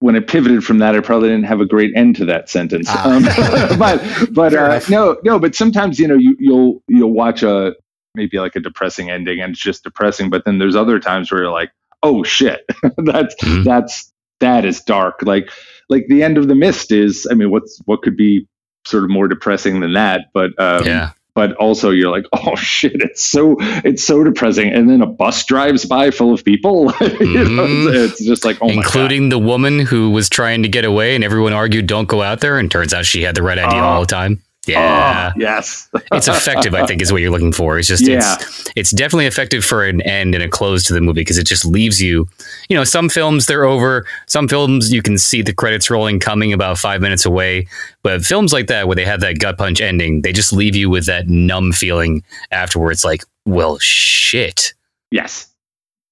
when 0.00 0.14
it 0.14 0.28
pivoted 0.28 0.64
from 0.64 0.78
that, 0.78 0.94
I 0.94 1.00
probably 1.00 1.28
didn't 1.28 1.46
have 1.46 1.60
a 1.60 1.66
great 1.66 1.92
end 1.96 2.16
to 2.16 2.24
that 2.26 2.48
sentence. 2.48 2.86
Ah. 2.88 3.10
Um, 3.16 3.22
but 3.78 4.32
but 4.32 4.54
uh, 4.54 4.80
no 4.88 5.16
no. 5.24 5.38
But 5.38 5.54
sometimes 5.54 5.98
you 5.98 6.06
know 6.08 6.14
you 6.16 6.36
you'll 6.38 6.82
you'll 6.88 7.12
watch 7.12 7.42
a 7.42 7.74
maybe 8.14 8.38
like 8.38 8.56
a 8.56 8.60
depressing 8.60 9.10
ending 9.10 9.40
and 9.40 9.52
it's 9.52 9.60
just 9.62 9.84
depressing. 9.84 10.30
But 10.30 10.44
then 10.44 10.58
there's 10.58 10.76
other 10.76 10.98
times 10.98 11.30
where 11.30 11.42
you're 11.42 11.50
like, 11.52 11.70
oh 12.02 12.22
shit, 12.22 12.64
that's 12.98 13.34
Mhm. 13.36 13.64
that's 13.64 14.12
that 14.40 14.64
is 14.64 14.80
dark. 14.82 15.20
Like 15.22 15.50
like 15.88 16.06
the 16.08 16.22
end 16.22 16.38
of 16.38 16.48
the 16.48 16.54
mist 16.54 16.92
is. 16.92 17.26
I 17.30 17.34
mean, 17.34 17.50
what's 17.50 17.80
what 17.86 18.02
could 18.02 18.16
be 18.16 18.46
sort 18.86 19.04
of 19.04 19.10
more 19.10 19.26
depressing 19.28 19.80
than 19.80 19.94
that? 19.94 20.26
But 20.32 20.50
um, 20.60 20.84
yeah. 20.84 21.10
But 21.38 21.52
also 21.54 21.90
you're 21.90 22.10
like, 22.10 22.26
oh 22.32 22.56
shit, 22.56 23.00
it's 23.00 23.22
so 23.22 23.54
it's 23.60 24.02
so 24.02 24.24
depressing. 24.24 24.72
And 24.72 24.90
then 24.90 25.00
a 25.02 25.06
bus 25.06 25.44
drives 25.44 25.84
by 25.84 26.10
full 26.10 26.34
of 26.34 26.44
people. 26.44 26.92
you 27.00 27.44
know, 27.44 27.64
it's, 27.64 27.72
mm-hmm. 27.72 27.94
it's 27.94 28.24
just 28.24 28.44
like, 28.44 28.58
oh 28.60 28.66
my 28.66 28.72
Including 28.72 29.28
the 29.28 29.38
woman 29.38 29.78
who 29.78 30.10
was 30.10 30.28
trying 30.28 30.64
to 30.64 30.68
get 30.68 30.84
away, 30.84 31.14
and 31.14 31.22
everyone 31.22 31.52
argued, 31.52 31.86
"Don't 31.86 32.08
go 32.08 32.22
out 32.22 32.40
there." 32.40 32.58
And 32.58 32.68
turns 32.68 32.92
out 32.92 33.06
she 33.06 33.22
had 33.22 33.36
the 33.36 33.42
right 33.44 33.56
idea 33.56 33.78
Oh. 33.78 33.84
all 33.84 34.00
the 34.00 34.08
time. 34.08 34.42
God. 34.68 34.74
Yeah. 34.74 35.32
Oh, 35.34 35.40
yes. 35.40 35.88
it's 36.12 36.28
effective 36.28 36.74
i 36.74 36.86
think 36.86 37.02
is 37.02 37.10
what 37.12 37.20
you're 37.22 37.30
looking 37.30 37.52
for 37.52 37.78
it's 37.78 37.88
just 37.88 38.06
Yeah. 38.06 38.36
it's 38.36 38.70
it's 38.76 38.90
definitely 38.90 39.26
effective 39.26 39.64
for 39.64 39.84
an 39.84 40.00
end 40.02 40.34
and 40.34 40.42
a 40.44 40.48
close 40.48 40.84
to 40.84 40.94
the 40.94 41.00
movie 41.00 41.20
because 41.20 41.38
it 41.38 41.46
just 41.46 41.64
leaves 41.64 42.00
you 42.02 42.28
you 42.68 42.76
know 42.76 42.84
some 42.84 43.08
films 43.08 43.46
they're 43.46 43.64
over 43.64 44.06
some 44.26 44.48
films 44.48 44.92
you 44.92 45.02
can 45.02 45.18
see 45.18 45.42
the 45.42 45.52
credits 45.54 45.90
rolling 45.90 46.20
coming 46.20 46.52
about 46.52 46.78
five 46.78 47.00
minutes 47.00 47.24
away 47.24 47.66
but 48.02 48.24
films 48.24 48.52
like 48.52 48.66
that 48.68 48.86
where 48.86 48.96
they 48.96 49.04
have 49.04 49.20
that 49.20 49.38
gut 49.38 49.58
punch 49.58 49.80
ending 49.80 50.22
they 50.22 50.32
just 50.32 50.52
leave 50.52 50.76
you 50.76 50.88
with 50.90 51.06
that 51.06 51.28
numb 51.28 51.72
feeling 51.72 52.22
afterwards 52.50 53.04
like 53.04 53.24
well 53.46 53.78
shit 53.78 54.74
yes. 55.10 55.48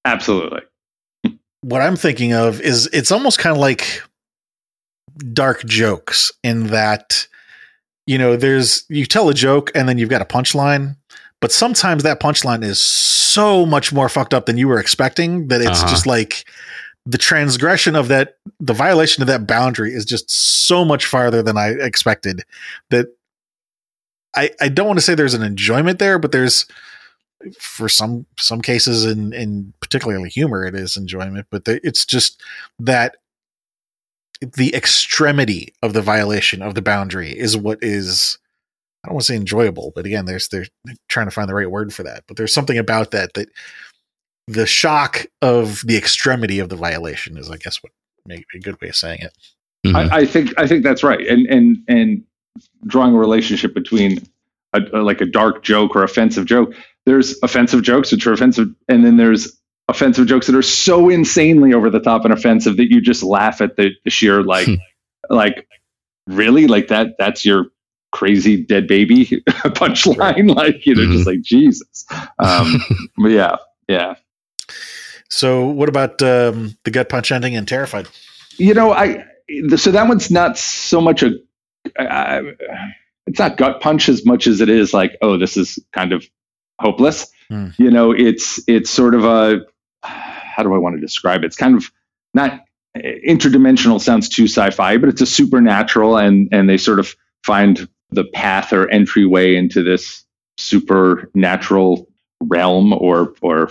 Absolutely. 0.04 0.60
what 1.62 1.82
i'm 1.82 1.96
thinking 1.96 2.32
of 2.32 2.60
is 2.60 2.86
it's 2.92 3.10
almost 3.12 3.38
kind 3.38 3.54
of 3.54 3.60
like 3.60 4.02
dark 5.32 5.64
jokes 5.64 6.30
in 6.42 6.68
that 6.68 7.26
you 8.06 8.18
know 8.18 8.36
there's 8.36 8.84
you 8.88 9.04
tell 9.06 9.28
a 9.28 9.34
joke 9.34 9.70
and 9.74 9.88
then 9.88 9.98
you've 9.98 10.08
got 10.10 10.22
a 10.22 10.26
punchline 10.26 10.96
but 11.40 11.52
sometimes 11.52 12.02
that 12.02 12.20
punchline 12.20 12.64
is 12.64 12.78
so 12.78 13.66
much 13.66 13.92
more 13.92 14.08
fucked 14.08 14.32
up 14.32 14.46
than 14.46 14.56
you 14.56 14.68
were 14.68 14.78
expecting 14.78 15.48
that 15.48 15.60
it's 15.60 15.80
Uh-huh. 15.82 15.88
just 15.90 16.06
like 16.06 16.44
the 17.04 17.18
transgression 17.18 17.94
of 17.94 18.08
that 18.08 18.36
the 18.60 18.72
violation 18.72 19.22
of 19.22 19.26
that 19.28 19.46
boundary 19.46 19.92
is 19.92 20.04
just 20.04 20.30
so 20.30 20.84
much 20.84 21.06
farther 21.06 21.42
than 21.42 21.56
i 21.58 21.68
expected 21.68 22.42
that 22.90 23.06
i 24.34 24.50
i 24.60 24.68
don't 24.68 24.86
want 24.86 24.98
to 24.98 25.04
say 25.04 25.14
there's 25.14 25.34
an 25.34 25.42
enjoyment 25.42 25.98
there 25.98 26.18
but 26.18 26.32
there's 26.32 26.66
for 27.60 27.88
some 27.88 28.26
some 28.38 28.60
cases 28.60 29.04
in 29.04 29.32
in 29.32 29.72
particularly 29.80 30.28
humor 30.30 30.64
it 30.64 30.74
is 30.74 30.96
enjoyment 30.96 31.46
but 31.50 31.64
the, 31.64 31.78
it's 31.86 32.04
just 32.06 32.40
that 32.78 33.16
the 34.40 34.74
extremity 34.74 35.72
of 35.82 35.92
the 35.92 36.02
violation 36.02 36.62
of 36.62 36.74
the 36.74 36.82
boundary 36.82 37.30
is 37.36 37.56
what 37.56 37.78
is 37.82 38.38
I 39.04 39.08
don't 39.08 39.14
want 39.14 39.26
to 39.26 39.32
say 39.32 39.36
enjoyable, 39.36 39.92
but 39.94 40.04
again, 40.06 40.24
there's 40.24 40.48
they're 40.48 40.66
trying 41.08 41.26
to 41.26 41.30
find 41.30 41.48
the 41.48 41.54
right 41.54 41.70
word 41.70 41.94
for 41.94 42.02
that. 42.02 42.24
But 42.26 42.36
there's 42.36 42.52
something 42.52 42.76
about 42.78 43.12
that 43.12 43.34
that 43.34 43.48
the 44.48 44.66
shock 44.66 45.26
of 45.42 45.82
the 45.86 45.96
extremity 45.96 46.58
of 46.58 46.68
the 46.68 46.76
violation 46.76 47.36
is, 47.36 47.50
I 47.50 47.56
guess, 47.56 47.82
what 47.82 47.92
maybe 48.26 48.44
a 48.54 48.58
good 48.58 48.80
way 48.80 48.88
of 48.88 48.96
saying 48.96 49.20
it. 49.22 49.32
Mhm. 49.86 50.10
I, 50.10 50.18
I 50.18 50.26
think 50.26 50.52
I 50.58 50.66
think 50.66 50.82
that's 50.82 51.02
right, 51.04 51.24
and 51.26 51.46
and 51.46 51.78
and 51.88 52.22
drawing 52.86 53.14
a 53.14 53.18
relationship 53.18 53.74
between 53.74 54.18
a, 54.72 54.80
a- 54.92 55.02
like 55.02 55.20
a 55.20 55.26
dark 55.26 55.62
joke 55.62 55.94
or 55.94 56.02
offensive 56.02 56.46
joke. 56.46 56.74
There's 57.06 57.38
offensive 57.44 57.82
jokes 57.82 58.10
which 58.10 58.26
are 58.26 58.32
offensive, 58.32 58.68
and 58.88 59.04
then 59.04 59.16
there's 59.16 59.56
offensive 59.88 60.26
jokes 60.26 60.46
that 60.46 60.56
are 60.56 60.62
so 60.62 61.08
insanely 61.08 61.72
over 61.72 61.90
the 61.90 62.00
top 62.00 62.24
and 62.24 62.32
offensive 62.34 62.76
that 62.76 62.90
you 62.90 63.00
just 63.00 63.22
laugh 63.22 63.60
at 63.60 63.76
the, 63.76 63.90
the 64.04 64.10
sheer 64.10 64.42
like 64.42 64.66
Hmm. 64.66 64.74
like 65.30 65.66
really 66.26 66.66
like 66.66 66.88
that. 66.88 67.14
That's 67.18 67.44
your 67.44 67.66
crazy 68.12 68.62
dead 68.64 68.86
baby 68.88 69.26
punchline. 69.48 70.54
Like 70.54 70.86
you 70.86 70.94
know, 70.94 71.02
Mhm. 71.02 71.12
just 71.12 71.26
like 71.26 71.42
Jesus. 71.42 72.04
Um, 72.38 72.80
but 73.18 73.28
yeah, 73.30 73.56
yeah. 73.88 74.14
So, 75.28 75.66
what 75.66 75.88
about 75.88 76.22
um, 76.22 76.76
the 76.84 76.90
gut 76.90 77.08
punch 77.08 77.32
ending 77.32 77.56
and 77.56 77.66
Terrified? 77.66 78.08
you 78.58 78.72
know 78.72 78.90
i 78.92 79.22
so 79.76 79.90
that 79.90 80.08
one's 80.08 80.30
not 80.30 80.56
so 80.56 80.98
much 80.98 81.22
a 81.22 81.32
I, 81.98 82.40
it's 83.26 83.38
not 83.38 83.58
gut 83.58 83.82
punch 83.82 84.08
as 84.08 84.24
much 84.24 84.46
as 84.46 84.62
it 84.62 84.70
is 84.70 84.94
like 84.94 85.18
oh 85.20 85.36
this 85.36 85.58
is 85.58 85.78
kind 85.92 86.14
of 86.14 86.24
hopeless 86.80 87.30
Hmm. 87.50 87.68
you 87.76 87.90
know 87.90 88.12
it's 88.12 88.58
it's 88.66 88.88
sort 88.90 89.14
of 89.14 89.24
a 89.26 89.60
how 90.06 90.62
do 90.62 90.74
i 90.74 90.78
want 90.78 90.94
to 90.94 91.00
describe 91.00 91.42
it 91.42 91.46
it's 91.46 91.56
kind 91.56 91.76
of 91.76 91.90
not 92.34 92.60
interdimensional 92.96 94.00
sounds 94.00 94.28
too 94.28 94.44
sci-fi 94.44 94.96
but 94.96 95.08
it's 95.08 95.20
a 95.20 95.26
supernatural 95.26 96.16
and 96.16 96.48
and 96.52 96.68
they 96.68 96.78
sort 96.78 96.98
of 96.98 97.14
find 97.44 97.88
the 98.10 98.24
path 98.32 98.72
or 98.72 98.88
entryway 98.90 99.54
into 99.54 99.82
this 99.82 100.24
supernatural 100.58 102.08
realm 102.42 102.92
or 102.92 103.34
or 103.42 103.70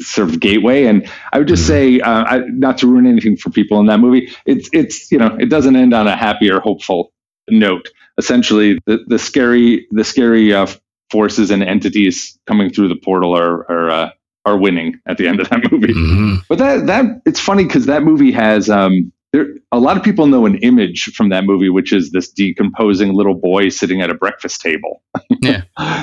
sort 0.00 0.28
of 0.28 0.40
gateway 0.40 0.84
and 0.84 1.08
I 1.32 1.38
would 1.38 1.46
just 1.48 1.62
Mhm. 1.62 1.66
say, 1.66 2.00
uh, 2.00 2.24
I, 2.24 2.38
not 2.48 2.78
to 2.78 2.88
ruin 2.88 3.06
anything 3.06 3.36
for 3.36 3.50
people 3.50 3.78
in 3.78 3.86
that 3.86 4.00
movie, 4.00 4.28
it's 4.44 4.68
it's 4.72 5.12
you 5.12 5.18
know 5.18 5.36
it 5.38 5.46
doesn't 5.46 5.76
end 5.76 5.94
on 5.94 6.08
a 6.08 6.16
happy 6.16 6.50
or 6.50 6.60
hopeful 6.60 7.12
note. 7.48 7.88
Essentially, 8.18 8.78
the 8.86 9.04
the 9.06 9.18
scary 9.18 9.86
the 9.92 10.02
scary 10.02 10.52
uh, 10.52 10.66
forces 11.10 11.50
and 11.52 11.62
entities 11.62 12.36
coming 12.46 12.70
through 12.70 12.88
the 12.88 12.96
portal 12.96 13.36
are 13.36 13.70
are 13.70 13.90
uh, 13.90 14.10
are 14.46 14.56
winning 14.56 14.98
at 15.06 15.18
the 15.18 15.28
end 15.28 15.40
of 15.40 15.48
that 15.50 15.60
movie. 15.72 15.92
Mhm. 15.92 16.38
But 16.48 16.58
that 16.58 16.86
that 16.86 17.20
it's 17.26 17.40
funny 17.40 17.64
because 17.64 17.84
that 17.86 18.02
movie 18.02 18.32
has 18.32 18.70
um 18.70 19.12
there 19.32 19.48
a 19.72 19.78
lot 19.80 19.96
of 19.96 20.02
people 20.04 20.26
know 20.28 20.46
an 20.46 20.56
image 20.58 21.12
from 21.14 21.28
that 21.30 21.44
movie, 21.44 21.68
which 21.68 21.92
is 21.92 22.12
this 22.12 22.30
decomposing 22.30 23.12
little 23.12 23.34
boy 23.34 23.68
sitting 23.68 24.00
at 24.00 24.08
a 24.08 24.14
breakfast 24.14 24.60
table. 24.62 25.02
Yeah. 25.42 25.62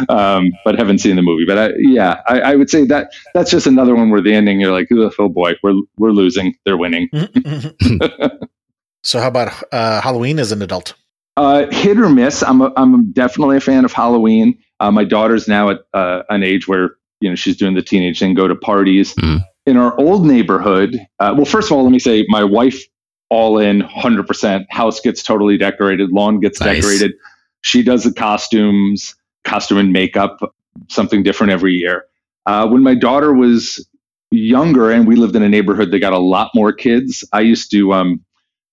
um, 0.10 0.52
but 0.64 0.78
haven't 0.78 1.00
seen 1.00 1.16
the 1.16 1.22
movie. 1.22 1.46
But 1.46 1.58
I, 1.58 1.70
yeah, 1.80 2.22
I, 2.28 2.40
I 2.42 2.56
would 2.56 2.70
say 2.70 2.86
that 2.86 3.12
that's 3.34 3.50
just 3.50 3.66
another 3.66 3.96
one 3.96 4.10
where 4.12 4.22
the 4.22 4.34
ending 4.34 4.62
you're 4.62 4.72
like, 4.72 4.90
"Ugh, 4.92 5.12
oh 5.20 5.28
boy, 5.30 5.54
we're 5.64 5.74
we're 5.98 6.12
losing, 6.12 6.56
they're 6.66 6.78
winning. 6.78 7.10
so, 9.04 9.20
how 9.20 9.28
about 9.28 9.52
uh, 9.72 10.02
Halloween 10.02 10.40
as 10.40 10.52
an 10.52 10.62
adult? 10.62 10.94
Uh, 11.36 11.66
hit 11.72 11.98
or 11.98 12.10
miss. 12.10 12.44
I'm 12.44 12.62
a, 12.62 12.72
I'm 12.78 13.12
definitely 13.12 13.58
a 13.58 13.62
fan 13.62 13.86
of 13.86 13.92
Halloween. 13.92 14.58
Uh, 14.80 14.92
my 14.92 15.04
daughter's 15.04 15.48
now 15.48 15.70
at 15.72 15.80
uh, 15.94 16.24
an 16.30 16.44
age 16.44 16.68
where 16.68 16.92
you 17.24 17.30
know 17.30 17.36
she's 17.36 17.56
doing 17.56 17.74
the 17.74 17.82
teenage 17.82 18.20
thing, 18.20 18.34
go 18.34 18.48
to 18.48 18.56
parties. 18.56 19.16
Mm. 19.16 19.44
In 19.66 19.78
our 19.78 19.98
old 19.98 20.26
neighborhood, 20.26 21.00
uh, 21.20 21.34
well, 21.36 21.46
first 21.46 21.72
of 21.72 21.78
all, 21.78 21.84
let 21.84 21.92
me 21.92 22.00
say 22.00 22.26
my 22.28 22.44
wife 22.44 22.84
all 23.30 23.58
in 23.58 23.82
100%. 23.82 24.66
House 24.70 25.00
gets 25.00 25.24
totally 25.24 25.58
decorated, 25.58 26.12
lawn 26.12 26.42
gets 26.42 26.60
Nice. 26.60 26.82
decorated. 26.82 27.14
She 27.62 27.82
does 27.82 28.04
the 28.04 28.12
costumes, 28.14 29.16
costume 29.46 29.78
and 29.78 29.94
makeup, 29.94 30.54
something 30.90 31.24
different 31.24 31.54
every 31.54 31.74
year. 31.74 32.04
Uh, 32.46 32.68
when 32.68 32.84
my 32.84 32.94
daughter 32.94 33.34
was 33.34 33.88
younger 34.32 34.92
and 34.92 35.08
we 35.08 35.16
lived 35.16 35.36
in 35.36 35.44
a 35.44 35.50
neighborhood 35.50 35.92
that 35.92 36.00
got 36.00 36.12
a 36.12 36.20
lot 36.20 36.52
more 36.54 36.74
kids, 36.74 37.24
I 37.32 37.40
used 37.40 37.72
to 37.72 37.94
um, 37.94 38.20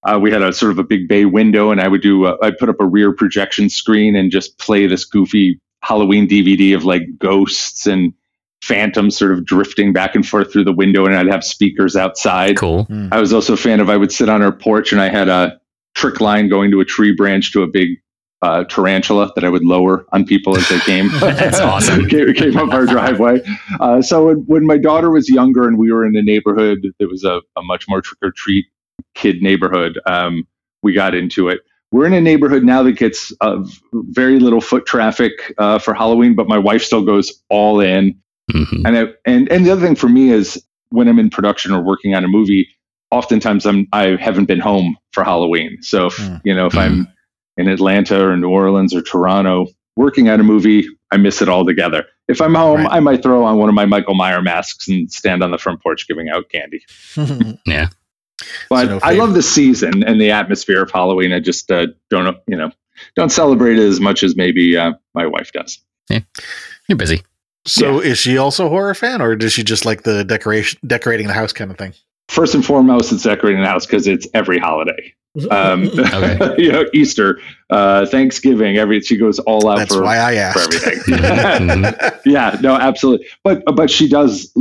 uh, 0.03 0.19
we 0.21 0.33
had 0.33 0.43
a 0.43 0.53
sort 0.53 0.73
of 0.73 0.79
a 0.81 0.85
big 0.85 1.07
bay 1.07 1.25
window, 1.25 1.71
and 1.71 1.81
I 1.81 1.87
would 1.87 2.03
do. 2.03 2.25
Uh, 2.27 2.37
I'd 2.43 2.59
put 2.59 2.69
up 2.69 2.81
a 2.81 2.87
rear 2.87 3.13
projection 3.15 3.71
screen 3.71 4.17
and 4.17 4.33
just 4.33 4.59
play 4.59 4.89
this 4.89 5.05
goofy 5.05 5.61
Halloween 5.83 6.29
DVD 6.29 6.75
of 6.75 6.85
like 6.85 7.03
ghosts 7.19 7.87
and 7.87 8.13
phantoms 8.63 9.17
sort 9.17 9.33
of 9.33 9.45
drifting 9.45 9.93
back 9.93 10.15
and 10.15 10.27
forth 10.27 10.53
through 10.53 10.65
the 10.65 10.73
window, 10.73 11.07
and 11.07 11.15
I'd 11.15 11.29
have 11.29 11.45
speakers 11.45 11.97
outside. 11.97 12.57
Cool. 12.57 12.87
I 13.11 13.21
was 13.21 13.33
also 13.33 13.55
a 13.55 13.57
fan 13.57 13.81
of. 13.81 13.91
I 13.91 13.97
would 13.97 14.13
sit 14.13 14.29
on 14.29 14.43
our 14.43 14.53
porch, 14.53 14.93
and 14.93 15.01
I 15.01 15.09
had 15.09 15.29
a 15.29 15.61
trick 15.95 16.21
line 16.21 16.49
going 16.49 16.71
to 16.71 16.81
a 16.81 16.85
tree 16.85 17.15
branch 17.15 17.53
to 17.53 17.63
a 17.63 17.67
big 17.67 17.99
uh, 18.43 18.65
tarantula 18.65 19.31
that 19.35 19.45
I 19.45 19.49
would 19.49 19.65
lower 19.65 20.07
on 20.13 20.25
people 20.25 20.57
as 20.57 20.69
they 20.69 20.79
came. 20.81 21.11
That's 21.21 21.61
awesome. 21.61 22.09
came, 22.09 22.33
came 22.33 22.57
up 22.57 22.73
our 22.73 22.87
driveway. 22.87 23.41
Uh, 23.81 24.01
so 24.01 24.27
when, 24.27 24.37
when 24.47 24.67
my 24.67 24.79
daughter 24.79 25.11
was 25.11 25.29
younger 25.29 25.69
and 25.69 25.79
we 25.79 25.93
were 25.93 26.07
in 26.07 26.17
a 26.17 26.23
neighborhood 26.23 26.87
that 26.99 27.09
was 27.09 27.25
a, 27.25 27.41
a 27.57 27.63
much 27.63 27.87
more 27.89 28.01
trick 28.01 28.19
or 28.23 28.33
treat 28.35 28.67
kid 29.15 29.43
neighborhood, 29.43 29.99
um, 30.07 30.47
we 30.83 30.93
got 30.93 31.15
into 31.15 31.49
it. 31.49 31.61
We're 31.93 32.07
in 32.07 32.15
a 32.15 32.21
neighborhood 32.21 32.63
now 32.63 32.83
that 32.85 32.93
gets 32.93 33.33
uh, 33.41 33.65
very 33.93 34.39
little 34.39 34.61
foot 34.61 34.87
traffic 34.87 35.33
uh, 35.59 35.79
for 35.81 35.93
Halloween, 35.93 36.35
but 36.35 36.49
my 36.49 36.59
wife 36.59 36.83
still 36.83 37.05
goes 37.05 37.43
all 37.49 37.81
in. 37.81 38.17
Mhm. 38.53 38.83
And 38.87 38.99
I, 38.99 39.07
and 39.25 39.51
and 39.51 39.65
the 39.67 39.71
other 39.71 39.81
thing 39.85 39.97
for 39.97 40.09
me 40.09 40.31
is 40.31 40.63
when 40.91 41.09
I'm 41.09 41.19
in 41.19 41.31
production 41.31 41.73
or 41.73 41.81
working 41.83 42.15
on 42.15 42.25
a 42.25 42.29
movie, 42.29 42.69
oftentimes 43.11 43.67
I'm 43.67 43.87
I 43.93 44.17
haven't 44.21 44.47
been 44.47 44.61
home 44.61 44.97
for 45.13 45.25
Halloween. 45.25 45.79
So 45.83 46.07
if, 46.07 46.17
Hmm. 46.17 46.37
you 46.45 46.55
know 46.55 46.67
if 46.67 46.77
I'm 46.77 47.09
in 47.57 47.69
Atlanta 47.69 48.27
or 48.27 48.37
New 48.37 48.49
Orleans 48.51 48.95
or 48.95 49.03
Toronto 49.03 49.67
working 49.97 50.29
on 50.29 50.41
a 50.41 50.43
movie, 50.45 50.87
I 51.13 51.17
miss 51.17 51.43
it 51.43 51.49
all 51.49 51.65
together. 51.67 52.05
If 52.29 52.41
I'm 52.41 52.55
home, 52.55 52.83
Right. 52.83 52.93
I 52.93 53.01
might 53.01 53.23
throw 53.23 53.45
on 53.45 53.59
one 53.59 53.69
of 53.69 53.75
my 53.75 53.85
Michael 53.87 54.15
Myers 54.15 54.43
masks 54.45 54.89
and 54.89 55.11
stand 55.11 55.43
on 55.43 55.51
the 55.51 55.59
front 55.59 55.83
porch 55.83 56.07
giving 56.09 56.29
out 56.29 56.49
candy. 56.51 56.83
Yeah. 57.67 57.89
But 58.71 58.89
no 58.89 59.01
I 59.03 59.13
love 59.15 59.35
the 59.35 59.43
season 59.43 60.03
and 60.03 60.19
the 60.21 60.31
atmosphere 60.31 60.83
of 60.83 60.91
Halloween. 60.91 61.33
I 61.33 61.41
just 61.41 61.71
uh, 61.71 61.89
don't 62.09 62.39
you 62.47 62.57
know 62.57 62.71
don't 63.17 63.31
celebrate 63.31 63.79
it 63.79 63.87
as 63.87 64.01
much 64.01 64.23
as 64.23 64.35
maybe 64.37 64.77
uh, 64.77 64.93
my 65.15 65.27
wife 65.27 65.53
does. 65.53 65.79
You're 66.89 66.97
busy. 66.97 67.23
So, 67.67 68.01
is 68.01 68.19
she 68.19 68.39
also 68.39 68.67
a 68.67 68.69
horror 68.69 68.95
fan, 68.95 69.21
or 69.21 69.37
does 69.37 69.53
she 69.53 69.63
just 69.63 69.85
like 69.85 70.03
the 70.03 70.25
decoration, 70.25 70.81
decorating 70.87 71.27
the 71.27 71.33
house 71.35 71.53
kind 71.53 71.71
of 71.71 71.79
thing? 71.79 71.93
First 72.29 72.55
and 72.55 72.65
foremost, 72.65 73.13
it's 73.13 73.25
decorating 73.25 73.61
the 73.63 73.69
house 73.69 73.87
because 73.87 74.07
it's 74.07 74.27
every 74.35 74.59
holiday. 74.59 75.13
Um, 75.51 75.91
Okay. 75.99 76.55
you 76.59 76.73
know, 76.73 76.85
Easter, 76.93 77.41
uh, 77.71 78.07
Thanksgiving, 78.07 78.79
every 78.79 79.01
she 79.01 79.17
goes 79.17 79.39
all 79.41 79.69
out 79.69 79.79
That's 79.79 79.95
for, 79.95 80.03
why 80.03 80.19
I 80.21 80.53
for 80.53 80.61
everything. 80.61 80.99
Mhm. 81.15 82.21
yeah, 82.25 82.57
no, 82.63 82.75
absolutely. 82.77 83.27
But 83.45 83.63
but 83.75 83.91
she 83.91 84.09
does. 84.09 84.53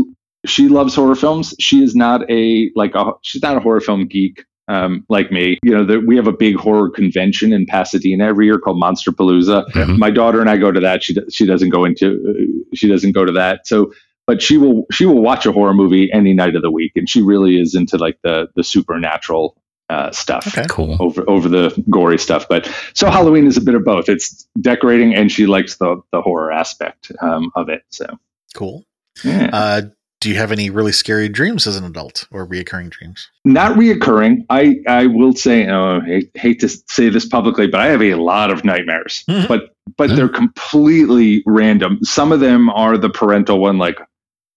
She 0.46 0.68
loves 0.68 0.96
horror 0.96 1.16
films. 1.16 1.54
She 1.60 1.84
is 1.84 1.96
not 1.96 2.30
a 2.30 2.70
like 2.76 2.96
a. 2.96 3.12
She's 3.22 3.42
not 3.42 3.58
a 3.58 3.60
horror 3.60 3.82
film 3.82 4.08
geek. 4.08 4.46
Um, 4.70 5.04
like 5.10 5.32
me, 5.32 5.58
you 5.64 5.72
know, 5.76 5.84
the, 5.84 6.00
we 6.00 6.16
have 6.16 6.28
a 6.28 6.32
big 6.32 6.56
horror 6.56 6.90
convention 6.92 7.52
in 7.54 7.66
Pasadena 7.66 8.26
every 8.26 8.46
year 8.46 8.60
called 8.60 8.80
Monsterpalooza. 8.82 9.68
Mhm. 9.72 9.98
My 9.98 10.12
daughter 10.12 10.42
and 10.42 10.50
I 10.50 10.58
go 10.58 10.72
to 10.72 10.80
that. 10.82 11.04
She 11.04 11.16
she 11.32 11.46
doesn't 11.48 11.70
go 11.70 11.86
into 11.86 12.08
uh, 12.30 12.76
she 12.76 12.88
doesn't 12.88 13.14
go 13.14 13.26
to 13.26 13.32
that. 13.32 13.66
So, 13.68 13.92
but 14.28 14.42
she 14.44 14.58
will 14.58 14.86
she 14.92 15.06
will 15.08 15.22
watch 15.22 15.48
a 15.48 15.52
horror 15.52 15.74
movie 15.74 16.12
any 16.14 16.34
night 16.36 16.56
of 16.56 16.62
the 16.62 16.70
week, 16.72 16.92
and 16.96 17.10
she 17.10 17.22
really 17.24 17.60
is 17.60 17.74
into 17.74 17.98
like 17.98 18.20
the 18.24 18.48
the 18.56 18.64
supernatural 18.64 19.56
uh, 19.90 20.12
stuff 20.12 20.46
Okay. 20.56 20.68
Cool. 20.70 20.98
over 21.00 21.28
over 21.28 21.50
the 21.50 21.84
gory 21.90 22.20
stuff. 22.20 22.46
But 22.48 22.70
so 22.94 23.10
Halloween 23.10 23.48
is 23.48 23.58
a 23.58 23.62
bit 23.62 23.74
of 23.74 23.84
both. 23.84 24.08
It's 24.08 24.48
decorating, 24.62 25.16
and 25.16 25.32
she 25.32 25.48
likes 25.48 25.78
the 25.78 26.00
the 26.12 26.22
horror 26.22 26.52
aspect 26.52 27.12
um, 27.24 27.52
of 27.56 27.70
it. 27.70 27.82
So 27.90 28.06
Cool. 28.54 28.86
yeah. 29.26 29.50
Uh, 29.52 29.82
do 30.22 30.30
you 30.30 30.36
have 30.36 30.52
any 30.52 30.70
really 30.70 30.92
scary 30.92 31.30
dreams 31.30 31.66
as 31.66 31.78
an 31.78 31.86
adult, 31.86 32.28
or 32.32 32.46
reoccurring 32.46 32.90
dreams? 32.90 33.30
not 33.46 33.78
reoccurring. 33.78 34.46
I 34.50 34.78
I 34.88 35.06
will 35.08 35.34
say, 35.34 35.68
I 35.70 36.24
hate, 36.36 36.60
to 36.60 36.70
say 36.70 37.10
this 37.10 37.26
publicly, 37.26 37.68
but 37.68 37.80
I 37.80 37.88
have 37.88 38.02
a 38.02 38.16
lot 38.16 38.52
of 38.52 38.64
nightmares. 38.66 39.24
Mm-hmm. 39.30 39.48
but 39.48 39.70
but 39.98 40.10
Yeah. 40.10 40.16
they're 40.18 40.30
completely 40.30 41.42
random. 41.46 42.00
Some 42.04 42.32
of 42.32 42.40
them 42.42 42.70
are 42.70 42.98
the 42.98 43.10
parental 43.10 43.60
one, 43.60 43.78
like 43.78 43.98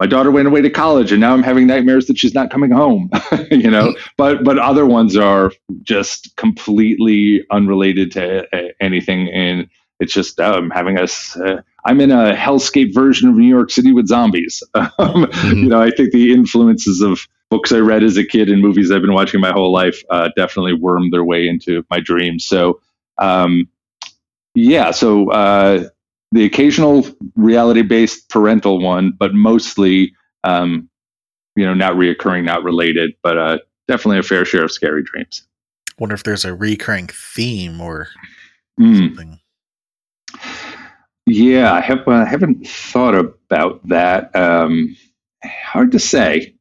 my 0.01 0.07
daughter 0.07 0.33
went 0.33 0.49
away 0.49 0.61
to 0.63 0.69
college 0.71 1.13
and 1.13 1.21
now 1.21 1.33
I'm 1.33 1.45
having 1.45 1.69
nightmares 1.69 2.07
that 2.07 2.19
she's 2.19 2.35
not 2.35 2.51
coming 2.51 2.73
home. 2.73 3.09
you 3.53 3.71
know, 3.71 3.89
mm-hmm. 3.89 4.11
but 4.17 4.43
but 4.43 4.59
other 4.59 4.85
ones 4.85 5.17
are 5.17 5.53
just 5.83 6.35
completely 6.37 7.45
unrelated 7.53 8.11
to 8.13 8.47
anything, 8.81 9.29
and 9.33 9.69
it's 10.03 10.13
just 10.13 10.41
I'm 10.41 10.71
having 10.71 10.99
us. 10.99 11.37
uh, 11.37 11.63
I'm 11.85 12.01
in 12.01 12.11
a 12.11 12.35
hellscape 12.35 12.95
version 12.95 13.29
of 13.29 13.35
New 13.37 13.49
York 13.49 13.71
City 13.71 13.93
with 13.93 14.07
zombies. 14.09 14.63
Um, 14.99 15.29
You 15.45 15.69
know, 15.69 15.81
I 15.83 15.91
think 15.91 16.13
the 16.13 16.33
influences 16.33 17.01
of 17.01 17.21
books 17.51 17.73
I 17.73 17.79
read 17.79 18.03
as 18.03 18.17
a 18.17 18.25
kid 18.25 18.49
and 18.49 18.63
movies 18.63 18.91
I've 18.91 19.03
been 19.03 19.13
watching 19.15 19.41
my 19.41 19.51
whole 19.53 19.73
life 19.73 20.03
uh, 20.11 20.29
definitely 20.37 20.75
wormed 20.75 21.13
their 21.13 21.25
way 21.25 21.49
into 21.49 21.85
my 21.91 22.01
dreams. 22.01 22.45
So, 22.47 22.81
um, 23.19 23.69
yeah, 24.55 24.91
so 24.91 25.31
uh, 25.31 25.89
the 26.33 26.45
occasional 26.45 27.07
reality 27.37 27.83
based 27.83 28.29
parental 28.29 28.79
one, 28.81 29.13
but 29.19 29.35
mostly, 29.35 30.15
um, 30.45 30.89
you 31.57 31.65
know, 31.67 31.75
not 31.75 31.95
reoccurring, 31.95 32.45
not 32.45 32.63
related, 32.65 33.13
but 33.23 33.37
uh, 33.39 33.59
definitely 33.89 34.19
a 34.19 34.23
fair 34.23 34.45
share 34.45 34.65
of 34.65 34.73
scary 34.73 35.03
dreams. 35.03 35.47
Wonder 35.99 36.15
if 36.15 36.23
there's 36.23 36.45
a 36.45 36.55
recurring 36.55 37.09
theme 37.09 37.81
or 37.81 38.09
Mm. 38.81 38.97
something. 38.97 39.39
Yeah, 41.27 41.73
I 41.73 41.81
have 41.81 42.07
uh, 42.07 42.25
haven't 42.25 42.67
thought 42.67 43.15
about 43.15 43.87
that. 43.89 44.35
Um, 44.35 44.97
hard 45.45 45.93
to 45.93 45.99
say. 45.99 46.55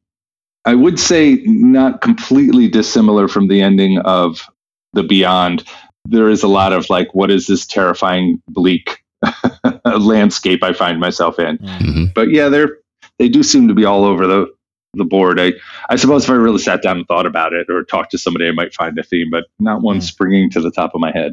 I 0.64 0.74
would 0.76 1.00
say 1.00 1.42
not 1.44 2.00
completely 2.00 2.68
dissimilar 2.68 3.26
from 3.26 3.48
the 3.48 3.60
ending 3.60 3.98
of 3.98 4.48
The 4.92 5.02
Beyond. 5.02 5.64
There 6.04 6.28
is 6.28 6.44
a 6.44 6.48
lot 6.48 6.72
of 6.72 6.88
like, 6.88 7.12
what 7.14 7.30
is 7.32 7.48
this 7.48 7.66
terrifying, 7.66 8.40
bleak 8.48 9.02
landscape 9.84 10.62
I 10.62 10.72
find 10.72 11.00
myself 11.00 11.38
in? 11.40 11.56
hmm 11.56 12.04
But 12.14 12.30
yeah, 12.30 12.48
they're 12.48 12.76
they 13.18 13.28
do 13.28 13.42
seem 13.42 13.68
to 13.68 13.74
be 13.74 13.84
all 13.84 14.04
over 14.04 14.26
the 14.26 14.46
the 14.94 15.04
board. 15.04 15.40
I 15.40 15.54
I 15.88 15.96
suppose 15.96 16.24
if 16.24 16.30
I 16.30 16.34
really 16.34 16.58
sat 16.58 16.82
down 16.82 16.98
and 16.98 17.06
thought 17.08 17.26
about 17.26 17.52
it 17.52 17.68
or 17.68 17.82
talked 17.82 18.12
to 18.12 18.18
somebody, 18.18 18.46
I 18.46 18.52
might 18.52 18.74
find 18.74 18.96
a 18.98 19.02
theme, 19.02 19.28
but 19.30 19.44
not 19.58 19.82
one 19.82 19.98
Mm. 19.98 20.02
springing 20.02 20.50
to 20.50 20.60
the 20.60 20.70
top 20.70 20.94
of 20.94 21.00
my 21.00 21.10
head. 21.12 21.32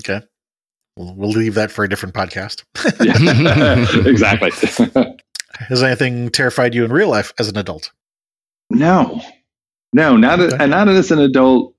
Okay. 0.00 0.24
We'll, 0.96 1.14
we'll 1.14 1.30
leave 1.30 1.54
that 1.54 1.70
for 1.70 1.84
a 1.84 1.88
different 1.88 2.14
podcast. 2.14 2.64
Exactly. 4.06 4.50
Has 5.58 5.82
anything 5.82 6.30
terrified 6.30 6.74
you 6.74 6.84
in 6.84 6.92
real 6.92 7.08
life 7.08 7.32
as 7.38 7.48
an 7.48 7.56
adult? 7.56 7.90
No, 8.70 9.20
no, 9.92 10.16
not 10.16 10.40
Okay. 10.40 10.56
a, 10.64 10.66
not 10.66 10.88
as 10.88 11.10
an 11.10 11.18
adult. 11.18 11.74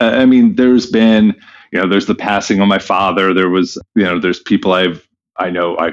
Uh, 0.00 0.12
I 0.14 0.26
mean, 0.26 0.56
there's 0.56 0.90
been, 0.90 1.34
you 1.72 1.80
know, 1.80 1.88
there's 1.88 2.06
the 2.06 2.14
passing 2.14 2.60
of 2.60 2.66
my 2.68 2.78
father. 2.78 3.32
There 3.34 3.50
was, 3.50 3.78
you 3.94 4.04
know, 4.04 4.18
there's 4.18 4.40
people 4.40 4.72
I've, 4.72 5.06
I 5.38 5.50
know, 5.50 5.76
I, 5.78 5.92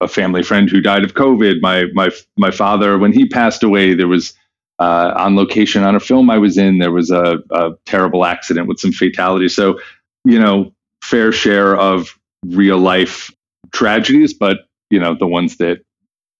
a 0.00 0.08
family 0.08 0.42
friend 0.42 0.70
who 0.70 0.80
died 0.80 1.04
of 1.04 1.14
COVID. 1.14 1.60
My 1.60 1.84
my 1.94 2.10
my 2.38 2.50
father, 2.50 2.98
when 2.98 3.12
he 3.12 3.26
passed 3.28 3.62
away, 3.62 3.94
there 3.94 4.08
was 4.08 4.32
uh, 4.78 5.12
on 5.16 5.36
location 5.36 5.82
on 5.84 5.94
a 5.94 6.00
film 6.00 6.30
I 6.30 6.38
was 6.38 6.56
in. 6.56 6.78
There 6.78 6.90
was 6.92 7.10
a, 7.10 7.38
a 7.50 7.72
terrible 7.86 8.24
accident 8.24 8.66
with 8.66 8.80
some 8.80 8.92
fatality. 8.92 9.48
So, 9.48 9.78
you 10.24 10.38
know, 10.40 10.72
fair 11.02 11.32
share 11.32 11.76
of 11.76 12.18
real 12.46 12.78
life 12.78 13.30
tragedies, 13.72 14.32
but 14.34 14.58
you 14.90 15.00
know, 15.00 15.14
the 15.14 15.26
ones 15.26 15.56
that 15.58 15.78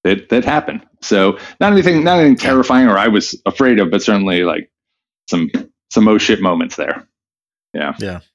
that 0.04 0.28
that 0.30 0.44
happen. 0.44 0.82
So 1.00 1.38
not 1.60 1.72
anything, 1.72 2.04
not 2.04 2.18
anything 2.18 2.36
terrifying 2.36 2.88
or 2.88 2.98
I 2.98 3.08
was 3.08 3.40
afraid 3.46 3.78
of, 3.78 3.90
but 3.90 4.02
certainly 4.02 4.44
like 4.44 4.70
some 5.28 5.50
some 5.90 6.08
oh 6.08 6.18
shit 6.18 6.40
moments 6.40 6.76
there. 6.76 7.06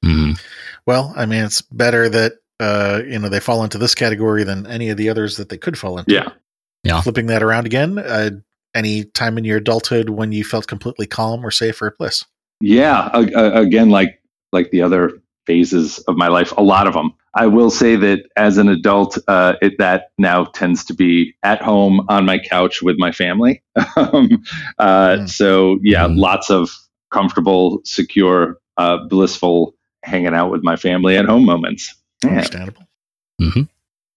hmm 0.02 0.32
Well, 0.86 1.12
I 1.16 1.26
mean, 1.26 1.44
it's 1.44 1.62
better 1.62 2.08
that 2.08 2.32
uh, 2.60 3.02
you 3.06 3.18
know 3.18 3.28
they 3.28 3.40
fall 3.40 3.62
into 3.64 3.78
this 3.78 3.94
category 3.94 4.44
than 4.44 4.66
any 4.66 4.90
of 4.90 4.96
the 4.96 5.08
others 5.10 5.36
that 5.36 5.48
they 5.48 5.58
could 5.58 5.78
fall 5.78 5.98
into. 5.98 6.12
Yeah. 6.14 6.28
Yeah. 6.84 7.00
Flipping 7.00 7.26
that 7.26 7.42
around 7.42 7.66
again, 7.66 7.98
uh, 7.98 8.30
any 8.74 9.04
time 9.04 9.36
in 9.38 9.44
your 9.44 9.58
adulthood 9.58 10.10
when 10.10 10.32
you 10.32 10.44
felt 10.44 10.66
completely 10.66 11.06
calm 11.06 11.44
or 11.44 11.50
safe 11.50 11.80
or 11.82 11.94
bliss? 11.98 12.24
Yeah, 12.60 13.10
a- 13.12 13.32
a- 13.34 13.62
again, 13.62 13.90
like 13.90 14.20
like 14.52 14.70
the 14.70 14.82
other 14.82 15.20
phases 15.48 15.98
of 16.08 16.16
my 16.16 16.28
life, 16.28 16.52
a 16.56 16.62
lot 16.62 16.86
of 16.86 16.92
them. 16.94 17.12
I 17.34 17.46
will 17.46 17.70
say 17.70 17.96
that 17.96 18.20
as 18.36 18.58
an 18.58 18.68
adult, 18.68 19.16
uh, 19.28 19.54
it, 19.62 19.78
that 19.78 20.10
now 20.18 20.44
tends 20.44 20.84
to 20.86 20.94
be 20.94 21.34
at 21.42 21.62
home 21.62 22.04
on 22.08 22.24
my 22.26 22.38
couch 22.38 22.82
with 22.82 22.96
my 22.98 23.12
family. 23.12 23.62
um, 23.96 24.42
uh, 24.78 25.16
Mm. 25.18 25.28
So 25.28 25.78
yeah, 25.82 26.06
Mm. 26.06 26.18
lots 26.18 26.50
of 26.50 26.70
comfortable, 27.10 27.80
secure, 27.84 28.58
uh, 28.76 28.98
blissful 29.08 29.74
hanging 30.04 30.34
out 30.34 30.50
with 30.50 30.62
my 30.62 30.76
family 30.76 31.16
at 31.16 31.24
home 31.24 31.44
moments. 31.44 31.94
Yeah. 32.22 32.30
Understandable. 32.30 32.86
Mhm. 33.40 33.68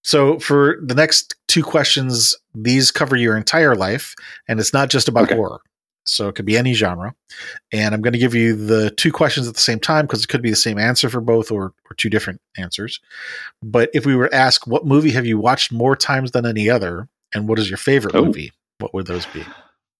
So 0.04 0.40
for 0.40 0.80
the 0.84 0.96
next 0.96 1.36
two 1.48 1.64
questions, 1.64 2.36
these 2.56 2.92
cover 2.92 3.16
your 3.16 3.38
entire 3.38 3.76
life, 3.76 4.16
and 4.48 4.60
it's 4.60 4.74
not 4.74 4.90
just 4.90 5.08
about 5.08 5.24
Okay. 5.26 5.36
horror. 5.36 5.62
So 6.06 6.28
it 6.28 6.36
could 6.36 6.46
be 6.46 6.58
any 6.58 6.74
genre. 6.74 7.14
And 7.72 7.94
I'm 7.94 8.02
going 8.02 8.14
to 8.14 8.20
give 8.20 8.34
you 8.34 8.56
the 8.56 8.90
two 8.92 9.12
questions 9.12 9.48
at 9.48 9.54
the 9.54 9.60
same 9.62 9.80
time 9.80 10.06
because 10.06 10.24
it 10.24 10.28
could 10.28 10.42
be 10.42 10.50
the 10.50 10.56
same 10.56 10.80
answer 10.80 11.10
for 11.10 11.22
both 11.22 11.52
or, 11.52 11.66
or 11.90 11.94
two 11.98 12.10
different 12.10 12.42
answers. 12.58 13.00
But 13.62 13.90
if 13.94 14.06
we 14.06 14.16
were 14.16 14.28
to 14.30 14.36
ask, 14.36 14.66
what 14.66 14.86
movie 14.86 15.12
have 15.12 15.26
you 15.26 15.38
watched 15.38 15.72
more 15.72 15.96
times 15.96 16.32
than 16.32 16.46
any 16.46 16.70
other? 16.70 17.08
And 17.34 17.48
what 17.48 17.60
is 17.60 17.70
your 17.70 17.78
favorite 17.78 18.16
Oh. 18.16 18.26
movie? 18.26 18.52
What 18.80 18.94
would 18.94 19.06
those 19.08 19.26
be? 19.28 19.44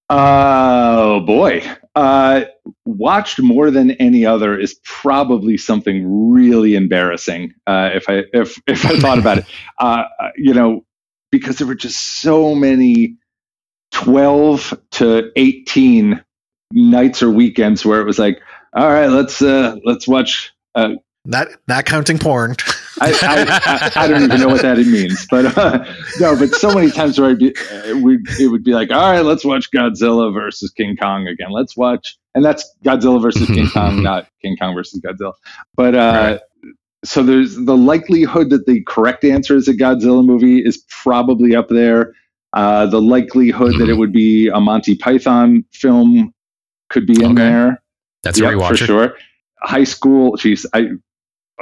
Oh 0.10 1.22
boy. 1.22 1.64
Uh, 1.96 2.44
watched 2.86 3.40
more 3.42 3.72
than 3.72 3.92
any 3.92 4.26
other 4.26 4.60
is 4.60 4.74
probably 4.84 5.58
something 5.58 6.32
really 6.34 6.76
embarrassing. 6.76 7.54
Uh, 7.66 7.92
if 7.94 8.10
I 8.10 8.24
if 8.34 8.60
if 8.68 8.86
I 8.86 8.98
thought 9.00 9.20
about 9.20 9.38
it, 9.40 9.46
uh, 9.80 10.04
you 10.36 10.54
know, 10.54 10.84
because 11.32 11.58
there 11.58 11.68
were 11.68 11.76
just 11.76 12.22
so 12.22 12.54
many 12.56 13.16
twelve 13.92 14.74
to 14.92 15.32
eighteen 15.36 16.24
nights 16.72 17.22
or 17.22 17.30
weekends 17.30 17.86
where 17.86 18.02
it 18.02 18.06
was 18.06 18.18
like, 18.20 18.40
all 18.74 18.88
right, 18.90 19.08
let's 19.08 19.42
uh, 19.42 19.76
let's 19.86 20.08
watch. 20.08 20.54
Uh, 20.76 20.96
Not 21.26 21.48
not 21.68 21.86
counting 21.86 22.18
porn. 22.18 22.56
I, 23.00 23.12
I, 23.12 24.02
I, 24.02 24.04
I 24.04 24.08
don't 24.08 24.24
even 24.24 24.40
know 24.40 24.48
what 24.48 24.62
that 24.64 24.78
means, 24.78 25.26
but 25.30 25.58
uh, 25.58 25.86
no, 26.20 26.38
but 26.38 26.50
so 26.56 26.74
many 26.74 26.92
times 26.92 27.20
where 27.20 27.32
I'd 27.32 27.40
be, 27.40 27.56
uh, 27.56 27.98
we, 27.98 28.20
it 28.40 28.52
would 28.52 28.64
be 28.64 28.74
like, 28.74 28.92
all 28.92 29.12
right, 29.12 29.22
let's 29.22 29.44
watch 29.46 29.72
Godzilla 29.72 30.34
versus 30.34 30.72
King 30.72 30.98
Kong 30.98 31.28
again. 31.28 31.52
Let's 31.52 31.76
watch, 31.78 32.18
and 32.36 32.44
that's 32.44 32.70
Godzilla 32.84 33.22
versus 33.22 33.48
King 33.48 33.70
Kong, 33.70 34.04
not 34.10 34.28
King 34.42 34.56
Kong 34.58 34.74
versus 34.76 35.00
Godzilla. 35.02 35.34
But 35.76 35.96
uh, 35.96 36.40
so 37.04 37.24
there's 37.24 37.56
the 37.56 37.78
likelihood 37.78 38.50
that 38.52 38.66
the 38.66 38.82
correct 38.84 39.24
answer 39.24 39.56
is 39.56 39.68
a 39.68 39.74
Godzilla 39.74 40.26
movie 40.26 40.60
is 40.60 40.84
probably 40.90 41.56
up 41.56 41.70
there. 41.70 42.14
Uh, 42.54 42.86
the 42.86 43.02
likelihood 43.02 43.74
that 43.80 43.88
it 43.90 43.94
would 43.96 44.12
be 44.12 44.48
a 44.50 44.60
Monty 44.60 44.96
Python 44.96 45.64
film 45.72 46.34
could 46.90 47.06
be 47.08 47.14
in 47.24 47.32
Okay. 47.32 47.36
there. 47.36 47.82
That's 48.24 48.40
a 48.40 48.44
Yep, 48.44 48.68
for 48.68 48.76
sure. 48.78 49.16
High 49.62 49.84
school, 49.86 50.36
geez, 50.38 50.66
I 50.74 50.90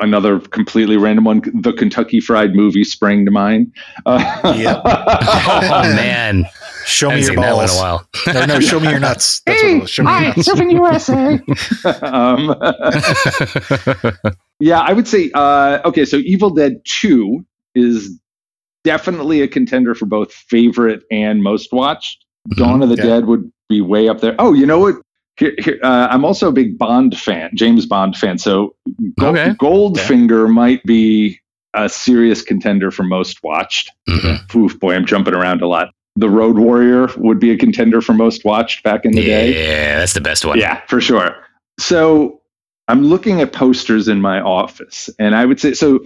another 0.02 0.40
completely 0.40 0.96
random 0.98 1.26
one. 1.26 1.42
The 1.62 1.74
Kentucky 1.74 2.20
Fried 2.22 2.56
Movie 2.56 2.84
sprang 2.86 3.26
to 3.26 3.32
mind. 3.32 3.74
Uh, 4.06 4.20
Yep. 4.58 4.82
Oh 4.86 5.82
man, 5.96 6.46
Show 6.86 7.10
me 7.10 7.18
your 7.18 7.26
seen 7.26 7.36
that 7.42 7.56
one 7.56 7.66
in 7.66 7.70
a 7.70 7.74
balls. 7.74 7.78
while. 8.26 8.34
No, 8.34 8.46
no, 8.46 8.60
show 8.62 8.80
me 8.80 8.90
your 8.90 9.00
nuts. 9.00 9.42
That's 9.46 9.62
what 9.62 9.72
it 9.72 9.82
was. 9.82 9.90
Show 9.92 10.04
me 10.04 10.74
your 10.74 10.82
nuts. 10.82 11.10
um, 12.02 12.56
yeah, 14.60 14.80
I 14.80 14.94
would 14.94 15.08
say. 15.08 15.30
Uh, 15.34 15.80
okay, 15.86 16.06
so 16.06 16.18
Evil 16.18 16.50
Dead 16.50 16.82
Two 16.86 17.46
is 17.76 18.20
definitely 18.84 19.42
a 19.42 19.48
contender 19.48 19.96
for 19.96 20.06
both 20.06 20.32
favorite 20.32 21.04
and 21.12 21.44
most 21.44 21.72
watched. 21.74 22.26
Dawn 22.56 22.82
of 22.82 22.90
the 22.90 22.94
Okay. 22.94 23.04
Dead 23.04 23.26
would 23.26 23.52
be 23.68 23.82
way 23.82 24.10
up 24.10 24.22
there. 24.22 24.36
Oh, 24.40 24.54
you 24.54 24.66
know 24.66 24.80
what? 24.80 24.96
Here, 25.38 25.54
here, 25.60 25.80
uh, 25.84 26.08
I'm 26.10 26.26
also 26.26 26.50
a 26.50 26.52
big 26.52 26.78
Bond 26.78 27.18
fan, 27.18 27.52
James 27.54 27.86
Bond 27.86 28.16
fan. 28.18 28.38
So 28.38 28.76
Okay. 29.22 29.52
Goldfinger 29.60 30.52
might 30.52 30.84
be 30.84 31.40
a 31.74 31.88
serious 31.88 32.42
contender 32.42 32.92
for 32.92 33.04
most 33.04 33.44
watched. 33.44 33.92
Mhm. 34.10 34.56
Oof, 34.56 34.80
boy, 34.80 34.96
I'm 34.96 35.06
jumping 35.06 35.34
around 35.34 35.62
a 35.62 35.68
lot. 35.68 35.90
The 36.16 36.30
Road 36.30 36.58
Warrior 36.58 37.10
would 37.18 37.40
be 37.40 37.52
a 37.52 37.58
contender 37.58 38.02
for 38.02 38.14
most 38.14 38.44
watched 38.44 38.84
back 38.84 39.06
in 39.06 39.12
the 39.12 39.22
day. 39.24 39.54
Yeah, 39.54 40.00
that's 40.00 40.14
the 40.14 40.22
best 40.22 40.44
one. 40.46 40.58
Yeah, 40.60 40.82
for 40.88 41.00
sure. 41.00 41.36
So 41.80 42.42
I'm 42.88 43.04
looking 43.04 43.40
at 43.40 43.54
posters 43.54 44.08
in 44.08 44.20
my 44.20 44.42
office, 44.42 45.10
and 45.20 45.36
I 45.36 45.46
would 45.46 45.60
say 45.60 45.74
so. 45.74 46.00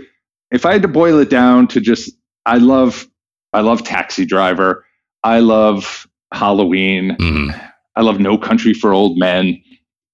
If 0.51 0.65
I 0.67 0.73
had 0.73 0.81
to 0.83 0.87
boil 0.87 1.17
it 1.19 1.29
down 1.31 1.67
to 1.69 1.79
just, 1.81 2.11
I 2.45 2.57
love, 2.57 3.07
I 3.53 3.61
love 3.61 3.83
Taxi 3.83 4.25
Driver. 4.25 4.85
I 5.23 5.39
love 5.39 6.07
Halloween. 6.33 7.15
Mhm. 7.19 7.69
I 7.95 8.01
love 8.01 8.19
No 8.19 8.37
Country 8.37 8.73
for 8.73 8.93
Old 8.93 9.17
Men. 9.17 9.61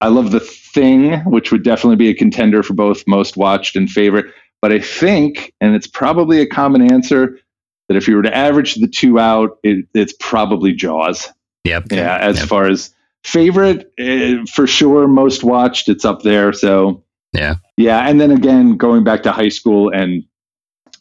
I 0.01 0.07
love 0.07 0.32
The 0.32 0.39
Thing, 0.39 1.19
which 1.25 1.51
would 1.51 1.63
definitely 1.63 1.95
be 1.95 2.09
a 2.09 2.13
contender 2.13 2.61
for 2.63 2.73
both 2.73 3.03
most 3.07 3.36
watched 3.38 3.75
and 3.75 3.89
favorite. 3.89 4.25
But 4.61 4.71
I 4.71 4.80
think, 4.80 5.53
and 5.61 5.75
it's 5.75 5.88
probably 5.88 6.41
a 6.41 6.45
common 6.47 6.91
answer, 6.91 7.39
that 7.88 7.95
if 7.97 8.07
you 8.07 8.15
were 8.15 8.21
to 8.21 8.36
average 8.36 8.75
the 8.75 8.88
two 8.88 9.17
out, 9.19 9.57
it, 9.63 9.86
it's 9.95 10.13
probably 10.19 10.73
Jaws. 10.73 11.30
Yep. 11.63 11.86
Yeah, 11.91 12.17
as 12.17 12.38
Yep. 12.39 12.47
far 12.47 12.67
as 12.67 12.93
favorite, 13.23 13.91
uh, 13.99 14.45
for 14.53 14.67
sure, 14.67 15.07
most 15.07 15.43
watched, 15.43 15.89
it's 15.89 16.05
up 16.05 16.21
there. 16.21 16.53
So 16.53 17.03
Yeah. 17.34 17.55
yeah. 17.77 18.07
And 18.07 18.21
then 18.21 18.32
again, 18.32 18.77
going 18.77 19.03
back 19.03 19.23
to 19.23 19.32
high 19.32 19.49
school 19.49 19.89
and 19.89 20.23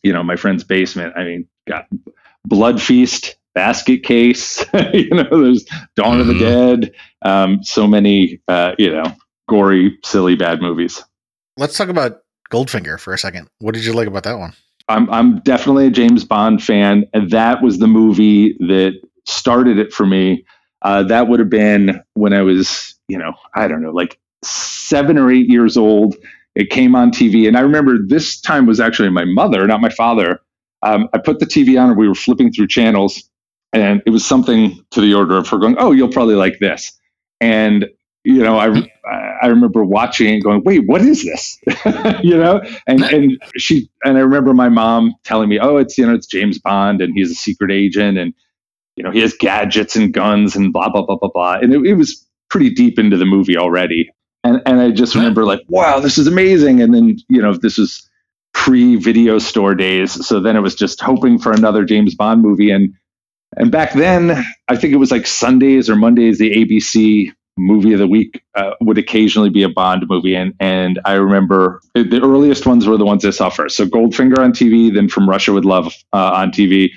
you 0.03 0.13
know 0.13 0.23
my 0.23 0.37
friend's 0.37 0.65
basement. 0.65 1.15
I 1.17 1.25
mean, 1.25 1.49
got 1.69 1.87
Blood 2.47 2.81
Feast, 2.81 3.37
Basket 3.55 4.03
Case. 4.03 4.65
you 4.93 5.11
know, 5.11 5.29
there's 5.31 5.65
Dawn 5.97 6.21
of 6.21 6.27
the 6.27 6.35
Mhm. 6.35 6.41
Dead. 6.41 6.93
Um, 7.23 7.63
so 7.63 7.87
many, 7.87 8.41
uh, 8.49 8.73
you 8.79 8.91
know, 8.93 9.05
gory, 9.49 9.99
silly, 10.05 10.37
bad 10.37 10.61
movies. 10.63 11.03
Let's 11.57 11.77
talk 11.77 11.89
about 11.89 12.21
Goldfinger 12.53 12.99
for 13.01 13.13
a 13.13 13.19
second. 13.19 13.49
What 13.59 13.75
did 13.75 13.85
you 13.85 13.93
like 13.93 14.07
about 14.09 14.23
that 14.25 14.39
one? 14.39 14.53
I'm 14.89 15.11
I'm 15.11 15.41
definitely 15.41 15.87
a 15.89 15.91
James 15.91 16.25
Bond 16.25 16.63
fan, 16.63 17.05
and 17.13 17.31
that 17.31 17.63
was 17.63 17.79
the 17.79 17.87
movie 17.89 18.55
that 18.61 18.93
started 19.27 19.79
it 19.79 19.93
for 19.93 20.07
me. 20.07 20.45
Uh, 20.83 21.03
that 21.03 21.29
would 21.29 21.41
have 21.41 21.51
been 21.51 22.01
when 22.15 22.33
I 22.33 22.43
was, 22.43 22.95
you 23.09 23.19
know, 23.19 23.35
I 23.55 23.67
don't 23.69 23.83
know, 23.83 23.91
like 23.91 24.19
seven 24.43 25.19
or 25.19 25.31
eight 25.31 25.49
years 25.49 25.77
old. 25.77 26.15
It 26.59 26.71
came 26.71 26.97
on 26.97 27.13
TV, 27.13 27.49
and 27.49 27.57
I 27.59 27.63
remember 27.63 27.99
this 28.07 28.41
time 28.41 28.67
was 28.67 28.81
actually 28.81 29.11
my 29.11 29.25
mother, 29.27 29.67
not 29.69 29.81
my 29.81 29.91
father. 29.91 30.41
Um, 30.83 31.09
I 31.15 31.19
put 31.19 31.41
the 31.41 31.47
TV 31.47 31.81
on, 31.83 31.91
and 31.91 31.99
we 31.99 32.09
were 32.09 32.17
flipping 32.17 32.53
through 32.53 32.69
channels, 32.69 33.25
and 33.73 34.03
it 34.07 34.11
was 34.11 34.27
something 34.27 34.85
to 34.93 35.03
the 35.03 35.15
order 35.15 35.39
of 35.39 35.49
her 35.51 35.59
going, 35.59 35.77
"Oh, 35.79 35.93
you'll 35.93 36.13
probably 36.13 36.37
like 36.37 36.61
this," 36.61 36.93
and 37.41 37.87
you 38.25 38.43
know, 38.43 38.59
I 38.59 38.69
I 39.43 39.49
remember 39.49 39.85
watching 39.85 40.35
and 40.35 40.45
going, 40.45 40.65
"Wait, 40.65 40.81
what 40.87 41.03
is 41.03 41.25
this?" 41.25 41.59
you 42.25 42.37
know, 42.37 42.63
and 42.89 43.03
and 43.05 43.43
she 43.57 43.91
and 44.05 44.19
I 44.19 44.23
remember 44.23 44.55
my 44.55 44.71
mom 44.71 45.15
telling 45.25 45.49
me, 45.49 45.61
"Oh, 45.61 45.79
it's 45.79 45.99
you 45.99 46.07
know, 46.07 46.15
it's 46.15 46.29
James 46.29 46.59
Bond, 46.61 47.03
and 47.03 47.15
he's 47.17 47.33
a 47.33 47.37
secret 47.37 47.73
agent." 47.73 48.19
And 48.19 48.35
you 48.97 49.05
know, 49.05 49.13
he 49.13 49.21
has 49.21 49.35
gadgets 49.35 49.97
and 49.97 50.15
guns 50.15 50.57
and 50.57 50.73
blah 50.73 50.91
blah 50.91 51.07
blah 51.07 51.17
blah 51.19 51.31
blah. 51.33 51.55
And 51.63 51.73
it, 51.75 51.87
it 51.87 51.95
was 51.95 52.27
pretty 52.51 52.71
deep 52.71 52.99
into 52.99 53.17
the 53.17 53.27
movie 53.27 53.57
already. 53.59 54.11
And 54.45 54.63
and 54.67 54.81
I 54.81 54.91
just 54.91 55.15
remember 55.15 55.45
like, 55.45 55.63
wow, 55.69 56.01
this 56.01 56.19
is 56.19 56.27
amazing. 56.27 56.81
And 56.81 56.95
then 56.95 57.17
you 57.29 57.43
know, 57.43 57.55
this 57.55 57.79
was 57.79 58.09
pre 58.55 58.97
video 58.97 59.39
store 59.39 59.75
days, 59.75 60.27
so 60.27 60.41
then 60.41 60.57
it 60.57 60.61
was 60.61 60.75
just 60.75 61.01
hoping 61.01 61.39
for 61.39 61.53
another 61.53 61.85
James 61.85 62.15
Bond 62.15 62.43
movie. 62.43 62.71
And 62.71 62.95
and 63.57 63.73
back 63.73 63.95
then, 63.95 64.45
I 64.69 64.77
think 64.77 64.93
it 64.93 64.99
was 64.99 65.11
like 65.11 65.27
Sundays 65.27 65.89
or 65.89 65.97
Mondays, 65.97 66.39
the 66.39 66.51
ABC 66.53 67.33
movie 67.59 67.93
of 67.93 67.99
the 67.99 68.07
week 68.07 68.43
uh, 68.55 68.73
would 68.81 68.99
occasionally 68.99 69.51
be 69.51 69.63
a 69.63 69.69
Bond 69.69 70.05
movie. 70.09 70.35
And, 70.35 70.55
and 70.61 71.01
I 71.05 71.15
remember 71.15 71.81
the 71.95 72.21
earliest 72.23 72.67
ones 72.67 72.87
were 72.87 72.97
the 72.97 73.05
ones 73.05 73.25
I 73.25 73.31
saw 73.31 73.51
first. 73.51 73.77
So 73.77 73.87
Goldfinger 73.87 74.39
on 74.39 74.53
TV, 74.53 74.95
then 74.95 75.09
From 75.09 75.29
Russia 75.29 75.53
with 75.53 75.65
Love 75.65 75.93
uh, 76.13 76.33
on 76.35 76.53
TV. 76.53 76.91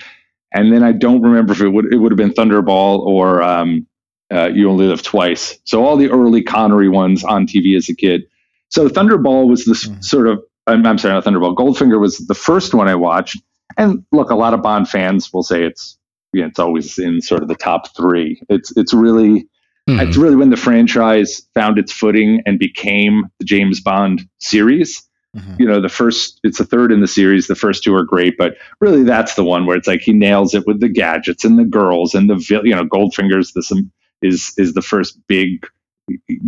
And 0.54 0.72
then 0.72 0.84
I 0.84 0.92
don't 0.92 1.22
remember 1.22 1.54
if 1.54 1.62
it 1.62 1.70
would, 1.70 1.92
it 1.94 1.98
would 1.98 2.12
have 2.12 2.18
been 2.18 2.32
Thunderball 2.32 3.00
or 3.00 3.42
um, 3.42 3.88
uh, 4.32 4.49
You 4.53 4.69
Only 4.69 4.88
Live 4.88 5.03
Twice. 5.03 5.59
So 5.63 5.86
all 5.86 5.97
the 5.97 6.09
early 6.09 6.43
Connery 6.43 6.89
ones 6.89 7.23
on 7.23 7.47
TV 7.47 7.75
as 7.75 7.89
a 7.89 7.95
kid. 7.95 8.23
So 8.69 8.88
Thunderball 8.88 9.47
was 9.47 9.65
this 9.65 9.88
mm. 9.88 10.03
sort 10.03 10.27
of, 10.27 10.43
I'm, 10.67 10.86
I'm 10.86 10.97
sorry, 10.97 11.13
not 11.13 11.25
Thunderball. 11.25 11.55
Goldfinger 11.55 11.99
was 11.99 12.17
the 12.19 12.36
first 12.36 12.73
one 12.73 12.88
I 12.88 12.95
watched. 12.95 13.41
And 13.77 14.05
look, 14.11 14.29
a 14.29 14.36
lot 14.36 14.53
of 14.53 14.61
Bond 14.61 14.89
fans 14.89 15.32
will 15.34 15.43
say 15.43 15.63
it's, 15.63 15.97
yeah, 16.34 16.45
it's 16.45 16.59
always 16.59 16.97
in 16.97 17.21
sort 17.21 17.41
of 17.41 17.49
the 17.49 17.55
top 17.55 17.95
three. 17.95 18.41
It's, 18.49 18.75
it's 18.77 18.93
really, 18.93 19.47
Mm-hmm. 19.89 20.07
It's 20.07 20.17
really 20.17 20.36
when 20.36 20.51
the 20.51 20.57
franchise 20.57 21.41
found 21.53 21.79
its 21.79 21.91
footing 21.91 22.41
and 22.45 22.59
became 22.59 23.25
the 23.39 23.45
James 23.45 23.82
Bond 23.82 24.21
series. 24.39 25.01
Mm-hmm. 25.36 25.55
You 25.59 25.67
know, 25.67 25.82
the 25.82 25.89
first, 25.89 26.39
it's 26.43 26.59
a 26.59 26.65
third 26.65 26.91
in 26.91 27.01
the 27.01 27.07
series. 27.07 27.47
The 27.47 27.55
first 27.55 27.84
two 27.84 27.95
are 27.95 28.03
great, 28.03 28.38
but 28.38 28.57
really 28.79 29.03
that's 29.03 29.36
the 29.36 29.43
one 29.43 29.65
where 29.65 29.77
it's 29.77 29.88
like 29.88 30.01
he 30.01 30.13
nails 30.13 30.53
it 30.53 30.67
with 30.67 30.82
the 30.82 30.89
gadgets 30.89 31.45
and 31.45 31.57
the 31.57 31.65
girls 31.65 32.13
and 32.13 32.29
the, 32.29 32.61
you 32.63 32.75
know, 32.75 32.86
Goldfinger's 32.86 33.53
this 33.53 33.71
is, 34.22 34.53
is 34.57 34.74
the 34.74 34.82
first 34.82 35.17
big, 35.28 35.65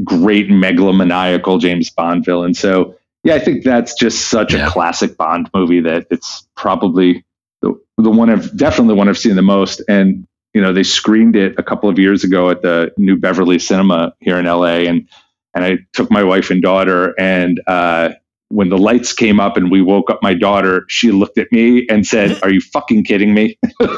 great 0.03 0.49
megalomaniacal 0.49 1.59
James 1.59 1.89
Bond 1.89 2.25
villain. 2.25 2.53
So, 2.53 2.95
yeah, 3.23 3.35
I 3.35 3.39
think 3.39 3.63
that's 3.63 3.93
just 3.93 4.29
such 4.29 4.53
yeah. 4.53 4.67
a 4.67 4.69
classic 4.69 5.15
Bond 5.17 5.49
movie 5.53 5.79
that 5.81 6.07
it's 6.11 6.47
probably 6.55 7.23
the, 7.61 7.79
the 7.97 8.09
one 8.09 8.29
I've 8.29 8.55
definitely 8.57 8.95
one 8.95 9.07
I've 9.07 9.17
seen 9.17 9.35
the 9.35 9.41
most. 9.41 9.81
And 9.87 10.27
you 10.53 10.61
know, 10.61 10.71
they 10.71 10.83
screened 10.83 11.35
it 11.35 11.55
a 11.57 11.63
couple 11.63 11.89
of 11.89 11.97
years 11.97 12.23
ago 12.23 12.49
at 12.49 12.61
the 12.61 12.93
New 12.97 13.17
Beverly 13.17 13.59
Cinema 13.59 14.13
here 14.19 14.37
in 14.37 14.45
LA, 14.45 14.85
and 14.85 15.07
and 15.55 15.63
I 15.63 15.77
took 15.93 16.11
my 16.11 16.23
wife 16.23 16.51
and 16.51 16.61
daughter, 16.61 17.19
and 17.19 17.59
uh, 17.67 18.09
when 18.53 18.69
the 18.69 18.77
lights 18.77 19.13
came 19.13 19.39
up 19.39 19.57
and 19.57 19.71
we 19.71 19.81
woke 19.81 20.11
up 20.11 20.19
my 20.21 20.35
daughter, 20.35 20.85
she 20.87 21.11
looked 21.11 21.39
at 21.39 21.51
me 21.51 21.87
and 21.89 22.05
said, 22.05 22.39
"Are 22.43 22.51
you 22.51 22.61
fucking 22.61 23.03
kidding 23.03 23.33
me?" 23.33 23.57
because 23.79 23.97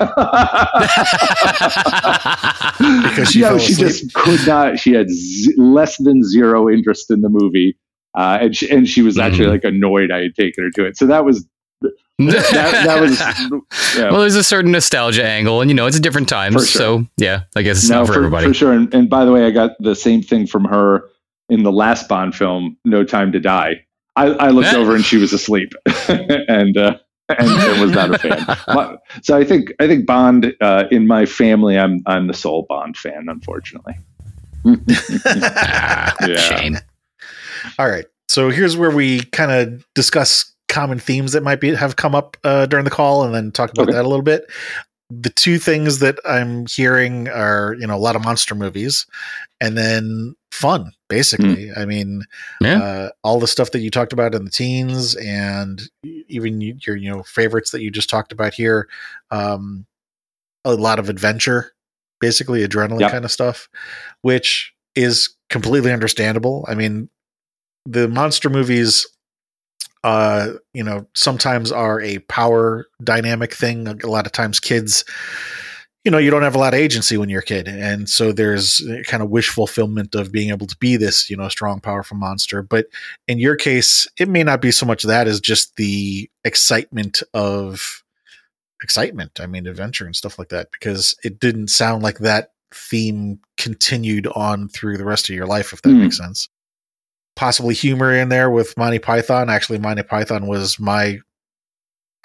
she, 3.32 3.42
no, 3.42 3.58
she 3.58 3.74
just 3.74 4.14
could 4.14 4.48
not. 4.48 4.80
She 4.80 4.94
had 4.94 5.10
z- 5.10 5.54
less 5.58 5.98
than 5.98 6.24
zero 6.24 6.70
interest 6.70 7.12
in 7.12 7.22
the 7.22 7.30
movie, 7.30 7.78
uh, 8.18 8.38
and 8.42 8.56
she, 8.56 8.70
and 8.72 8.88
she 8.88 9.02
was 9.02 9.20
actually 9.20 9.46
mm-hmm. 9.46 9.52
like 9.52 9.66
annoyed 9.66 10.10
I 10.12 10.22
had 10.24 10.36
taken 10.36 10.64
her 10.64 10.72
to 10.72 10.86
it. 10.86 10.98
So 10.98 11.06
that 11.08 11.26
was 11.26 11.46
that, 12.18 12.86
that 12.86 13.02
was 13.02 13.20
yeah. 13.98 14.10
well 14.10 14.22
there's 14.22 14.36
a 14.36 14.44
certain 14.44 14.72
nostalgia 14.72 15.26
angle 15.26 15.60
and 15.60 15.70
you 15.70 15.76
know 15.76 15.86
it's 15.86 15.98
a 15.98 16.02
different 16.02 16.30
time 16.30 16.54
sure. 16.54 16.62
so 16.62 17.06
yeah 17.18 17.42
i 17.58 17.62
guess 17.62 17.80
it's 17.80 17.90
no, 17.90 17.98
not 17.98 18.08
for, 18.08 18.14
for, 18.14 18.20
everybody 18.20 18.48
for 18.48 18.54
sure 18.54 18.72
and, 18.72 18.94
and, 18.94 19.10
by 19.10 19.26
the 19.26 19.34
way 19.34 19.46
i 19.46 19.52
got 19.52 19.72
the 19.82 19.94
same 19.94 20.22
thing 20.22 20.48
from 20.48 20.64
her 20.64 21.10
in 21.50 21.64
the 21.64 21.74
last 21.74 22.08
bond 22.08 22.34
film 22.34 22.78
no 22.86 23.04
time 23.04 23.34
to 23.34 23.40
die 23.42 23.86
i, 24.16 24.26
I 24.26 24.50
looked 24.50 24.74
over 24.74 24.96
and 24.96 25.06
she 25.06 25.18
was 25.18 25.34
asleep. 25.34 25.74
And 26.08 26.78
uh, 26.78 26.98
and, 27.28 27.50
and, 27.50 27.82
was 27.82 27.92
not 27.92 28.14
a 28.14 28.20
fan. 28.20 28.98
So 29.24 29.36
i 29.36 29.44
think 29.44 29.74
i 29.80 29.88
think 29.88 30.06
bond 30.06 30.54
uh, 30.62 30.84
in 30.92 31.08
my 31.08 31.26
family 31.26 31.78
i'm 31.80 32.02
i'm 32.06 32.28
the 32.28 32.34
sole 32.34 32.66
bond 32.70 32.98
fan 32.98 33.26
unfortunately. 33.28 33.96
Ah, 34.66 36.16
yeah. 36.28 36.36
shame. 36.36 36.78
All 37.78 37.90
right. 37.90 38.06
So 38.28 38.50
here's 38.50 38.76
where 38.76 38.92
we 38.92 39.22
kind 39.26 39.52
of 39.52 39.86
discuss 39.94 40.54
common 40.68 41.00
themes 41.00 41.34
that 41.34 41.44
might 41.44 41.62
be 41.62 41.74
have 41.76 41.96
come 41.96 42.16
up 42.16 42.38
uh, 42.44 42.66
during 42.66 42.86
the 42.86 42.92
call, 42.92 43.24
and 43.24 43.34
then 43.34 43.52
talk 43.52 43.72
about 43.72 43.84
okay. 43.84 43.94
that 43.94 44.06
a 44.06 44.08
little 44.08 44.24
bit. 44.24 44.46
The 45.12 45.30
two 45.30 45.60
things 45.60 46.00
that 46.00 46.18
I'm 46.26 46.66
hearing 46.66 47.30
are, 47.30 47.76
you 47.80 47.86
know, 47.86 47.96
a 47.96 48.00
lot 48.00 48.16
of 48.16 48.24
monster 48.24 48.56
movies, 48.56 49.06
and 49.62 49.78
then 49.78 50.36
fun. 50.52 50.92
Basically, 51.08 51.68
mm. 51.68 51.78
I 51.78 51.86
mean, 51.86 52.24
yeah. 52.62 52.82
uh, 52.82 53.10
all 53.24 53.40
the 53.40 53.48
stuff 53.48 53.72
that 53.72 53.80
you 53.80 53.92
talked 53.92 54.14
about 54.14 54.34
in 54.34 54.46
the 54.46 54.52
teens, 54.52 55.16
and 55.16 55.82
even 56.04 56.62
your, 56.62 56.96
you 56.96 57.10
know, 57.10 57.24
favorites 57.24 57.72
that 57.72 57.82
you 57.82 57.92
just 57.92 58.10
talked 58.10 58.32
about 58.32 58.54
here. 58.54 58.88
Um, 59.32 59.86
a 60.64 60.74
lot 60.74 60.98
of 60.98 61.10
adventure, 61.10 61.74
basically 62.20 62.68
adrenaline 62.68 63.02
yep. 63.02 63.12
kind 63.12 63.24
of 63.24 63.32
stuff, 63.32 63.70
which 64.22 64.74
is 64.96 65.36
completely 65.50 65.92
understandable. 65.92 66.66
I 66.68 66.74
mean, 66.74 67.10
the 67.86 68.08
monster 68.08 68.50
movies 68.50 69.06
uh, 70.06 70.54
you 70.76 70.84
know, 70.84 71.08
sometimes 71.16 71.72
are 71.72 72.00
a 72.00 72.20
power 72.20 72.86
dynamic 73.04 73.56
thing. 73.56 73.88
A 73.88 74.08
lot 74.08 74.28
of 74.28 74.32
times 74.32 74.60
kids, 74.60 75.04
you 76.06 76.12
know, 76.12 76.20
you 76.20 76.30
don't 76.30 76.44
have 76.44 76.56
a 76.56 76.60
lot 76.60 76.76
of 76.76 76.80
agency 76.80 77.18
when 77.18 77.30
you're 77.30 77.42
a 77.42 77.44
kid. 77.44 77.68
And 77.68 78.08
so 78.08 78.32
there's 78.32 78.82
kind 79.08 79.24
of 79.24 79.32
wish 79.32 79.50
fulfillment 79.50 80.14
of 80.14 80.32
being 80.32 80.50
able 80.50 80.68
to 80.68 80.78
be 80.78 80.98
this, 80.98 81.30
you 81.30 81.36
know, 81.36 81.50
strong, 81.50 81.82
powerful 81.82 82.16
monster. 82.16 82.62
But 82.62 82.86
in 83.28 83.40
your 83.40 83.56
case, 83.56 84.08
it 84.20 84.30
may 84.30 84.44
not 84.44 84.62
be 84.62 84.72
so 84.72 84.86
much 84.86 85.02
that 85.04 85.28
as 85.28 85.42
just 85.42 85.76
the 85.78 86.30
excitement 86.44 87.24
of 87.34 88.04
excitement. 88.84 89.40
I 89.42 89.48
mean, 89.48 89.66
adventure 89.66 90.06
and 90.06 90.16
stuff 90.16 90.38
like 90.38 90.50
that, 90.50 90.70
because 90.72 91.18
it 91.24 91.40
didn't 91.40 91.70
sound 91.70 92.04
like 92.04 92.20
that 92.20 92.52
theme 92.72 93.40
continued 93.58 94.28
on 94.28 94.70
through 94.70 94.98
the 94.98 95.06
rest 95.06 95.28
of 95.28 95.36
your 95.36 95.48
life, 95.48 95.74
if 95.74 95.82
that 95.82 95.90
mm. 95.90 96.02
makes 96.02 96.18
sense 96.18 96.50
possibly 97.36 97.74
humor 97.74 98.14
in 98.14 98.30
there 98.30 98.50
with 98.50 98.78
Monty 98.78 98.98
Python. 98.98 99.50
Actually, 99.50 99.78
Monty 99.78 100.04
Python 100.04 100.48
was 100.48 100.80
my 100.80 101.20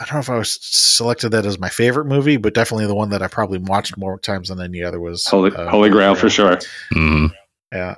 I 0.00 0.04
don't 0.04 0.14
know 0.14 0.20
if 0.20 0.30
I 0.30 0.38
was 0.38 0.58
selected 0.62 1.28
that 1.30 1.44
as 1.44 1.58
my 1.58 1.68
favorite 1.68 2.06
movie, 2.06 2.38
but 2.38 2.54
definitely 2.54 2.86
the 2.86 2.94
one 2.94 3.10
that 3.10 3.22
I 3.22 3.28
probably 3.28 3.58
watched 3.58 3.98
more 3.98 4.18
times 4.18 4.48
than 4.48 4.60
any 4.60 4.82
other 4.82 4.98
was 4.98 5.26
Holy, 5.26 5.54
uh, 5.54 5.68
Holy 5.68 5.90
Grail, 5.90 6.12
Grail, 6.12 6.14
for 6.14 6.30
sure. 6.30 6.56
Mm-hmm. 6.94 7.26
Yeah, 7.72 7.96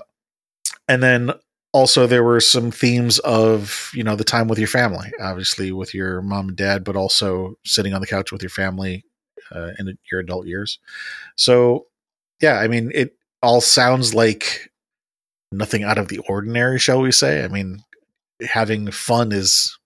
and 0.89 1.03
then 1.03 1.33
also 1.73 2.07
there 2.07 2.25
were 2.25 2.41
some 2.41 2.71
themes 2.71 3.19
of 3.21 3.91
you 3.95 4.03
know 4.03 4.17
the 4.17 4.25
time 4.25 4.49
with 4.49 4.59
your 4.59 4.69
family, 4.69 5.13
obviously 5.21 5.71
with 5.71 5.95
your 5.95 6.23
mom 6.23 6.49
and 6.49 6.57
dad, 6.57 6.83
but 6.83 6.97
also 6.97 7.55
sitting 7.65 7.95
on 7.95 8.01
the 8.01 8.07
couch 8.07 8.33
with 8.33 8.43
your 8.43 8.51
family 8.51 9.05
uh, 9.55 9.71
in 9.79 9.97
your 10.11 10.21
adult 10.21 10.47
years. 10.47 10.81
So 11.37 11.87
yeah, 12.41 12.59
I 12.59 12.67
mean 12.67 12.91
it 12.93 13.17
all 13.43 13.61
sounds 13.61 14.13
like 14.13 14.71
nothing 15.53 15.85
out 15.85 15.99
of 15.99 16.09
the 16.09 16.19
ordinary, 16.19 16.79
shall 16.79 17.01
we 17.01 17.13
say? 17.13 17.45
I 17.45 17.49
mean, 17.49 17.85
having 18.41 18.91
fun 18.91 19.33
is 19.33 19.79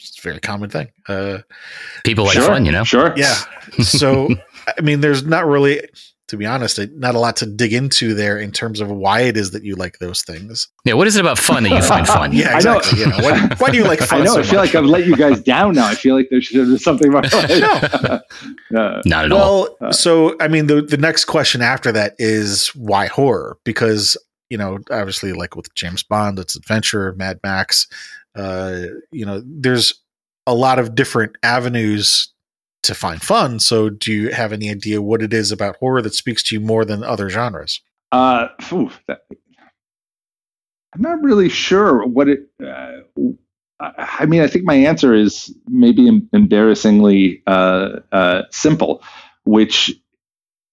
it's 0.00 0.18
a 0.18 0.22
very 0.22 0.40
common 0.40 0.70
thing. 0.70 0.88
Uh, 1.08 1.38
People 2.04 2.24
like 2.24 2.34
sure, 2.34 2.46
fun, 2.46 2.64
you 2.64 2.72
know. 2.72 2.84
Sure. 2.84 3.12
Yeah. 3.16 3.34
So, 3.82 4.28
I 4.78 4.80
mean, 4.80 5.00
there's 5.00 5.24
not 5.24 5.46
really, 5.46 5.82
to 6.28 6.36
be 6.36 6.46
honest, 6.46 6.78
uh, 6.78 6.86
not 6.94 7.14
a 7.14 7.18
lot 7.18 7.36
to 7.36 7.46
dig 7.46 7.72
into 7.72 8.14
there 8.14 8.38
in 8.38 8.50
terms 8.50 8.80
of 8.80 8.90
why 8.90 9.20
it 9.20 9.36
is 9.36 9.50
that 9.50 9.62
you 9.62 9.76
like 9.76 9.98
those 9.98 10.22
things. 10.22 10.68
Yeah. 10.84 10.94
What 10.94 11.06
is 11.06 11.16
it 11.16 11.20
about 11.20 11.38
fun 11.38 11.64
that 11.64 11.70
you 11.70 11.82
find 11.82 12.06
fun? 12.06 12.32
yeah, 12.32 12.56
exactly. 12.56 13.00
You 13.00 13.06
know, 13.06 13.18
why, 13.18 13.48
why, 13.58 13.70
do 13.70 13.76
you 13.76 13.84
like 13.84 13.98
fun? 14.00 14.22
I 14.22 14.24
know. 14.24 14.34
So 14.34 14.40
I 14.40 14.42
feel 14.44 14.60
much? 14.60 14.74
like 14.74 14.74
I've 14.74 14.88
let 14.88 15.06
you 15.06 15.16
guys 15.16 15.40
down 15.42 15.74
now. 15.74 15.86
I 15.86 15.94
feel 15.94 16.14
like 16.14 16.28
there 16.30 16.40
should 16.40 16.66
be 16.66 16.78
something 16.78 17.08
about 17.08 17.30
no. 17.30 18.20
no, 18.70 18.80
uh, 18.80 19.02
not 19.04 19.26
at 19.26 19.30
well, 19.30 19.42
all. 19.42 19.76
Well, 19.80 19.92
so 19.92 20.36
I 20.40 20.48
mean, 20.48 20.66
the 20.66 20.80
the 20.82 20.96
next 20.96 21.26
question 21.26 21.60
after 21.60 21.92
that 21.92 22.14
is 22.18 22.68
why 22.68 23.06
horror? 23.06 23.58
Because 23.64 24.16
you 24.50 24.58
know, 24.58 24.78
obviously, 24.90 25.32
like 25.32 25.56
with 25.56 25.72
James 25.74 26.02
Bond, 26.02 26.38
it's 26.38 26.56
adventure, 26.56 27.14
Mad 27.16 27.38
Max. 27.42 27.86
Uh, 28.34 28.82
you 29.10 29.26
know, 29.26 29.42
there's 29.44 29.94
a 30.46 30.54
lot 30.54 30.78
of 30.78 30.94
different 30.94 31.36
avenues 31.42 32.32
to 32.82 32.94
find 32.94 33.20
fun. 33.22 33.60
So, 33.60 33.90
do 33.90 34.12
you 34.12 34.30
have 34.30 34.52
any 34.52 34.70
idea 34.70 35.02
what 35.02 35.22
it 35.22 35.32
is 35.32 35.52
about 35.52 35.76
horror 35.76 36.02
that 36.02 36.14
speaks 36.14 36.42
to 36.44 36.54
you 36.54 36.60
more 36.60 36.84
than 36.84 37.02
other 37.02 37.28
genres? 37.28 37.80
Uh, 38.12 38.48
that, 39.06 39.22
I'm 40.94 41.02
not 41.02 41.22
really 41.22 41.48
sure 41.48 42.04
what 42.06 42.28
it. 42.28 42.48
Uh, 42.62 43.00
I 43.80 44.26
mean, 44.26 44.42
I 44.42 44.46
think 44.46 44.64
my 44.64 44.74
answer 44.74 45.14
is 45.14 45.54
maybe 45.66 46.06
embarrassingly 46.32 47.42
uh, 47.46 48.00
uh, 48.12 48.42
simple, 48.50 49.02
which 49.44 49.98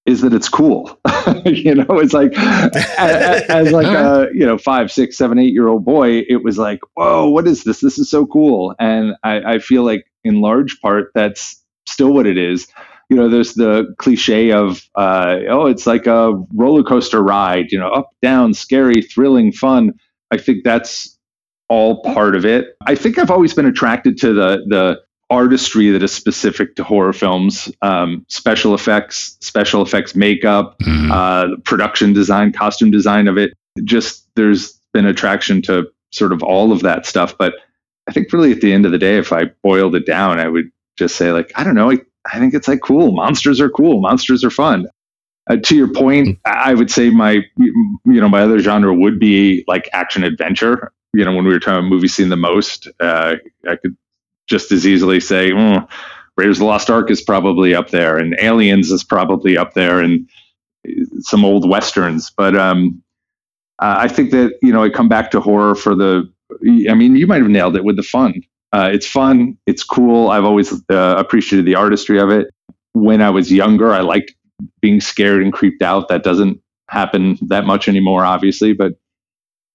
is 0.07 0.21
that 0.21 0.33
it's 0.33 0.49
cool. 0.49 0.99
you 1.45 1.75
know, 1.75 1.99
it's 1.99 2.13
like 2.13 2.31
as, 2.37 3.43
as, 3.43 3.71
like 3.71 3.87
a 3.87 4.29
you 4.33 4.45
know 4.45 4.57
five, 4.57 4.91
six, 4.91 5.17
seven, 5.17 5.37
eight 5.37 5.53
year 5.53 5.67
old 5.67 5.85
boy, 5.85 6.23
it 6.29 6.43
was 6.43 6.57
like, 6.57 6.79
whoa, 6.95 7.29
what 7.29 7.45
is 7.45 7.63
this? 7.65 7.81
This 7.81 7.99
is 7.99 8.09
so 8.09 8.25
cool. 8.25 8.73
And 8.79 9.15
I, 9.23 9.55
I 9.55 9.59
feel 9.59 9.83
like 9.83 10.05
in 10.23 10.41
large 10.41 10.79
part 10.81 11.11
that's 11.13 11.63
still 11.85 12.13
what 12.13 12.25
it 12.25 12.37
is. 12.37 12.67
You 13.09 13.17
know, 13.17 13.29
there's 13.29 13.53
the 13.53 13.93
cliche 13.99 14.51
of 14.51 14.81
uh, 14.95 15.39
oh, 15.49 15.67
it's 15.67 15.85
like 15.85 16.07
a 16.07 16.33
roller 16.53 16.83
coaster 16.83 17.21
ride. 17.21 17.71
You 17.71 17.79
know, 17.79 17.89
up, 17.89 18.09
down, 18.21 18.53
scary, 18.53 19.01
thrilling, 19.01 19.51
fun. 19.51 19.93
I 20.31 20.37
think 20.37 20.63
that's 20.63 21.17
all 21.69 22.01
part 22.01 22.35
of 22.35 22.45
it. 22.45 22.75
I 22.85 22.95
think 22.95 23.17
I've 23.17 23.31
always 23.31 23.53
been 23.53 23.65
attracted 23.65 24.17
to 24.19 24.33
the 24.33 24.63
the 24.67 25.01
artistry 25.29 25.89
that 25.91 26.01
is 26.03 26.11
specific 26.13 26.75
to 26.75 26.83
horror 26.83 27.13
films, 27.13 27.71
um, 27.81 28.25
special 28.29 28.73
effects, 28.73 29.37
special 29.41 29.81
effects 29.81 30.15
makeup, 30.15 30.77
Mhm. 30.79 31.11
uh, 31.11 31.55
production 31.65 32.13
design, 32.13 32.51
costume 32.53 32.91
design 32.91 33.27
of 33.27 33.37
it. 33.37 33.53
Just 33.83 34.27
there's 34.35 34.79
been 34.93 35.05
attraction 35.05 35.61
to 35.63 35.87
sort 36.11 36.31
of 36.31 36.41
all 36.43 36.71
of 36.71 36.81
that 36.81 37.05
stuff. 37.05 37.37
But 37.37 37.55
I 38.09 38.13
think 38.13 38.31
really 38.31 38.51
at 38.53 38.61
the 38.61 38.71
end 38.71 38.85
of 38.85 38.91
the 38.93 38.97
day, 38.97 39.17
if 39.17 39.33
I 39.33 39.51
boiled 39.63 39.95
it 39.95 40.05
down, 40.05 40.39
I 40.39 40.47
would 40.47 40.71
just 40.97 41.15
say 41.17 41.31
like, 41.31 41.51
I 41.55 41.63
don't 41.63 41.75
know. 41.75 41.91
I, 41.91 41.97
I 42.33 42.39
think 42.39 42.53
it's 42.53 42.67
like 42.67 42.79
cool. 42.81 43.11
Monsters 43.11 43.59
are 43.59 43.69
cool. 43.69 43.99
Monsters 44.01 44.43
are 44.43 44.49
fun. 44.49 44.87
Uh, 45.49 45.57
to 45.63 45.75
your 45.75 45.87
point, 45.87 46.39
I 46.45 46.73
would 46.73 46.91
say 46.91 47.09
my 47.09 47.41
you 47.57 47.95
know 48.05 48.27
my 48.29 48.41
other 48.41 48.59
genre 48.59 48.93
would 48.93 49.19
be 49.19 49.63
like 49.67 49.89
action 49.93 50.23
adventure. 50.23 50.91
You 51.13 51.23
know, 51.25 51.33
when 51.35 51.45
we 51.45 51.53
were 51.53 51.59
talking 51.59 51.79
about 51.79 51.89
movies 51.89 52.13
seen 52.15 52.29
the 52.29 52.35
most, 52.35 52.87
uh, 52.99 53.35
I 53.67 53.75
could 53.77 53.95
just 54.47 54.71
as 54.71 54.87
easily 54.87 55.19
say 55.19 55.51
mm, 55.51 55.87
Raiders 56.37 56.57
of 56.57 56.59
the 56.59 56.65
Lost 56.65 56.89
Ark 56.89 57.09
is 57.09 57.21
probably 57.21 57.73
up 57.73 57.89
there, 57.89 58.17
and 58.17 58.37
Aliens 58.39 58.91
is 58.91 59.03
probably 59.03 59.57
up 59.57 59.73
there, 59.73 59.99
and 59.99 60.29
some 61.19 61.43
old 61.43 61.67
westerns. 61.67 62.29
But 62.29 62.55
um, 62.55 63.01
uh, 63.79 63.95
I 63.99 64.07
think 64.07 64.31
that 64.31 64.57
you 64.61 64.71
know 64.71 64.83
I 64.83 64.89
come 64.89 65.09
back 65.09 65.31
to 65.31 65.41
horror 65.41 65.75
for 65.75 65.95
the. 65.95 66.31
I 66.89 66.93
mean, 66.93 67.15
you 67.15 67.27
might 67.27 67.41
have 67.41 67.49
nailed 67.49 67.75
it 67.75 67.83
with 67.83 67.97
the 67.97 68.03
fun. 68.03 68.41
Uh, 68.71 68.89
it's 68.93 69.07
fun. 69.07 69.57
It's 69.65 69.83
cool. 69.83 70.29
I've 70.29 70.45
always 70.45 70.71
uh, 70.89 71.15
appreciated 71.17 71.65
the 71.65 71.75
artistry 71.75 72.19
of 72.19 72.29
it. 72.29 72.47
When 72.93 73.21
I 73.21 73.29
was 73.31 73.51
younger, 73.51 73.93
I 73.93 74.01
liked 74.01 74.33
being 74.81 75.01
scared 75.01 75.41
and 75.41 75.51
creeped 75.51 75.81
out. 75.81 76.07
That 76.07 76.23
doesn't 76.23 76.61
happen 76.89 77.37
that 77.47 77.65
much 77.65 77.87
anymore, 77.87 78.25
obviously. 78.25 78.73
But 78.73 78.93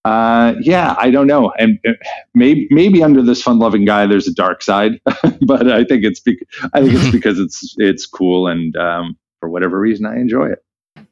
uh, 0.04 0.54
yeah, 0.60 0.96
I 0.98 1.10
don't 1.10 1.26
know. 1.26 1.52
And 1.58 1.78
uh, 1.86 1.92
maybe 2.34 2.66
maybe 2.70 3.02
under 3.02 3.22
this 3.22 3.42
fun-loving 3.42 3.84
guy, 3.84 4.06
there's 4.06 4.26
a 4.26 4.34
dark 4.34 4.62
side. 4.62 5.00
but 5.46 5.70
I 5.70 5.84
think 5.84 6.04
it's 6.04 6.20
bec- 6.20 6.46
I 6.72 6.82
think 6.82 6.94
it's 6.94 7.10
because 7.12 7.38
it's 7.38 7.74
it's 7.78 8.06
cool 8.06 8.48
and 8.48 8.76
um, 8.76 9.16
for 9.40 9.48
whatever 9.48 9.78
reason 9.78 10.06
I 10.06 10.16
enjoy 10.16 10.50
it. 10.50 10.64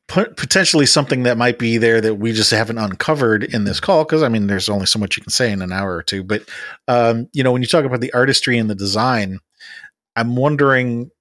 Pot- 0.08 0.36
Potentially 0.36 0.86
something 0.86 1.22
that 1.22 1.38
might 1.38 1.58
be 1.58 1.78
there 1.78 2.00
that 2.00 2.16
we 2.16 2.32
just 2.32 2.50
haven't 2.50 2.78
uncovered 2.78 3.44
in 3.44 3.62
this 3.64 3.78
call 3.78 4.04
because 4.04 4.24
I 4.24 4.28
mean, 4.28 4.48
there's 4.48 4.68
only 4.68 4.86
so 4.86 4.98
much 4.98 5.16
you 5.16 5.22
can 5.22 5.30
say 5.30 5.52
in 5.52 5.62
an 5.62 5.72
hour 5.72 5.94
or 5.94 6.02
two. 6.02 6.24
But 6.24 6.48
um, 6.88 7.28
you 7.32 7.44
know, 7.44 7.52
when 7.52 7.62
you 7.62 7.68
talk 7.68 7.84
about 7.84 8.00
the 8.00 8.12
artistry 8.12 8.58
and 8.58 8.68
the 8.68 8.74
design, 8.74 9.38
I'm 10.16 10.34
wondering, 10.34 11.12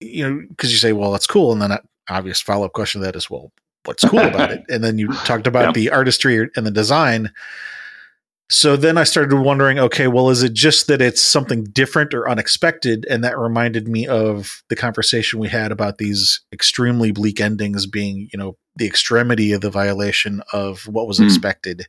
you 0.00 0.28
know, 0.28 0.42
because 0.48 0.72
you 0.72 0.78
say, 0.78 0.92
well, 0.92 1.12
that's 1.12 1.28
cool, 1.28 1.52
and 1.52 1.62
then 1.62 1.70
an 1.70 1.78
obvious 2.08 2.40
follow-up 2.40 2.72
question 2.72 3.00
to 3.00 3.06
that 3.06 3.14
is, 3.16 3.30
well, 3.30 3.52
what's 3.86 4.04
cool 4.04 4.20
about 4.26 4.50
it? 4.50 4.62
And 4.68 4.82
then 4.84 4.98
you 4.98 5.08
talked 5.24 5.46
about 5.46 5.64
Yeah. 5.64 5.72
the 5.72 5.90
artistry 5.90 6.48
and 6.56 6.66
the 6.66 6.70
design. 6.70 7.30
So 8.48 8.76
then 8.76 8.96
I 8.96 9.02
started 9.02 9.36
wondering, 9.40 9.78
okay, 9.80 10.06
well, 10.06 10.30
is 10.30 10.44
it 10.44 10.52
just 10.52 10.86
that 10.86 11.02
it's 11.02 11.20
something 11.20 11.64
different 11.64 12.14
or 12.14 12.28
unexpected? 12.30 13.04
And 13.10 13.24
that 13.24 13.36
reminded 13.36 13.88
me 13.88 14.06
of 14.06 14.62
the 14.68 14.76
conversation 14.76 15.40
we 15.40 15.48
had 15.48 15.72
about 15.72 15.98
these 15.98 16.40
extremely 16.52 17.10
bleak 17.10 17.40
endings 17.40 17.86
being, 17.86 18.28
you 18.32 18.38
know, 18.38 18.56
the 18.76 18.86
extremity 18.86 19.50
of 19.52 19.62
the 19.62 19.70
violation 19.70 20.42
of 20.52 20.86
what 20.86 21.08
was 21.08 21.18
Hmm. 21.18 21.24
expected. 21.24 21.88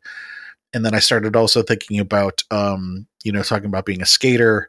And 0.74 0.84
then 0.84 0.96
I 0.96 1.00
started 1.00 1.36
also 1.36 1.62
thinking 1.62 2.00
about, 2.00 2.44
um, 2.50 3.06
you 3.24 3.32
know, 3.32 3.44
talking 3.44 3.68
about 3.68 3.86
being 3.86 4.02
a 4.02 4.06
skater 4.08 4.68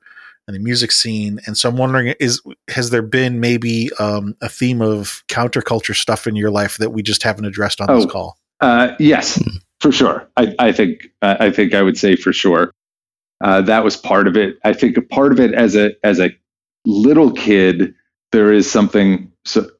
and 0.48 0.56
the 0.56 0.60
music 0.60 0.90
scene. 0.90 1.38
And 1.46 1.56
so 1.56 1.68
I'm 1.68 1.76
wondering, 1.76 2.14
is 2.18 2.40
has 2.68 2.90
there 2.90 3.02
been 3.02 3.38
maybe 3.38 3.90
um, 4.00 4.34
a 4.40 4.48
theme 4.48 4.80
of 4.80 5.22
counterculture 5.28 5.94
stuff 5.94 6.26
in 6.26 6.34
your 6.34 6.50
life 6.50 6.78
that 6.78 6.90
we 6.90 7.02
just 7.02 7.22
haven't 7.22 7.44
addressed 7.44 7.80
on 7.80 7.86
this 7.94 8.06
Oh. 8.06 8.08
call? 8.08 8.38
Uh, 8.60 8.94
yes, 8.98 9.40
for 9.80 9.92
sure. 9.92 10.28
I, 10.36 10.54
I 10.58 10.72
think 10.72 11.08
uh, 11.22 11.36
I 11.38 11.50
think 11.50 11.74
I 11.74 11.82
would 11.82 11.96
say 11.96 12.16
for 12.16 12.32
sure 12.32 12.72
uh, 13.44 13.60
that 13.62 13.84
was 13.84 13.96
part 13.96 14.26
of 14.26 14.36
it. 14.36 14.56
I 14.64 14.72
think 14.72 14.96
a 14.96 15.02
part 15.02 15.30
of 15.30 15.38
it 15.38 15.52
as 15.54 15.76
a 15.76 15.92
as 16.02 16.18
a 16.18 16.30
little 16.86 17.30
kid, 17.30 17.94
there 18.32 18.52
is 18.52 18.68
something 18.68 19.30
so, 19.44 19.70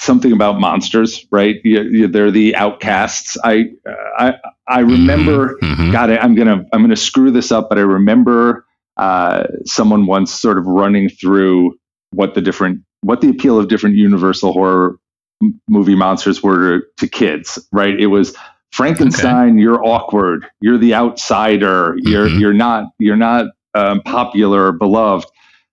something 0.00 0.32
about 0.32 0.60
monsters, 0.60 1.26
right? 1.32 1.56
You, 1.64 1.82
you, 1.82 2.06
they're 2.08 2.30
the 2.30 2.54
outcasts. 2.54 3.36
I 3.42 3.70
uh, 3.88 3.92
I 4.18 4.34
I 4.68 4.80
remember. 4.80 5.56
Mhm. 5.62 5.90
God, 5.92 6.10
I, 6.10 6.18
I'm 6.18 6.34
gonna 6.36 6.64
I'm 6.72 6.82
gonna 6.82 6.94
screw 6.94 7.30
this 7.32 7.50
up, 7.50 7.68
but 7.68 7.78
I 7.78 7.82
remember 7.82 8.64
uh, 8.96 9.44
someone 9.64 10.06
once 10.06 10.32
sort 10.32 10.58
of 10.58 10.66
running 10.66 11.08
through 11.08 11.76
what 12.12 12.34
the 12.34 12.40
different 12.40 12.80
what 13.02 13.20
the 13.20 13.28
appeal 13.30 13.58
of 13.58 13.68
different 13.68 13.96
Universal 13.96 14.52
horror 14.52 14.96
m- 15.42 15.60
movie 15.68 15.94
monsters 15.96 16.42
were 16.42 16.80
to, 16.80 16.86
to 16.98 17.08
kids. 17.08 17.58
Right? 17.72 17.98
It 17.98 18.06
was 18.08 18.36
Frankenstein. 18.72 19.58
You're 19.58 19.84
awkward. 19.84 20.46
You're 20.60 20.78
the 20.78 20.94
outsider. 20.94 21.96
You're 21.98 22.28
Mhm. 22.28 22.40
you're 22.40 22.54
not 22.54 22.86
you're 22.98 23.16
not 23.16 23.46
um, 23.74 24.02
popular 24.02 24.72
beloved. 24.72 25.26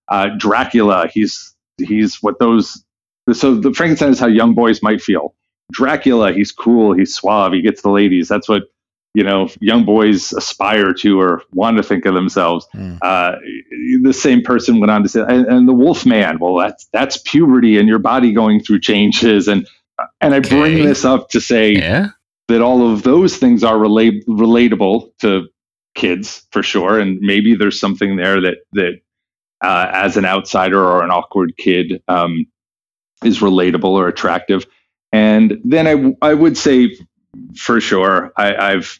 Uh, 0.09 0.29
Dracula. 0.37 1.07
He's 1.13 1.55
he's 1.77 2.17
what 2.21 2.39
those. 2.39 2.83
So 3.33 3.55
the 3.55 3.73
Frankenstein 3.73 4.09
is 4.11 4.19
how 4.19 4.27
young 4.27 4.53
boys 4.55 4.81
might 4.83 5.01
feel. 5.01 5.35
Dracula. 5.71 6.33
He's 6.33 6.51
cool. 6.51 6.93
He's 6.93 7.15
suave. 7.15 7.53
He 7.53 7.61
gets 7.61 7.81
the 7.81 7.89
ladies. 7.91 8.27
That's 8.27 8.49
what 8.49 8.63
you 9.13 9.23
know 9.23 9.49
young 9.59 9.83
boys 9.85 10.31
aspire 10.33 10.93
to 10.93 11.19
or 11.19 11.43
want 11.53 11.77
to 11.77 11.83
think 11.83 12.05
of 12.05 12.13
themselves. 12.13 12.67
Hmm. 12.71 12.95
uh, 13.01 13.33
the 14.03 14.13
same 14.13 14.41
person 14.41 14.79
went 14.79 14.91
on 14.91 15.03
to 15.03 15.09
say 15.09 15.21
and, 15.21 15.45
and 15.47 15.67
the 15.67 15.73
wolf 15.73 16.05
man 16.05 16.39
well 16.39 16.55
that's 16.55 16.87
that's 16.93 17.17
puberty 17.17 17.77
and 17.77 17.87
your 17.87 17.99
body 17.99 18.31
going 18.33 18.61
through 18.63 18.79
changes. 18.79 19.47
And 19.47 19.67
and 20.21 20.33
i 20.33 20.39
bring 20.39 20.83
this 20.85 21.05
up 21.05 21.29
to 21.29 21.41
say 21.41 21.73
Yeah. 21.73 22.09
that 22.47 22.61
all 22.61 22.91
of 22.91 23.03
those 23.03 23.37
things 23.37 23.63
are 23.63 23.77
relate, 23.77 24.25
relatable 24.27 25.11
to 25.19 25.47
kids 25.93 26.47
for 26.51 26.63
sure. 26.63 26.99
And 26.99 27.19
maybe 27.21 27.55
there's 27.55 27.79
something 27.79 28.15
there 28.15 28.39
that 28.41 28.57
that 28.73 29.01
uh, 29.61 29.89
as 29.93 30.17
an 30.17 30.25
outsider 30.25 30.81
or 30.81 31.03
an 31.03 31.11
awkward 31.11 31.55
kid 31.57 32.01
um, 32.07 32.47
is 33.23 33.39
relatable 33.41 33.83
or 33.91 34.07
attractive. 34.07 34.65
And 35.11 35.59
then 35.65 35.85
I, 36.21 36.29
I 36.29 36.33
would 36.33 36.57
say 36.57 36.97
for 37.55 37.79
sure 37.81 38.31
I, 38.37 38.55
i've 38.55 38.99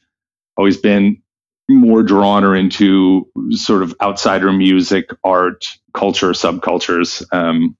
always 0.57 0.77
been 0.77 1.21
more 1.69 2.03
drawn 2.03 2.43
or 2.43 2.55
into 2.55 3.27
sort 3.51 3.83
of 3.83 3.95
outsider 4.01 4.51
music 4.51 5.09
art 5.23 5.67
culture 5.93 6.31
subcultures 6.31 7.23
um, 7.33 7.75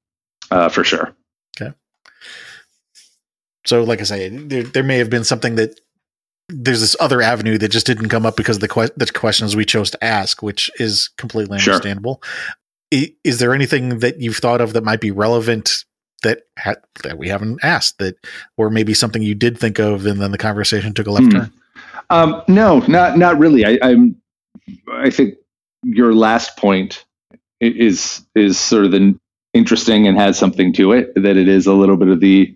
uh, 0.50 0.70
for 0.70 0.84
sure 0.84 1.16
Okay. 1.60 1.74
So, 3.66 3.84
like 3.84 4.00
I 4.00 4.04
say, 4.04 4.30
there, 4.30 4.64
there 4.64 4.84
may 4.84 4.98
have 5.00 5.10
been 5.10 5.24
something 5.26 5.56
that 5.56 5.80
there's 6.50 6.80
this 6.82 6.96
other 7.00 7.22
avenue 7.22 7.58
that 7.58 7.70
just 7.70 7.86
didn't 7.86 8.10
come 8.10 8.26
up 8.26 8.36
because 8.38 8.58
of 8.58 8.62
the, 8.62 8.68
que- 8.68 8.90
the 8.98 9.06
questions 9.12 9.56
we 9.56 9.66
chose 9.66 9.92
to 9.92 10.04
ask, 10.04 10.42
which 10.42 10.72
is 10.80 11.10
completely 11.18 11.60
Sure. 11.60 11.74
understandable. 11.74 12.24
Is 12.90 13.40
there 13.40 13.54
anything 13.54 14.00
that 14.00 14.20
you've 14.20 14.38
thought 14.38 14.62
of 14.62 14.74
that 14.74 14.84
might 14.84 15.00
be 15.02 15.12
relevant 15.12 15.86
that 16.24 16.44
ha- 16.60 16.76
that 17.04 17.18
we 17.18 17.28
haven't 17.30 17.60
asked 17.64 17.98
that, 18.00 18.16
or 18.58 18.70
maybe 18.70 18.94
something 18.94 19.22
you 19.22 19.36
did 19.36 19.58
think 19.58 19.80
of 19.80 20.06
and 20.06 20.22
then 20.22 20.32
the 20.32 20.38
conversation 20.38 20.94
took 20.94 21.08
a 21.08 21.12
left 21.12 21.26
Hmm. 21.26 21.32
turn? 21.40 21.54
Um, 22.10 22.42
no, 22.48 22.80
not 22.88 23.18
not 23.18 23.38
really. 23.40 23.66
I, 23.66 23.80
I'm. 23.82 24.16
I 24.92 25.10
think 25.10 25.36
your 25.84 26.14
last 26.14 26.58
point 26.58 27.06
is 27.60 28.26
is 28.36 28.60
sort 28.60 28.86
of 28.86 28.92
the 28.92 29.18
interesting 29.54 30.08
and 30.08 30.18
has 30.18 30.38
something 30.38 30.74
to 30.74 30.92
it. 30.94 31.14
That 31.16 31.38
it 31.38 31.48
is 31.48 31.68
a 31.68 31.74
little 31.74 31.98
bit 31.98 32.08
of 32.10 32.20
the 32.20 32.56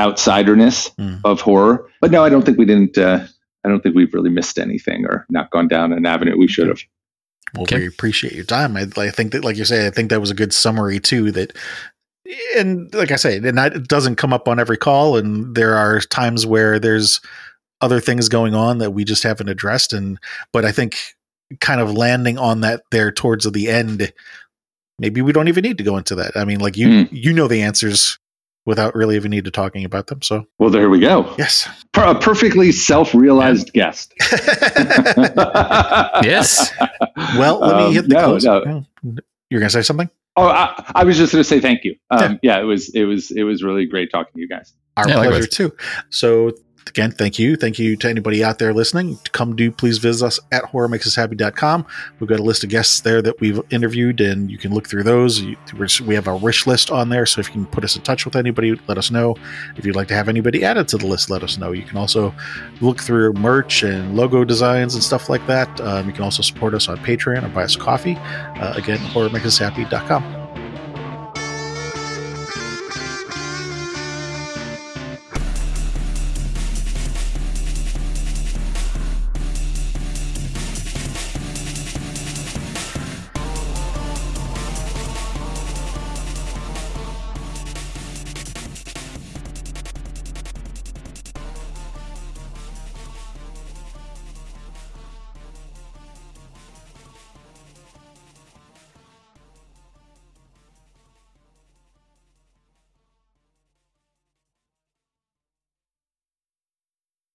outsiderness 0.00 0.90
Hmm. 0.96 1.16
of 1.24 1.40
horror. 1.40 1.88
But 2.00 2.10
no, 2.10 2.24
I 2.24 2.28
don't 2.28 2.44
think 2.44 2.58
we 2.58 2.64
didn't. 2.64 2.98
Uh, 2.98 3.26
I 3.64 3.68
don't 3.68 3.80
think 3.82 3.94
we've 3.94 4.12
really 4.12 4.30
missed 4.30 4.58
anything 4.58 5.04
or 5.06 5.26
not 5.30 5.50
gone 5.50 5.68
down 5.68 5.92
an 5.92 6.04
avenue 6.06 6.36
we 6.36 6.48
should 6.48 6.68
have. 6.68 6.80
Well, 7.54 7.62
Okay. 7.64 7.78
we 7.80 7.86
appreciate 7.86 8.32
your 8.32 8.44
time. 8.44 8.76
I, 8.76 8.86
I 8.96 9.10
think 9.10 9.32
that, 9.32 9.44
like 9.44 9.56
you 9.56 9.64
say, 9.64 9.86
I 9.86 9.90
think 9.90 10.08
that 10.10 10.20
was 10.20 10.30
a 10.30 10.34
good 10.34 10.52
summary 10.54 10.98
too. 10.98 11.30
That, 11.32 11.56
and 12.56 12.92
like 12.94 13.10
I 13.10 13.16
say, 13.16 13.36
and 13.36 13.58
that 13.58 13.74
it 13.74 13.88
doesn't 13.88 14.16
come 14.16 14.32
up 14.32 14.48
on 14.48 14.60
every 14.60 14.76
call, 14.76 15.16
and 15.16 15.54
there 15.54 15.74
are 15.74 16.00
times 16.00 16.46
where 16.46 16.78
there's 16.78 17.20
other 17.80 18.00
things 18.00 18.28
going 18.28 18.54
on 18.54 18.78
that 18.78 18.92
we 18.92 19.04
just 19.04 19.22
haven't 19.24 19.48
addressed. 19.48 19.92
And 19.92 20.18
but 20.52 20.64
I 20.64 20.72
think 20.72 20.98
kind 21.60 21.80
of 21.80 21.92
landing 21.92 22.38
on 22.38 22.60
that 22.60 22.82
there 22.90 23.10
towards 23.12 23.50
the 23.50 23.68
end, 23.68 24.12
maybe 24.98 25.20
we 25.20 25.32
don't 25.32 25.48
even 25.48 25.62
need 25.62 25.78
to 25.78 25.84
go 25.84 25.96
into 25.96 26.14
that. 26.14 26.36
I 26.36 26.44
mean, 26.44 26.60
like 26.60 26.76
you, 26.76 27.08
you 27.10 27.32
know 27.32 27.48
the 27.48 27.62
answers 27.62 28.18
without 28.64 28.94
really 28.94 29.16
even 29.16 29.32
need 29.32 29.44
to 29.44 29.50
talking 29.50 29.84
about 29.84 30.06
them. 30.06 30.22
So 30.22 30.46
Well, 30.60 30.70
there 30.70 30.88
we 30.88 31.00
go. 31.00 31.34
yes. 31.36 31.68
Per- 31.92 32.04
a 32.04 32.14
perfectly 32.18 32.70
self-realized 32.70 33.72
guest. 33.72 34.14
Yes. 36.22 36.72
well, 37.36 37.58
let 37.60 37.76
me 37.76 37.82
Um, 37.86 37.92
hit 37.92 38.08
the 38.08 38.14
no, 38.14 38.24
close. 38.24 38.44
no. 38.44 38.84
You're 39.50 39.60
gonna 39.60 39.70
say 39.70 39.82
something? 39.82 40.08
Oh, 40.36 40.46
I, 40.48 40.82
I 40.94 41.04
was 41.04 41.16
just 41.18 41.32
going 41.32 41.42
to 41.42 41.48
say 41.48 41.60
thank 41.60 41.84
you. 41.84 41.96
Um, 42.10 42.38
yeah. 42.42 42.58
it 42.60 42.64
was 42.64 42.88
it 42.94 43.04
was 43.04 43.30
it 43.30 43.42
was 43.42 43.62
really 43.62 43.86
great 43.86 44.10
talking 44.10 44.32
to 44.34 44.40
you 44.40 44.48
guys. 44.48 44.72
Our 44.96 45.08
Yeah, 45.08 45.14
pleasure 45.16 45.30
likewise. 45.30 45.48
too. 45.48 45.72
So 46.10 46.52
again, 46.88 47.10
thank 47.10 47.38
you. 47.38 47.56
Thank 47.56 47.78
you 47.78 47.96
to 47.96 48.08
anybody 48.08 48.42
out 48.44 48.58
there 48.58 48.72
listening. 48.72 49.18
Come 49.32 49.56
do 49.56 49.70
please 49.70 49.98
visit 49.98 50.26
us 50.26 50.40
at 50.50 50.64
horrormakesushappy.com. 50.64 51.86
We've 52.18 52.28
got 52.28 52.40
a 52.40 52.42
list 52.42 52.64
of 52.64 52.70
guests 52.70 53.00
there 53.00 53.22
that 53.22 53.40
we've 53.40 53.60
interviewed, 53.70 54.20
and 54.20 54.50
you 54.50 54.58
can 54.58 54.72
look 54.72 54.88
through 54.88 55.04
those. 55.04 55.42
We 56.00 56.14
have 56.14 56.26
a 56.26 56.36
wish 56.36 56.66
list 56.66 56.90
on 56.90 57.08
there, 57.08 57.26
so 57.26 57.40
if 57.40 57.48
you 57.48 57.52
can 57.54 57.66
put 57.66 57.84
us 57.84 57.96
in 57.96 58.02
touch 58.02 58.24
with 58.24 58.36
anybody, 58.36 58.78
let 58.88 58.98
us 58.98 59.10
know. 59.10 59.36
If 59.76 59.84
you'd 59.84 59.96
like 59.96 60.08
to 60.08 60.14
have 60.14 60.28
anybody 60.28 60.64
added 60.64 60.88
to 60.88 60.98
the 60.98 61.06
list, 61.06 61.30
let 61.30 61.42
us 61.42 61.58
know. 61.58 61.72
You 61.72 61.84
can 61.84 61.96
also 61.96 62.34
look 62.80 63.00
through 63.00 63.32
merch 63.34 63.82
and 63.82 64.16
logo 64.16 64.44
designs 64.44 64.94
and 64.94 65.02
stuff 65.02 65.28
like 65.28 65.46
that. 65.46 65.80
Um, 65.80 66.06
you 66.06 66.12
can 66.12 66.24
also 66.24 66.42
support 66.42 66.74
us 66.74 66.88
on 66.88 66.98
Patreon 66.98 67.44
or 67.44 67.48
buy 67.48 67.64
us 67.64 67.76
coffee. 67.76 68.16
Uh, 68.16 68.74
again, 68.76 68.98
horrormakesushappy.com. 68.98 70.41